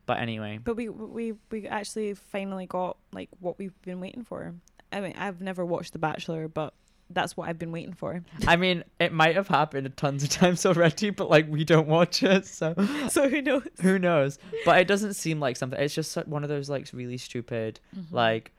But 0.07 0.19
anyway. 0.19 0.59
But 0.59 0.75
we 0.77 0.89
we 0.89 1.35
we 1.53 1.69
actually 1.69 2.15
finally 2.15 2.67
got 2.67 2.97
like 3.13 3.29
what 3.39 3.57
we've 3.59 3.81
been 3.83 4.01
waiting 4.01 4.25
for 4.25 4.53
i 4.93 5.01
mean 5.01 5.15
i've 5.17 5.41
never 5.41 5.65
watched 5.65 5.93
the 5.93 5.99
bachelor 5.99 6.49
but 6.49 6.75
that's 7.11 7.37
what 7.37 7.49
i've 7.49 7.59
been 7.59 7.73
waiting 7.73 7.93
for. 7.93 8.23
I 8.47 8.57
mean 8.57 8.85
it 8.99 9.13
might 9.13 9.35
have 9.37 9.49
happened 9.49 9.93
tons 9.97 10.23
of 10.23 10.31
times 10.31 10.65
already 10.65 11.11
but 11.11 11.29
like 11.29 11.47
we 11.49 11.63
don't 11.65 11.87
watch 11.89 12.23
it 12.23 12.47
so 12.47 12.75
so 13.09 13.29
who 13.29 13.43
knows? 13.43 13.63
Who 13.83 13.99
knows? 13.99 14.39
But 14.65 14.81
it 14.81 14.89
doesn't 14.89 15.15
seem 15.15 15.39
like 15.39 15.57
something 15.59 15.79
it's 15.79 15.95
just 15.95 16.17
one 16.27 16.43
of 16.43 16.49
those 16.49 16.71
like 16.71 16.89
really 16.93 17.19
stupid 17.19 17.81
Mm-hmm. 17.95 18.15
like 18.15 18.53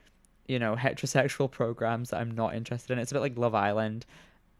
you 0.47 0.59
know 0.59 0.75
heterosexual 0.75 1.49
programs 1.49 2.09
that 2.11 2.19
i'm 2.19 2.31
not 2.31 2.53
interested 2.53 2.93
in. 2.93 2.99
It's 2.99 3.11
a 3.11 3.15
bit 3.15 3.21
like 3.21 3.38
love 3.38 3.55
island 3.55 4.05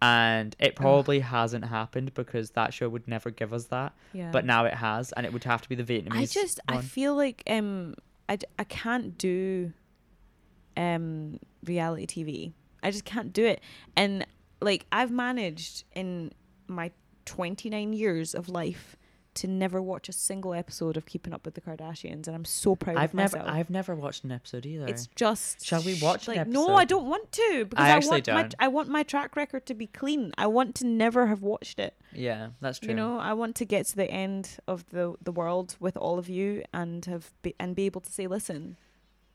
and 0.02 0.56
it 0.60 0.76
probably 0.76 1.20
hasn't 1.20 1.66
happened 1.66 2.14
because 2.14 2.50
that 2.52 2.74
show 2.74 2.90
would 2.90 3.08
never 3.08 3.30
give 3.30 3.54
us 3.54 3.66
that 3.66 3.94
yeah. 4.14 4.32
but 4.32 4.44
now 4.44 4.66
it 4.66 4.74
has 4.74 5.12
and 5.12 5.26
it 5.26 5.32
would 5.34 5.44
have 5.44 5.62
to 5.62 5.70
be 5.70 5.76
the 5.76 5.84
vietnamese 5.84 6.16
I 6.18 6.26
just 6.26 6.60
I 6.68 6.82
feel 6.82 7.16
like 7.16 7.44
um 7.48 7.94
I, 8.28 8.38
I 8.58 8.64
can't 8.64 9.18
do 9.18 9.72
um 10.76 11.40
reality 11.66 12.06
TV. 12.06 12.54
I 12.82 12.92
just 12.92 13.06
can't 13.06 13.32
do 13.34 13.46
it. 13.46 13.62
And 13.96 14.26
like 14.62 14.86
I've 14.92 15.12
managed 15.12 15.84
in 15.96 16.32
my 16.68 16.92
29 17.26 17.94
years 17.94 18.34
of 18.36 18.50
life 18.50 18.96
to 19.36 19.48
never 19.48 19.82
watch 19.82 20.08
a 20.10 20.14
single 20.14 20.54
episode 20.54 20.96
of 20.96 21.08
Keeping 21.08 21.34
Up 21.34 21.44
with 21.44 21.56
the 21.56 21.62
Kardashians 21.62 22.28
and 22.28 22.36
I'm 22.36 22.46
so 22.46 22.76
proud 22.76 22.98
i've 22.98 23.10
of 23.10 23.16
never 23.16 23.38
myself. 23.38 23.56
i've 23.56 23.70
never 23.72 23.96
watched 23.96 24.24
an 24.24 24.32
episode 24.32 24.64
either 24.66 24.86
it's 24.86 25.08
just 25.16 25.66
Shall 25.66 25.82
we 25.82 25.96
sh- 25.96 26.04
watch 26.04 26.28
an 26.28 26.36
like 26.36 26.48
no 26.48 26.76
I 26.76 26.86
don't 26.86 27.08
want 27.08 27.32
to 27.32 27.66
because 27.68 27.84
I 27.84 27.88
I, 27.88 27.92
actually 27.92 28.10
want 28.12 28.28
my 28.28 28.42
don't. 28.44 28.56
I 28.60 28.68
want 28.68 28.90
my 28.90 29.02
track 29.04 29.36
record 29.36 29.66
to 29.68 29.74
be 29.74 29.88
clean. 29.88 30.34
I 30.38 30.46
want 30.46 30.76
to 30.76 30.86
never 30.86 31.26
have 31.28 31.42
watched 31.42 31.80
it. 31.80 31.96
yeah 32.14 32.50
that's 32.62 32.78
true 32.78 32.90
You 32.90 32.96
know, 32.96 33.18
I 33.18 33.34
want 33.34 33.56
to 33.56 33.66
get 33.66 33.88
to 33.88 33.96
the 33.96 34.10
end 34.12 34.58
of 34.68 34.88
the 34.92 35.16
the 35.24 35.32
world 35.32 35.78
with 35.80 35.98
all 35.98 36.20
of 36.20 36.30
you 36.30 36.64
and 36.72 37.04
have 37.06 37.32
be, 37.42 37.56
and 37.60 37.76
be 37.76 37.86
able 37.88 38.02
to 38.02 38.12
say, 38.12 38.28
listen, 38.28 38.78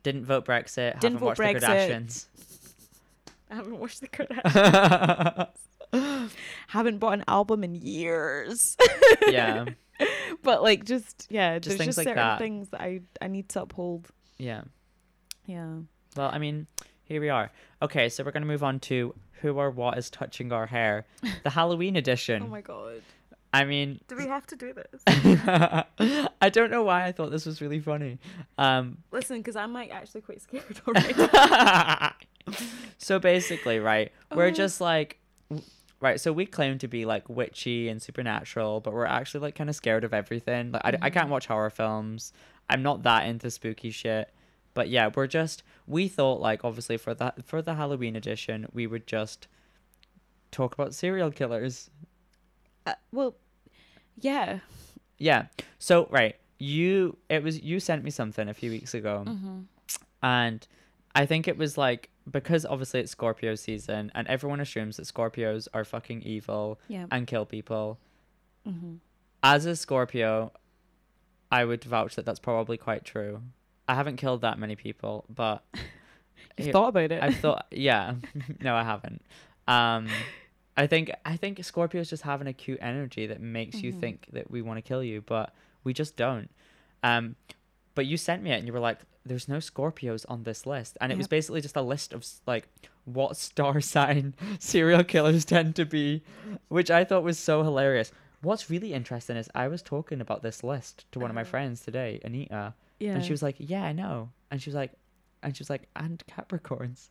didn't 0.03 0.25
vote 0.25 0.45
brexit 0.45 0.99
Didn't 1.01 1.15
haven't 1.15 1.19
vote 1.19 1.27
watched 1.27 1.39
the 1.39 1.45
Brexit. 1.45 1.63
kardashians 1.63 2.27
I 3.51 3.55
haven't 3.57 3.79
watched 3.79 4.01
the 4.01 4.09
Kardashians, 5.93 6.31
haven't 6.69 6.99
bought 6.99 7.15
an 7.15 7.25
album 7.27 7.65
in 7.65 7.75
years. 7.75 8.77
yeah 9.27 9.65
but 10.43 10.63
like 10.63 10.85
just 10.85 11.27
yeah, 11.31 11.59
Just 11.59 11.71
there's 11.71 11.79
things 11.79 11.87
just 11.97 11.99
like 11.99 12.05
certain 12.09 12.17
that. 12.23 12.39
things 12.39 12.69
that 12.69 12.81
I 12.81 13.01
I 13.21 13.27
need 13.29 13.49
to 13.51 13.63
uphold. 13.63 14.09
Yeah. 14.39 14.63
Yeah. 15.47 15.79
Well, 16.17 16.31
I 16.33 16.39
mean, 16.39 16.67
here 17.05 17.21
we 17.21 17.31
are. 17.31 17.51
Okay, 17.83 18.09
so 18.09 18.23
we're 18.23 18.31
gonna 18.31 18.47
move 18.47 18.63
on 18.63 18.79
to 18.81 19.15
who 19.41 19.55
or 19.59 19.71
what 19.71 19.99
is 19.99 20.09
touching 20.11 20.53
our 20.53 20.67
hair, 20.67 21.05
the 21.43 21.51
Halloween 21.51 21.97
edition. 21.97 22.43
Oh 22.45 22.49
my 22.49 22.61
god. 22.61 23.03
I 23.53 23.65
mean, 23.65 24.01
Do 24.09 24.17
we 24.17 24.27
have 24.27 24.47
to 24.49 24.57
do 24.57 24.75
this? 24.75 25.03
I 26.41 26.51
don't 26.51 26.71
know 26.71 26.83
why 26.83 27.05
I 27.07 27.13
thought 27.13 27.31
this 27.31 27.47
was 27.47 27.61
really 27.63 27.81
funny. 27.81 28.19
Um, 28.59 28.99
Listen, 29.11 29.39
because 29.39 29.57
I'm 29.57 29.73
like 29.73 29.91
actually 29.91 30.21
quite 30.21 30.41
scared 30.43 30.81
already. 30.87 31.15
so 32.99 33.19
basically, 33.19 33.79
right, 33.79 34.13
we're 34.35 34.47
Oh. 34.47 34.51
just 34.51 34.81
like, 34.81 35.19
right. 36.01 36.21
So 36.21 36.33
we 36.33 36.47
claim 36.47 36.79
to 36.79 36.89
be 36.89 37.05
like 37.05 37.29
witchy 37.29 37.89
and 37.89 38.01
supernatural, 38.03 38.81
but 38.81 38.93
we're 38.93 39.07
actually 39.07 39.41
like 39.41 39.55
kind 39.55 39.71
of 39.71 39.77
scared 39.77 40.05
of 40.05 40.13
everything. 40.13 40.73
Like, 40.73 40.83
I, 40.85 40.99
I 41.03 41.11
can't 41.11 41.31
watch 41.31 41.47
horror 41.47 41.71
films. 41.71 42.33
I'm 42.69 42.83
not 42.83 43.03
that 43.05 43.27
into 43.27 43.51
spooky 43.51 43.91
shit. 43.91 44.31
But 44.75 44.89
yeah, 44.91 45.11
we're 45.15 45.27
just. 45.27 45.63
We 45.87 46.07
thought 46.09 46.41
like 46.41 46.65
obviously 46.65 46.99
for 46.99 47.15
that 47.15 47.45
for 47.47 47.63
the 47.63 47.75
Halloween 47.75 48.15
edition, 48.15 48.67
we 48.73 48.87
would 48.87 49.07
just 49.07 49.49
talk 50.51 50.75
about 50.75 50.95
serial 50.95 51.31
killers. 51.31 51.91
Uh, 52.89 52.95
well, 53.13 53.37
yeah. 54.21 54.61
Yeah. 55.19 55.47
So 55.79 56.07
right, 56.11 56.37
you 56.59 57.17
it 57.29 57.43
was 57.43 57.61
you 57.63 57.81
sent 57.81 58.05
me 58.05 58.11
something 58.11 58.49
a 58.49 58.55
few 58.55 58.71
weeks 58.71 58.95
ago, 58.95 59.25
Mm-hmm. 59.27 59.61
and 60.23 60.67
I 61.15 61.27
think 61.27 61.49
it 61.49 61.57
was 61.57 61.77
like 61.79 62.11
because 62.31 62.67
obviously 62.67 63.01
it's 63.01 63.13
Scorpio 63.13 63.55
season, 63.55 64.13
and 64.15 64.27
everyone 64.29 64.61
assumes 64.61 64.97
that 64.99 65.07
Scorpios 65.07 65.67
are 65.73 65.85
fucking 65.85 66.23
evil 66.23 66.79
Yeah. 66.89 67.07
and 67.11 67.27
kill 67.27 67.47
people. 67.47 67.99
Mm-hmm. 68.67 68.95
As 69.43 69.67
a 69.67 69.75
Scorpio, 69.77 70.53
I 71.51 71.65
would 71.65 71.83
vouch 71.85 72.17
that 72.17 72.25
that's 72.27 72.41
probably 72.41 72.77
quite 72.77 73.05
true. 73.05 73.41
I 73.89 73.95
haven't 73.95 74.17
killed 74.17 74.43
that 74.43 74.59
many 74.59 74.77
people, 74.77 75.25
but 75.35 75.65
You've 76.59 76.73
thought 76.73 76.89
about 76.89 77.11
it. 77.13 77.23
I've 77.23 77.37
thought, 77.37 77.67
yeah, 77.71 78.15
no, 78.61 78.75
I 78.75 78.83
haven't. 78.85 79.23
Um, 79.67 80.09
I 80.79 80.87
think 80.87 81.11
I 81.27 81.37
think 81.37 81.59
Scorpios 81.59 82.09
just 82.09 82.23
have 82.23 82.41
an 82.41 82.47
acute 82.47 82.79
energy 82.81 83.27
that 83.27 83.41
makes 83.41 83.83
you 83.83 83.93
Mhm. 83.93 84.01
think 84.01 84.27
that 84.33 84.51
we 84.51 84.63
want 84.63 84.79
to 84.79 84.83
kill 84.83 85.03
you, 85.03 85.21
but 85.21 85.53
we 85.85 85.93
just 85.93 86.17
don't. 86.17 86.49
Um, 87.03 87.37
but 87.95 88.07
you 88.07 88.17
sent 88.17 88.43
me 88.43 88.53
it 88.53 88.59
and 88.59 88.67
you 88.67 88.73
were 88.73 88.79
like, 88.81 89.01
"There's 89.27 89.49
no 89.49 89.59
Scorpios 89.59 90.25
on 90.29 90.45
this 90.45 90.65
list," 90.67 90.97
and 91.01 91.11
it 91.13 91.19
was 91.19 91.27
basically 91.27 91.61
just 91.61 91.77
a 91.77 91.83
list 91.83 92.13
of 92.13 92.25
like 92.47 92.69
what 93.05 93.37
star 93.37 93.81
sign 93.95 94.35
serial 94.61 95.03
killers 95.05 95.45
tend 95.45 95.75
to 95.77 95.85
be, 95.85 96.23
which 96.69 96.91
I 96.91 97.05
thought 97.05 97.25
was 97.25 97.39
so 97.39 97.63
hilarious. 97.65 98.13
What's 98.41 98.71
really 98.71 98.95
interesting 98.95 99.37
is 99.37 99.51
I 99.57 99.67
was 99.67 99.83
talking 99.83 100.21
about 100.21 100.43
this 100.43 100.63
list 100.63 101.11
to 101.11 101.19
one 101.19 101.29
of 101.31 101.35
my 101.35 101.41
Uh-huh. 101.43 101.51
friends 101.51 101.81
today, 101.85 102.21
Anita, 102.25 102.75
yeah. 103.01 103.15
and 103.15 103.25
she 103.25 103.33
was 103.33 103.43
like, 103.43 103.57
"Yeah, 103.59 103.83
I 103.83 103.93
know." 103.93 104.31
And 104.51 104.63
she 104.63 104.71
was 104.71 104.77
like, 104.77 104.93
and 105.43 105.57
she 105.57 105.61
was 105.61 105.71
like, 105.71 105.89
"And 105.97 106.23
Capricorns." 106.29 107.09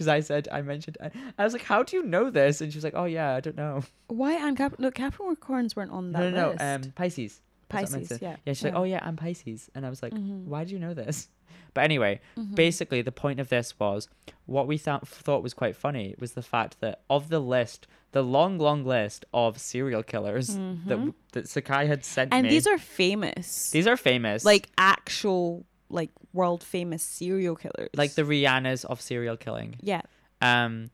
Because 0.00 0.08
I 0.08 0.20
said 0.20 0.48
I 0.50 0.62
mentioned, 0.62 0.96
I, 0.98 1.10
I 1.36 1.44
was 1.44 1.52
like, 1.52 1.60
"How 1.64 1.82
do 1.82 1.94
you 1.94 2.02
know 2.02 2.30
this?" 2.30 2.62
And 2.62 2.72
she 2.72 2.78
was 2.78 2.84
like, 2.84 2.94
"Oh 2.96 3.04
yeah, 3.04 3.34
I 3.34 3.40
don't 3.40 3.54
know." 3.56 3.82
Why 4.08 4.32
and 4.32 4.56
Cap? 4.56 4.76
Look, 4.78 4.94
Capricorns 4.94 5.76
weren't 5.76 5.90
on 5.90 6.12
that 6.12 6.20
no, 6.20 6.30
no, 6.30 6.48
list. 6.52 6.60
no. 6.60 6.74
Um, 6.76 6.82
Pisces. 6.94 7.40
That's 7.68 7.82
what 7.82 7.90
I 7.90 7.96
meant 7.98 8.08
Pisces, 8.08 8.22
yeah. 8.22 8.36
Yeah, 8.46 8.52
she's 8.54 8.64
like, 8.64 8.74
"Oh 8.74 8.84
yeah, 8.84 9.00
I'm 9.02 9.16
Pisces," 9.16 9.68
and 9.74 9.84
I 9.84 9.90
was 9.90 10.02
like, 10.02 10.14
Mhm. 10.14 10.46
"Why 10.46 10.64
do 10.64 10.72
you 10.72 10.78
know 10.78 10.94
this?" 10.94 11.28
But 11.74 11.84
anyway, 11.84 12.20
Mhm. 12.36 12.54
basically, 12.56 13.00
the 13.02 13.12
point 13.12 13.38
of 13.38 13.48
this 13.50 13.78
was 13.78 14.08
what 14.46 14.66
we 14.66 14.76
thought 14.78 15.06
thought 15.06 15.42
was 15.42 15.52
quite 15.54 15.76
funny 15.76 16.14
was 16.18 16.32
the 16.32 16.42
fact 16.42 16.80
that 16.80 17.02
of 17.10 17.28
the 17.28 17.38
list, 17.38 17.86
the 18.12 18.22
long, 18.24 18.58
long 18.58 18.84
list 18.84 19.24
of 19.32 19.58
serial 19.60 20.02
killers 20.02 20.48
that 20.48 20.98
Mhm. 20.98 21.14
that 21.32 21.46
Sakai 21.48 21.86
had 21.86 22.04
sent 22.04 22.32
and 22.32 22.44
me. 22.44 22.48
these 22.50 22.66
are 22.66 22.78
famous. 22.78 23.70
these 23.70 23.86
are 23.86 23.96
famous, 23.96 24.44
like 24.44 24.70
actual, 24.78 25.64
like 25.90 26.10
world 26.32 26.62
famous 26.62 27.02
serial 27.02 27.56
killers. 27.56 27.90
like 27.94 28.14
the 28.14 28.22
Rihannas 28.22 28.84
of 28.84 29.00
serial 29.00 29.36
killing. 29.36 29.76
yeah. 29.82 30.02
um, 30.40 30.90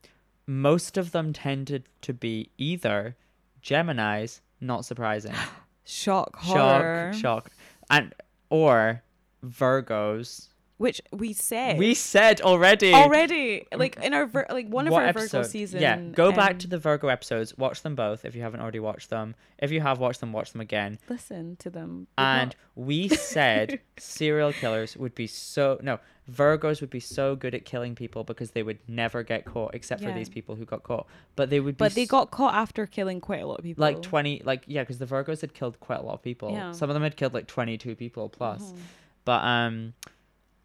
most 0.47 0.97
of 0.97 1.11
them 1.11 1.33
tended 1.33 1.83
to 2.01 2.13
be 2.13 2.49
either 2.57 3.15
Gemini's, 3.61 4.41
not 4.61 4.85
surprising, 4.85 5.33
Shock 5.85 6.35
horror. 6.37 7.11
shock, 7.13 7.21
shock, 7.21 7.51
and 7.89 8.13
or 8.49 9.03
Virgos. 9.45 10.47
Which 10.77 11.01
we 11.11 11.33
said 11.33 11.79
We 11.79 11.95
said 11.95 12.39
already. 12.41 12.93
already, 12.93 13.65
like 13.75 13.97
in 13.97 14.13
our 14.13 14.29
like 14.51 14.67
one 14.69 14.85
of 14.87 14.93
What 14.93 15.01
our 15.03 15.09
episode? 15.09 15.37
Virgo 15.39 15.47
season. 15.49 15.81
Yeah, 15.81 15.99
go 15.99 16.31
back 16.31 16.59
to 16.59 16.67
um, 16.67 16.69
the 16.69 16.77
Virgo 16.77 17.07
episodes. 17.07 17.57
Watch 17.57 17.81
them 17.81 17.95
both 17.95 18.25
if 18.25 18.35
you 18.35 18.43
haven't 18.43 18.59
already 18.61 18.79
watched 18.79 19.09
them. 19.09 19.33
If 19.57 19.71
you 19.71 19.81
have 19.81 19.97
watched 19.97 20.19
them, 20.19 20.31
watch 20.33 20.51
them 20.51 20.61
again. 20.61 20.99
listen 21.09 21.55
to 21.57 21.71
them. 21.71 22.05
And 22.17 22.49
not- 22.49 22.55
we 22.75 23.07
said 23.33 23.79
serial 23.97 24.53
killers 24.53 24.95
would 24.95 25.15
be 25.15 25.25
so 25.25 25.79
no 25.81 25.99
Virgos 26.31 26.81
would 26.81 26.89
be 26.89 26.99
so 26.99 27.35
good 27.37 27.55
at 27.55 27.63
killing 27.65 27.95
people 27.95 28.23
because 28.25 28.51
they 28.51 28.61
would 28.61 28.77
never 28.87 29.23
get 29.23 29.45
caught 29.45 29.73
except 29.73 30.03
for 30.03 30.11
these 30.11 30.27
people 30.29 30.55
who 30.55 30.65
got 30.65 30.83
caught. 30.83 31.07
But 31.37 31.49
they 31.49 31.59
would 31.59 31.75
be 31.77 31.79
but 31.85 31.95
they 31.95 32.05
got 32.05 32.29
caught 32.31 32.53
after 32.53 32.85
killing 32.85 33.19
quite 33.21 33.41
a 33.41 33.47
lot 33.47 33.57
of 33.59 33.63
people. 33.63 33.81
like 33.81 34.01
20 34.01 34.41
like 34.45 34.63
yeah 34.67 34.83
because 34.83 34.99
the 34.99 35.05
virgos 35.05 35.41
had 35.41 35.53
killed 35.53 35.79
quite 35.79 35.99
a 35.99 36.03
lot 36.03 36.13
of 36.13 36.21
people 36.21 36.51
Yeah. 36.51 36.71
some 36.73 36.89
of 36.89 36.93
them 36.93 37.01
had 37.03 37.15
killed 37.15 37.33
like 37.33 37.47
22 37.47 37.95
people 37.95 38.27
plus 38.29 38.61
Mhm. 38.61 38.77
but 39.25 39.43
um 39.43 39.93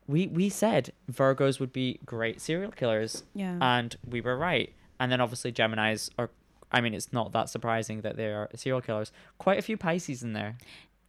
we 0.07 0.27
we 0.29 0.49
said 0.49 0.93
virgos 1.11 1.61
would 1.61 1.73
be 1.73 1.99
great 2.05 2.41
serial 2.41 2.71
killers 2.73 3.23
Yeah. 3.35 3.57
and 3.61 3.97
we 4.07 4.21
were 4.21 4.37
right 4.37 4.73
and 4.99 5.11
then 5.13 5.21
obviously 5.21 5.53
gemini's 5.53 6.11
are 6.19 6.31
i 6.73 6.81
mean 6.81 6.93
it's 6.95 7.13
not 7.13 7.33
that 7.33 7.49
surprising 7.49 8.01
that 8.01 8.17
they 8.17 8.27
are 8.27 8.49
serial 8.55 8.81
killers 8.81 9.13
quite 9.39 9.59
a 9.59 9.63
few 9.63 9.77
pisces 9.77 10.23
in 10.23 10.33
there 10.33 10.57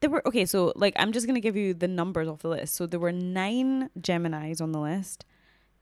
There 0.01 0.09
were 0.09 0.21
okay, 0.27 0.45
so 0.45 0.73
like 0.75 0.93
I'm 1.01 1.11
just 1.13 1.25
gonna 1.27 1.39
give 1.39 1.55
you 1.55 1.73
the 1.73 1.87
numbers 1.87 2.27
off 2.27 2.39
the 2.41 2.49
list. 2.49 2.75
So 2.75 2.85
there 2.85 2.99
were 2.99 3.13
nine 3.13 3.89
Geminis 3.97 4.59
on 4.61 4.73
the 4.73 4.81
list, 4.81 5.23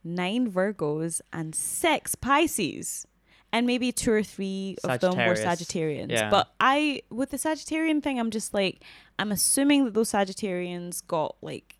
nine 0.03 0.45
Virgos, 0.51 1.21
and 1.33 1.55
six 1.55 2.13
Pisces, 2.13 3.07
and 3.51 3.65
maybe 3.65 3.91
two 3.91 4.11
or 4.11 4.21
three 4.21 4.77
of 4.83 4.99
them 4.99 5.17
were 5.17 5.33
Sagittarians. 5.33 6.11
Yeah. 6.11 6.29
But 6.29 6.53
I, 6.59 7.01
with 7.09 7.31
the 7.31 7.37
Sagittarian 7.37 8.03
thing, 8.03 8.19
I'm 8.19 8.29
just 8.29 8.53
like, 8.53 8.83
I'm 9.17 9.31
assuming 9.31 9.85
that 9.85 9.95
those 9.95 10.11
Sagittarians 10.11 11.01
got 11.07 11.35
like 11.41 11.77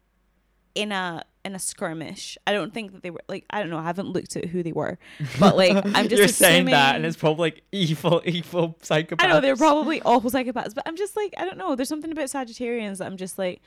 in 0.76 0.92
a 0.92 1.24
in 1.44 1.56
a 1.56 1.60
skirmish. 1.60 2.38
I 2.46 2.52
don't 2.54 2.74
think 2.74 2.92
that 2.94 3.02
they 3.04 3.10
were 3.10 3.22
like 3.28 3.46
I 3.50 3.60
don't 3.62 3.70
know. 3.70 3.78
I 3.80 3.84
haven't 3.84 4.10
looked 4.10 4.36
at 4.36 4.46
who 4.46 4.62
they 4.64 4.72
were, 4.72 4.98
but 5.40 5.58
like 5.58 5.76
I'm 5.96 6.08
just 6.08 6.18
you're 6.20 6.28
saying 6.28 6.66
that 6.66 6.96
and 6.96 7.06
it's 7.06 7.18
probably 7.18 7.50
like 7.52 7.64
evil 7.72 8.22
evil 8.26 8.78
psychopaths 8.82 9.24
I 9.24 9.28
know 9.28 9.42
they're 9.42 9.56
probably 9.56 10.02
awful 10.04 10.30
psychopaths, 10.32 10.74
but 10.76 10.84
I'm 10.88 10.96
just 10.98 11.16
like 11.18 11.34
I 11.38 11.46
don't 11.46 11.58
know. 11.58 11.76
There's 11.76 11.90
something 11.90 12.12
about 12.12 12.26
Sagittarians 12.26 12.98
that 13.00 13.06
I'm 13.08 13.18
just 13.18 13.38
like 13.38 13.62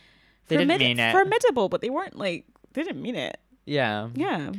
They 0.48 0.57
didn't 0.57 0.78
mean 0.78 0.98
it. 1.00 1.12
formidable, 1.12 1.68
but 1.68 1.80
they 1.80 1.90
weren't 1.90 2.16
like 2.18 2.46
they 2.72 2.82
didn't 2.82 3.02
mean 3.02 3.16
it. 3.16 3.38
yeah 3.66 4.09
Yeah, 4.14 4.52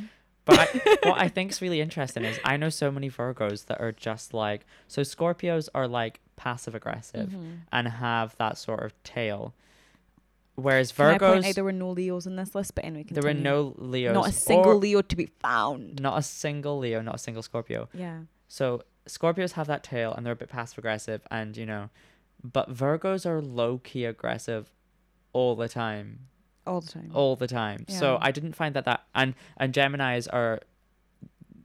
But 0.45 0.59
I, 0.59 0.97
what 1.09 1.21
I 1.21 1.27
think 1.29 1.51
is 1.51 1.61
really 1.61 1.81
interesting 1.81 2.23
is 2.25 2.39
I 2.43 2.57
know 2.57 2.69
so 2.69 2.91
many 2.91 3.09
Virgos 3.09 3.65
that 3.67 3.79
are 3.81 3.91
just 3.93 4.33
like 4.33 4.65
so 4.87 5.01
Scorpios 5.03 5.69
are 5.73 5.87
like 5.87 6.19
passive 6.35 6.75
aggressive 6.75 7.29
Mm-hmm. 7.29 7.51
and 7.71 7.87
have 7.87 8.35
that 8.37 8.57
sort 8.57 8.83
of 8.83 8.91
tail, 9.03 9.53
whereas 10.55 10.91
Can 10.91 11.05
I 11.05 11.17
point 11.17 11.21
Virgos 11.43 11.49
out 11.49 11.55
there 11.55 11.63
were 11.63 11.71
no 11.71 11.91
Leos 11.91 12.25
in 12.25 12.35
this 12.35 12.55
list, 12.55 12.75
but 12.75 12.85
anyway, 12.85 13.05
there 13.09 13.23
were 13.23 13.33
no 13.33 13.75
Leos, 13.77 14.13
not 14.13 14.27
a 14.29 14.31
single 14.31 14.77
Leo 14.77 15.01
to 15.01 15.15
be 15.15 15.27
found. 15.39 16.01
not 16.01 16.17
a 16.17 16.21
single 16.21 16.77
Leo, 16.79 17.01
not 17.01 17.15
a 17.15 17.19
single 17.19 17.43
Scorpio. 17.43 17.89
Yeah, 17.93 18.21
So 18.47 18.83
Scorpios 19.07 19.53
have 19.53 19.67
that 19.67 19.83
tail 19.83 20.13
and 20.13 20.25
they're 20.25 20.33
a 20.33 20.35
bit 20.35 20.49
passive 20.49 20.77
aggressive, 20.79 21.21
and 21.29 21.55
you 21.55 21.65
know, 21.65 21.89
but 22.43 22.73
Virgos 22.73 23.25
are 23.25 23.41
low 23.41 23.79
key 23.79 24.05
aggressive 24.05 24.71
all 25.33 25.55
the 25.55 25.67
time. 25.69 26.27
all 26.65 26.81
the 26.81 26.91
time. 26.91 27.11
all 27.13 27.35
the 27.35 27.47
time. 27.47 27.85
So 27.89 28.17
I 28.21 28.31
didn't 28.31 28.53
find 28.53 28.73
that 28.75 28.85
that 28.85 29.03
and 29.13 29.35
and 29.57 29.73
Gemini's 29.73 30.27
are 30.27 30.61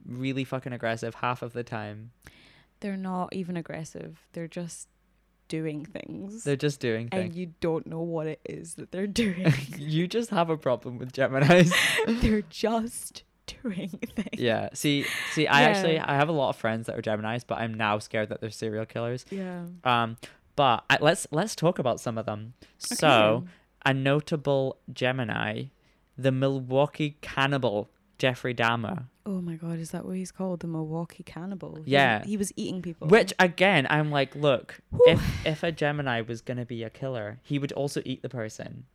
really 0.05 0.43
fucking 0.43 0.73
aggressive 0.73 1.15
half 1.15 1.41
of 1.41 1.53
the 1.53 1.63
time. 1.63 2.11
They're 2.81 2.97
not 2.97 3.33
even 3.33 3.55
aggressive. 3.57 4.27
They're 4.33 4.47
just 4.47 4.87
doing 5.51 5.85
things, 5.85 6.43
They're 6.45 6.55
just 6.55 6.79
doing 6.79 7.09
things. 7.09 7.23
and 7.25 7.35
you 7.35 7.53
don't 7.59 7.85
know 7.85 7.99
what 8.01 8.25
it 8.27 8.39
is 8.47 8.75
that 8.75 8.91
they're 8.91 9.05
doing. 9.23 9.53
you 9.77 10.07
just 10.07 10.29
have 10.31 10.49
a 10.49 10.57
problem 10.57 10.97
with 10.97 11.11
Gemini's. 11.13 11.73
they're 12.07 12.41
just 12.49 13.23
doing 13.61 13.89
things. 14.15 14.29
yeah. 14.39 14.69
See, 14.73 15.05
see, 15.33 15.45
I 15.47 15.61
Yeah. 15.61 15.67
actually 15.67 15.99
I 15.99 16.15
have 16.15 16.29
a 16.29 16.31
lot 16.31 16.49
of 16.49 16.55
friends 16.55 16.87
that 16.87 16.97
are 16.97 17.01
Gemini's, 17.01 17.43
but 17.43 17.57
I'm 17.59 17.73
now 17.73 17.99
scared 17.99 18.29
that 18.29 18.39
they're 18.41 18.49
serial 18.49 18.85
killers. 18.85 19.25
Yeah. 19.29 19.65
Um, 19.83 20.17
but 20.55 20.83
I, 20.89 20.97
let's 21.01 21.27
let's 21.31 21.55
talk 21.55 21.77
about 21.79 21.99
some 21.99 22.17
of 22.17 22.25
them. 22.25 22.53
So 22.77 23.45
a 23.85 23.93
notable 23.93 24.77
Gemini, 24.93 25.65
the 26.17 26.31
Milwaukee 26.31 27.17
cannibal 27.21 27.89
Jeffrey 28.17 28.53
Dahmer. 28.53 29.05
Oh 29.25 29.39
my 29.41 29.55
god, 29.55 29.77
is 29.79 29.91
that 29.91 30.05
what 30.05 30.15
he's 30.15 30.31
called? 30.31 30.61
The 30.61 30.67
Milwaukee 30.67 31.23
cannibal. 31.23 31.75
He 31.75 31.81
was- 31.81 31.87
Yeah. 31.87 32.23
he 32.25 32.37
was 32.37 32.51
eating 32.55 32.81
people. 32.81 33.07
Which 33.07 33.33
again, 33.39 33.85
I'm 33.89 34.09
like, 34.11 34.35
look, 34.35 34.81
Whew. 34.91 35.03
if 35.07 35.45
if 35.45 35.63
a 35.63 35.71
Gemini 35.71 36.21
was 36.21 36.41
gonna 36.41 36.65
be 36.65 36.83
a 36.83 36.89
killer, 36.89 37.39
he 37.43 37.59
would 37.59 37.71
also 37.73 38.01
eat 38.05 38.21
the 38.23 38.29
person. 38.29 38.85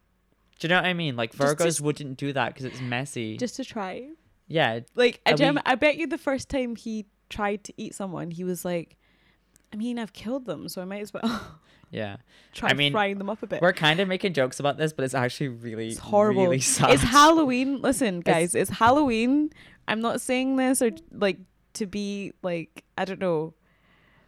Do 0.59 0.67
you 0.67 0.71
know 0.71 0.77
what 0.77 0.87
I 0.87 0.95
mean? 0.95 1.17
Like 1.17 1.33
Just- 1.37 1.57
Virgos 1.59 1.65
just- 1.65 1.81
wouldn't 1.81 2.17
do 2.19 2.33
that 2.33 2.49
because 2.55 2.65
it's 2.65 2.81
messy. 2.81 3.37
just 3.37 3.57
to 3.57 3.65
try. 3.65 4.09
yeah, 4.49 4.81
Like 4.95 5.21
a 5.27 5.33
Are 5.33 5.37
gem 5.37 5.55
we- 5.57 5.61
I 5.65 5.75
bet 5.75 5.97
you 5.97 6.07
the 6.07 6.19
first 6.19 6.49
time 6.49 6.77
he 6.77 7.07
tried 7.29 7.63
to 7.65 7.73
eat 7.77 7.95
someone, 7.95 8.31
he 8.31 8.43
was 8.45 8.65
like, 8.65 8.97
I 9.73 9.77
mean, 9.77 9.99
I've 9.99 10.13
killed 10.13 10.47
them, 10.47 10.69
so 10.69 10.81
I 10.81 10.85
might 10.87 11.03
as 11.03 11.13
well. 11.13 11.23
Yeah. 11.91 12.17
Try 12.53 12.71
I 12.71 12.73
mean, 12.75 12.93
frying 12.93 13.19
them 13.19 13.31
up 13.31 13.43
a 13.43 13.47
bit. 13.47 13.63
We're 13.63 13.73
kind 13.73 14.01
of 14.01 14.09
making 14.09 14.33
jokes 14.33 14.61
about 14.61 14.77
this, 14.77 14.93
but 14.93 15.05
it's 15.05 15.15
actually 15.15 15.49
really, 15.49 15.89
It's 15.89 15.99
horrible. 15.99 16.43
really 16.45 16.61
sad. 16.61 16.91
It's 16.91 17.03
Halloween. 17.19 17.81
Listen, 17.81 18.21
guys, 18.21 18.55
it's, 18.55 18.71
Halloween. 18.71 19.51
I'm 19.89 20.01
not 20.01 20.21
saying 20.21 20.57
this 20.57 20.83
or 20.83 20.91
like 21.13 21.39
to 21.75 21.87
be 21.87 22.33
like 22.43 22.85
I 22.99 23.05
don't 23.05 23.21
know. 23.21 23.55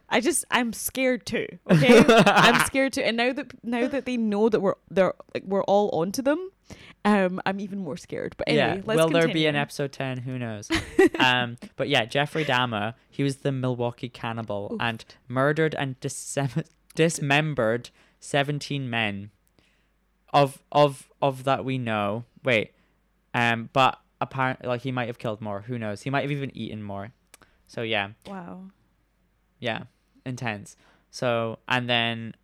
I 0.07 0.21
just 0.21 0.45
I'm 0.49 0.73
scared 0.73 1.25
too. 1.25 1.47
Okay, 1.69 2.03
I'm 2.25 2.65
scared 2.65 2.93
too. 2.93 3.01
And 3.01 3.17
now 3.17 3.33
that 3.33 3.53
now 3.63 3.87
that 3.87 4.05
they 4.05 4.17
know 4.17 4.49
that 4.49 4.59
we're 4.59 4.75
they're 4.89 5.13
like 5.33 5.43
we're 5.43 5.63
all 5.63 5.89
onto 5.89 6.21
them, 6.21 6.49
um, 7.05 7.41
I'm 7.45 7.59
even 7.59 7.79
more 7.79 7.97
scared. 7.97 8.35
But 8.37 8.49
anyway, 8.49 8.83
yeah. 8.85 8.95
Will 8.95 9.09
there 9.09 9.27
be 9.27 9.45
an 9.45 9.55
episode 9.55 9.91
10? 9.91 10.19
Who 10.19 10.37
knows? 10.37 10.69
um, 11.19 11.57
but 11.75 11.89
yeah, 11.89 12.05
Jeffrey 12.05 12.45
Dahmer, 12.45 12.93
he 13.09 13.23
was 13.23 13.37
the 13.37 13.51
Milwaukee 13.51 14.09
cannibal 14.09 14.71
Oof. 14.73 14.81
and 14.81 15.05
murdered 15.27 15.75
and 15.75 15.99
disem- 15.99 16.65
dismembered 16.99 17.91
17 18.19 18.89
men. 18.89 19.31
Of 20.33 20.61
of 20.69 21.09
of 21.21 21.45
that 21.45 21.63
we 21.63 21.77
know. 21.77 22.25
Wait. 22.43 22.73
Um 23.33 23.69
but 23.71 23.99
apparently 24.19 24.67
like 24.67 24.81
he 24.81 24.91
might 24.91 25.07
have 25.07 25.17
killed 25.17 25.39
more. 25.39 25.61
Who 25.61 25.79
knows? 25.79 26.01
He 26.01 26.09
might 26.09 26.23
have 26.23 26.31
even 26.31 26.51
eaten 26.53 26.83
more. 26.83 27.13
So 27.67 27.83
yeah. 27.83 28.09
Wow. 28.27 28.65
Yeah. 29.59 29.83
Intense. 30.25 30.75
So 31.09 31.59
and 31.69 31.89
then 31.89 32.35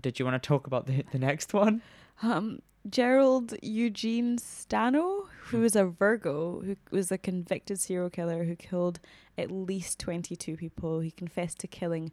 did 0.00 0.18
you 0.18 0.24
want 0.24 0.42
to 0.42 0.46
talk 0.46 0.66
about 0.66 0.86
the 0.86 1.04
the 1.12 1.18
next 1.18 1.52
one? 1.52 1.82
Um, 2.22 2.62
Gerald 2.88 3.54
Eugene 3.62 4.38
Stano, 4.38 5.26
who 5.48 5.62
is 5.64 5.76
a 5.76 5.84
Virgo, 5.84 6.62
who 6.62 6.76
was 6.90 7.12
a 7.12 7.18
convicted 7.18 7.78
serial 7.78 8.08
killer 8.08 8.44
who 8.44 8.56
killed 8.56 9.00
at 9.36 9.50
least 9.50 10.00
22 10.00 10.56
people. 10.56 11.00
He 11.00 11.10
confessed 11.10 11.58
to 11.58 11.66
killing 11.66 12.10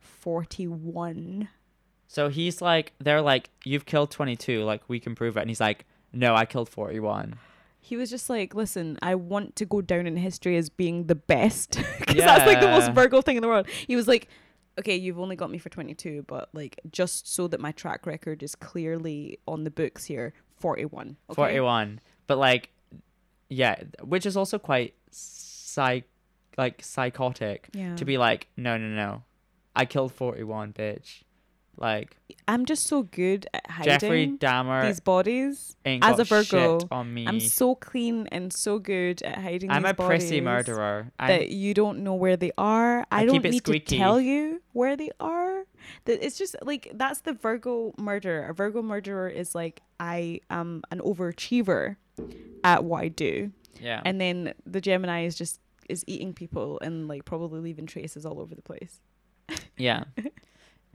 41. 0.00 1.48
So 2.06 2.28
he's 2.28 2.60
like, 2.60 2.92
they're 2.98 3.22
like, 3.22 3.50
you've 3.64 3.86
killed 3.86 4.10
22, 4.10 4.64
like, 4.64 4.82
we 4.88 4.98
can 4.98 5.14
prove 5.14 5.36
it. 5.36 5.40
And 5.40 5.50
he's 5.50 5.60
like, 5.60 5.86
no, 6.12 6.34
I 6.34 6.44
killed 6.44 6.68
41. 6.68 7.36
He 7.80 7.96
was 7.96 8.10
just 8.10 8.28
like, 8.28 8.54
listen, 8.54 8.98
I 9.00 9.14
want 9.14 9.56
to 9.56 9.64
go 9.64 9.80
down 9.80 10.06
in 10.06 10.16
history 10.16 10.56
as 10.56 10.68
being 10.68 11.06
the 11.06 11.14
best. 11.14 11.78
Because 12.00 12.16
that's 12.24 12.46
like 12.46 12.60
the 12.60 12.66
most 12.68 12.88
Yeah. 12.88 12.92
Virgo 12.94 13.22
thing 13.22 13.36
in 13.36 13.42
the 13.42 13.48
world. 13.48 13.68
He 13.86 13.94
was 13.94 14.08
like, 14.08 14.26
okay, 14.78 14.96
you've 14.96 15.20
only 15.20 15.36
got 15.36 15.50
me 15.50 15.58
for 15.58 15.68
22, 15.68 16.24
but 16.26 16.48
like, 16.52 16.80
just 16.90 17.32
so 17.32 17.46
that 17.48 17.60
my 17.60 17.70
track 17.72 18.06
record 18.06 18.42
is 18.42 18.54
clearly 18.56 19.38
on 19.46 19.62
the 19.64 19.70
books 19.70 20.04
here, 20.04 20.32
41. 20.58 21.16
Okay? 21.30 21.34
41. 21.34 22.00
But 22.26 22.38
like, 22.38 22.70
yeah, 23.48 23.76
which 24.02 24.26
is 24.26 24.36
also 24.36 24.58
quite 24.58 24.94
psych, 25.12 26.04
like, 26.58 26.82
psychotic 26.82 27.68
Yeah. 27.72 27.94
to 27.96 28.04
be 28.04 28.18
like, 28.18 28.48
no, 28.56 28.76
no, 28.76 28.88
no. 28.88 29.22
I 29.80 29.86
killed 29.86 30.12
41, 30.12 30.74
bitch. 30.74 31.22
Like, 31.78 32.14
I'm 32.46 32.66
just 32.66 32.86
so 32.86 33.04
good 33.04 33.46
at 33.54 33.70
hiding 33.70 33.98
Jeffrey 33.98 34.28
Dahmer 34.38 34.86
these 34.86 35.00
bodies. 35.00 35.74
ain't 35.86 36.04
as 36.04 36.18
got 36.18 36.20
a 36.20 36.24
Virgo, 36.24 36.80
shit 36.80 36.88
on 36.92 37.14
me. 37.14 37.26
I'm 37.26 37.40
so 37.40 37.74
clean 37.74 38.26
and 38.30 38.52
so 38.52 38.78
good 38.78 39.22
at 39.22 39.38
hiding 39.38 39.70
I'm 39.70 39.86
a 39.86 39.94
prissy 39.94 40.42
murderer. 40.42 41.10
I'm, 41.18 41.28
that 41.28 41.48
you 41.48 41.72
don't 41.72 42.00
know 42.00 42.12
where 42.12 42.36
they 42.36 42.52
are. 42.58 43.06
I, 43.10 43.22
I 43.22 43.24
don't 43.24 43.42
need 43.42 43.56
squeaky. 43.56 43.96
to 43.96 43.96
tell 43.96 44.20
you 44.20 44.60
where 44.74 44.94
they 44.94 45.10
are. 45.18 45.64
That 46.04 46.22
it's 46.22 46.36
just 46.36 46.56
like 46.60 46.90
that's 46.92 47.22
the 47.22 47.32
Virgo 47.32 47.94
murderer. 47.96 48.48
A 48.48 48.52
Virgo 48.52 48.82
murderer 48.82 49.30
is 49.30 49.54
like 49.54 49.80
I 49.98 50.40
am 50.50 50.82
an 50.90 51.00
overachiever 51.00 51.96
at 52.62 52.84
what 52.84 53.04
I 53.04 53.08
do, 53.08 53.52
yeah. 53.80 54.02
and 54.04 54.20
then 54.20 54.52
the 54.66 54.82
Gemini 54.82 55.24
is 55.24 55.34
just 55.34 55.58
is 55.88 56.04
eating 56.06 56.34
people 56.34 56.78
and 56.80 57.08
like 57.08 57.24
probably 57.24 57.60
leaving 57.60 57.86
traces 57.86 58.26
all 58.26 58.38
over 58.38 58.54
the 58.54 58.60
place. 58.60 59.00
Yeah. 59.80 60.04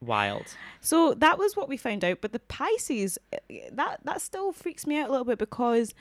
Wild. 0.02 0.46
So 0.82 1.14
that 1.16 1.38
was 1.40 1.56
what 1.56 1.68
we 1.70 1.78
found 1.78 2.04
out. 2.04 2.20
But 2.22 2.32
the 2.34 2.40
Pisces, 2.40 3.18
eh, 3.50 3.70
that 3.72 4.02
that 4.04 4.22
still 4.22 4.52
freaks 4.52 4.86
me 4.86 4.98
out 5.00 5.08
a 5.10 5.12
little 5.12 5.26
bit 5.26 5.40
because 5.40 5.94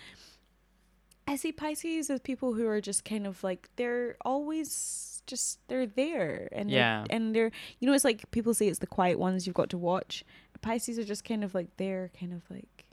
I 1.26 1.36
see 1.36 1.52
Pisces 1.52 2.10
as 2.10 2.20
people 2.20 2.52
who 2.54 2.66
are 2.66 2.80
just 2.80 3.04
kind 3.04 3.26
of 3.26 3.42
like 3.42 3.68
they're 3.76 4.16
always 4.24 5.22
just 5.26 5.58
they're 5.68 5.86
there 5.86 6.48
and 6.52 6.68
they're- 6.68 6.76
Yeah. 6.76 7.04
and 7.08 7.34
they're 7.34 7.50
you 7.78 7.86
know 7.88 7.94
it's 7.94 8.04
like 8.04 8.30
people 8.30 8.52
say 8.52 8.68
it's 8.68 8.80
the 8.80 8.86
quiet 8.86 9.18
ones 9.18 9.46
you've 9.46 9.54
got 9.56 9.70
to 9.70 9.78
watch. 9.78 10.22
Pisces 10.60 10.98
are 10.98 11.04
just 11.04 11.24
kind 11.24 11.42
of 11.44 11.54
like 11.54 11.68
they're 11.78 12.10
kind 12.18 12.32
of 12.34 12.42
like, 12.50 12.84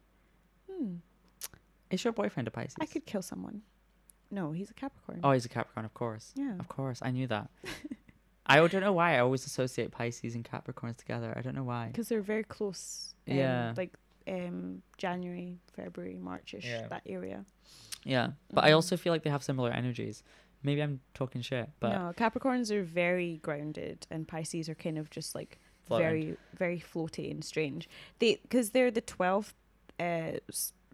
hmm, 0.70 0.96
Is 1.90 2.04
your 2.04 2.14
boyfriend 2.14 2.48
a 2.48 2.52
Pisces? 2.52 2.76
I 2.80 2.86
could 2.86 3.06
kill 3.06 3.22
someone. 3.22 3.64
No, 4.30 4.52
he's 4.54 4.70
a 4.70 4.74
Capricorn. 4.74 5.20
Oh, 5.26 5.32
he's 5.32 5.46
a 5.46 5.50
Capricorn, 5.50 5.86
of 5.86 5.94
course. 5.94 6.32
yeah. 6.36 6.54
Of 6.60 6.70
course, 6.70 7.00
I 7.02 7.12
knew 7.12 7.28
that. 7.28 7.50
I 8.46 8.58
don't 8.68 8.82
know 8.82 8.94
why 8.94 9.16
I 9.16 9.20
always 9.20 9.46
associate 9.46 9.92
Pisces 9.92 10.36
and 10.36 10.44
Capricorns 10.44 10.98
together. 10.98 11.34
I 11.38 11.42
don't 11.42 11.56
know 11.56 11.64
why. 11.64 11.88
because 11.88 12.10
they're 12.10 12.22
very 12.22 12.44
close. 12.44 13.14
Um, 13.30 13.38
Yeah. 13.38 13.74
like 13.78 13.94
um 14.28 14.82
January, 14.98 15.58
February, 15.76 16.18
Marchish, 16.18 16.66
Yeah. 16.66 16.88
that 16.88 17.04
area. 17.06 17.46
Yeah, 18.04 18.32
but 18.52 18.64
I 18.64 18.70
Mhm. 18.72 18.76
also 18.76 18.98
feel 18.98 19.14
like 19.14 19.24
they 19.24 19.30
have 19.30 19.44
similar 19.44 19.72
energies. 19.72 20.24
Maybe 20.64 20.82
I'm 20.84 21.02
talking 21.14 21.42
shit, 21.42 21.70
but 21.80 21.90
no, 21.98 22.14
Capricorns 22.16 22.70
are 22.72 22.84
very 22.84 23.38
grounded, 23.38 24.06
and 24.12 24.28
Pisces 24.28 24.70
are 24.70 24.76
kind 24.76 24.98
of 24.98 25.10
just 25.10 25.34
like 25.34 25.60
Floating. 25.86 26.06
very, 26.08 26.38
very 26.54 26.80
floaty 26.80 27.32
and 27.32 27.44
strange. 27.44 27.90
They 28.20 28.36
because 28.44 28.72
they're 28.72 28.92
the 28.92 29.02
twelfth 29.02 29.56
uh, 30.00 30.34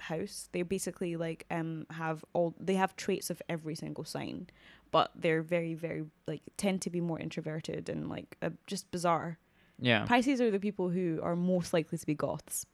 house. 0.02 0.48
They 0.52 0.62
basically 0.64 1.16
like 1.16 1.46
um 1.52 1.86
have 1.92 2.24
all 2.34 2.56
they 2.60 2.76
have 2.76 2.96
traits 2.96 3.30
of 3.30 3.42
every 3.50 3.76
single 3.76 4.04
sign, 4.06 4.48
but 4.92 5.12
they're 5.16 5.42
very, 5.42 5.74
very 5.74 6.04
like 6.28 6.42
tend 6.58 6.82
to 6.84 6.90
be 6.90 7.02
more 7.02 7.20
introverted 7.20 7.90
and 7.90 8.10
like 8.10 8.38
uh, 8.42 8.50
just 8.68 8.90
bizarre. 8.92 9.38
yeah, 9.80 10.06
Pisces 10.06 10.42
are 10.42 10.52
the 10.52 10.60
people 10.60 10.90
who 10.90 11.20
are 11.24 11.36
most 11.36 11.74
likely 11.74 11.98
to 11.98 12.06
be 12.06 12.16
goths. 12.16 12.66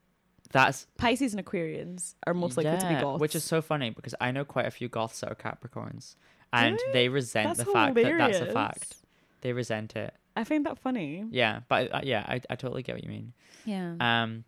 that's 0.51 0.88
Pisces 0.97 1.34
and 1.34 1.45
Aquarians 1.45 2.16
are 2.28 2.34
most 2.34 2.57
likely 2.57 2.78
to 2.78 2.88
be 2.88 2.95
goths, 2.95 3.20
which 3.22 3.36
is 3.36 3.43
so 3.43 3.61
funny 3.61 3.89
because 3.89 4.16
I 4.22 4.32
know 4.32 4.45
quite 4.45 4.66
a 4.68 4.72
few 4.72 4.88
goths 4.89 5.20
that 5.22 5.32
are 5.32 5.36
Capricorns, 5.36 6.16
and 6.51 6.76
Really? 6.76 6.93
they 6.93 7.09
resent 7.09 7.47
That's 7.47 7.59
the 7.59 7.72
fact 7.74 7.95
that 7.95 8.03
that's 8.03 8.38
a 8.38 8.45
hilarious. 8.45 8.53
fact. 8.53 8.95
They 9.41 9.53
resent 9.53 9.95
it. 9.95 10.14
I 10.36 10.43
find 10.45 10.66
that 10.66 10.80
funny. 10.80 11.26
Yeah, 11.32 11.61
but 11.68 11.93
uh, 11.93 12.01
yeah, 12.03 12.24
I 12.28 12.41
I 12.49 12.55
totally 12.55 12.84
get 12.84 12.95
what 12.95 13.03
you 13.03 13.09
mean. 13.09 13.34
Yeah. 13.66 13.95
Um, 13.99 14.43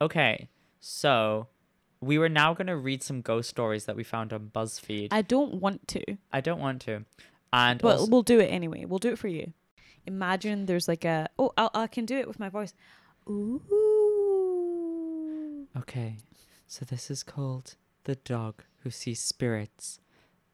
okay, 0.00 0.48
so 0.80 1.48
we 2.00 2.18
were 2.18 2.28
now 2.28 2.54
gonna 2.54 2.76
read 2.76 3.02
some 3.02 3.20
ghost 3.20 3.50
stories 3.50 3.84
that 3.86 3.96
we 3.96 4.04
found 4.04 4.32
on 4.32 4.50
BuzzFeed. 4.54 5.08
I, 5.10 5.18
I 5.18 5.22
don't 5.22 5.54
want 5.54 5.86
to. 5.88 6.02
I 6.32 6.40
don't 6.40 6.60
want 6.60 6.82
to, 6.82 7.04
and 7.52 7.80
But 7.80 7.98
also- 7.98 8.10
we'll 8.10 8.22
do 8.22 8.40
it 8.40 8.46
anyway. 8.46 8.84
We'll 8.84 8.98
do 8.98 9.10
it 9.12 9.18
for 9.18 9.28
you. 9.28 9.52
Imagine 10.06 10.66
there's 10.66 10.88
like 10.88 11.04
a 11.04 11.28
oh 11.38 11.52
I'll, 11.58 11.70
I 11.74 11.86
can 11.86 12.06
do 12.06 12.16
it 12.18 12.26
with 12.26 12.40
my 12.40 12.48
voice. 12.48 12.72
Ooh. 13.28 13.60
Okay, 15.76 16.16
so 16.66 16.84
this 16.84 17.10
is 17.10 17.22
called 17.22 17.76
The 18.04 18.16
Dog 18.16 18.64
Who 18.82 18.90
Sees 18.90 19.20
Spirits, 19.20 20.00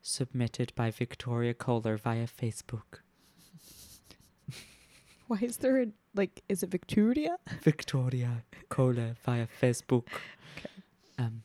submitted 0.03 0.72
by 0.74 0.90
Victoria 0.90 1.55
Kohler 1.55 1.97
via 1.97 2.26
Facebook. 2.26 3.01
Why 5.26 5.38
is 5.40 5.59
there 5.59 5.80
a 5.82 5.86
like? 6.14 6.42
Is 6.49 6.62
it 6.62 6.70
Victoria? 6.70 7.36
Victoria 7.62 8.42
Kohler 8.68 9.16
via 9.24 9.47
Facebook. 9.61 10.07
Okay. 10.59 10.70
Um, 11.19 11.43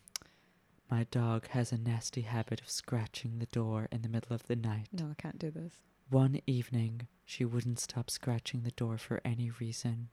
my 0.90 1.04
dog 1.04 1.48
has 1.48 1.72
a 1.72 1.78
nasty 1.78 2.22
habit 2.22 2.60
of 2.60 2.68
scratching 2.68 3.38
the 3.38 3.46
door 3.46 3.88
in 3.90 4.02
the 4.02 4.08
middle 4.08 4.34
of 4.34 4.46
the 4.46 4.56
night. 4.56 4.88
No, 4.92 5.06
I 5.10 5.20
can't 5.20 5.38
do 5.38 5.50
this. 5.50 5.76
One 6.10 6.40
evening, 6.46 7.08
she 7.24 7.44
wouldn't 7.44 7.80
stop 7.80 8.10
scratching 8.10 8.62
the 8.62 8.72
door 8.72 8.98
for 8.98 9.20
any 9.24 9.50
reason. 9.50 10.08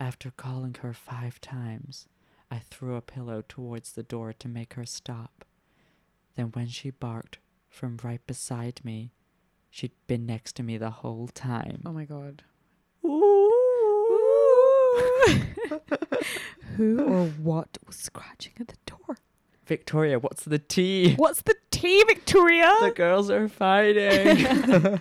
After 0.00 0.30
calling 0.32 0.74
her 0.80 0.92
five 0.92 1.40
times, 1.40 2.08
I 2.50 2.58
threw 2.58 2.96
a 2.96 3.00
pillow 3.02 3.44
towards 3.48 3.92
the 3.92 4.02
door 4.02 4.32
to 4.32 4.48
make 4.48 4.74
her 4.74 4.86
stop. 4.86 5.44
Then, 6.34 6.46
when 6.46 6.66
she 6.68 6.90
barked 6.90 7.38
from 7.68 7.98
right 8.02 8.24
beside 8.26 8.80
me, 8.84 9.12
she'd 9.70 9.92
been 10.06 10.26
next 10.26 10.56
to 10.56 10.62
me 10.62 10.78
the 10.78 10.90
whole 10.90 11.28
time. 11.28 11.82
Oh 11.84 11.92
my 11.92 12.04
god. 12.04 12.42
Ooh. 13.04 13.47
Who 16.76 17.04
or 17.04 17.26
what 17.26 17.78
was 17.86 17.96
scratching 17.96 18.52
at 18.60 18.68
the 18.68 18.76
door? 18.86 19.18
Victoria, 19.66 20.18
what's 20.18 20.44
the 20.44 20.58
tea? 20.58 21.14
What's 21.14 21.42
the 21.42 21.56
tea, 21.70 22.02
Victoria? 22.04 22.72
The 22.80 22.92
girls 22.92 23.30
are 23.30 23.48
fighting. 23.48 25.00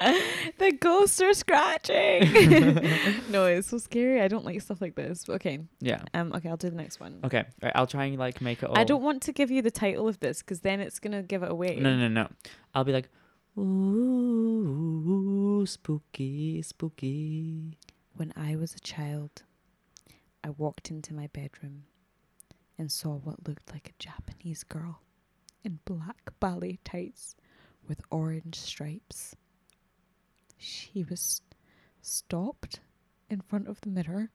the 0.58 0.72
ghosts 0.78 1.20
are 1.20 1.34
scratching. 1.34 2.32
no, 3.30 3.46
it's 3.46 3.68
so 3.68 3.78
scary. 3.78 4.20
I 4.20 4.28
don't 4.28 4.44
like 4.44 4.60
stuff 4.62 4.80
like 4.80 4.94
this. 4.94 5.28
Okay. 5.28 5.60
yeah. 5.80 6.02
Um. 6.14 6.32
Okay, 6.32 6.48
I'll 6.48 6.56
do 6.56 6.70
the 6.70 6.76
next 6.76 7.00
one. 7.00 7.20
Okay. 7.24 7.44
Right, 7.62 7.72
I'll 7.74 7.86
try 7.86 8.06
and 8.06 8.18
like 8.18 8.40
make 8.40 8.62
it 8.62 8.68
all. 8.68 8.78
I 8.78 8.84
don't 8.84 9.02
want 9.02 9.22
to 9.22 9.32
give 9.32 9.50
you 9.50 9.62
the 9.62 9.70
title 9.70 10.08
of 10.08 10.20
this 10.20 10.42
because 10.42 10.60
then 10.60 10.80
it's 10.80 10.98
gonna 11.00 11.22
give 11.22 11.42
it 11.42 11.50
away. 11.50 11.78
No, 11.80 11.96
no, 11.96 12.08
no. 12.08 12.28
I'll 12.74 12.84
be 12.84 12.92
like, 12.92 13.08
ooh, 13.58 15.66
spooky, 15.66 16.62
spooky. 16.62 17.76
When 18.14 18.32
I 18.36 18.56
was 18.56 18.74
a 18.74 18.80
child, 18.80 19.42
I 20.44 20.50
walked 20.50 20.90
into 20.90 21.14
my 21.14 21.28
bedroom 21.28 21.84
and 22.78 22.90
saw 22.90 23.16
what 23.16 23.48
looked 23.48 23.72
like 23.72 23.88
a 23.88 24.02
Japanese 24.02 24.64
girl 24.64 25.02
in 25.64 25.80
black 25.84 26.32
ballet 26.40 26.78
tights 26.84 27.36
with 27.86 28.02
orange 28.10 28.56
stripes. 28.56 29.36
She 30.56 31.04
was 31.04 31.42
stopped 32.02 32.80
in 33.28 33.40
front 33.40 33.68
of 33.68 33.80
the 33.80 33.88
mirror, 33.88 34.30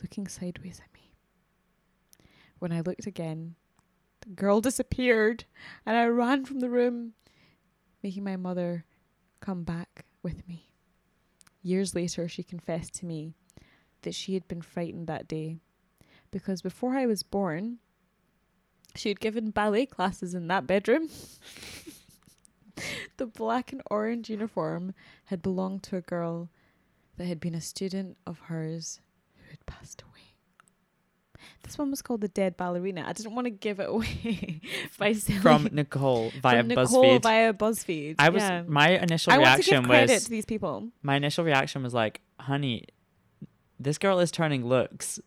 looking 0.00 0.26
sideways 0.26 0.80
at 0.80 0.92
me. 0.94 1.12
When 2.58 2.72
I 2.72 2.80
looked 2.80 3.06
again, 3.06 3.56
the 4.20 4.30
girl 4.30 4.60
disappeared, 4.60 5.44
and 5.86 5.96
I 5.96 6.06
ran 6.06 6.44
from 6.44 6.60
the 6.60 6.70
room, 6.70 7.14
making 8.02 8.24
my 8.24 8.36
mother 8.36 8.84
come 9.40 9.64
back 9.64 10.04
with 10.22 10.46
me. 10.46 10.69
Years 11.62 11.94
later, 11.94 12.28
she 12.28 12.42
confessed 12.42 12.94
to 12.94 13.06
me 13.06 13.34
that 14.02 14.14
she 14.14 14.34
had 14.34 14.48
been 14.48 14.62
frightened 14.62 15.06
that 15.06 15.28
day 15.28 15.58
because 16.30 16.62
before 16.62 16.96
I 16.96 17.06
was 17.06 17.22
born, 17.22 17.78
she 18.94 19.08
had 19.08 19.20
given 19.20 19.50
ballet 19.50 19.86
classes 19.86 20.34
in 20.34 20.48
that 20.48 20.66
bedroom. 20.66 21.08
the 23.16 23.26
black 23.26 23.72
and 23.72 23.82
orange 23.90 24.30
uniform 24.30 24.94
had 25.26 25.42
belonged 25.42 25.82
to 25.84 25.96
a 25.96 26.00
girl 26.00 26.48
that 27.16 27.26
had 27.26 27.40
been 27.40 27.54
a 27.54 27.60
student 27.60 28.16
of 28.26 28.38
hers 28.40 29.00
who 29.36 29.50
had 29.50 29.64
passed 29.66 30.02
away. 30.02 30.09
This 31.62 31.78
one 31.78 31.90
was 31.90 32.02
called 32.02 32.20
The 32.20 32.28
Dead 32.28 32.56
Ballerina. 32.56 33.04
I 33.06 33.12
didn't 33.12 33.34
want 33.34 33.46
to 33.46 33.50
give 33.50 33.80
it 33.80 33.88
away 33.88 34.60
by 34.98 35.12
saying 35.12 35.40
From 35.40 35.68
Nicole 35.72 36.32
via 36.40 36.58
from 36.58 36.68
Nicole 36.68 36.84
BuzzFeed. 36.84 37.22
via 37.22 37.52
BuzzFeed. 37.52 38.14
I 38.18 38.28
was 38.30 38.42
yeah. 38.42 38.62
my 38.66 38.90
initial 38.90 39.32
I 39.32 39.38
want 39.38 39.62
to 39.62 39.70
give 39.70 39.72
reaction 39.72 39.84
credit 39.84 40.12
was 40.14 40.24
to 40.24 40.30
these 40.30 40.46
people. 40.46 40.88
my 41.02 41.16
initial 41.16 41.44
reaction 41.44 41.82
was 41.82 41.94
like, 41.94 42.20
"Honey, 42.38 42.84
this 43.78 43.98
girl 43.98 44.20
is 44.20 44.30
turning 44.30 44.64
looks." 44.66 45.20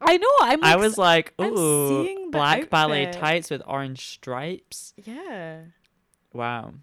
I 0.00 0.16
know. 0.16 0.28
I'm. 0.40 0.64
I 0.64 0.76
was 0.76 0.98
like, 0.98 1.34
"Ooh, 1.40 2.30
black 2.30 2.70
ballet 2.70 3.10
tights 3.12 3.50
with 3.50 3.62
orange 3.66 4.06
stripes." 4.06 4.94
yeah. 4.96 5.60
Wow. 6.32 6.74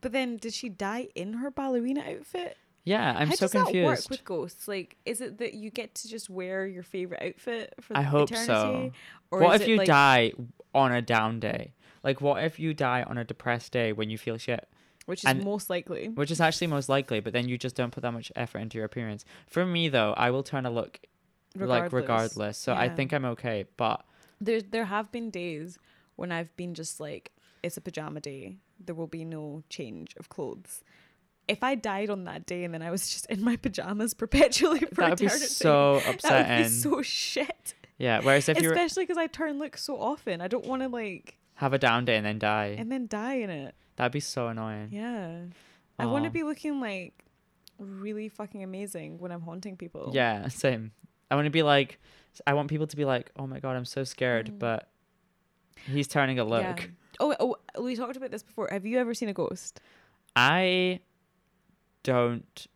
But 0.00 0.12
then, 0.12 0.36
did 0.36 0.54
she 0.54 0.68
die 0.68 1.08
in 1.14 1.34
her 1.34 1.50
ballerina 1.50 2.02
outfit? 2.08 2.56
Yeah, 2.88 3.14
I'm 3.16 3.28
How 3.28 3.34
so 3.34 3.44
does 3.44 3.52
that 3.52 3.64
work 3.66 3.72
confused. 3.72 4.10
with 4.10 4.24
ghosts? 4.24 4.66
Like, 4.68 4.96
is 5.04 5.20
it 5.20 5.38
that 5.38 5.54
you 5.54 5.70
get 5.70 5.94
to 5.96 6.08
just 6.08 6.30
wear 6.30 6.66
your 6.66 6.82
favorite 6.82 7.22
outfit 7.22 7.74
for 7.80 7.96
I 7.96 8.02
hope 8.02 8.30
eternity? 8.30 8.46
so. 8.46 8.92
Or 9.30 9.40
what 9.42 9.60
if 9.60 9.68
you 9.68 9.76
like, 9.76 9.86
die 9.86 10.32
on 10.74 10.92
a 10.92 11.02
down 11.02 11.38
day? 11.40 11.74
Like, 12.02 12.20
what 12.20 12.42
if 12.42 12.58
you 12.58 12.72
die 12.72 13.02
on 13.02 13.18
a 13.18 13.24
depressed 13.24 13.72
day 13.72 13.92
when 13.92 14.08
you 14.10 14.16
feel 14.18 14.38
shit? 14.38 14.66
which 15.06 15.20
is 15.20 15.30
and- 15.30 15.42
most 15.42 15.70
likely? 15.70 16.08
Which 16.08 16.30
is 16.30 16.38
actually 16.40 16.66
most 16.66 16.88
likely, 16.90 17.20
but 17.20 17.32
then 17.32 17.48
you 17.48 17.56
just 17.56 17.74
don't 17.74 17.90
put 17.90 18.02
that 18.02 18.12
much 18.12 18.30
effort 18.36 18.58
into 18.58 18.76
your 18.76 18.84
appearance. 18.84 19.24
For 19.46 19.64
me, 19.64 19.88
though, 19.88 20.12
I 20.18 20.30
will 20.30 20.42
turn 20.42 20.66
a 20.66 20.70
look 20.70 21.00
like 21.56 21.90
regardless. 21.92 22.58
So 22.58 22.74
I 22.74 22.88
think 22.90 23.12
I'm 23.14 23.24
okay. 23.24 23.64
But 23.78 24.04
There, 24.38 24.60
there 24.60 24.84
have 24.84 25.10
been 25.10 25.30
days 25.30 25.78
when 26.16 26.30
I've 26.30 26.54
been 26.56 26.74
just 26.74 27.00
like, 27.00 27.32
it's 27.62 27.76
a 27.78 27.80
pajama 27.80 28.20
day. 28.20 28.56
There 28.78 28.94
will 28.94 29.06
be 29.06 29.24
no 29.24 29.62
change 29.70 30.14
of 30.18 30.28
clothes. 30.28 30.84
If 31.48 31.62
I 31.62 31.74
died 31.74 32.10
on 32.10 32.24
that 32.24 32.44
day 32.46 32.64
and 32.64 32.72
then 32.74 32.82
I 32.82 32.90
was 32.90 33.08
just 33.08 33.26
in 33.26 33.42
my 33.42 33.56
pajamas 33.56 34.14
perpetually 34.14 34.80
for 34.80 34.94
that 35.00 35.10
would 35.10 35.18
be 35.18 35.26
eternity, 35.26 35.46
so 35.46 36.00
that 36.22 36.48
would 36.58 36.64
be 36.64 36.68
so 36.68 37.02
shit. 37.02 37.74
yeah. 37.96 38.20
Whereas 38.22 38.48
if 38.48 38.60
you 38.62 38.70
Especially 38.70 39.04
because 39.04 39.16
I 39.18 39.26
turn 39.28 39.58
look 39.58 39.76
so 39.78 39.98
often, 40.00 40.40
I 40.40 40.48
don't 40.48 40.66
want 40.66 40.82
to 40.82 40.88
like 40.88 41.36
have 41.54 41.72
a 41.72 41.78
down 41.78 42.04
day 42.04 42.16
and 42.16 42.24
then 42.26 42.38
die, 42.38 42.76
and 42.78 42.92
then 42.92 43.06
die 43.08 43.34
in 43.36 43.50
it. 43.50 43.74
that'd 43.96 44.12
be 44.12 44.20
so 44.20 44.48
annoying. 44.48 44.90
Yeah, 44.92 45.40
I 45.98 46.06
want 46.06 46.24
to 46.24 46.30
be 46.30 46.42
looking 46.44 46.80
like 46.80 47.24
really 47.78 48.28
fucking 48.28 48.62
amazing 48.62 49.18
when 49.18 49.32
I'm 49.32 49.40
haunting 49.42 49.76
people. 49.76 50.10
Yeah, 50.12 50.48
same. 50.48 50.92
I 51.30 51.34
want 51.34 51.46
to 51.46 51.50
be 51.50 51.62
like, 51.62 51.98
I 52.46 52.54
want 52.54 52.68
people 52.68 52.86
to 52.86 52.96
be 52.96 53.04
like, 53.04 53.30
oh 53.36 53.46
my 53.46 53.58
god, 53.60 53.76
I'm 53.76 53.84
so 53.84 54.04
scared, 54.04 54.50
Mm. 54.50 54.58
but 54.58 54.88
he's 55.86 56.08
turning 56.08 56.38
a 56.38 56.44
look. 56.44 56.62
Yeah. 56.80 56.86
Oh, 57.20 57.34
oh, 57.40 57.82
we 57.82 57.96
talked 57.96 58.16
about 58.16 58.30
this 58.30 58.42
before. 58.42 58.68
Have 58.70 58.86
you 58.86 58.98
ever 58.98 59.12
seen 59.14 59.28
a 59.28 59.32
ghost? 59.32 59.80
I 60.36 61.00
don't 62.02 62.66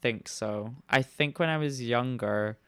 think 0.00 0.28
so. 0.28 0.74
I 0.90 1.02
think 1.02 1.38
when 1.38 1.48
I 1.48 1.56
was 1.58 1.82
younger, 1.82 2.58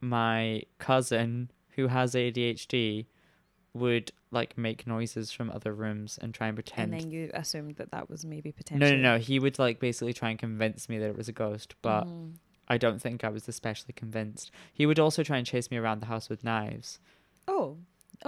my 0.00 0.62
cousin 0.78 1.50
who 1.70 1.88
has 1.88 2.14
ADHD 2.14 3.06
would 3.74 4.12
like 4.30 4.58
make 4.58 4.86
noises 4.86 5.30
from 5.32 5.50
other 5.50 5.72
rooms 5.72 6.18
and 6.20 6.34
try 6.34 6.48
and 6.48 6.56
pretend. 6.56 6.92
And 6.92 7.00
then 7.00 7.10
you 7.10 7.30
assumed 7.34 7.76
that 7.76 7.90
that 7.92 8.10
was 8.10 8.24
maybe 8.24 8.52
potential. 8.52 8.88
no, 8.88 8.94
no, 8.96 9.14
no. 9.14 9.18
He 9.18 9.38
would 9.38 9.58
like 9.58 9.80
basically 9.80 10.12
try 10.12 10.30
and 10.30 10.38
convince 10.38 10.88
me 10.88 10.98
that 10.98 11.08
it 11.08 11.16
was 11.16 11.28
a 11.28 11.32
ghost, 11.32 11.74
but 11.82 12.04
Mhm. 12.06 12.34
I 12.68 12.76
don't 12.76 13.00
think 13.00 13.24
I 13.24 13.30
was 13.30 13.48
especially 13.48 13.94
convinced. 13.94 14.50
He 14.72 14.84
would 14.84 14.98
also 14.98 15.22
try 15.22 15.38
and 15.38 15.46
chase 15.46 15.70
me 15.70 15.78
around 15.78 16.00
the 16.00 16.06
house 16.06 16.28
with 16.28 16.44
knives. 16.44 16.98
Oh, 17.46 17.78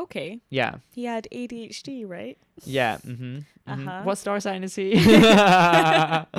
okay. 0.01 0.41
Yeah, 0.51 0.77
He 0.93 1.05
had 1.05 1.27
ADHD, 1.33 2.09
right? 2.09 2.39
yeah. 2.65 2.99
Mm-hmm, 3.07 3.39
Uh-huh. 3.67 4.03
What 4.05 4.19
star 4.19 4.41
sign 4.41 4.65
is 4.65 4.75
he? 4.75 4.93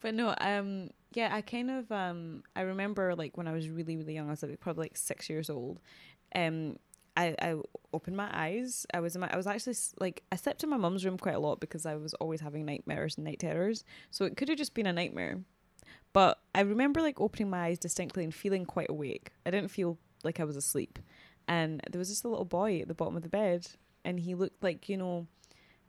But 0.00 0.14
no, 0.14 0.34
um, 0.40 0.90
yeah, 1.12 1.30
I 1.32 1.42
kind 1.42 1.70
of 1.70 1.90
um, 1.92 2.42
I 2.56 2.62
remember 2.62 3.14
like 3.14 3.36
when 3.36 3.46
I 3.46 3.52
was 3.52 3.68
really 3.68 3.96
really 3.96 4.14
young, 4.14 4.26
I 4.26 4.30
was 4.30 4.42
like 4.42 4.58
probably 4.58 4.84
like 4.86 4.96
six 4.96 5.30
years 5.30 5.48
old. 5.48 5.78
Um, 6.34 6.76
I 7.16 7.36
I 7.40 7.54
opened 7.92 8.16
my 8.16 8.28
eyes. 8.32 8.84
I 8.92 8.98
was 9.00 9.14
in 9.14 9.20
my 9.20 9.30
I 9.32 9.36
was 9.36 9.46
actually 9.46 9.76
like 10.00 10.24
I 10.32 10.36
slept 10.36 10.64
in 10.64 10.70
my 10.70 10.76
mum's 10.76 11.04
room 11.04 11.18
quite 11.18 11.36
a 11.36 11.38
lot 11.38 11.60
because 11.60 11.86
I 11.86 11.94
was 11.94 12.14
always 12.14 12.40
having 12.40 12.64
nightmares 12.66 13.16
and 13.16 13.24
night 13.24 13.38
terrors. 13.38 13.84
So 14.10 14.24
it 14.24 14.36
could 14.36 14.48
have 14.48 14.58
just 14.58 14.74
been 14.74 14.86
a 14.86 14.92
nightmare. 14.92 15.38
But 16.12 16.40
I 16.52 16.62
remember 16.62 17.00
like 17.00 17.20
opening 17.20 17.50
my 17.50 17.66
eyes 17.66 17.78
distinctly 17.78 18.24
and 18.24 18.34
feeling 18.34 18.64
quite 18.64 18.90
awake. 18.90 19.30
I 19.46 19.50
didn't 19.52 19.70
feel 19.70 19.98
like 20.24 20.40
I 20.40 20.44
was 20.44 20.56
asleep. 20.56 20.98
And 21.52 21.82
there 21.90 21.98
was 21.98 22.08
just 22.08 22.24
a 22.24 22.28
little 22.28 22.46
boy 22.46 22.80
at 22.80 22.88
the 22.88 22.94
bottom 22.94 23.14
of 23.16 23.22
the 23.22 23.28
bed 23.28 23.66
and 24.04 24.18
he 24.18 24.34
looked 24.34 24.62
like, 24.62 24.88
you 24.88 24.96
know, 24.96 25.26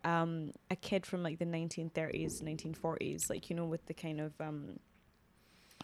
um, 0.03 0.51
a 0.69 0.75
kid 0.75 1.05
from 1.05 1.23
like 1.23 1.39
the 1.39 1.45
1930s, 1.45 2.41
1940s, 2.43 3.29
like, 3.29 3.49
you 3.49 3.55
know, 3.55 3.65
with 3.65 3.85
the 3.85 3.93
kind 3.93 4.19
of, 4.19 4.33
um, 4.41 4.77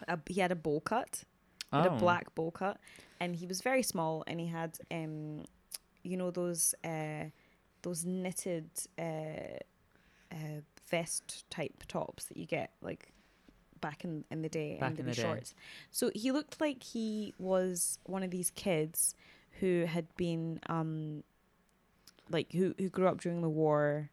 a, 0.06 0.18
he 0.28 0.40
had 0.40 0.52
a 0.52 0.56
bowl 0.56 0.80
cut, 0.80 1.24
Oh. 1.72 1.82
a 1.84 1.90
black 1.90 2.34
bowl 2.34 2.50
cut, 2.50 2.78
and 3.20 3.36
he 3.36 3.46
was 3.46 3.60
very 3.62 3.82
small 3.82 4.24
and 4.26 4.40
he 4.40 4.46
had, 4.48 4.76
um, 4.90 5.44
you 6.02 6.16
know, 6.16 6.30
those, 6.30 6.74
uh, 6.84 7.26
those 7.82 8.04
knitted, 8.04 8.68
uh, 8.98 9.58
uh, 10.32 10.60
vest 10.90 11.44
type 11.50 11.84
tops 11.88 12.24
that 12.24 12.36
you 12.36 12.44
get 12.46 12.72
like 12.82 13.12
back 13.80 14.04
in, 14.04 14.24
in 14.30 14.42
the 14.42 14.48
day 14.48 14.76
Back 14.80 14.88
and 14.90 14.96
the 14.98 15.02
in 15.02 15.06
the 15.06 15.14
shorts. 15.14 15.54
So 15.90 16.10
he 16.14 16.32
looked 16.32 16.60
like 16.60 16.82
he 16.82 17.32
was 17.38 17.98
one 18.04 18.22
of 18.22 18.30
these 18.30 18.50
kids 18.50 19.14
who 19.58 19.84
had 19.86 20.06
been 20.16 20.60
um 20.68 21.22
like 22.30 22.52
who 22.52 22.74
who 22.78 22.88
grew 22.88 23.08
up 23.08 23.20
during 23.20 23.42
the 23.42 23.48
war 23.48 24.10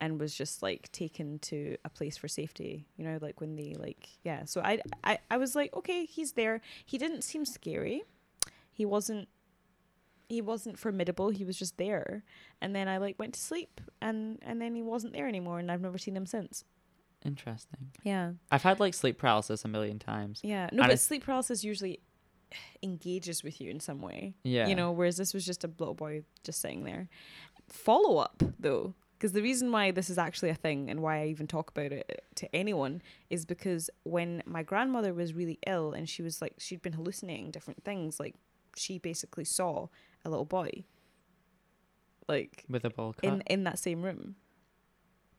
and 0.00 0.20
was 0.20 0.32
just 0.32 0.62
like 0.62 0.90
taken 0.92 1.40
to 1.40 1.76
a 1.84 1.88
place 1.88 2.16
for 2.16 2.28
safety 2.28 2.86
you 2.96 3.04
know 3.04 3.18
like 3.20 3.40
when 3.40 3.56
they 3.56 3.74
like 3.78 4.08
yeah. 4.22 4.44
So 4.44 4.60
i 4.60 4.80
i, 5.02 5.18
I 5.30 5.36
was 5.38 5.56
like 5.56 5.74
okay 5.74 6.04
he's 6.04 6.32
there. 6.32 6.60
He 6.84 6.98
didn't 6.98 7.22
seem 7.22 7.44
scary. 7.44 8.04
He 8.72 8.84
wasn't 8.86 9.28
he 10.28 10.40
wasn't 10.42 10.78
formidable. 10.78 11.30
He 11.30 11.44
was 11.44 11.58
just 11.58 11.78
there. 11.78 12.22
And 12.60 12.76
then 12.76 12.86
i 12.88 12.98
like 12.98 13.18
went 13.18 13.34
to 13.34 13.40
sleep 13.40 13.80
and 14.00 14.38
and 14.42 14.60
then 14.62 14.74
he 14.74 14.82
wasn't 14.82 15.12
there 15.14 15.26
anymore 15.26 15.58
and 15.58 15.70
i've 15.70 15.80
never 15.80 15.98
seen 15.98 16.16
him 16.16 16.26
since. 16.26 16.64
Interesting. 17.24 17.90
yeah. 18.04 18.32
I've 18.52 18.62
had 18.62 18.78
like 18.78 18.94
sleep 18.94 19.18
paralysis 19.18 19.64
a 19.64 19.68
million 19.68 19.98
times. 19.98 20.40
yeah. 20.44 20.68
No 20.72 20.84
And 20.84 20.90
but 20.92 21.00
sleep 21.00 21.24
paralysis 21.24 21.64
usually 21.64 21.98
engages 22.82 23.42
with 23.42 23.60
you 23.60 23.70
in 23.70 23.80
some 23.80 24.00
way 24.00 24.34
Yeah. 24.42 24.66
you 24.68 24.74
know 24.74 24.92
whereas 24.92 25.16
this 25.16 25.34
was 25.34 25.44
just 25.44 25.64
a 25.64 25.70
little 25.78 25.94
boy 25.94 26.22
just 26.44 26.60
sitting 26.60 26.84
there 26.84 27.08
follow 27.68 28.18
up 28.18 28.42
though 28.58 28.94
because 29.18 29.32
the 29.32 29.42
reason 29.42 29.70
why 29.72 29.90
this 29.90 30.08
is 30.08 30.16
actually 30.16 30.48
a 30.48 30.54
thing 30.54 30.88
and 30.88 31.00
why 31.00 31.22
i 31.22 31.26
even 31.26 31.46
talk 31.46 31.70
about 31.70 31.92
it 31.92 32.24
to 32.36 32.54
anyone 32.54 33.02
is 33.30 33.44
because 33.44 33.90
when 34.04 34.42
my 34.46 34.62
grandmother 34.62 35.12
was 35.12 35.34
really 35.34 35.58
ill 35.66 35.92
and 35.92 36.08
she 36.08 36.22
was 36.22 36.40
like 36.40 36.54
she'd 36.58 36.80
been 36.82 36.92
hallucinating 36.94 37.50
different 37.50 37.84
things 37.84 38.18
like 38.18 38.34
she 38.76 38.98
basically 38.98 39.44
saw 39.44 39.88
a 40.24 40.30
little 40.30 40.44
boy 40.46 40.84
like 42.28 42.64
with 42.68 42.84
a 42.84 42.90
bowl 42.90 43.12
cut. 43.14 43.24
in 43.24 43.40
in 43.42 43.64
that 43.64 43.78
same 43.78 44.02
room 44.02 44.36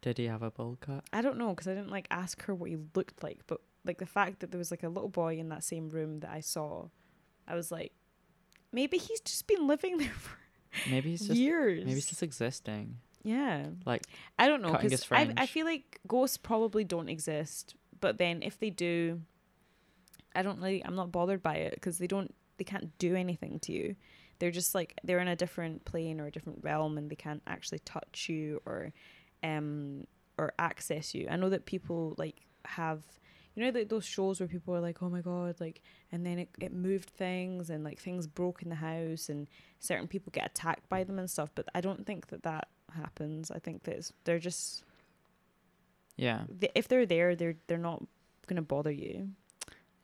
Did 0.01 0.17
he 0.17 0.25
have 0.25 0.43
a 0.43 0.51
bowl 0.51 0.77
cut? 0.79 1.03
i 1.13 1.21
don't 1.21 1.37
know 1.37 1.49
because 1.49 1.67
i 1.67 1.73
didn't 1.73 1.91
like 1.91 2.07
ask 2.11 2.43
her 2.43 2.55
what 2.55 2.69
he 2.69 2.77
looked 2.95 3.23
like 3.23 3.39
but 3.47 3.61
like 3.85 3.97
the 3.97 4.05
fact 4.05 4.39
that 4.39 4.51
there 4.51 4.57
was 4.57 4.71
like 4.71 4.83
a 4.83 4.89
little 4.89 5.09
boy 5.09 5.37
in 5.37 5.49
that 5.49 5.63
same 5.63 5.89
room 5.89 6.19
that 6.19 6.31
i 6.31 6.39
saw 6.41 6.87
i 7.49 7.55
was 7.55 7.71
like 7.71 7.91
maybe 8.71 8.97
he's 8.97 9.19
just 9.21 9.47
been 9.47 9.67
living 9.67 9.97
there 9.97 10.09
for 10.09 10.37
Maybe 10.89 11.09
he's 11.09 11.25
just 11.27 11.39
years 11.39 11.79
maybe 11.83 11.95
he's 11.95 12.05
just 12.05 12.21
existing. 12.21 12.97
yeah 13.23 13.65
Like 13.85 14.03
I 14.37 14.47
don't 14.47 14.61
know 14.61 14.71
because 14.83 15.03
I, 15.11 15.23
I 15.35 15.45
feel 15.47 15.65
like 15.65 15.99
ghosts 16.07 16.37
probably 16.37 16.83
don't 16.83 17.09
exist, 17.09 17.73
but 17.99 18.17
then 18.19 18.43
if 18.43 18.59
they 18.59 18.69
do, 18.69 19.19
I 20.35 20.43
don't 20.43 20.59
really 20.59 20.85
I'm 20.85 20.95
not 20.95 21.11
bothered 21.11 21.41
by 21.41 21.55
it 21.55 21.73
because 21.73 21.97
they 21.97 22.05
don't 22.07 22.33
they 22.57 22.63
can't 22.63 22.95
do 22.99 23.15
anything 23.15 23.59
to 23.61 23.71
you. 23.73 23.95
They're 24.37 24.51
just 24.51 24.75
like 24.75 24.93
they're 25.03 25.19
in 25.19 25.27
a 25.27 25.35
different 25.35 25.85
plane 25.85 26.21
or 26.21 26.27
a 26.27 26.31
different 26.31 26.59
realm 26.63 26.97
and 26.99 27.09
they 27.09 27.15
can't 27.15 27.41
actually 27.47 27.79
touch 27.79 28.29
you 28.29 28.61
or 28.65 28.93
um 29.43 30.05
or 30.37 30.53
access 30.59 31.15
you. 31.15 31.27
I 31.29 31.35
know 31.35 31.49
that 31.49 31.65
people 31.65 32.13
like 32.17 32.45
have 32.65 33.01
you 33.55 33.63
know 33.63 33.71
like 33.77 33.89
those 33.89 34.05
shows 34.05 34.39
where 34.39 34.47
people 34.47 34.75
are 34.75 34.79
like 34.79 35.01
oh 35.03 35.09
my 35.09 35.21
god 35.21 35.55
like 35.59 35.81
and 36.11 36.25
then 36.25 36.39
it, 36.39 36.49
it 36.59 36.73
moved 36.73 37.09
things 37.09 37.69
and 37.69 37.83
like 37.83 37.99
things 37.99 38.27
broke 38.27 38.61
in 38.61 38.69
the 38.69 38.75
house 38.75 39.29
and 39.29 39.47
certain 39.79 40.07
people 40.07 40.31
get 40.31 40.45
attacked 40.45 40.87
by 40.89 41.03
them 41.03 41.19
and 41.19 41.29
stuff 41.29 41.49
but 41.55 41.65
i 41.75 41.81
don't 41.81 42.05
think 42.05 42.27
that 42.27 42.43
that 42.43 42.67
happens 42.95 43.51
i 43.51 43.59
think 43.59 43.83
that 43.83 44.11
they're 44.23 44.39
just 44.39 44.83
yeah. 46.15 46.41
th- 46.59 46.71
if 46.75 46.87
they're 46.87 47.05
there 47.05 47.35
they're 47.35 47.55
they're 47.67 47.77
not 47.77 48.03
gonna 48.47 48.61
bother 48.61 48.91
you 48.91 49.29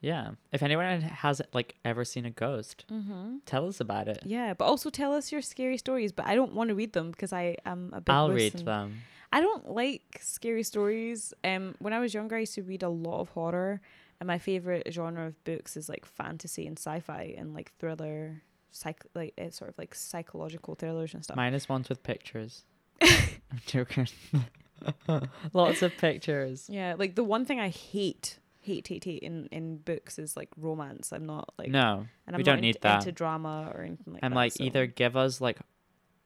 Yeah. 0.01 0.31
If 0.51 0.61
anyone 0.61 1.01
has 1.01 1.41
like 1.53 1.75
ever 1.83 2.05
seen 2.05 2.25
a 2.25 2.29
ghost, 2.29 2.85
Mm-hmm. 2.91 3.37
tell 3.45 3.67
us 3.67 3.79
about 3.81 4.07
it. 4.07 4.19
Yeah, 4.23 4.53
but 4.53 4.65
also 4.65 4.89
tell 4.91 5.13
us 5.13 5.31
your 5.31 5.41
scary 5.41 5.77
stories. 5.77 6.11
But 6.11 6.27
I 6.27 6.35
don't 6.35 6.53
want 6.53 6.69
to 6.69 6.75
read 6.75 6.93
them 6.93 7.09
because 7.09 7.33
I 7.33 7.57
am 7.65 7.89
a 7.91 8.01
bit. 8.01 8.13
I'll 8.13 8.29
read 8.29 8.53
them. 8.53 9.01
I 9.35 9.41
don't 9.41 9.69
like 9.69 10.19
scary 10.21 10.63
stories. 10.63 11.33
Um, 11.43 11.75
when 11.79 11.91
I 11.91 11.99
was 11.99 12.13
younger, 12.13 12.37
I 12.37 12.39
used 12.39 12.55
to 12.55 12.63
read 12.63 12.83
a 12.83 12.89
lot 12.89 13.19
of 13.19 13.27
horror, 13.29 13.81
and 14.21 14.27
my 14.27 14.37
favorite 14.37 14.87
genre 14.91 15.27
of 15.27 15.43
books 15.43 15.75
is 15.75 15.89
like 15.89 16.05
fantasy 16.05 16.65
and 16.65 16.77
sci-fi 16.79 17.35
and 17.37 17.53
like 17.53 17.73
thriller, 17.77 18.41
psych 18.71 19.03
like 19.13 19.33
it's 19.37 19.57
sort 19.57 19.69
of 19.71 19.77
like 19.77 19.93
psychological 19.93 20.75
thrillers 20.75 21.13
and 21.13 21.21
stuff. 21.23 21.35
Mine 21.35 21.53
is 21.53 21.67
ones 21.67 21.89
with 21.89 22.01
pictures. 22.01 22.63
I'm 23.03 23.61
joking. 23.65 24.07
Lots 25.53 25.81
of 25.81 25.91
pictures. 25.97 26.69
yeah, 26.69 26.95
like 26.97 27.15
the 27.15 27.23
one 27.23 27.43
thing 27.43 27.59
I 27.59 27.69
hate, 27.69 28.39
hate, 28.61 28.87
hate, 28.87 29.03
hate 29.03 29.21
in 29.23 29.47
in 29.51 29.77
books 29.77 30.17
is 30.17 30.37
like 30.37 30.49
romance. 30.57 31.11
I'm 31.11 31.25
not 31.25 31.53
like 31.57 31.69
no, 31.71 32.05
and 32.25 32.35
I'm 32.35 32.37
we 32.37 32.43
don't 32.43 32.61
need 32.61 32.75
into, 32.77 32.79
that. 32.81 32.99
into 32.99 33.11
drama 33.11 33.69
or 33.73 33.81
anything 33.81 34.13
like 34.13 34.23
I'm 34.23 34.31
that. 34.31 34.35
like 34.37 34.51
so- 34.53 34.63
either 34.63 34.85
give 34.85 35.17
us 35.17 35.41
like, 35.41 35.59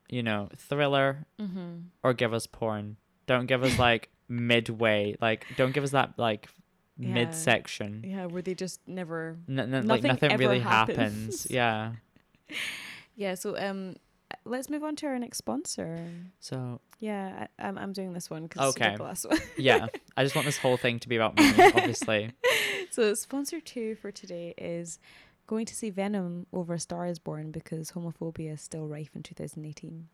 you 0.10 0.23
know, 0.23 0.49
thriller 0.56 1.26
Mhm. 1.40 1.86
or 2.03 2.14
give 2.14 2.34
us 2.34 2.48
porn. 2.48 2.98
Don't 3.27 3.45
give 3.45 3.64
us 3.64 3.77
like 3.80 4.10
midway. 4.27 5.15
Like 5.22 5.45
don't 5.57 5.72
give 5.72 5.84
us 5.84 5.91
that 5.91 6.14
like 6.18 6.49
Yeah. 6.98 7.14
midsection. 7.14 8.03
Yeah, 8.06 8.26
where 8.26 8.41
they 8.41 8.56
just 8.56 8.81
never. 8.88 9.38
N- 9.48 9.60
n- 9.60 9.72
like 9.72 10.02
Nothing 10.03 10.07
nothing 10.10 10.31
ever 10.31 10.40
really 10.44 10.60
happens. 10.60 10.98
happens. 10.98 11.48
Yeah. 11.49 11.94
Yeah, 13.15 13.36
so 13.36 13.57
um, 13.57 13.98
let's 14.45 14.69
move 14.69 14.81
on 14.84 14.95
to 14.98 15.07
our 15.07 15.19
next 15.19 15.40
sponsor. 15.40 16.07
So 16.40 16.80
Yeah, 16.99 17.48
I, 17.60 17.68
I'm 17.68 17.77
I'm 17.77 17.91
doing 17.94 18.14
this 18.14 18.30
one 18.30 18.44
because 18.44 18.69
Okay. 18.76 18.95
the 18.95 19.03
last 19.03 19.26
one. 19.30 19.40
yeah, 19.57 19.88
I 20.15 20.23
just 20.23 20.36
want 20.36 20.45
this 20.45 20.57
whole 20.57 20.77
thing 20.77 20.99
to 20.99 21.10
be 21.10 21.18
about 21.18 21.38
me. 21.38 21.52
Obviously. 21.76 22.31
so 22.91 23.14
sponsor 23.14 23.60
two 23.60 23.95
for 23.95 24.10
today 24.11 24.53
is 24.57 24.99
going 25.50 25.66
to 25.66 25.74
see 25.74 25.90
Venom 25.90 26.46
over 26.54 26.76
A 26.76 26.80
Star 26.80 27.08
Is 27.08 27.18
Born 27.18 27.50
because 27.50 27.94
homophobia 27.94 28.54
is 28.54 28.62
still 28.62 28.88
rife 28.88 29.10
in 29.16 29.24
2018. 29.24 30.08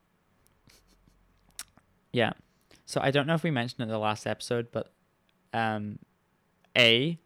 Yeah. 2.14 2.32
So 2.86 3.02
I 3.03 3.12
don't 3.12 3.28
know 3.28 3.34
if 3.34 3.44
we 3.44 3.52
mentioned 3.52 3.82
it 3.82 3.84
in 3.84 3.90
the 3.90 3.99
last 3.99 4.26
episode, 4.26 4.68
but 4.72 4.94
um 5.53 5.99
A, 6.78 7.20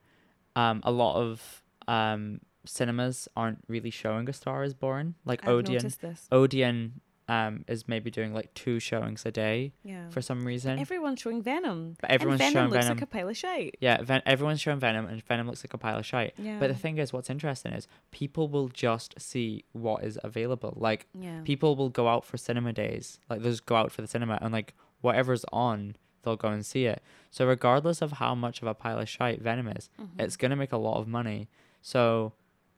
um, 0.56 0.82
a 0.84 0.92
lot 0.92 1.18
of 1.18 1.62
um 1.88 2.42
cinemas 2.66 3.28
aren't 3.36 3.64
really 3.68 3.92
showing 3.92 4.28
A 4.28 4.34
Star 4.34 4.64
is 4.64 4.74
Born. 4.74 5.14
Like 5.24 5.44
I've 5.44 5.50
Odeon. 5.50 5.94
Odeon 6.32 7.02
um 7.30 7.64
is 7.68 7.88
maybe 7.88 8.10
doing 8.12 8.34
like 8.34 8.54
two 8.54 8.80
showings 8.80 9.26
a 9.26 9.32
day 9.32 9.72
Yeah. 9.84 10.10
for 10.10 10.22
some 10.22 10.46
reason. 10.46 10.80
Everyone's 10.80 11.20
showing 11.20 11.42
Venom. 11.42 11.96
But 12.02 12.10
everyone's 12.12 12.42
and 12.42 12.54
Venom 12.54 12.62
showing 12.64 12.72
looks 12.74 12.86
Venom. 12.86 12.98
like 12.98 13.04
a 13.04 13.06
pile 13.08 13.30
of 13.30 13.38
shite. 13.38 13.78
yeah, 13.80 14.02
Ven- 14.02 14.24
everyone's 14.26 14.60
showing 14.62 14.80
Venom 14.80 15.06
and 15.06 15.24
Venom 15.24 15.48
looks 15.48 15.64
like 15.64 15.74
a 15.74 15.78
pile 15.78 15.98
of 16.00 16.06
shite. 16.06 16.34
Yeah. 16.38 16.58
But 16.60 16.68
the 16.68 16.76
thing 16.76 16.98
is 16.98 17.14
what's 17.14 17.30
interesting 17.30 17.72
is 17.74 17.88
people 18.12 18.48
will 18.48 18.68
just 18.70 19.20
see 19.22 19.64
what 19.74 20.04
is 20.04 20.18
available. 20.24 20.74
Like 20.76 21.08
yeah. 21.14 21.42
people 21.44 21.76
will 21.76 21.90
go 21.90 22.08
out 22.08 22.26
for 22.26 22.38
cinema 22.38 22.74
days. 22.74 23.20
Like 23.30 23.42
they'll 23.42 23.52
just 23.52 23.66
go 23.66 23.76
out 23.76 23.92
for 23.92 24.02
the 24.02 24.08
cinema 24.08 24.40
and 24.42 24.52
like 24.52 24.74
whatever's 25.02 25.46
on, 25.54 25.96
they'll 26.24 26.36
go 26.36 26.50
and 26.50 26.66
see 26.66 26.86
it. 26.86 27.02
So 27.32 27.46
regardless 27.48 28.02
of 28.02 28.14
how 28.14 28.34
much 28.36 28.62
of 28.62 28.68
a 28.68 28.74
pile 28.74 29.00
of 29.00 29.08
shite 29.08 29.42
Venom 29.42 29.68
is, 29.70 29.90
Mhm. 30.02 30.08
it's 30.20 30.36
gonna 30.36 30.56
make 30.56 30.72
a 30.74 30.78
lot 30.78 30.98
of 30.98 31.08
money. 31.08 31.48
So 31.82 32.34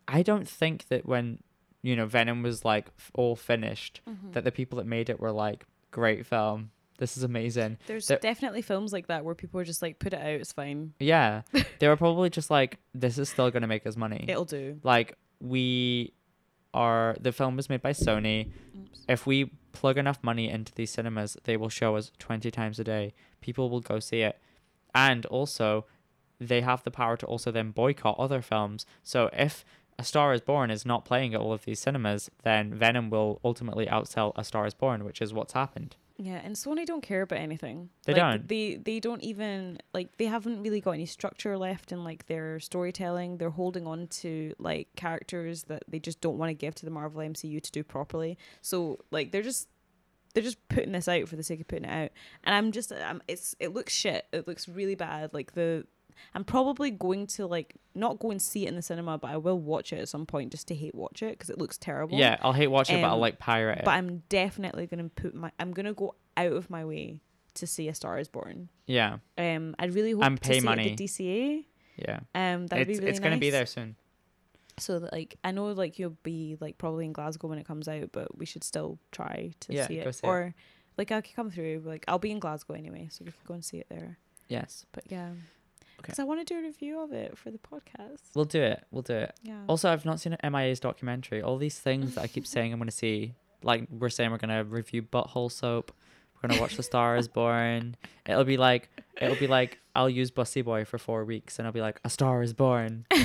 I 0.08 0.24
don't 0.24 0.48
think 0.48 0.88
that 0.90 1.06
when 1.06 1.40
you 1.82 1.96
know 1.96 2.06
Venom 2.06 2.44
was 2.44 2.64
like 2.66 2.88
all 3.14 3.36
finished, 3.36 4.02
Mhm. 4.10 4.34
that 4.34 4.44
the 4.44 4.52
people 4.52 4.78
that 4.78 4.86
made 4.88 5.10
it 5.10 5.20
were 5.20 5.32
like 5.32 5.66
great 5.92 6.26
film. 6.26 6.72
This 6.98 7.18
is 7.18 7.24
amazing. 7.24 7.78
There's 7.88 8.08
there- 8.08 8.20
definitely 8.20 8.62
films 8.62 8.94
like 8.94 9.08
that 9.08 9.26
where 9.26 9.34
people 9.34 9.60
are 9.60 9.64
just 9.66 9.82
like, 9.82 9.98
put 9.98 10.14
it 10.14 10.20
out, 10.22 10.28
it's 10.42 10.52
fine. 10.52 10.94
Yeah, 11.00 11.42
they 11.80 11.88
were 11.88 11.98
probably 11.98 12.30
just 12.30 12.52
like, 12.52 12.78
this 12.94 13.18
is 13.18 13.28
still 13.30 13.50
gonna 13.50 13.66
make 13.68 13.88
us 13.88 13.98
money. 13.98 14.26
It'll 14.28 14.46
do. 14.46 14.80
like 14.84 15.18
we 15.40 16.14
are 16.74 17.16
the 17.20 17.32
film 17.32 17.56
was 17.58 17.70
made 17.70 17.82
by 17.82 17.92
Sony. 17.92 18.52
Oops. 18.80 19.06
If 19.10 19.26
we 19.26 19.52
plug 19.74 19.98
enough 19.98 20.20
money 20.22 20.50
into 20.50 20.72
these 20.74 20.92
cinemas, 20.92 21.36
they 21.44 21.58
will 21.58 21.70
show 21.70 21.96
us 21.96 22.12
20 22.20 22.50
times 22.52 22.80
a 22.80 22.84
day. 22.84 23.14
People 23.42 23.70
will 23.70 23.82
go 23.82 24.00
see 24.00 24.22
it. 24.22 24.40
And 24.94 25.26
also, 25.26 25.86
they 26.40 26.62
have 26.62 26.84
the 26.84 26.92
power 26.92 27.18
to 27.18 27.26
also 27.26 27.52
then 27.52 27.72
boycott 27.72 28.16
other 28.20 28.42
films. 28.42 28.86
So 29.04 29.30
if 29.34 29.66
A 30.02 30.04
Star 30.04 30.34
is 30.34 30.42
Born 30.42 30.72
is 30.72 30.84
not 30.84 31.06
playing 31.06 31.36
at 31.36 31.40
all 31.40 31.54
of 31.54 31.64
these 31.64 31.80
cinemas, 31.80 32.32
then 32.42 32.74
Venom 32.74 33.12
will 33.12 33.40
ultimately 33.46 33.86
outsell 33.86 34.32
A 34.36 34.44
Star 34.44 34.66
is 34.66 34.74
Born, 34.74 35.04
which 35.04 35.22
is 35.22 35.32
what's 35.32 35.54
happened. 35.54 35.96
Yeah, 36.18 36.42
and 36.44 36.56
Sony 36.56 36.88
don't 36.88 37.04
care 37.04 37.22
about 37.22 37.38
anything. 37.38 37.90
They 38.06 38.14
Like, 38.14 38.22
don't. 38.22 38.48
They 38.48 38.76
they 38.76 39.00
don't 39.00 39.22
even 39.22 39.78
like 39.94 40.18
they 40.18 40.26
haven't 40.26 40.64
really 40.64 40.82
got 40.82 40.94
any 40.94 41.06
structure 41.06 41.56
left 41.56 41.92
in 41.92 42.04
like 42.04 42.26
their 42.26 42.60
storytelling. 42.60 43.38
They're 43.38 43.52
holding 43.52 43.86
on 43.86 44.08
to 44.22 44.56
like 44.58 44.88
characters 44.96 45.66
that 45.66 45.84
they 45.88 46.00
just 46.00 46.20
don't 46.20 46.40
want 46.40 46.50
to 46.50 46.56
give 46.56 46.74
to 46.76 46.86
the 46.86 46.92
Marvel 46.92 47.22
MCU 47.22 47.62
to 47.62 47.72
do 47.72 47.84
properly. 47.84 48.40
So 48.62 48.98
like 49.12 49.32
they're 49.32 49.44
just 49.44 49.68
they're 50.34 50.44
just 50.44 50.68
putting 50.70 50.94
this 50.94 51.08
out 51.08 51.28
for 51.28 51.36
the 51.36 51.44
sake 51.44 51.62
of 51.62 51.68
putting 51.68 51.86
it 51.86 51.94
out. 52.06 52.10
And 52.44 52.56
I'm 52.56 52.72
just 52.72 52.92
um 52.92 53.22
it's 53.28 53.56
it 53.60 53.72
looks 53.74 53.94
shit. 53.94 54.26
It 54.32 54.48
looks 54.48 54.68
really 54.68 54.96
bad. 54.96 55.32
Like 55.34 55.54
the 55.54 55.86
I'm 56.36 56.44
probably 56.44 56.92
going 56.92 57.28
to 57.28 57.48
like 57.48 57.76
not 57.96 58.20
go 58.20 58.32
and 58.32 58.42
see 58.42 58.66
it 58.66 58.70
in 58.70 58.76
the 58.76 58.82
cinema, 58.82 59.18
but 59.18 59.32
I 59.32 59.38
will 59.38 59.60
watch 59.60 59.92
it 59.94 60.00
at 60.00 60.10
some 60.10 60.26
point 60.26 60.52
just 60.52 60.68
to 60.70 60.76
hate 60.76 60.96
watch 60.96 61.22
it 61.24 61.32
because 61.38 61.50
it 61.50 61.58
looks 61.58 61.78
terrible. 61.78 62.18
Yeah, 62.18 62.38
I'll 62.42 62.54
hate 62.54 62.68
watching 62.68 62.98
it, 63.00 63.02
but 63.02 63.08
I'll 63.10 63.16
Um, 63.16 63.20
like 63.22 63.40
pirate 63.40 63.80
it. 63.80 63.86
But 63.86 63.92
I'm 63.92 64.24
definitely 64.30 64.88
gonna 64.88 65.10
put 65.10 65.34
my 65.36 65.52
I'm 65.60 65.72
gonna 65.72 65.94
go 65.94 66.16
out 66.38 66.54
of 66.54 66.70
my 66.70 66.86
way 66.86 67.20
to 67.56 67.68
see 67.68 67.88
A 67.90 67.94
Star 67.94 68.18
Is 68.18 68.28
Born. 68.30 68.70
yeah, 68.88 69.18
Um, 69.38 69.76
I'd 69.78 69.94
really 69.94 70.12
hope 70.12 70.24
And 70.24 70.42
to 70.42 70.48
pay 70.50 70.60
see 70.60 70.66
money. 70.66 70.88
it 70.88 70.92
at 70.92 70.98
the 70.98 71.04
DCA. 71.06 71.66
yeah. 71.98 72.20
Um, 72.34 72.68
that'd 72.68 72.88
It's, 72.88 72.98
be 72.98 73.00
really 73.02 73.10
it's 73.12 73.20
going 73.20 73.34
to 73.34 73.40
be 73.40 73.50
there 73.50 73.66
soon. 73.66 73.96
So 74.78 75.00
that 75.00 75.12
like 75.12 75.38
I 75.44 75.52
know 75.52 75.66
like 75.74 76.00
you'll 76.00 76.16
be 76.24 76.56
like 76.62 76.78
probably 76.78 77.06
in 77.06 77.12
Glasgow 77.12 77.48
when 77.50 77.60
it 77.60 77.66
comes 77.68 77.88
out, 77.90 78.12
but 78.14 78.38
we 78.38 78.46
should 78.46 78.64
still 78.64 78.98
try 79.12 79.52
to 79.60 79.74
Yeah, 79.74 79.88
see 79.88 79.96
go 80.02 80.10
it. 80.10 80.14
see 80.14 80.26
it. 80.26 80.30
or 80.30 80.56
like 80.98 81.12
I 81.12 81.20
could 81.22 81.36
come 81.36 81.52
through. 81.52 81.84
Like 81.86 82.06
I'll 82.08 82.20
be 82.20 82.32
in 82.32 82.40
Glasgow 82.40 82.74
anyway, 82.74 83.10
so 83.12 83.26
we 83.26 83.32
can 83.32 83.42
go 83.46 83.54
and 83.54 83.66
see 83.66 83.78
it 83.80 83.88
there. 83.90 84.18
Yes. 84.48 84.86
But 84.94 85.04
yeah. 85.10 85.32
Because 86.02 86.20
I 86.20 86.24
want 86.24 86.46
to 86.46 86.54
do 86.54 86.60
a 86.60 86.64
review 86.64 87.00
of 87.00 87.12
it 87.14 87.38
for 87.38 87.52
the 87.52 87.58
podcast. 87.60 88.20
We'll 88.36 88.46
do 88.46 88.62
it. 88.62 88.84
We'll 88.92 89.02
do 89.04 89.16
it. 89.16 89.34
Yeah. 89.44 89.62
Also, 89.68 89.92
I've 89.92 90.06
not 90.06 90.20
seen 90.20 90.34
an 90.40 90.52
MIA's 90.54 90.80
documentary. 90.80 91.42
All 91.42 91.58
these 91.58 91.80
things 91.80 92.16
that 92.16 92.22
I 92.22 92.28
keep 92.28 92.46
saying 92.56 92.74
I'm 92.74 92.80
going 92.80 92.90
to 92.90 92.96
see. 92.96 93.34
Like, 93.64 93.88
we're 93.92 94.10
saying 94.10 94.32
we're 94.32 94.38
going 94.38 94.50
to 94.58 94.64
review 94.64 95.02
Butthole 95.04 95.52
Soap. 95.52 95.92
We're 96.36 96.48
going 96.50 96.58
to 96.58 96.62
watch 96.62 96.76
The 96.76 96.84
Star 96.84 97.16
is 97.18 97.28
Born. 97.28 97.96
It'll 98.26 98.44
be 98.44 98.58
like, 98.58 98.90
it'll 99.22 99.36
be 99.36 99.46
like, 99.48 99.78
I'll 99.96 100.10
use 100.10 100.32
Bussy 100.32 100.64
Boy 100.64 100.86
for 100.86 100.98
four 100.98 101.24
weeks 101.26 101.60
and 101.60 101.68
I'll 101.68 101.72
be 101.74 101.82
like, 101.82 102.00
A 102.04 102.10
Star 102.10 102.42
is 102.42 102.54
Born. 102.54 103.06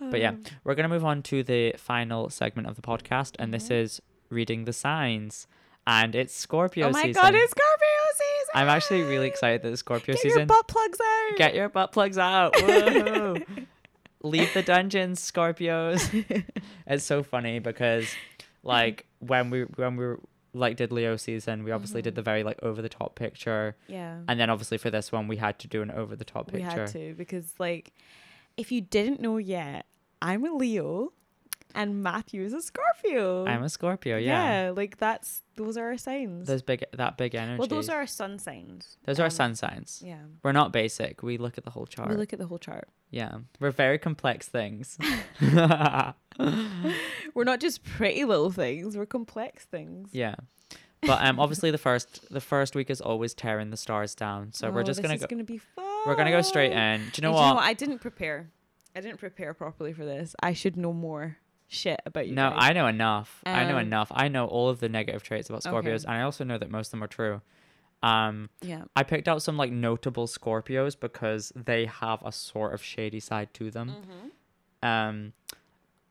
But 0.00 0.20
yeah, 0.20 0.32
we're 0.64 0.74
going 0.74 0.88
to 0.88 0.94
move 0.94 1.04
on 1.04 1.22
to 1.24 1.42
the 1.42 1.74
final 1.76 2.30
segment 2.30 2.66
of 2.68 2.74
the 2.74 2.80
podcast. 2.82 3.36
And 3.38 3.52
this 3.52 3.68
Mhm. 3.68 3.82
is 3.82 4.02
reading 4.30 4.64
the 4.64 4.72
signs. 4.72 5.46
And 5.86 6.14
it's 6.14 6.34
Scorpio 6.34 6.88
oh 6.88 6.90
my 6.90 7.02
season. 7.02 7.22
god, 7.22 7.34
it's 7.34 7.50
Scorpio 7.50 7.88
season! 8.14 8.29
I'm 8.54 8.68
actually 8.68 9.02
really 9.02 9.26
excited 9.28 9.62
that 9.62 9.70
it's 9.72 9.80
Scorpio 9.80 10.14
Get 10.14 10.22
season. 10.22 10.38
your 10.40 10.46
butt 10.46 10.66
plugs 10.68 10.98
out. 11.00 11.36
Get 11.36 11.54
your 11.54 11.68
butt 11.68 11.92
plugs 11.92 12.18
out. 12.18 12.54
Leave 14.22 14.52
the 14.52 14.62
dungeons, 14.62 15.18
Scorpios. 15.20 16.44
it's 16.86 17.04
so 17.04 17.22
funny 17.22 17.58
because 17.58 18.06
like 18.62 19.06
when 19.20 19.48
we 19.50 19.62
when 19.62 19.96
we 19.96 20.04
were, 20.04 20.20
like 20.52 20.76
did 20.76 20.92
Leo 20.92 21.16
season, 21.16 21.64
we 21.64 21.70
obviously 21.70 22.02
did 22.02 22.12
Mhm. 22.12 22.16
the 22.16 22.22
very 22.22 22.42
like 22.42 22.58
over 22.62 22.82
the 22.82 22.88
top 22.90 23.14
picture. 23.14 23.76
yeah. 23.86 24.18
And 24.28 24.38
then 24.38 24.50
obviously 24.50 24.76
for 24.78 24.90
this 24.90 25.10
one 25.10 25.26
we 25.28 25.36
had 25.36 25.58
to 25.60 25.68
do 25.68 25.80
an 25.80 25.90
over 25.90 26.16
the 26.16 26.24
top 26.24 26.48
picture. 26.48 26.66
We 26.66 26.80
had 26.80 26.86
to 26.88 27.14
because, 27.14 27.54
like, 27.58 27.92
if 28.58 28.70
you 28.72 28.80
didn't 28.82 29.20
know 29.20 29.38
yet, 29.38 29.86
I'm 30.20 30.44
a 30.44 30.52
Leo, 30.52 31.12
and 31.74 32.02
Matthew 32.02 32.42
is 32.42 32.52
a 32.52 32.60
Scorpio. 32.62 33.46
I'm 33.46 33.62
a 33.62 33.68
Scorpio, 33.68 34.16
yeah. 34.16 34.64
Yeah, 34.66 34.70
like 34.70 34.98
that's 34.98 35.42
those 35.56 35.76
are 35.76 35.86
our 35.88 35.96
signs. 35.98 36.46
Those 36.48 36.62
big 36.62 36.84
that 36.92 37.16
big 37.16 37.34
energy. 37.34 37.58
well, 37.58 37.68
those 37.68 37.88
are 37.88 37.98
our 37.98 38.06
sun 38.06 38.38
signs. 38.38 38.96
those 39.04 39.18
are 39.18 39.22
our 39.24 39.26
Um, 39.26 39.30
sun 39.30 39.54
signs. 39.54 40.02
Yeah, 40.04 40.22
We're 40.42 40.52
not 40.52 40.72
basic. 40.72 41.22
We 41.22 41.38
look 41.38 41.58
at 41.58 41.64
the 41.64 41.70
whole 41.70 41.86
chart. 41.86 42.08
we 42.08 42.16
look 42.16 42.32
at 42.32 42.38
the 42.38 42.46
whole 42.46 42.58
chart. 42.58 42.88
yeah. 43.10 43.38
We're 43.60 43.70
very 43.70 43.98
complex 43.98 44.48
things. 44.48 44.98
We're 47.34 47.44
not 47.44 47.60
just 47.60 47.82
pretty 47.84 48.24
little 48.24 48.50
things. 48.50 48.96
We're 48.96 49.06
complex 49.06 49.64
things. 49.64 50.10
Yeah. 50.12 50.34
But 51.02 51.24
um 51.24 51.40
obviously 51.40 51.70
the 51.70 51.78
first 51.78 52.30
the 52.30 52.40
first 52.40 52.74
week 52.74 52.90
is 52.90 53.00
always 53.00 53.32
tearing 53.34 53.70
the 53.70 53.76
stars 53.76 54.14
down. 54.14 54.52
So 54.52 54.70
we're 54.70 54.80
Oh, 54.80 54.84
just 54.84 55.00
this 55.02 55.08
gonna 55.08 55.18
go 55.18 55.26
gonna 55.26 55.44
be 55.44 55.58
fun. 55.58 55.84
we're 56.06 56.14
gonna 56.16 56.30
go 56.30 56.42
straight 56.42 56.72
in. 56.72 57.00
Do 57.00 57.10
you 57.16 57.22
know 57.22 57.36
And 57.36 57.56
what? 57.56 57.64
I 57.64 57.72
didn't 57.72 58.00
prepare. 58.00 58.50
I 58.94 59.00
didn't 59.00 59.18
prepare 59.18 59.54
properly 59.54 59.92
for 59.92 60.04
this. 60.04 60.34
I 60.42 60.52
should 60.52 60.76
know 60.76 60.92
more 60.92 61.38
shit 61.72 62.00
about 62.04 62.26
you. 62.28 62.34
no, 62.34 62.50
guys. 62.50 62.58
I 62.60 62.72
know 62.72 62.86
enough. 62.88 63.42
I 63.46 63.64
know 63.64 63.76
Um, 63.76 63.82
enough. 63.86 64.10
I 64.14 64.28
know 64.28 64.46
all 64.46 64.68
of 64.68 64.80
the 64.80 64.88
negative 64.88 65.22
traits 65.22 65.48
about 65.48 65.64
Okay. 65.66 65.70
Scorpios, 65.88 66.04
and 66.04 66.12
I 66.14 66.22
also 66.22 66.44
know 66.44 66.58
that 66.58 66.70
most 66.70 66.88
of 66.88 66.90
them 66.92 67.02
are 67.04 67.08
true. 67.08 67.40
Um, 68.02 68.50
Yeah. 68.62 68.84
I 68.96 69.02
picked 69.04 69.28
out 69.28 69.42
some 69.42 69.56
like 69.56 69.70
notable 69.70 70.26
Scorpios 70.26 70.98
because 70.98 71.52
they 71.54 71.86
have 71.86 72.22
a 72.24 72.32
sort 72.32 72.74
of 72.74 72.82
shady 72.82 73.20
side 73.20 73.54
to 73.54 73.70
them. 73.70 73.88
Mm-hmm. 73.90 74.88
Um, 74.88 75.32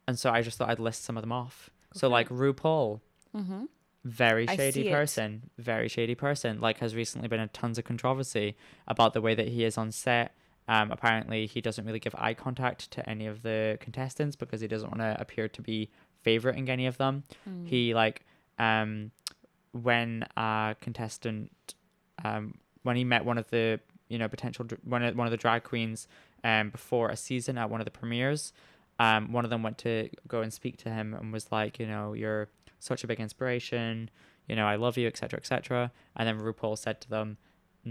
and 0.07 0.17
so 0.17 0.31
I 0.31 0.41
just 0.41 0.57
thought 0.57 0.69
I'd 0.69 0.79
list 0.79 1.03
some 1.03 1.17
of 1.17 1.21
them 1.23 1.31
off. 1.31 1.69
So 1.93 2.07
like 2.09 2.29
RuPaul, 2.29 3.01
Mm-hmm. 3.35 3.65
very 4.05 4.47
shady 4.47 4.71
see 4.83 4.87
it. 4.87 4.91
person, 4.91 5.49
very 5.57 5.87
shady 5.87 6.15
person. 6.15 6.59
Like 6.61 6.79
has 6.79 6.95
recently 6.95 7.27
been 7.27 7.39
in 7.39 7.49
tons 7.49 7.77
of 7.77 7.83
controversy 7.85 8.55
about 8.87 9.13
the 9.13 9.21
way 9.21 9.35
that 9.35 9.49
he 9.49 9.63
is 9.63 9.77
on 9.77 9.91
set. 9.91 10.33
Um, 10.69 10.91
apparently, 10.91 11.47
he 11.47 11.61
doesn't 11.61 11.83
really 11.83 11.99
give 11.99 12.13
eye 12.15 12.35
contact 12.35 12.91
to 12.91 13.09
any 13.09 13.25
of 13.25 13.41
the 13.41 13.77
contestants 13.81 14.35
because 14.35 14.61
he 14.61 14.67
doesn't 14.67 14.89
want 14.89 15.01
to 15.01 15.19
appear 15.19 15.47
to 15.49 15.61
be 15.61 15.89
favoriting 16.23 16.69
any 16.69 16.85
of 16.85 16.97
them. 16.97 17.23
Mm. 17.49 17.67
He 17.67 17.95
like 17.95 18.23
um, 18.59 19.09
when 19.71 20.25
a 20.37 20.75
contestant 20.79 21.51
um, 22.23 22.53
when 22.83 22.95
he 22.95 23.03
met 23.03 23.25
one 23.25 23.39
of 23.39 23.49
the 23.49 23.79
you 24.09 24.17
know 24.17 24.27
potential 24.27 24.65
one 24.83 25.03
of 25.03 25.15
one 25.15 25.27
of 25.27 25.31
the 25.31 25.37
drag 25.37 25.63
queens 25.63 26.07
um 26.43 26.69
before 26.71 27.09
a 27.09 27.15
season 27.15 27.57
at 27.57 27.69
one 27.69 27.79
of 27.79 27.85
the 27.85 27.91
premieres 27.91 28.51
um 28.99 29.31
one 29.31 29.43
of 29.43 29.51
them 29.51 29.63
went 29.63 29.77
to 29.77 30.09
go 30.27 30.41
and 30.41 30.51
speak 30.51 30.77
to 30.77 30.89
him 30.89 31.13
and 31.13 31.31
was 31.31 31.51
like 31.51 31.79
you 31.79 31.85
know 31.85 32.13
you're 32.13 32.47
such 32.79 33.03
a 33.03 33.07
big 33.07 33.19
inspiration 33.19 34.09
you 34.47 34.55
know 34.55 34.65
I 34.65 34.75
love 34.75 34.97
you 34.97 35.07
etc 35.07 35.37
etc 35.37 35.91
and 36.15 36.27
then 36.27 36.39
RuPaul 36.39 36.77
said 36.77 36.99
to 37.01 37.09
them 37.09 37.37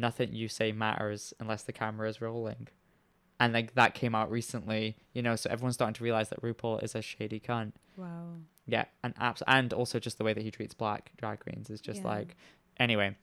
nothing 0.01 0.35
you 0.35 0.49
say 0.49 0.73
matters 0.73 1.33
unless 1.41 1.62
the 1.65 1.73
camera 1.73 2.09
is 2.09 2.20
rolling 2.20 2.69
and 3.41 3.53
like 3.53 3.75
that 3.75 3.95
came 3.95 4.15
out 4.15 4.31
recently 4.31 4.97
you 5.12 5.23
know 5.23 5.37
so 5.37 5.49
everyone's 5.51 5.75
starting 5.75 5.95
to 5.95 6.03
realize 6.05 6.29
that 6.29 6.43
RuPaul 6.43 6.83
is 6.83 6.95
a 6.95 7.03
shady 7.03 7.41
cunt 7.41 7.73
Wow. 7.97 8.35
yeah, 8.66 8.85
and 9.03 9.12
abs- 9.19 9.43
and 9.49 9.73
also 9.73 9.99
just 9.99 10.19
the 10.19 10.25
way 10.25 10.33
that 10.33 10.43
he 10.43 10.51
treats 10.53 10.73
black 10.75 11.11
drag 11.16 11.41
queens 11.41 11.69
is 11.69 11.81
just 11.81 12.03
Yeah. 12.03 12.09
like. 12.09 12.37
Anyway, 12.79 13.16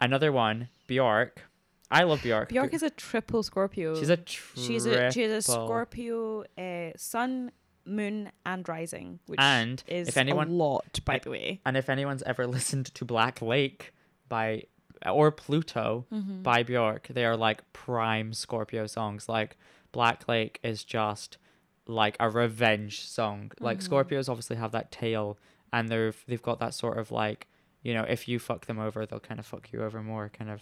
another 0.00 0.30
one, 0.30 0.68
Bjork. 0.86 1.42
I 1.90 2.04
love 2.04 2.22
Bjork. 2.22 2.48
Bjork 2.50 2.72
is 2.72 2.84
a 2.84 2.90
triple 2.90 3.42
Scorpio. 3.42 3.98
she's 3.98 4.10
a 4.10 4.16
triple. 4.16 4.62
she's 4.62 4.86
a 4.86 5.10
she's 5.10 5.30
a 5.32 5.42
Scorpio, 5.42 6.44
uh, 6.56 6.92
Sun, 6.96 7.50
Moon, 7.84 8.30
and 8.46 8.68
Rising, 8.68 9.18
which 9.26 9.40
And 9.40 9.82
is 9.88 10.06
if 10.06 10.16
anyone- 10.16 10.48
a 10.48 10.52
lot, 10.52 11.00
by 11.04 11.18
the 11.18 11.30
way. 11.30 11.60
And 11.66 11.76
if 11.76 11.88
anyone's 11.90 12.22
ever 12.22 12.46
listened 12.46 12.86
to 12.94 13.04
Black 13.04 13.42
Lake 13.42 13.92
by 14.28 14.64
or 15.10 15.30
Pluto 15.30 16.06
Mm-hmm. 16.12 16.42
by 16.42 16.62
Bjork, 16.62 17.08
they 17.08 17.24
are 17.24 17.36
like 17.36 17.70
prime 17.72 18.32
Scorpio 18.32 18.86
songs. 18.86 19.28
Like 19.28 19.56
Black 19.92 20.28
Lake 20.28 20.58
is 20.62 20.84
just 20.84 21.38
like 21.86 22.16
a 22.20 22.30
revenge 22.30 23.00
song. 23.06 23.52
Like 23.60 23.78
Mm-hmm. 23.78 23.92
Scorpios 23.94 24.28
obviously 24.28 24.56
have 24.56 24.72
that 24.72 24.90
tail, 24.92 25.38
and 25.72 25.88
they've 25.88 26.24
they've 26.26 26.42
got 26.42 26.58
that 26.60 26.74
sort 26.74 26.98
of 26.98 27.10
like 27.10 27.48
you 27.82 27.92
know 27.94 28.02
if 28.04 28.28
you 28.28 28.38
fuck 28.38 28.66
them 28.66 28.78
over, 28.78 29.04
they'll 29.06 29.20
kind 29.20 29.40
of 29.40 29.46
fuck 29.46 29.72
you 29.72 29.82
over 29.82 30.02
more 30.02 30.30
kind 30.36 30.50
of 30.50 30.60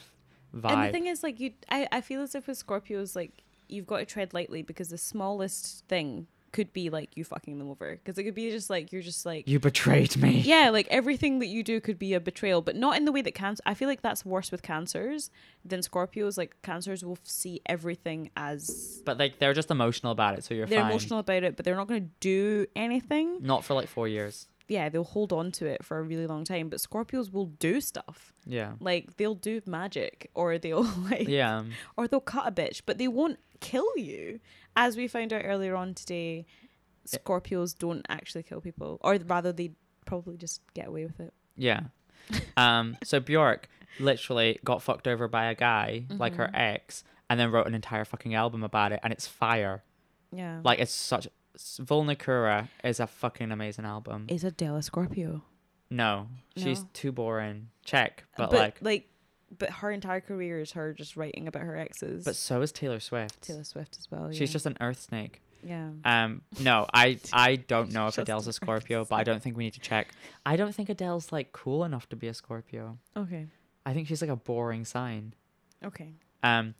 vibe. 0.54 0.72
And 0.72 0.84
the 0.88 0.92
thing 0.92 1.06
is, 1.06 1.22
like 1.22 1.38
you, 1.40 1.52
I, 1.68 1.86
I 1.92 2.00
feel 2.00 2.22
as 2.22 2.34
if 2.34 2.46
with 2.46 2.64
Scorpios, 2.64 3.14
like 3.14 3.42
you've 3.68 3.86
got 3.86 3.98
to 3.98 4.04
tread 4.06 4.34
lightly 4.34 4.62
because 4.62 4.88
the 4.88 4.98
smallest 4.98 5.84
thing 5.86 6.26
could 6.52 6.72
be 6.72 6.90
like 6.90 7.16
you 7.16 7.24
fucking 7.24 7.58
them 7.58 7.70
over 7.70 7.92
because 8.02 8.18
it 8.18 8.24
could 8.24 8.34
be 8.34 8.50
just 8.50 8.68
like 8.70 8.92
you're 8.92 9.02
just 9.02 9.24
like 9.24 9.46
You 9.48 9.60
betrayed 9.60 10.16
me. 10.16 10.40
yeah 10.40 10.70
like 10.70 10.86
everything 10.90 11.38
that 11.38 11.46
you 11.46 11.62
do 11.62 11.80
could 11.80 11.98
be 11.98 12.14
a 12.14 12.20
betrayal 12.20 12.60
but 12.62 12.74
not 12.76 12.96
in 12.96 13.04
the 13.04 13.12
way 13.12 13.22
that 13.22 13.34
cancer 13.34 13.62
i 13.66 13.74
feel 13.74 13.88
like 13.88 14.02
that's 14.02 14.24
worse 14.24 14.50
with 14.50 14.62
cancers 14.62 15.30
than 15.64 15.80
scorpios 15.80 16.36
like 16.36 16.60
cancers 16.62 17.04
will 17.04 17.18
see 17.22 17.60
everything 17.66 18.30
as 18.36 19.00
But 19.04 19.18
like 19.18 19.38
they're 19.38 19.54
just 19.54 19.70
emotional 19.70 20.12
about 20.12 20.36
it, 20.38 20.44
so 20.44 20.54
you're 20.54 20.66
they're 20.66 20.80
fine. 20.80 20.90
emotional 20.90 21.18
about 21.20 21.42
it 21.44 21.56
but 21.56 21.64
they're 21.64 21.76
not 21.76 21.86
going 21.88 22.02
to 22.02 22.10
do 22.20 22.66
anything 22.74 23.38
Not 23.42 23.64
for 23.64 23.74
like 23.74 23.88
four 23.88 24.08
years. 24.08 24.48
yeah 24.68 24.88
they'll 24.88 25.04
hold 25.04 25.32
on 25.32 25.52
to 25.52 25.66
it 25.66 25.84
for 25.84 25.98
a 25.98 26.02
really 26.02 26.26
long 26.26 26.44
time 26.44 26.68
but 26.68 26.80
scorpios 26.80 27.32
will 27.32 27.46
do 27.46 27.80
stuff 27.80 28.32
Yeah. 28.46 28.72
like 28.80 29.16
they'll 29.18 29.34
do 29.34 29.60
magic 29.66 30.30
or 30.34 30.58
they'll 30.58 30.82
like 31.10 31.28
Yeah. 31.28 31.58
Um. 31.58 31.70
or 31.96 32.08
they'll 32.08 32.20
cut 32.20 32.46
a 32.48 32.52
bitch, 32.52 32.82
but 32.86 32.98
they 32.98 33.08
won't 33.08 33.38
kill 33.60 33.88
you. 33.96 34.40
As 34.76 34.96
we 34.96 35.08
found 35.08 35.32
out 35.32 35.42
earlier 35.44 35.74
on 35.76 35.94
today, 35.94 36.46
Scorpios 37.06 37.76
don't 37.76 38.04
actually 38.08 38.42
kill 38.42 38.60
people, 38.60 38.98
or 39.02 39.16
rather, 39.26 39.52
they 39.52 39.72
probably 40.06 40.36
just 40.36 40.60
get 40.74 40.88
away 40.88 41.04
with 41.04 41.20
it. 41.20 41.32
Yeah. 41.56 41.80
Um. 42.56 42.96
So 43.02 43.18
Bjork 43.20 43.68
literally 43.98 44.58
got 44.64 44.82
fucked 44.82 45.08
over 45.08 45.26
by 45.26 45.46
a 45.46 45.54
guy 45.54 46.04
like 46.10 46.32
Mm-hmm. 46.34 46.42
her 46.42 46.50
ex, 46.54 47.02
and 47.28 47.40
then 47.40 47.50
wrote 47.50 47.66
an 47.66 47.74
entire 47.74 48.04
fucking 48.04 48.34
album 48.34 48.62
about 48.62 48.92
it, 48.92 49.00
and 49.02 49.12
it's 49.12 49.26
fire. 49.26 49.82
Yeah, 50.32 50.60
Like 50.62 50.78
it's 50.78 50.92
such. 50.92 51.26
Vulnicura 51.78 52.68
is 52.84 53.00
a 53.00 53.06
fucking 53.06 53.50
amazing 53.50 53.84
album. 53.84 54.26
is 54.28 54.44
Adele 54.44 54.76
a 54.76 54.82
Scorpio? 54.82 55.42
no, 55.90 56.28
she's 56.56 56.84
too 56.92 57.10
boring. 57.10 57.68
Check, 57.84 58.24
but, 58.36 58.50
but 58.50 58.58
like, 58.58 58.78
like, 58.80 59.09
but 59.58 59.70
her 59.70 59.90
entire 59.90 60.20
career 60.20 60.60
is 60.60 60.72
her 60.72 60.92
just 60.92 61.16
writing 61.16 61.48
about 61.48 61.62
her 61.62 61.76
exes. 61.76 62.24
but 62.24 62.36
so 62.36 62.62
is 62.62 62.72
Taylor 62.72 63.00
Swift. 63.00 63.42
Taylor 63.42 63.64
Swift 63.64 63.96
as 63.98 64.10
well. 64.10 64.30
She's 64.30 64.40
yeah. 64.40 64.46
just 64.46 64.66
an 64.66 64.76
earth 64.80 65.00
snake. 65.00 65.40
yeah. 65.62 65.90
Um, 66.04 66.42
no, 66.60 66.86
I 66.94 67.18
I 67.32 67.56
don't 67.56 67.92
know 67.92 68.06
if 68.06 68.14
Just 68.14 68.28
Adele's 68.28 68.46
a 68.46 68.52
Scorpio, 68.52 69.04
but 69.04 69.16
I 69.16 69.24
don't 69.24 69.42
think 69.42 69.56
we 69.56 69.64
need 69.64 69.74
to 69.74 69.80
check. 69.80 70.08
I 70.46 70.56
don't 70.56 70.74
think 70.74 70.88
Adele's 70.88 71.32
like 71.32 71.52
cool 71.52 71.84
enough 71.84 72.08
to 72.10 72.16
be 72.16 72.28
a 72.28 72.34
Scorpio. 72.34 72.98
Okay. 73.16 73.46
I 73.84 73.94
think 73.94 74.08
she's 74.08 74.20
like 74.20 74.30
a 74.30 74.36
boring 74.36 74.84
sign. 74.84 75.34
Okay. 75.84 76.12
Um, 76.42 76.74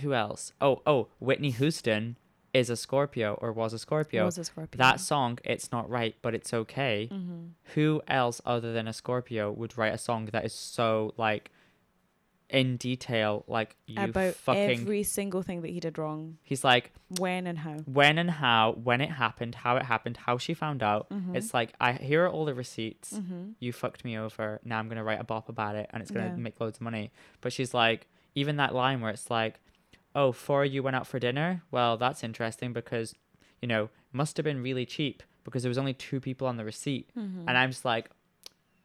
who 0.00 0.14
else? 0.14 0.52
Oh, 0.60 0.82
oh, 0.86 1.08
Whitney 1.20 1.50
Houston 1.50 2.16
is 2.52 2.68
a 2.68 2.76
Scorpio 2.76 3.34
or 3.40 3.52
was 3.52 3.72
a 3.72 3.78
Scorpio. 3.78 4.24
Was 4.24 4.38
a 4.38 4.44
Scorpio. 4.44 4.78
That 4.78 5.00
song, 5.00 5.38
it's 5.44 5.72
not 5.72 5.88
right, 5.88 6.14
but 6.22 6.34
it's 6.34 6.52
okay. 6.52 7.08
Mm-hmm. 7.10 7.44
Who 7.74 8.02
else 8.08 8.40
other 8.44 8.72
than 8.72 8.86
a 8.88 8.92
Scorpio 8.92 9.50
would 9.50 9.78
write 9.78 9.94
a 9.94 9.98
song 9.98 10.26
that 10.32 10.44
is 10.44 10.52
so 10.52 11.14
like 11.16 11.50
in 12.52 12.76
detail, 12.76 13.44
like 13.48 13.76
you 13.86 14.02
about 14.02 14.34
fucking? 14.34 14.80
every 14.80 15.02
single 15.02 15.42
thing 15.42 15.62
that 15.62 15.70
he 15.70 15.80
did 15.80 15.98
wrong, 15.98 16.38
He's 16.42 16.62
like 16.62 16.92
when 17.18 17.46
and 17.46 17.58
how. 17.58 17.78
when 17.86 18.18
and 18.18 18.30
how, 18.30 18.72
when 18.72 19.00
it 19.00 19.10
happened, 19.10 19.54
how 19.56 19.76
it 19.76 19.84
happened, 19.84 20.16
how 20.18 20.38
she 20.38 20.54
found 20.54 20.82
out. 20.82 21.08
Mhm. 21.10 21.34
It's 21.34 21.52
like 21.54 21.72
I 21.80 21.92
here 21.94 22.24
are 22.24 22.28
all 22.30 22.44
the 22.44 22.54
receipts. 22.54 23.14
Mm-hmm. 23.14 23.50
You 23.58 23.72
fucked 23.72 24.04
me 24.04 24.16
over. 24.18 24.60
Now 24.64 24.78
I'm 24.78 24.88
gonna 24.88 25.02
write 25.04 25.20
a 25.20 25.24
bop 25.24 25.48
about 25.48 25.74
it, 25.76 25.88
and 25.92 26.02
it's 26.02 26.10
gonna 26.10 26.26
Yeah. 26.26 26.36
make 26.36 26.60
loads 26.60 26.76
of 26.78 26.82
money. 26.82 27.10
But 27.40 27.52
she's 27.52 27.72
like, 27.74 28.06
even 28.34 28.56
that 28.56 28.74
line 28.74 29.00
where 29.00 29.10
it's 29.10 29.30
like, 29.30 29.60
"Oh, 30.14 30.32
four 30.32 30.64
of 30.64 30.72
you 30.72 30.82
went 30.82 30.96
out 30.96 31.06
for 31.06 31.18
dinner. 31.18 31.62
Well, 31.70 31.96
that's 31.96 32.22
interesting 32.22 32.72
because, 32.72 33.14
you 33.60 33.68
know, 33.68 33.88
must 34.12 34.36
have 34.36 34.44
been 34.44 34.62
really 34.62 34.84
cheap 34.86 35.22
because 35.44 35.62
there 35.62 35.70
was 35.70 35.78
only 35.78 35.94
two 35.94 36.20
people 36.20 36.46
on 36.46 36.56
the 36.56 36.64
receipt." 36.64 37.10
Mm-hmm. 37.16 37.48
And 37.48 37.56
I'm 37.58 37.70
just 37.70 37.84
like, 37.84 38.10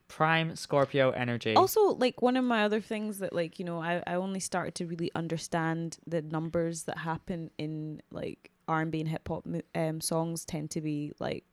prime 0.08 0.56
Scorpio 0.56 1.12
energy. 1.12 1.54
also 1.56 1.94
like 1.96 2.22
one 2.22 2.38
of 2.38 2.46
my 2.46 2.64
other 2.64 2.82
things 2.82 3.20
that 3.20 3.34
like 3.34 3.60
you 3.60 3.66
know 3.66 3.82
I, 3.82 4.02
I 4.08 4.16
only 4.16 4.40
started 4.40 4.76
to 4.76 4.86
really 4.86 5.12
understand 5.16 5.98
the 6.08 6.22
numbers 6.22 6.84
that 6.84 6.98
happen 6.98 7.52
in 7.58 8.02
like 8.12 8.52
r&b 8.68 9.00
and 9.00 9.10
hip-hop 9.10 9.46
um, 9.76 10.02
songs 10.02 10.46
tend 10.46 10.72
to 10.72 10.82
be 10.82 11.14
like 11.20 11.44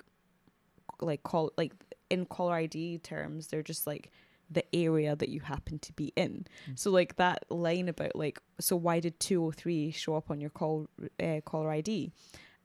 like 1.01 1.23
call 1.23 1.53
like 1.57 1.73
in 2.11 2.27
caller 2.27 2.55
id 2.55 2.99
terms 2.99 3.49
they're 3.49 3.63
just 3.63 3.87
like 3.87 4.11
the 4.51 4.65
area 4.75 5.17
that 5.17 5.29
you 5.29 5.41
happen 5.41 5.79
to 5.81 5.93
be 5.95 6.13
in. 6.17 6.47
So 6.75 6.91
like 6.91 7.17
that 7.17 7.45
line 7.51 7.89
about 7.89 8.15
like 8.15 8.39
so 8.61 8.77
why 8.77 9.01
did 9.01 9.19
203 9.21 9.91
show 9.91 10.17
up 10.17 10.31
on 10.31 10.41
your 10.41 10.51
call 10.51 10.87
uh, 11.23 11.41
caller 11.45 11.71
id 11.73 12.13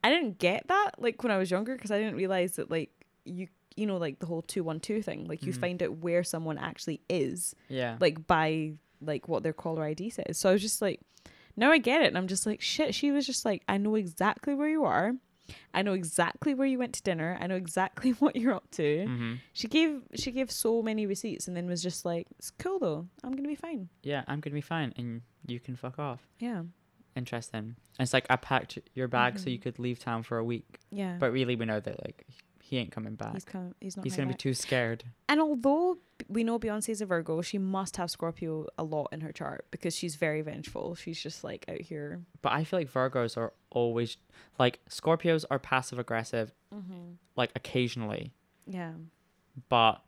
i 0.02 0.10
didn't 0.10 0.38
get 0.38 0.66
that 0.68 0.92
like 0.98 1.22
when 1.22 1.32
i 1.32 1.36
was 1.36 1.50
younger 1.50 1.74
because 1.74 1.90
i 1.90 1.98
didn't 1.98 2.16
realize 2.16 2.52
that 2.52 2.70
like 2.70 2.90
you 3.24 3.48
you 3.76 3.86
know 3.86 3.96
like 3.96 4.18
the 4.18 4.26
whole 4.26 4.42
212 4.42 5.04
thing 5.04 5.26
like 5.26 5.44
you 5.46 5.52
Mhm. 5.52 5.60
find 5.60 5.82
out 5.82 5.96
where 5.98 6.22
someone 6.24 6.58
actually 6.58 7.00
is 7.08 7.54
yeah. 7.68 7.96
like 8.00 8.26
by 8.26 8.72
like 9.00 9.28
what 9.28 9.42
their 9.42 9.52
caller 9.52 9.84
id 9.84 10.10
says 10.10 10.36
so 10.38 10.48
i 10.50 10.52
was 10.52 10.60
just 10.62 10.82
like 10.82 11.00
now 11.56 11.70
i 11.70 11.78
get 11.78 12.02
it 12.02 12.06
and 12.08 12.18
i'm 12.18 12.26
just 12.28 12.46
like 12.46 12.60
shit 12.60 12.94
she 12.94 13.10
was 13.12 13.26
just 13.26 13.44
like 13.44 13.62
i 13.68 13.76
know 13.78 13.94
exactly 13.94 14.54
where 14.54 14.68
you 14.68 14.84
are 14.84 15.12
i 15.74 15.82
know 15.82 15.94
exactly 15.94 16.52
where 16.54 16.66
you 16.66 16.78
went 16.78 16.92
to 16.92 17.02
dinner 17.02 17.38
i 17.40 17.46
know 17.46 17.56
exactly 17.56 18.10
what 18.20 18.36
you're 18.36 18.54
up 18.54 18.70
to 18.70 19.06
hmm 19.06 19.34
she 19.52 19.66
gave 19.68 20.02
she 20.14 20.30
gave 20.30 20.50
so 20.50 20.82
many 20.82 21.06
receipts 21.06 21.48
and 21.48 21.56
then 21.56 21.66
was 21.66 21.82
just 21.82 22.04
like 22.04 22.26
it's 22.38 22.50
cool 22.50 22.78
though 22.78 23.06
i'm 23.24 23.32
gonna 23.32 23.48
be 23.48 23.54
fine 23.54 23.88
Yeah, 24.02 24.22
I'm 24.28 24.40
gonna 24.40 24.54
be 24.54 24.60
fine, 24.60 24.92
and 24.96 25.22
you 25.46 25.60
can 25.60 25.76
fuck 25.76 25.98
off. 25.98 26.20
yeah 26.38 26.62
Interesting. 27.16 27.74
It's 27.98 28.12
like 28.14 28.26
I 28.30 28.36
packed 28.36 28.78
your 28.94 29.08
bag 29.08 29.38
so 29.38 29.50
you 29.50 29.58
Mhm. 29.58 29.62
could 29.62 29.78
leave 29.80 29.98
town 29.98 30.22
for 30.22 30.38
a 30.38 30.44
week, 30.44 30.78
yeah 30.90 31.16
but 31.18 31.32
really 31.32 31.56
we 31.56 31.64
know 31.66 31.80
that 31.80 32.02
like 32.04 32.24
he 32.70 32.78
ain't 32.78 32.92
coming 32.92 33.16
back. 33.16 33.32
he's 33.34 33.44
he's 33.80 33.96
not 33.96 34.04
He's 34.04 34.14
gonna 34.14 34.28
be 34.28 34.34
too 34.34 34.54
scared. 34.54 35.02
And 35.28 35.40
although 35.40 35.98
we 36.28 36.44
know 36.44 36.56
Beyonce's 36.56 37.00
a 37.00 37.06
Virgo, 37.06 37.42
she 37.42 37.58
must 37.58 37.96
have 37.96 38.12
Scorpio 38.12 38.68
a 38.78 38.84
lot 38.84 39.08
in 39.10 39.22
her 39.22 39.32
chart 39.32 39.66
because 39.72 39.92
she's 39.96 40.14
very 40.14 40.40
vengeful. 40.40 40.94
She's 40.94 41.20
just 41.20 41.42
like 41.42 41.64
out 41.68 41.80
here. 41.80 42.20
But 42.42 42.52
I 42.52 42.62
feel 42.62 42.78
like 42.78 42.88
Virgos 42.92 43.36
are 43.36 43.52
always 43.70 44.18
like 44.56 44.78
Scorpios 44.88 45.44
are 45.50 45.58
passive 45.58 45.98
aggressive, 45.98 46.52
Mm-hmm. 46.72 47.14
like 47.34 47.50
occasionally, 47.56 48.32
Yeah. 48.68 48.92
but 49.68 50.02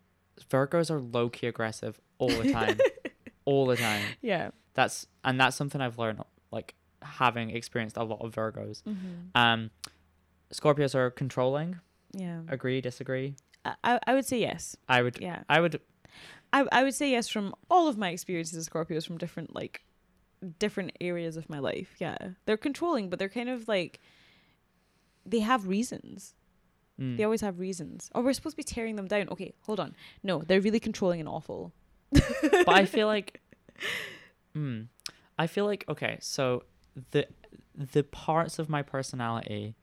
Virgos 0.48 0.88
are 0.88 1.00
low 1.00 1.28
key 1.28 1.48
aggressive 1.48 2.00
all 2.18 2.28
the 2.28 2.52
time, 2.52 2.78
all 3.44 3.66
the 3.66 3.76
time. 3.76 4.04
Yeah. 4.20 4.50
That's 4.74 5.08
and 5.24 5.40
that's 5.40 5.56
something 5.56 5.80
I've 5.80 5.98
learned, 5.98 6.20
like 6.52 6.74
having 7.02 7.50
experienced 7.50 7.96
a 7.96 8.04
lot 8.04 8.20
of 8.24 8.32
Virgos. 8.32 8.84
Mm-hmm. 8.84 9.34
Um, 9.34 9.70
Scorpios 10.54 10.94
are 10.94 11.10
controlling. 11.10 11.80
Yeah. 12.12 12.40
Agree, 12.48 12.80
disagree. 12.80 13.36
I, 13.64 13.98
I 14.06 14.14
would 14.14 14.26
say 14.26 14.38
yes. 14.40 14.76
I 14.88 15.02
would. 15.02 15.18
Yeah. 15.20 15.42
I 15.48 15.60
would. 15.60 15.80
I 16.52 16.66
I 16.72 16.82
would 16.82 16.94
say 16.94 17.10
yes 17.10 17.28
from 17.28 17.54
all 17.70 17.88
of 17.88 17.96
my 17.96 18.10
experiences 18.10 18.66
of 18.66 18.72
Scorpios 18.72 19.06
from 19.06 19.18
different 19.18 19.54
like 19.54 19.82
different 20.58 20.92
areas 21.00 21.36
of 21.36 21.48
my 21.48 21.58
life. 21.60 21.94
Yeah. 21.98 22.18
They're 22.44 22.56
controlling, 22.56 23.08
but 23.08 23.18
they're 23.18 23.28
kind 23.28 23.48
of 23.48 23.68
like 23.68 24.00
they 25.24 25.38
have 25.40 25.68
reasons. 25.68 26.34
mm. 27.00 27.16
They 27.16 27.22
always 27.24 27.40
have 27.40 27.60
reasons. 27.60 28.10
Oh, 28.14 28.20
we're 28.22 28.32
supposed 28.32 28.54
to 28.54 28.56
be 28.58 28.64
tearing 28.64 28.96
them 28.96 29.06
down. 29.06 29.28
Okay, 29.30 29.54
hold 29.62 29.78
on. 29.78 29.94
No, 30.22 30.42
they're 30.42 30.60
really 30.60 30.80
controlling 30.80 31.20
and 31.20 31.28
awful. 31.28 31.72
but 32.10 32.68
I 32.68 32.84
feel 32.84 33.06
like, 33.16 33.40
mm, 34.56 34.88
I 35.38 35.46
feel 35.46 35.64
like 35.66 35.84
okay. 35.88 36.18
So 36.20 36.64
the 37.12 37.26
the 37.74 38.02
parts 38.02 38.58
of 38.58 38.68
my 38.68 38.82
personality 38.82 39.76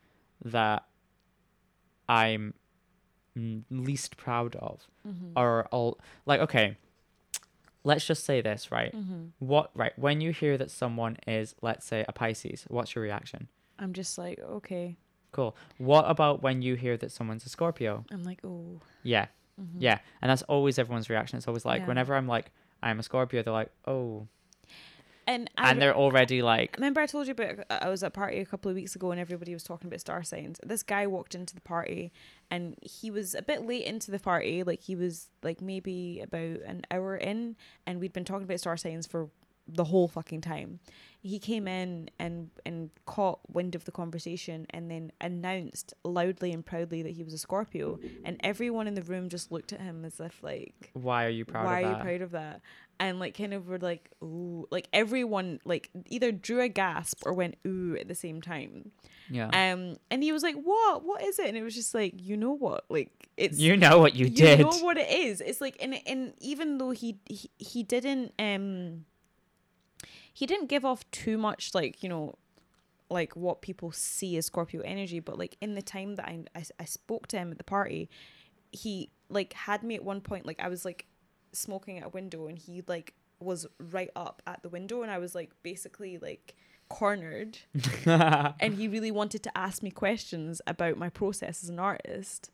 that 0.43 0.83
I'm 2.09 2.53
least 3.69 4.17
proud 4.17 4.55
of 4.57 4.87
Mhm. 5.07 5.31
are 5.35 5.65
all 5.71 5.99
like 6.25 6.41
okay. 6.41 6.77
Let's 7.85 8.05
just 8.05 8.25
say 8.25 8.41
this, 8.41 8.71
right? 8.71 8.93
Mhm. 8.93 9.31
What 9.39 9.71
right 9.73 9.97
when 9.97 10.19
you 10.19 10.31
hear 10.31 10.57
that 10.57 10.69
someone 10.69 11.17
is, 11.25 11.55
let's 11.61 11.85
say, 11.85 12.03
a 12.07 12.11
Pisces, 12.11 12.65
what's 12.67 12.93
your 12.95 13.03
reaction? 13.03 13.47
I'm 13.77 13.93
just 13.93 14.17
like, 14.17 14.39
okay. 14.39 14.97
Cool. 15.31 15.55
What 15.77 16.03
about 16.09 16.41
when 16.41 16.61
you 16.61 16.75
hear 16.75 16.97
that 16.97 17.11
someone's 17.11 17.45
a 17.45 17.49
Scorpio? 17.49 18.03
I'm 18.11 18.23
like, 18.23 18.43
oh. 18.43 18.81
Yeah, 19.03 19.27
mhm. 19.61 19.75
yeah, 19.79 19.99
and 20.21 20.29
that's 20.29 20.41
always 20.43 20.77
everyone's 20.77 21.09
reaction. 21.09 21.37
It's 21.37 21.47
always 21.47 21.63
like 21.65 21.81
Yeah. 21.81 21.87
whenever 21.87 22.15
I'm 22.15 22.27
like, 22.27 22.51
I'm 22.83 22.99
a 22.99 23.03
Scorpio, 23.03 23.41
they're 23.43 23.53
like, 23.53 23.71
oh, 23.85 24.27
And 25.29 25.47
I 25.59 25.69
and 25.69 25.79
they're 25.79 25.95
already 25.95 26.41
like, 26.41 26.75
remember 26.77 27.01
I 27.01 27.05
told 27.05 27.27
you 27.27 27.33
about 27.33 27.59
uh, 27.69 27.77
I 27.81 27.89
was 27.89 28.01
at 28.01 28.07
a 28.07 28.09
party 28.09 28.39
a 28.39 28.45
couple 28.45 28.69
of 28.69 28.75
weeks 28.75 28.95
ago 28.95 29.11
and 29.11 29.21
everybody 29.21 29.53
was 29.53 29.63
talking 29.63 29.87
about 29.87 29.99
star 29.99 30.23
signs. 30.23 30.59
This 30.65 30.81
guy 30.81 31.05
walked 31.05 31.35
into 31.35 31.53
the 31.53 31.61
party 31.61 32.11
and 32.49 32.75
he 32.81 33.11
was 33.11 33.35
a 33.35 33.43
bit 33.43 33.61
late 33.63 33.85
into 33.85 34.09
the 34.09 34.17
party, 34.17 34.63
like 34.63 34.81
he 34.81 34.95
was 34.95 35.29
like 35.43 35.61
maybe 35.61 36.19
about 36.23 36.61
an 36.65 36.81
hour 36.89 37.15
in 37.15 37.57
and 37.85 37.99
we'd 37.99 38.11
been 38.11 38.25
talking 38.25 38.45
about 38.45 38.59
star 38.59 38.75
signs 38.75 39.05
for 39.05 39.29
the 39.67 39.83
whole 39.83 40.07
fucking 40.07 40.41
time. 40.41 40.79
He 41.21 41.37
came 41.37 41.67
in 41.67 42.09
and 42.17 42.49
and 42.65 42.89
caught 43.05 43.39
wind 43.53 43.75
of 43.75 43.85
the 43.85 43.91
conversation 43.91 44.65
and 44.71 44.89
then 44.89 45.11
announced 45.21 45.93
loudly 46.03 46.51
and 46.51 46.65
proudly 46.65 47.03
that 47.03 47.11
he 47.11 47.23
was 47.23 47.33
a 47.33 47.37
Scorpio 47.37 47.99
and 48.25 48.37
everyone 48.43 48.87
in 48.87 48.95
the 48.95 49.03
room 49.03 49.29
just 49.29 49.51
looked 49.51 49.73
at 49.73 49.81
him 49.81 50.05
as 50.05 50.19
if 50.19 50.41
like 50.41 50.89
why 50.93 51.25
are 51.25 51.29
you 51.29 51.45
proud 51.45 51.65
why 51.65 51.81
of 51.81 51.85
are 51.85 51.89
that? 51.89 51.97
you 51.97 52.03
proud 52.03 52.21
of 52.21 52.31
that? 52.31 52.61
And 52.99 53.17
like 53.19 53.37
kind 53.37 53.53
of 53.53 53.67
were 53.67 53.79
like, 53.79 54.09
ooh, 54.21 54.67
like 54.71 54.89
everyone 54.91 55.61
like 55.63 55.89
either 56.07 56.31
drew 56.33 56.59
a 56.61 56.67
gasp 56.67 57.21
or 57.25 57.33
went 57.33 57.55
ooh 57.65 57.95
at 57.95 58.09
the 58.09 58.15
same 58.15 58.41
time. 58.41 58.91
yeah, 59.29 59.45
Um, 59.47 59.95
and 60.11 60.21
he 60.21 60.33
was 60.33 60.43
like, 60.43 60.55
what? 60.55 61.05
What 61.05 61.23
is 61.23 61.39
it? 61.39 61.47
And 61.47 61.57
it 61.57 61.63
was 61.63 61.75
just 61.75 61.93
like, 61.95 62.13
you 62.17 62.35
know 62.35 62.51
what? 62.51 62.83
Like 62.89 63.11
it's 63.37 63.57
you 63.57 63.77
know 63.77 63.99
what 63.99 64.15
you, 64.15 64.29
did. 64.29 64.59
You 64.59 64.65
know 64.65 64.77
what 64.79 64.97
it 64.97 65.09
is. 65.09 65.39
It's 65.39 65.61
like, 65.61 65.77
and 65.81 65.95
and 66.05 66.33
even 66.41 66.77
though 66.77 66.91
he 66.91 67.17
he, 67.29 67.49
he 67.57 67.83
didn't 67.83 68.33
um 68.37 69.05
he 70.33 70.45
didn't 70.45 70.67
give 70.67 70.83
off 70.85 71.09
too 71.11 71.37
much 71.37 71.73
like 71.73 72.01
you 72.03 72.09
know 72.09 72.35
like 73.09 73.35
what 73.35 73.61
people 73.61 73.91
see 73.91 74.37
as 74.37 74.45
Scorpio 74.45 74.81
energy, 74.81 75.19
but 75.19 75.37
like 75.39 75.57
in 75.61 75.73
the 75.73 75.81
time 75.81 76.15
that 76.15 76.25
I, 76.25 76.43
I 76.55 76.63
I 76.79 76.85
spoke 76.85 77.27
to 77.27 77.37
him 77.37 77.51
at 77.51 77.57
the 77.57 77.63
party, 77.63 78.09
he 78.71 79.09
like 79.29 79.53
had 79.53 79.83
me 79.83 79.95
at 79.95 80.03
one 80.03 80.21
point 80.21 80.45
like 80.45 80.59
I 80.59 80.67
was 80.67 80.83
like 80.85 81.05
smoking 81.51 81.99
at 81.99 82.05
a 82.05 82.09
window 82.09 82.47
and 82.47 82.57
he 82.57 82.83
like 82.87 83.13
was 83.39 83.65
right 83.79 84.09
up 84.15 84.41
at 84.45 84.61
the 84.63 84.69
window 84.69 85.01
and 85.01 85.11
I 85.11 85.17
was 85.17 85.33
like 85.33 85.51
basically 85.63 86.17
like 86.17 86.55
cornered. 86.89 87.59
And 88.05 88.75
he 88.75 88.87
really 88.87 89.11
wanted 89.11 89.43
to 89.43 89.57
ask 89.57 89.83
me 89.83 89.91
questions 89.91 90.61
about 90.67 90.97
my 90.97 91.09
process 91.09 91.63
as 91.63 91.69
an 91.69 91.79
artist 91.79 92.51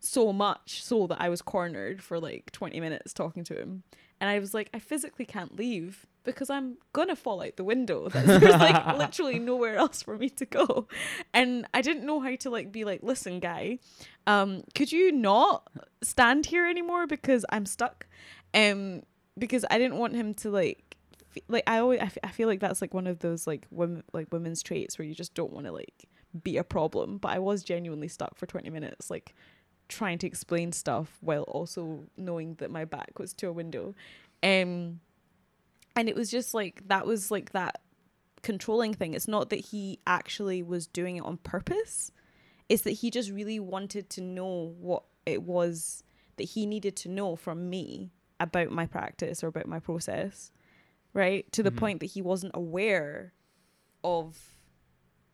so 0.00 0.32
much 0.32 0.82
so 0.82 1.06
that 1.08 1.20
I 1.20 1.28
was 1.28 1.42
cornered 1.42 2.02
for 2.02 2.20
like 2.20 2.52
20 2.52 2.78
minutes 2.80 3.12
talking 3.12 3.42
to 3.44 3.58
him. 3.58 3.82
And 4.20 4.28
I 4.28 4.38
was 4.38 4.54
like 4.54 4.68
I 4.74 4.78
physically 4.78 5.24
can't 5.24 5.56
leave 5.56 6.06
because 6.24 6.50
I'm 6.50 6.76
gonna 6.92 7.16
fall 7.16 7.42
out 7.42 7.56
the 7.56 7.64
window. 7.64 8.08
There's 8.12 8.42
like 8.42 8.86
literally 8.98 9.38
nowhere 9.38 9.76
else 9.76 10.02
for 10.02 10.16
me 10.16 10.28
to 10.30 10.44
go. 10.44 10.86
And 11.32 11.66
I 11.72 11.80
didn't 11.80 12.04
know 12.06 12.20
how 12.20 12.36
to 12.36 12.50
like 12.50 12.70
be 12.70 12.84
like 12.84 13.02
listen 13.02 13.40
guy 13.40 13.78
um 14.26 14.62
could 14.74 14.92
you 14.92 15.10
not 15.10 15.68
stand 16.02 16.46
here 16.46 16.66
anymore 16.66 17.06
because 17.06 17.46
I'm 17.50 17.64
stuck 17.66 18.06
um 18.54 19.02
because 19.38 19.64
I 19.70 19.78
didn't 19.78 19.98
want 19.98 20.14
him 20.14 20.34
to 20.34 20.50
like 20.50 20.96
like 21.48 21.64
I 21.66 21.78
always 21.78 22.00
I, 22.00 22.04
f- 22.04 22.18
I 22.24 22.28
feel 22.28 22.48
like 22.48 22.60
that's 22.60 22.80
like 22.80 22.94
one 22.94 23.06
of 23.06 23.20
those 23.20 23.46
like 23.46 23.66
women 23.70 24.02
like 24.12 24.32
women's 24.32 24.62
traits 24.62 24.98
where 24.98 25.06
you 25.06 25.14
just 25.14 25.34
don't 25.34 25.52
want 25.52 25.66
to 25.66 25.72
like 25.72 26.08
be 26.42 26.56
a 26.56 26.64
problem. 26.64 27.18
But 27.18 27.32
I 27.32 27.38
was 27.38 27.62
genuinely 27.62 28.08
stuck 28.08 28.36
for 28.36 28.46
20 28.46 28.70
minutes 28.70 29.10
like 29.10 29.34
trying 29.88 30.18
to 30.18 30.26
explain 30.26 30.72
stuff 30.72 31.16
while 31.20 31.42
also 31.44 32.04
knowing 32.16 32.54
that 32.56 32.70
my 32.70 32.84
back 32.84 33.18
was 33.18 33.32
to 33.34 33.48
a 33.48 33.52
window. 33.52 33.94
Um 34.42 35.00
and 35.96 36.08
it 36.08 36.14
was 36.14 36.30
just 36.30 36.54
like 36.54 36.86
that 36.88 37.06
was 37.06 37.30
like 37.30 37.52
that 37.52 37.80
controlling 38.42 38.94
thing. 38.94 39.14
It's 39.14 39.28
not 39.28 39.50
that 39.50 39.60
he 39.60 39.98
actually 40.06 40.62
was 40.62 40.86
doing 40.86 41.16
it 41.16 41.24
on 41.24 41.38
purpose. 41.38 42.12
It's 42.68 42.82
that 42.82 42.92
he 42.92 43.10
just 43.10 43.30
really 43.30 43.58
wanted 43.58 44.10
to 44.10 44.20
know 44.20 44.74
what 44.78 45.04
it 45.26 45.42
was 45.42 46.02
that 46.36 46.44
he 46.44 46.66
needed 46.66 46.94
to 46.96 47.08
know 47.08 47.34
from 47.34 47.68
me 47.68 48.12
about 48.40 48.70
my 48.70 48.86
practice 48.86 49.42
or 49.42 49.48
about 49.48 49.66
my 49.66 49.80
process 49.80 50.52
right 51.12 51.50
to 51.52 51.62
the 51.62 51.70
Mhm. 51.70 51.76
point 51.76 52.00
that 52.00 52.06
he 52.06 52.22
wasn't 52.22 52.52
aware 52.54 53.32
of 54.04 54.36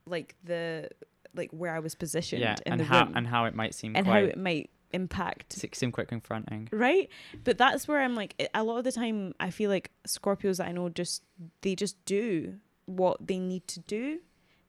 like 0.07 0.35
the 0.45 0.89
like 1.35 1.51
where 1.51 1.75
I 1.75 1.81
was 1.81 1.95
positioned 1.95 2.41
yeah, 2.43 2.57
in 2.65 2.73
and 2.75 2.81
the 2.81 2.85
how 2.85 3.05
room 3.07 3.17
and 3.17 3.27
how 3.27 3.45
it 3.47 3.55
might 3.55 3.75
seem 3.75 3.97
and 3.97 4.07
how 4.07 4.15
it 4.19 4.39
might 4.39 4.71
impact 4.93 5.53
seem 5.75 5.91
quite 5.91 6.07
confronting. 6.07 6.69
right 6.71 7.09
but 7.43 7.59
that's 7.59 7.89
where 7.89 8.01
i'm 8.01 8.15
like 8.15 8.49
a 8.55 8.63
lot 8.63 8.79
of 8.79 8.85
the 8.85 8.93
time 8.93 9.35
i 9.41 9.51
feel 9.51 9.69
like 9.69 9.91
scorpios 10.07 10.59
that 10.59 10.69
i 10.69 10.71
know 10.73 10.89
just 10.89 11.25
they 11.63 11.75
just 11.75 11.97
do 12.05 12.55
what 12.87 13.27
they 13.27 13.41
need 13.41 13.67
to 13.67 13.81
do 13.81 14.21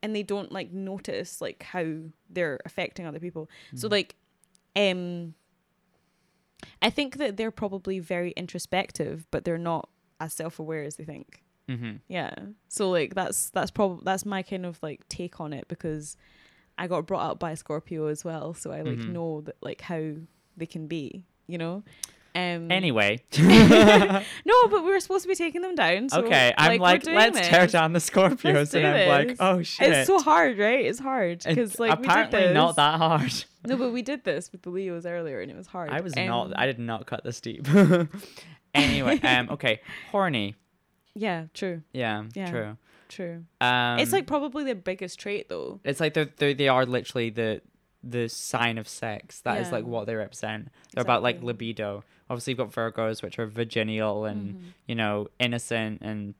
and 0.01 0.15
they 0.15 0.23
don't 0.23 0.51
like 0.51 0.71
notice 0.71 1.41
like 1.41 1.61
how 1.61 1.85
they're 2.27 2.59
affecting 2.65 3.05
other 3.05 3.19
people 3.19 3.47
so 3.75 3.87
Mhm. 3.87 3.91
like 3.91 4.15
um 4.75 5.35
i 6.81 6.89
think 6.89 7.17
that 7.17 7.37
they're 7.37 7.51
probably 7.51 7.99
very 7.99 8.31
introspective 8.31 9.25
but 9.31 9.45
they're 9.45 9.57
not 9.57 9.89
as 10.19 10.33
self-aware 10.33 10.83
as 10.83 10.95
they 10.97 11.03
think 11.05 11.41
Mm-hmm. 11.67 11.93
yeah 12.07 12.33
so 12.67 12.91
like 12.91 13.15
that's 13.15 13.49
that's 13.49 13.71
probably 13.71 14.03
that's 14.05 14.23
my 14.25 14.43
kind 14.43 14.67
of 14.67 14.77
like 14.83 15.01
take 15.09 15.39
on 15.39 15.51
it 15.51 15.67
because 15.67 16.15
i 16.77 16.85
got 16.85 17.07
brought 17.07 17.31
up 17.31 17.39
by 17.39 17.51
a 17.51 17.55
scorpio 17.55 18.05
as 18.05 18.23
well 18.23 18.53
so 18.53 18.71
i 18.71 18.81
like 18.81 18.99
Mhm. 18.99 19.09
know 19.09 19.41
that 19.41 19.55
like 19.61 19.81
how 19.81 20.11
they 20.55 20.67
can 20.67 20.85
be 20.87 21.23
you 21.47 21.57
know 21.57 21.83
um 22.35 22.71
Anyway, 22.71 23.23
no 23.39 24.67
but 24.69 24.83
we 24.83 24.89
were 24.91 24.99
supposed 24.99 25.23
to 25.23 25.29
be 25.29 25.35
taking 25.35 25.61
them 25.61 25.75
down 25.75 26.09
so, 26.09 26.21
okay, 26.23 26.53
I'm 26.57 26.79
like, 26.79 27.05
let's 27.05 27.39
tear 27.47 27.67
down 27.67 27.93
the 27.93 27.99
Scorpios, 27.99 28.73
and 28.73 28.85
I'm 28.87 29.07
like, 29.27 29.37
oh 29.39 29.61
shit. 29.63 29.89
it's 29.91 30.07
so 30.07 30.19
hard 30.19 30.57
right 30.57 30.85
it's 30.85 30.99
hard 30.99 31.43
because 31.47 31.79
like 31.79 31.91
apparently 31.93 32.39
we 32.39 32.43
did 32.47 32.49
this. 32.51 32.55
not 32.55 32.75
that 32.75 32.97
hard. 32.97 33.45
no 33.65 33.77
but 33.77 33.91
we 33.93 34.01
did 34.01 34.23
this 34.23 34.51
with 34.51 34.61
the 34.63 34.69
leos 34.69 35.05
earlier 35.05 35.39
and 35.41 35.49
it 35.49 35.57
was 35.57 35.67
hard 35.67 35.89
I 35.89 36.01
was 36.01 36.13
Um, 36.17 36.25
not. 36.27 36.53
I 36.59 36.65
did 36.65 36.79
not 36.79 37.05
cut 37.05 37.23
this 37.23 37.39
deep. 37.41 37.67
anyway, 38.73 39.19
um, 39.21 39.49
okay, 39.51 39.81
horny. 40.11 40.55
yeah 41.13 41.45
true 41.53 41.81
Yeah, 41.93 42.23
Yeah. 42.35 42.49
true. 42.51 42.77
true 43.07 43.45
Um, 43.61 43.99
it's 43.99 44.11
like 44.11 44.27
probably 44.27 44.63
their 44.65 44.75
biggest 44.75 45.19
trait 45.19 45.47
though 45.49 45.79
it's 45.83 45.99
like 45.99 46.13
they're, 46.13 46.29
they're 46.37 46.53
they 46.53 46.67
are 46.67 46.85
literally 46.85 47.29
the 47.29 47.61
the 48.07 48.29
sign 48.29 48.77
of 48.77 48.87
sex. 48.87 49.41
That 49.41 49.59
is 49.59 49.67
Yeah. 49.67 49.73
like 49.75 49.85
what 49.85 50.05
they 50.05 50.15
represent. 50.15 50.69
They're 50.93 51.01
about 51.01 51.23
like 51.23 51.41
libido. 51.41 52.03
Obviously, 52.29 52.51
you've 52.51 52.57
got 52.59 52.71
Virgos, 52.71 53.23
which 53.23 53.39
are 53.39 53.47
virginal 53.47 54.25
and 54.25 54.55
Mhm. 54.55 54.61
you 54.87 54.95
know 54.95 55.27
innocent 55.39 56.01
and 56.01 56.35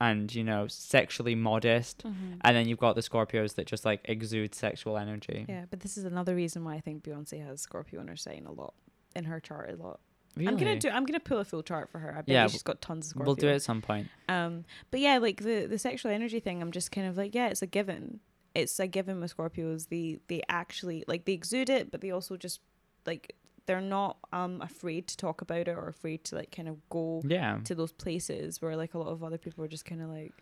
and 0.00 0.34
you 0.34 0.42
know 0.42 0.66
sexually 0.66 1.34
modest. 1.36 2.02
Mhm. 2.04 2.38
And 2.40 2.56
then 2.56 2.68
you've 2.68 2.78
got 2.80 2.94
the 2.94 3.02
Scorpios 3.02 3.54
that 3.54 3.66
just 3.66 3.84
like 3.84 4.00
exude 4.04 4.54
sexual 4.54 4.98
energy. 4.98 5.44
Yeah, 5.48 5.66
but 5.70 5.80
this 5.80 5.96
is 5.96 6.04
another 6.04 6.34
reason 6.34 6.64
why 6.64 6.74
I 6.74 6.80
think 6.80 7.04
Beyonce 7.04 7.44
has 7.46 7.60
Scorpio 7.60 8.00
in 8.00 8.08
her 8.08 8.16
sign 8.16 8.44
a 8.46 8.52
lot, 8.52 8.74
in 9.14 9.24
her 9.24 9.38
chart 9.40 9.70
a 9.70 9.76
lot. 9.76 10.00
Really? 10.34 10.48
I'm 10.48 10.56
gonna 10.56 10.78
do. 10.78 10.88
I'm 10.88 11.04
gonna 11.04 11.20
pull 11.20 11.38
a 11.38 11.44
full 11.44 11.62
chart 11.62 11.88
for 11.90 11.98
her. 12.00 12.12
I 12.12 12.22
bet 12.22 12.28
Yeah, 12.28 12.46
she's 12.48 12.62
got 12.62 12.80
tons 12.80 13.06
of 13.06 13.10
Scorpio. 13.10 13.26
We'll 13.26 13.34
do 13.36 13.48
it 13.48 13.54
at 13.56 13.62
some 13.62 13.82
point. 13.82 14.08
Um, 14.28 14.64
but 14.90 14.98
yeah, 15.00 15.18
like 15.18 15.42
the 15.42 15.66
the 15.66 15.78
sexual 15.78 16.10
energy 16.10 16.40
thing, 16.40 16.62
I'm 16.62 16.72
just 16.72 16.90
kind 16.90 17.06
of 17.06 17.16
like, 17.16 17.34
yeah, 17.34 17.48
it's 17.48 17.60
a 17.62 17.66
given. 17.66 18.20
It's 18.54 18.78
a 18.80 18.86
given 18.86 19.20
with 19.20 19.36
Scorpios. 19.36 19.88
They 19.88 20.18
they 20.28 20.42
actually 20.48 21.04
like 21.08 21.24
they 21.24 21.32
exude 21.32 21.70
it, 21.70 21.90
but 21.90 22.00
they 22.00 22.10
also 22.10 22.36
just 22.36 22.60
like 23.06 23.34
they're 23.66 23.80
not 23.80 24.18
um 24.32 24.60
afraid 24.60 25.06
to 25.08 25.16
talk 25.16 25.40
about 25.40 25.68
it 25.68 25.76
or 25.76 25.88
afraid 25.88 26.24
to 26.24 26.34
like 26.36 26.50
kind 26.54 26.68
of 26.68 26.76
go 26.90 27.22
Yeah. 27.24 27.58
to 27.64 27.74
those 27.74 27.92
places 27.92 28.60
where 28.60 28.76
like 28.76 28.94
a 28.94 28.98
lot 28.98 29.08
of 29.08 29.22
other 29.22 29.38
people 29.38 29.64
are 29.64 29.68
just 29.68 29.84
kind 29.84 30.02
of 30.02 30.10
like, 30.10 30.32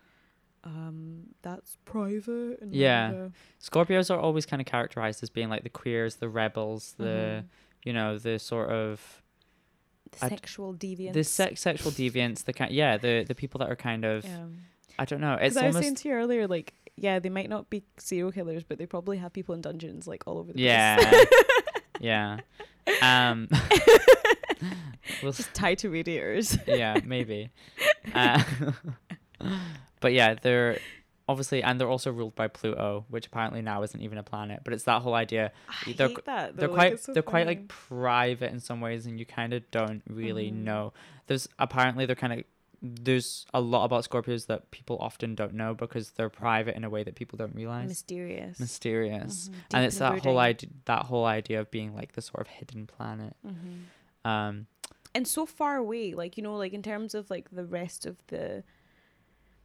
um, 0.63 1.27
that's 1.41 1.77
private. 1.85 2.59
And 2.61 2.73
Yeah. 2.73 3.11
blah. 3.11 3.27
Scorpios 3.61 4.13
are 4.13 4.19
always 4.19 4.45
kind 4.45 4.61
of 4.61 4.65
characterized 4.65 5.23
as 5.23 5.29
being 5.29 5.49
like 5.49 5.63
the 5.63 5.69
queers, 5.69 6.15
the 6.17 6.29
rebels, 6.29 6.93
the 6.97 7.43
Mhm. 7.43 7.45
you 7.85 7.93
know 7.93 8.17
the 8.17 8.37
sort 8.39 8.69
of 8.69 9.23
the 10.11 10.17
sexual 10.29 10.73
deviance. 10.73 11.13
the 11.13 11.23
sex 11.23 11.61
sexual 11.61 11.91
deviants, 11.91 12.43
the 12.43 12.53
kind 12.53 12.71
yeah 12.73 12.97
the 12.97 13.23
the 13.27 13.35
people 13.35 13.59
that 13.59 13.69
are 13.69 13.75
kind 13.75 14.03
of 14.03 14.25
Yeah. 14.25 14.47
I 14.99 15.05
don't 15.05 15.21
know. 15.21 15.35
It's 15.35 15.55
I 15.57 15.67
was 15.67 15.77
saying 15.77 15.95
to 15.95 16.09
you 16.09 16.13
earlier, 16.15 16.47
like, 16.47 16.73
yeah, 16.97 17.19
they 17.19 17.29
might 17.29 17.49
not 17.49 17.69
be 17.69 17.83
serial 17.97 18.31
killers, 18.31 18.63
but 18.63 18.77
they 18.77 18.85
probably 18.85 19.17
have 19.17 19.33
people 19.33 19.55
in 19.55 19.61
dungeons 19.61 20.07
like 20.07 20.23
all 20.27 20.37
over 20.37 20.53
the 20.53 20.59
yeah 20.61 20.97
place. 20.97 21.25
yeah 21.99 22.37
um 23.01 23.47
we'll 25.23 25.31
Just 25.31 25.53
tied 25.53 25.77
to 25.79 25.89
radiators. 25.89 26.57
yeah 26.67 26.99
maybe 27.03 27.49
uh, 28.13 28.43
but 29.99 30.13
yeah 30.13 30.35
they're 30.41 30.79
obviously 31.27 31.63
and 31.63 31.79
they're 31.79 31.89
also 31.89 32.11
ruled 32.11 32.35
by 32.35 32.47
Pluto, 32.47 33.05
which 33.09 33.27
apparently 33.27 33.61
now 33.61 33.83
isn't 33.83 34.01
even 34.01 34.17
a 34.17 34.23
planet. 34.23 34.61
But 34.65 34.73
it's 34.73 34.83
that 34.83 35.01
whole 35.01 35.13
idea 35.13 35.51
I 35.87 35.93
They're- 35.93 36.07
hate 36.09 36.25
that. 36.25 36.57
they're 36.57 36.67
like, 36.67 36.75
quite 36.77 36.99
so 36.99 37.13
they're 37.13 37.23
quite 37.23 37.47
like 37.47 37.67
private 37.69 38.51
in 38.51 38.59
some 38.59 38.81
ways 38.81 39.05
and 39.05 39.17
you 39.19 39.25
kind 39.25 39.53
of 39.53 39.69
don't 39.71 40.01
really 40.09 40.51
Mhm. 40.51 40.63
know 40.63 40.93
there's 41.27 41.47
apparently 41.59 42.05
they're 42.05 42.15
kind 42.17 42.33
of 42.33 42.43
there's 42.81 43.45
a 43.53 43.61
lot 43.61 43.85
about 43.85 44.09
Scorpios 44.09 44.47
that 44.47 44.71
people 44.71 44.97
often 44.99 45.35
don't 45.35 45.53
know 45.53 45.73
because 45.75 46.11
they're 46.11 46.29
private 46.29 46.75
in 46.75 46.83
a 46.83 46.89
way 46.89 47.03
that 47.03 47.15
people 47.15 47.37
don't 47.37 47.53
realize. 47.55 47.87
Mysterious. 47.87 48.59
Mysterious, 48.59 49.49
Mhm. 49.49 49.53
and 49.75 49.85
it's 49.85 49.97
that 49.99 50.23
whole 50.23 50.39
idea 50.39 50.69
that 50.85 51.05
whole 51.05 51.25
idea 51.25 51.59
of 51.59 51.69
being 51.69 51.93
like 51.95 52.13
the 52.13 52.21
sort 52.21 52.41
of 52.41 52.47
hidden 52.47 52.87
planet. 52.87 53.35
Mhm. 53.45 53.83
Um, 54.29 54.67
and 55.13 55.27
so 55.27 55.45
far 55.45 55.75
away 55.77 56.13
like 56.13 56.37
you 56.37 56.43
know 56.43 56.55
like 56.55 56.73
in 56.73 56.81
terms 56.81 57.13
of 57.13 57.29
like 57.29 57.49
the 57.51 57.65
rest 57.65 58.05
of 58.05 58.17
the 58.27 58.63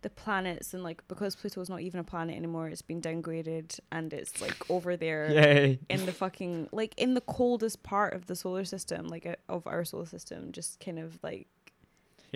the 0.03 0.11
planets 0.11 0.73
and 0.75 0.83
like 0.85 1.07
because 1.09 1.35
pluto's 1.35 1.69
not 1.69 1.81
even 1.81 1.99
a 2.01 2.05
planet 2.05 2.37
anymore 2.37 2.69
it's 2.69 2.83
been 2.83 3.01
downgraded 3.01 3.79
and 3.91 4.13
it's 4.13 4.41
like 4.41 4.57
over 4.71 4.97
there 4.97 5.31
yay! 5.33 5.79
in 5.89 6.05
the 6.07 6.13
fucking 6.13 6.69
like 6.73 6.95
in 6.97 7.15
the 7.15 7.21
coldest 7.23 7.83
part 7.83 8.13
of 8.13 8.27
the 8.27 8.37
solar 8.37 8.65
system 8.65 9.09
like 9.09 9.27
uh, 9.27 9.35
of 9.49 9.67
our 9.67 9.85
solar 9.85 10.07
system 10.07 10.53
just 10.53 10.79
kind 10.81 10.99
of 10.99 11.19
like 11.23 11.47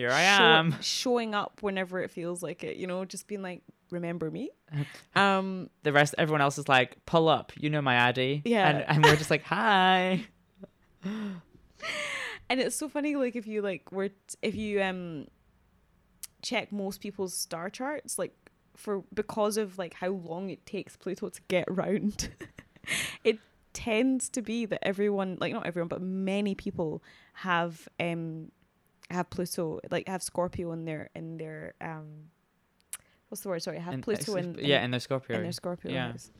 Here 0.01 0.11
I 0.11 0.37
show- 0.37 0.43
am. 0.43 0.75
showing 0.81 1.35
up 1.35 1.61
whenever 1.61 2.01
it 2.01 2.11
feels 2.11 2.41
like 2.43 2.63
it 2.63 2.77
you 2.77 2.87
know 2.87 3.05
just 3.05 3.27
being 3.27 3.41
like 3.41 3.61
remember 3.91 4.31
me 4.31 4.49
um 5.15 5.69
The 5.83 5.91
rest, 5.93 6.15
everyone 6.17 6.41
else 6.41 6.57
is 6.57 6.67
like, 6.69 6.97
pull 7.05 7.27
up. 7.29 7.51
You 7.57 7.69
know 7.69 7.81
my 7.81 7.95
Addy. 7.95 8.41
Yeah. 8.45 8.69
and, 8.69 8.85
and 8.89 9.03
we're 9.05 9.15
just 9.17 9.29
like, 9.29 9.43
hi. 9.43 10.25
and 11.03 12.59
it's 12.59 12.75
so 12.75 12.87
funny 12.89 13.15
like 13.15 13.35
if 13.35 13.47
you 13.47 13.61
like 13.61 13.91
were 13.91 14.09
t- 14.09 14.15
if 14.41 14.55
you 14.55 14.81
um 14.81 15.25
check 16.41 16.71
most 16.71 17.01
people's 17.01 17.33
star 17.33 17.69
charts 17.69 18.17
like 18.19 18.33
for 18.75 19.03
because 19.13 19.57
of 19.57 19.77
like 19.77 19.93
how 19.95 20.09
long 20.09 20.49
it 20.49 20.65
takes 20.65 20.95
pluto 20.95 21.29
to 21.29 21.41
get 21.47 21.65
around 21.67 22.29
it 23.23 23.39
tends 23.73 24.29
to 24.29 24.41
be 24.41 24.65
that 24.65 24.79
everyone 24.85 25.37
like 25.39 25.53
not 25.53 25.65
everyone 25.65 25.87
but 25.87 26.01
many 26.01 26.55
people 26.55 27.01
have 27.33 27.87
um 27.99 28.51
have 29.13 29.29
pluto 29.29 29.79
like 29.89 30.07
have 30.07 30.21
scorpio 30.23 30.71
in 30.71 30.85
their 30.85 31.09
in 31.15 31.37
their 31.37 31.73
um 31.81 32.29
what's 33.29 33.41
the 33.41 33.49
word 33.49 33.61
sorry 33.61 33.79
have 33.79 33.93
And- 33.93 34.03
pluto 34.03 34.35
in, 34.35 34.57
in 34.59 34.65
yeah, 34.65 34.83
in 34.83 34.91
their 34.91 34.99
Scorpio. 34.99 35.37
in 35.37 35.43
their 35.43 35.51
scorpio 35.51 35.91
Yeah. 35.91 36.11
house. 36.11 36.31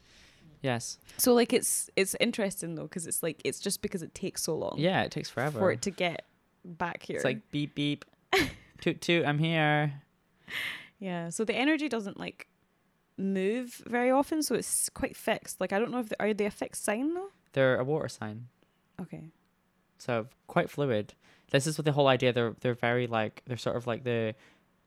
yes. 0.61 0.97
so 1.17 1.33
like 1.33 1.53
it's 1.53 1.89
it's 1.95 2.15
interesting 2.19 2.75
though 2.75 2.83
because 2.83 3.07
it's 3.07 3.21
like 3.23 3.41
it's 3.45 3.59
just 3.59 3.81
because 3.81 4.01
it 4.03 4.13
takes 4.13 4.43
so 4.43 4.55
long 4.55 4.75
Yeah, 4.77 5.03
it 5.03 5.11
takes 5.11 5.29
forever. 5.29 5.59
for 5.59 5.71
it 5.71 5.81
to 5.83 5.91
get 5.91 6.25
back 6.65 7.03
here 7.03 7.15
It's 7.17 7.25
like 7.25 7.49
beep 7.51 7.73
beep, 7.75 8.05
toot 8.81 9.01
toot. 9.01 9.25
I'm 9.25 9.39
here. 9.39 9.93
Yeah, 10.99 11.29
so 11.29 11.43
the 11.45 11.55
energy 11.55 11.89
doesn't 11.89 12.19
like 12.19 12.47
move 13.17 13.81
very 13.87 14.11
often, 14.11 14.43
so 14.43 14.53
it's 14.55 14.89
quite 14.89 15.15
fixed. 15.15 15.59
Like 15.59 15.73
I 15.73 15.79
don't 15.79 15.91
know 15.91 15.99
if 15.99 16.09
they, 16.09 16.15
are 16.19 16.33
they 16.33 16.45
a 16.45 16.51
fixed 16.51 16.83
sign 16.83 17.13
though. 17.15 17.29
They're 17.53 17.77
a 17.79 17.83
water 17.83 18.07
sign, 18.09 18.47
Okay. 19.01 19.23
so 19.97 20.27
quite 20.47 20.69
fluid. 20.69 21.13
This 21.51 21.67
is 21.67 21.77
what 21.77 21.85
the 21.85 21.91
whole 21.91 22.07
idea. 22.07 22.33
They're 22.33 22.55
they're 22.61 22.73
very 22.73 23.07
like 23.07 23.43
they're 23.45 23.57
sort 23.57 23.75
of 23.77 23.85
like 23.87 24.03
the 24.03 24.35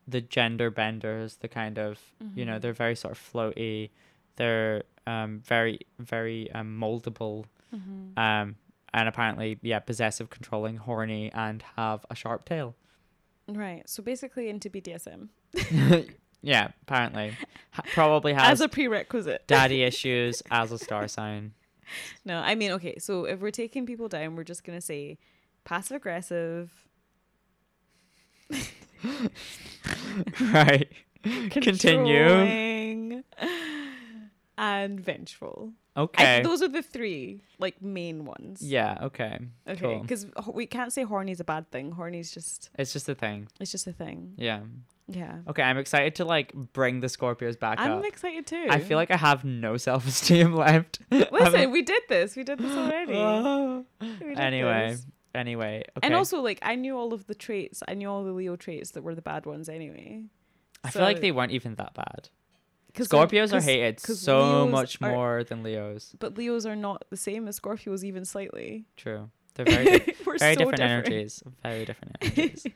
the 0.09 0.21
gender 0.21 0.71
benders. 0.71 1.37
The 1.37 1.49
kind 1.49 1.79
of 1.79 1.99
you 2.35 2.45
know 2.45 2.57
Mhm. 2.59 2.61
they're 2.61 2.73
very 2.73 2.97
sort 2.97 3.13
of 3.13 3.19
floaty. 3.33 3.91
They're 4.37 4.83
um 5.07 5.41
very 5.45 5.81
very 5.99 6.51
um 6.53 6.79
moldable. 6.81 7.45
Mm-hmm. 7.75 8.19
Um 8.19 8.57
and 8.93 9.09
apparently 9.09 9.59
yeah 9.63 9.79
possessive, 9.81 10.31
controlling, 10.31 10.77
horny, 10.77 11.31
and 11.33 11.63
have 11.77 12.05
a 12.11 12.15
sharp 12.15 12.45
tail. 12.45 12.75
Right. 13.47 13.89
So 13.89 14.03
basically 14.03 14.49
into 14.49 14.71
BDSM 14.71 15.29
yeah, 16.43 16.69
apparently. 16.83 17.37
Ha- 17.73 17.83
probably 17.93 18.33
as 18.37 18.61
a 18.61 18.69
prerequisite. 18.69 19.47
daddy 19.47 19.83
issues 19.91 20.43
as 20.51 20.73
a 20.73 20.79
star 20.79 21.09
sign. 21.09 21.53
No, 22.25 22.39
I 22.39 22.55
mean 22.55 22.71
okay. 22.73 22.99
So 22.99 23.25
if 23.27 23.41
we're 23.41 23.51
taking 23.51 23.85
people 23.87 24.09
down, 24.09 24.37
we're 24.37 24.45
just 24.45 24.65
gonna 24.65 24.81
say 24.81 25.19
passive 25.65 25.97
aggressive, 25.97 26.71
right. 30.41 30.89
Continue. 31.51 33.23
and 34.59 35.01
vengeful. 35.01 35.73
I- 35.73 35.81
Okay. 35.97 36.43
those 36.43 36.61
are 36.61 36.67
the 36.67 36.83
three 36.83 37.41
like 37.61 37.81
main 37.81 38.25
ones. 38.25 38.61
yeah, 38.61 38.99
okay. 39.03 39.39
Okay. 39.69 39.81
cool. 39.81 40.01
Because 40.01 40.27
we 40.53 40.67
can't 40.67 40.93
say 40.93 41.05
horny 41.05 41.31
is 41.31 41.39
a 41.39 41.45
bad 41.45 41.71
thing. 41.71 41.93
Horny's 41.93 42.33
just 42.35 42.69
It's 42.77 42.93
just 42.93 43.09
a 43.09 43.15
thing. 43.15 43.47
it's 43.61 43.71
just 43.71 43.87
a 43.87 43.93
thing. 43.93 44.33
Yeah. 44.37 44.63
Yeah. 45.07 45.37
Okay, 45.49 45.63
I'm 45.63 45.79
excited 45.79 46.17
to 46.17 46.25
like 46.25 46.53
bring 46.53 46.99
the 46.99 47.07
Scorpios 47.07 47.57
back 47.61 47.79
I'm 47.79 47.93
up. 47.93 48.05
excited 48.05 48.45
too. 48.45 48.67
I 48.71 48.81
feel 48.81 48.97
like 48.97 49.13
I 49.13 49.17
have 49.17 49.45
no 49.45 49.77
self 49.77 50.05
esteem 50.09 50.53
left. 50.57 50.99
Listen, 51.13 51.71
we 51.71 51.83
did 51.83 52.03
this. 52.09 52.35
We 52.35 52.43
did 52.43 52.59
this 52.59 52.73
already. 52.77 53.13
Oh. 53.17 53.85
Did 54.01 54.37
anyway, 54.39 54.91
this. 54.93 55.07
Anyway. 55.35 55.85
Okay. 55.97 56.07
And 56.07 56.15
also, 56.15 56.41
like, 56.41 56.59
I 56.63 56.75
knew 56.75 56.97
all 56.97 57.13
of 57.15 57.27
the 57.27 57.35
traits. 57.35 57.83
I 57.89 57.95
knew 57.95 58.09
all 58.09 58.25
the 58.25 58.33
Leo 58.33 58.57
traits 58.57 58.93
that 58.93 59.03
were 59.03 59.15
the 59.15 59.23
bad 59.23 59.47
ones 59.47 59.69
anyway. 59.69 60.25
I 60.83 60.91
feel 60.91 61.03
like 61.03 61.21
they 61.21 61.33
weren't 61.33 61.53
even 61.53 61.75
that 61.77 61.95
bad. 61.95 62.29
Cause 62.95 63.09
Scorpios 63.09 63.53
are 63.53 63.61
hated 63.61 63.99
so 63.99 64.39
Leos 64.63 64.71
much 64.71 65.03
are- 65.03 65.11
more 65.11 65.43
than 65.45 65.63
Leos. 65.65 66.15
But 66.21 66.39
Leos 66.39 66.65
are 66.65 66.77
not 66.77 67.05
the 67.11 67.17
same 67.17 67.49
as 67.49 67.59
Scorpios, 67.59 68.05
even 68.05 68.25
slightly. 68.25 68.85
True. 68.97 69.31
They're 69.55 69.65
very 69.67 69.99
di- 69.99 70.13
very 70.25 70.39
so 70.39 70.55
different, 70.55 70.81
energies. 70.81 71.43
Very 71.63 71.85
different 71.87 72.17
energies. 72.21 72.67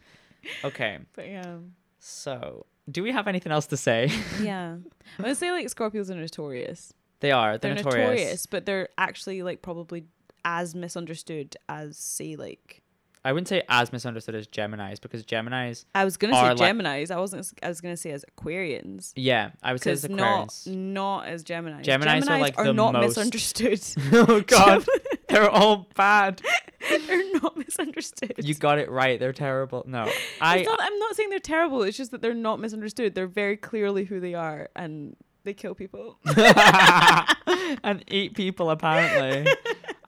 okay. 0.65 0.99
But 1.15 1.29
yeah. 1.29 1.57
So, 2.01 2.67
do 2.91 3.03
we 3.03 3.13
have 3.13 3.29
anything 3.29 3.53
else 3.53 3.67
to 3.67 3.77
say? 3.77 4.11
Yeah. 4.43 4.77
I 5.19 5.23
would 5.23 5.37
say, 5.37 5.51
like, 5.53 5.67
Scorpios 5.69 6.11
are 6.11 6.15
notorious. 6.15 6.93
they 7.21 7.31
are. 7.33 7.59
They're, 7.59 7.75
They're, 7.75 7.85
notorious. 7.85 8.09
notorious, 8.11 8.47
but 8.47 8.67
they're 8.67 8.89
actually, 8.99 9.43
like, 9.43 9.63
probably 9.63 10.05
as 10.45 10.75
misunderstood 10.75 11.57
as, 11.69 11.97
say, 11.97 12.37
like. 12.37 12.83
I 13.25 13.33
wouldn't 13.33 13.49
say 13.49 13.63
as 13.69 13.93
misunderstood 13.93 14.37
as 14.37 14.47
Gemini's 14.47 15.01
because 15.01 15.25
Gemini's, 15.25 15.85
I 15.95 16.05
was 16.05 16.17
gonna 16.17 16.35
Are 16.37 16.45
say 16.45 16.49
like- 16.51 16.59
Gemini's. 16.59 17.11
I 17.11 17.19
wasn't. 17.19 17.53
I 17.63 17.69
was 17.69 17.81
gonna 17.81 17.97
say 17.97 18.13
as 18.13 18.25
Aquarians. 18.37 19.13
yeah, 19.17 19.51
I 19.63 19.73
would 19.73 19.83
say 19.83 19.91
as 19.91 20.03
Because 20.03 20.67
not 20.67 20.73
not 20.75 21.27
as 21.27 21.43
Gemini's. 21.43 21.85
Geminis 21.87 22.31
are, 22.31 22.39
like, 22.39 22.57
the 22.57 22.73
not 22.73 22.93
most- 22.93 23.17
misunderstood. 23.19 23.81
oh 24.13 24.41
God, 24.47 24.85
they're 25.29 25.51
all 25.51 25.89
bad. 25.97 26.41
they're 27.07 27.33
not 27.41 27.57
misunderstood. 27.57 28.35
You 28.39 28.55
got 28.55 28.79
it 28.79 28.89
right. 28.89 29.19
They're 29.19 29.33
terrible. 29.33 29.85
No, 29.87 30.09
I. 30.41 30.63
Not, 30.63 30.79
I'm 30.81 30.99
not 31.01 31.17
saying 31.17 31.31
they're 31.31 31.39
terrible. 31.41 31.83
It's 31.83 31.97
just 31.99 32.13
that 32.13 32.23
they're 32.23 32.35
not 32.35 32.61
misunderstood. 32.61 33.17
They're 33.17 33.27
very 33.27 33.57
clearly 33.57 34.05
who 34.05 34.21
they 34.21 34.35
are, 34.35 34.69
and 34.77 35.17
they 35.43 35.55
kill 35.55 35.75
people. 35.75 36.19
and 36.27 38.05
eat 38.09 38.35
people 38.35 38.71
apparently. 38.71 39.53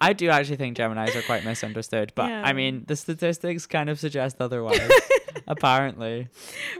I 0.01 0.13
do 0.15 0.31
actually 0.31 0.57
think 0.57 0.77
Geminis 0.77 1.15
are 1.15 1.23
quite 1.23 1.45
misunderstood, 1.45 2.13
but 2.15 2.29
Yeah. 2.31 2.43
I 2.45 2.53
mean 2.53 2.85
the 2.87 2.97
statistics 2.97 3.67
kind 3.67 3.91
of 3.91 3.99
suggest 4.01 4.37
otherwise. 4.41 4.81
apparently, 5.47 6.29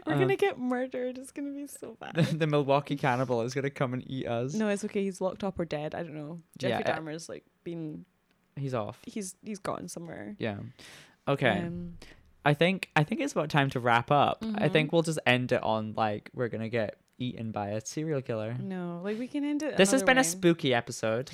We're 0.07 0.15
Uh, 0.15 0.19
gonna 0.19 0.37
get 0.37 0.59
murdered. 0.59 1.19
It's 1.19 1.31
gonna 1.33 1.51
be 1.53 1.67
so 1.67 1.97
bad. 2.01 2.15
the 2.39 2.47
Milwaukee 2.47 2.97
cannibal 2.97 3.43
is 3.43 3.55
gonna 3.55 3.71
come 3.71 3.93
and 3.95 4.03
eat 4.11 4.27
us. 4.27 4.55
no, 4.55 4.69
it's 4.69 4.85
okay. 4.85 5.03
He's 5.05 5.21
locked 5.21 5.45
up 5.45 5.59
or 5.59 5.65
dead. 5.65 5.95
I 5.95 6.03
don't 6.03 6.15
know. 6.15 6.41
Jeffrey 6.59 6.83
Yeah. 6.87 6.99
Dahmer's 6.99 7.29
like 7.29 7.45
been. 7.65 8.05
He's 8.57 8.75
off. 8.75 8.99
He's 9.05 9.35
he's 9.43 9.59
gone 9.59 9.89
somewhere. 9.89 10.37
Yeah. 10.39 10.57
Okay. 11.29 11.59
Um, 11.59 11.99
I 12.45 12.55
think 12.55 12.89
I 12.97 13.05
think 13.05 13.21
it's 13.21 13.33
about 13.33 13.51
time 13.51 13.71
to 13.71 13.81
wrap 13.81 14.11
up. 14.11 14.39
I 14.43 14.69
Mhm. 14.69 14.73
think 14.73 14.93
we'll 14.93 15.03
just 15.03 15.19
end 15.27 15.53
it 15.53 15.63
on 15.63 15.95
like 15.97 16.31
we're 16.35 16.49
gonna 16.49 16.69
get 16.71 16.97
eaten 17.19 17.53
by 17.53 17.69
a 17.71 17.85
serial 17.85 18.23
killer. 18.23 18.57
no, 18.59 19.01
like 19.05 19.19
we 19.19 19.29
can 19.29 19.45
end 19.45 19.63
it. 19.63 19.77
This 19.77 19.91
has 19.93 20.03
been 20.03 20.17
a 20.19 20.25
spooky 20.25 20.73
episode. 20.73 21.31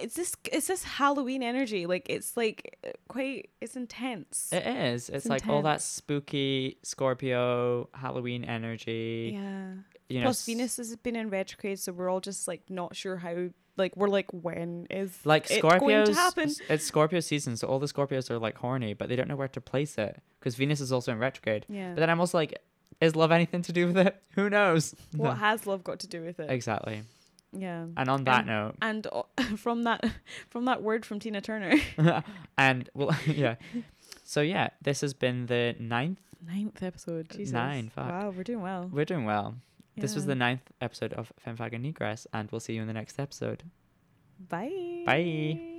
It's 0.00 0.14
this. 0.14 0.34
It's 0.50 0.66
this 0.68 0.84
Halloween 0.84 1.42
energy. 1.42 1.86
Like 1.86 2.06
it's 2.08 2.36
like 2.36 2.78
quite. 3.08 3.50
It's 3.60 3.76
intense. 3.76 4.48
It 4.52 4.66
is. 4.66 5.08
It's, 5.08 5.24
It's 5.24 5.26
like 5.26 5.46
all 5.48 5.62
that 5.62 5.82
spooky 5.82 6.78
Scorpio 6.82 7.88
Halloween 7.94 8.44
energy. 8.44 9.32
yeah. 9.34 9.72
You 10.08 10.18
know, 10.20 10.24
Plus 10.26 10.44
Venus 10.44 10.76
has 10.76 10.94
been 10.96 11.16
in 11.16 11.30
retrograde, 11.30 11.78
so 11.78 11.90
we're 11.92 12.10
all 12.10 12.20
just 12.20 12.46
like 12.48 12.62
not 12.68 12.94
sure 12.96 13.16
how. 13.16 13.48
Like 13.78 13.96
we're 13.96 14.08
like, 14.08 14.26
when 14.32 14.86
is 14.90 15.18
like 15.24 15.50
it 15.50 15.62
going 15.62 16.04
to 16.04 16.12
happen? 16.14 16.52
It's 16.68 16.84
Scorpio 16.84 17.20
season, 17.20 17.56
so 17.56 17.66
all 17.68 17.78
the 17.78 17.86
Scorpios 17.86 18.30
are 18.30 18.38
like 18.38 18.58
horny, 18.58 18.92
but 18.92 19.08
they 19.08 19.16
don't 19.16 19.28
know 19.28 19.36
where 19.36 19.48
to 19.48 19.60
place 19.62 19.96
it 19.96 20.20
because 20.38 20.56
Venus 20.56 20.82
is 20.82 20.92
also 20.92 21.10
in 21.12 21.18
retrograde. 21.18 21.64
Yeah. 21.70 21.94
But 21.94 22.00
then 22.00 22.10
I'm 22.10 22.20
also 22.20 22.36
like, 22.36 22.58
is 23.00 23.16
love 23.16 23.32
anything 23.32 23.62
to 23.62 23.72
do 23.72 23.86
with 23.86 23.96
it? 23.96 24.22
Who 24.34 24.50
knows? 24.50 24.94
what 25.16 25.28
No. 25.30 25.34
has 25.36 25.66
love 25.66 25.82
got 25.82 26.00
to 26.00 26.06
do 26.06 26.20
with 26.22 26.38
it? 26.38 26.50
Exactly. 26.50 27.02
Yeah. 27.52 27.86
And 27.96 28.08
on 28.08 28.24
that 28.24 28.40
And- 28.40 28.46
note, 28.46 28.74
And 28.82 29.06
uh, 29.12 29.22
from 29.56 29.82
that 29.84 30.04
from 30.50 30.64
that 30.64 30.82
word 30.82 31.04
from 31.04 31.18
Tina 31.20 31.40
Turner. 31.40 31.74
and 32.58 32.88
well, 32.94 33.16
yeah. 33.26 33.56
So 34.24 34.40
yeah, 34.40 34.68
this 34.82 35.00
has 35.02 35.14
been 35.14 35.46
the 35.46 35.74
ninth. 35.78 36.20
Ninth 36.46 36.82
episode. 36.82 37.28
Jesus. 37.30 37.52
Nine, 37.52 37.88
fuck. 37.88 38.08
Wow, 38.08 38.32
we're 38.36 38.42
doing 38.42 38.62
well. 38.62 38.88
We're 38.92 39.04
doing 39.04 39.24
well. 39.24 39.54
This 39.96 40.14
was 40.14 40.24
the 40.26 40.34
ninth 40.34 40.72
episode 40.80 41.12
of 41.12 41.30
Femfag 41.46 41.74
and 41.74 41.84
Negress, 41.84 42.26
and 42.32 42.50
we'll 42.50 42.60
see 42.60 42.72
you 42.72 42.80
in 42.80 42.88
the 42.88 42.94
next 42.94 43.20
episode. 43.20 43.62
Bye. 44.48 45.02
Bye. 45.06 45.71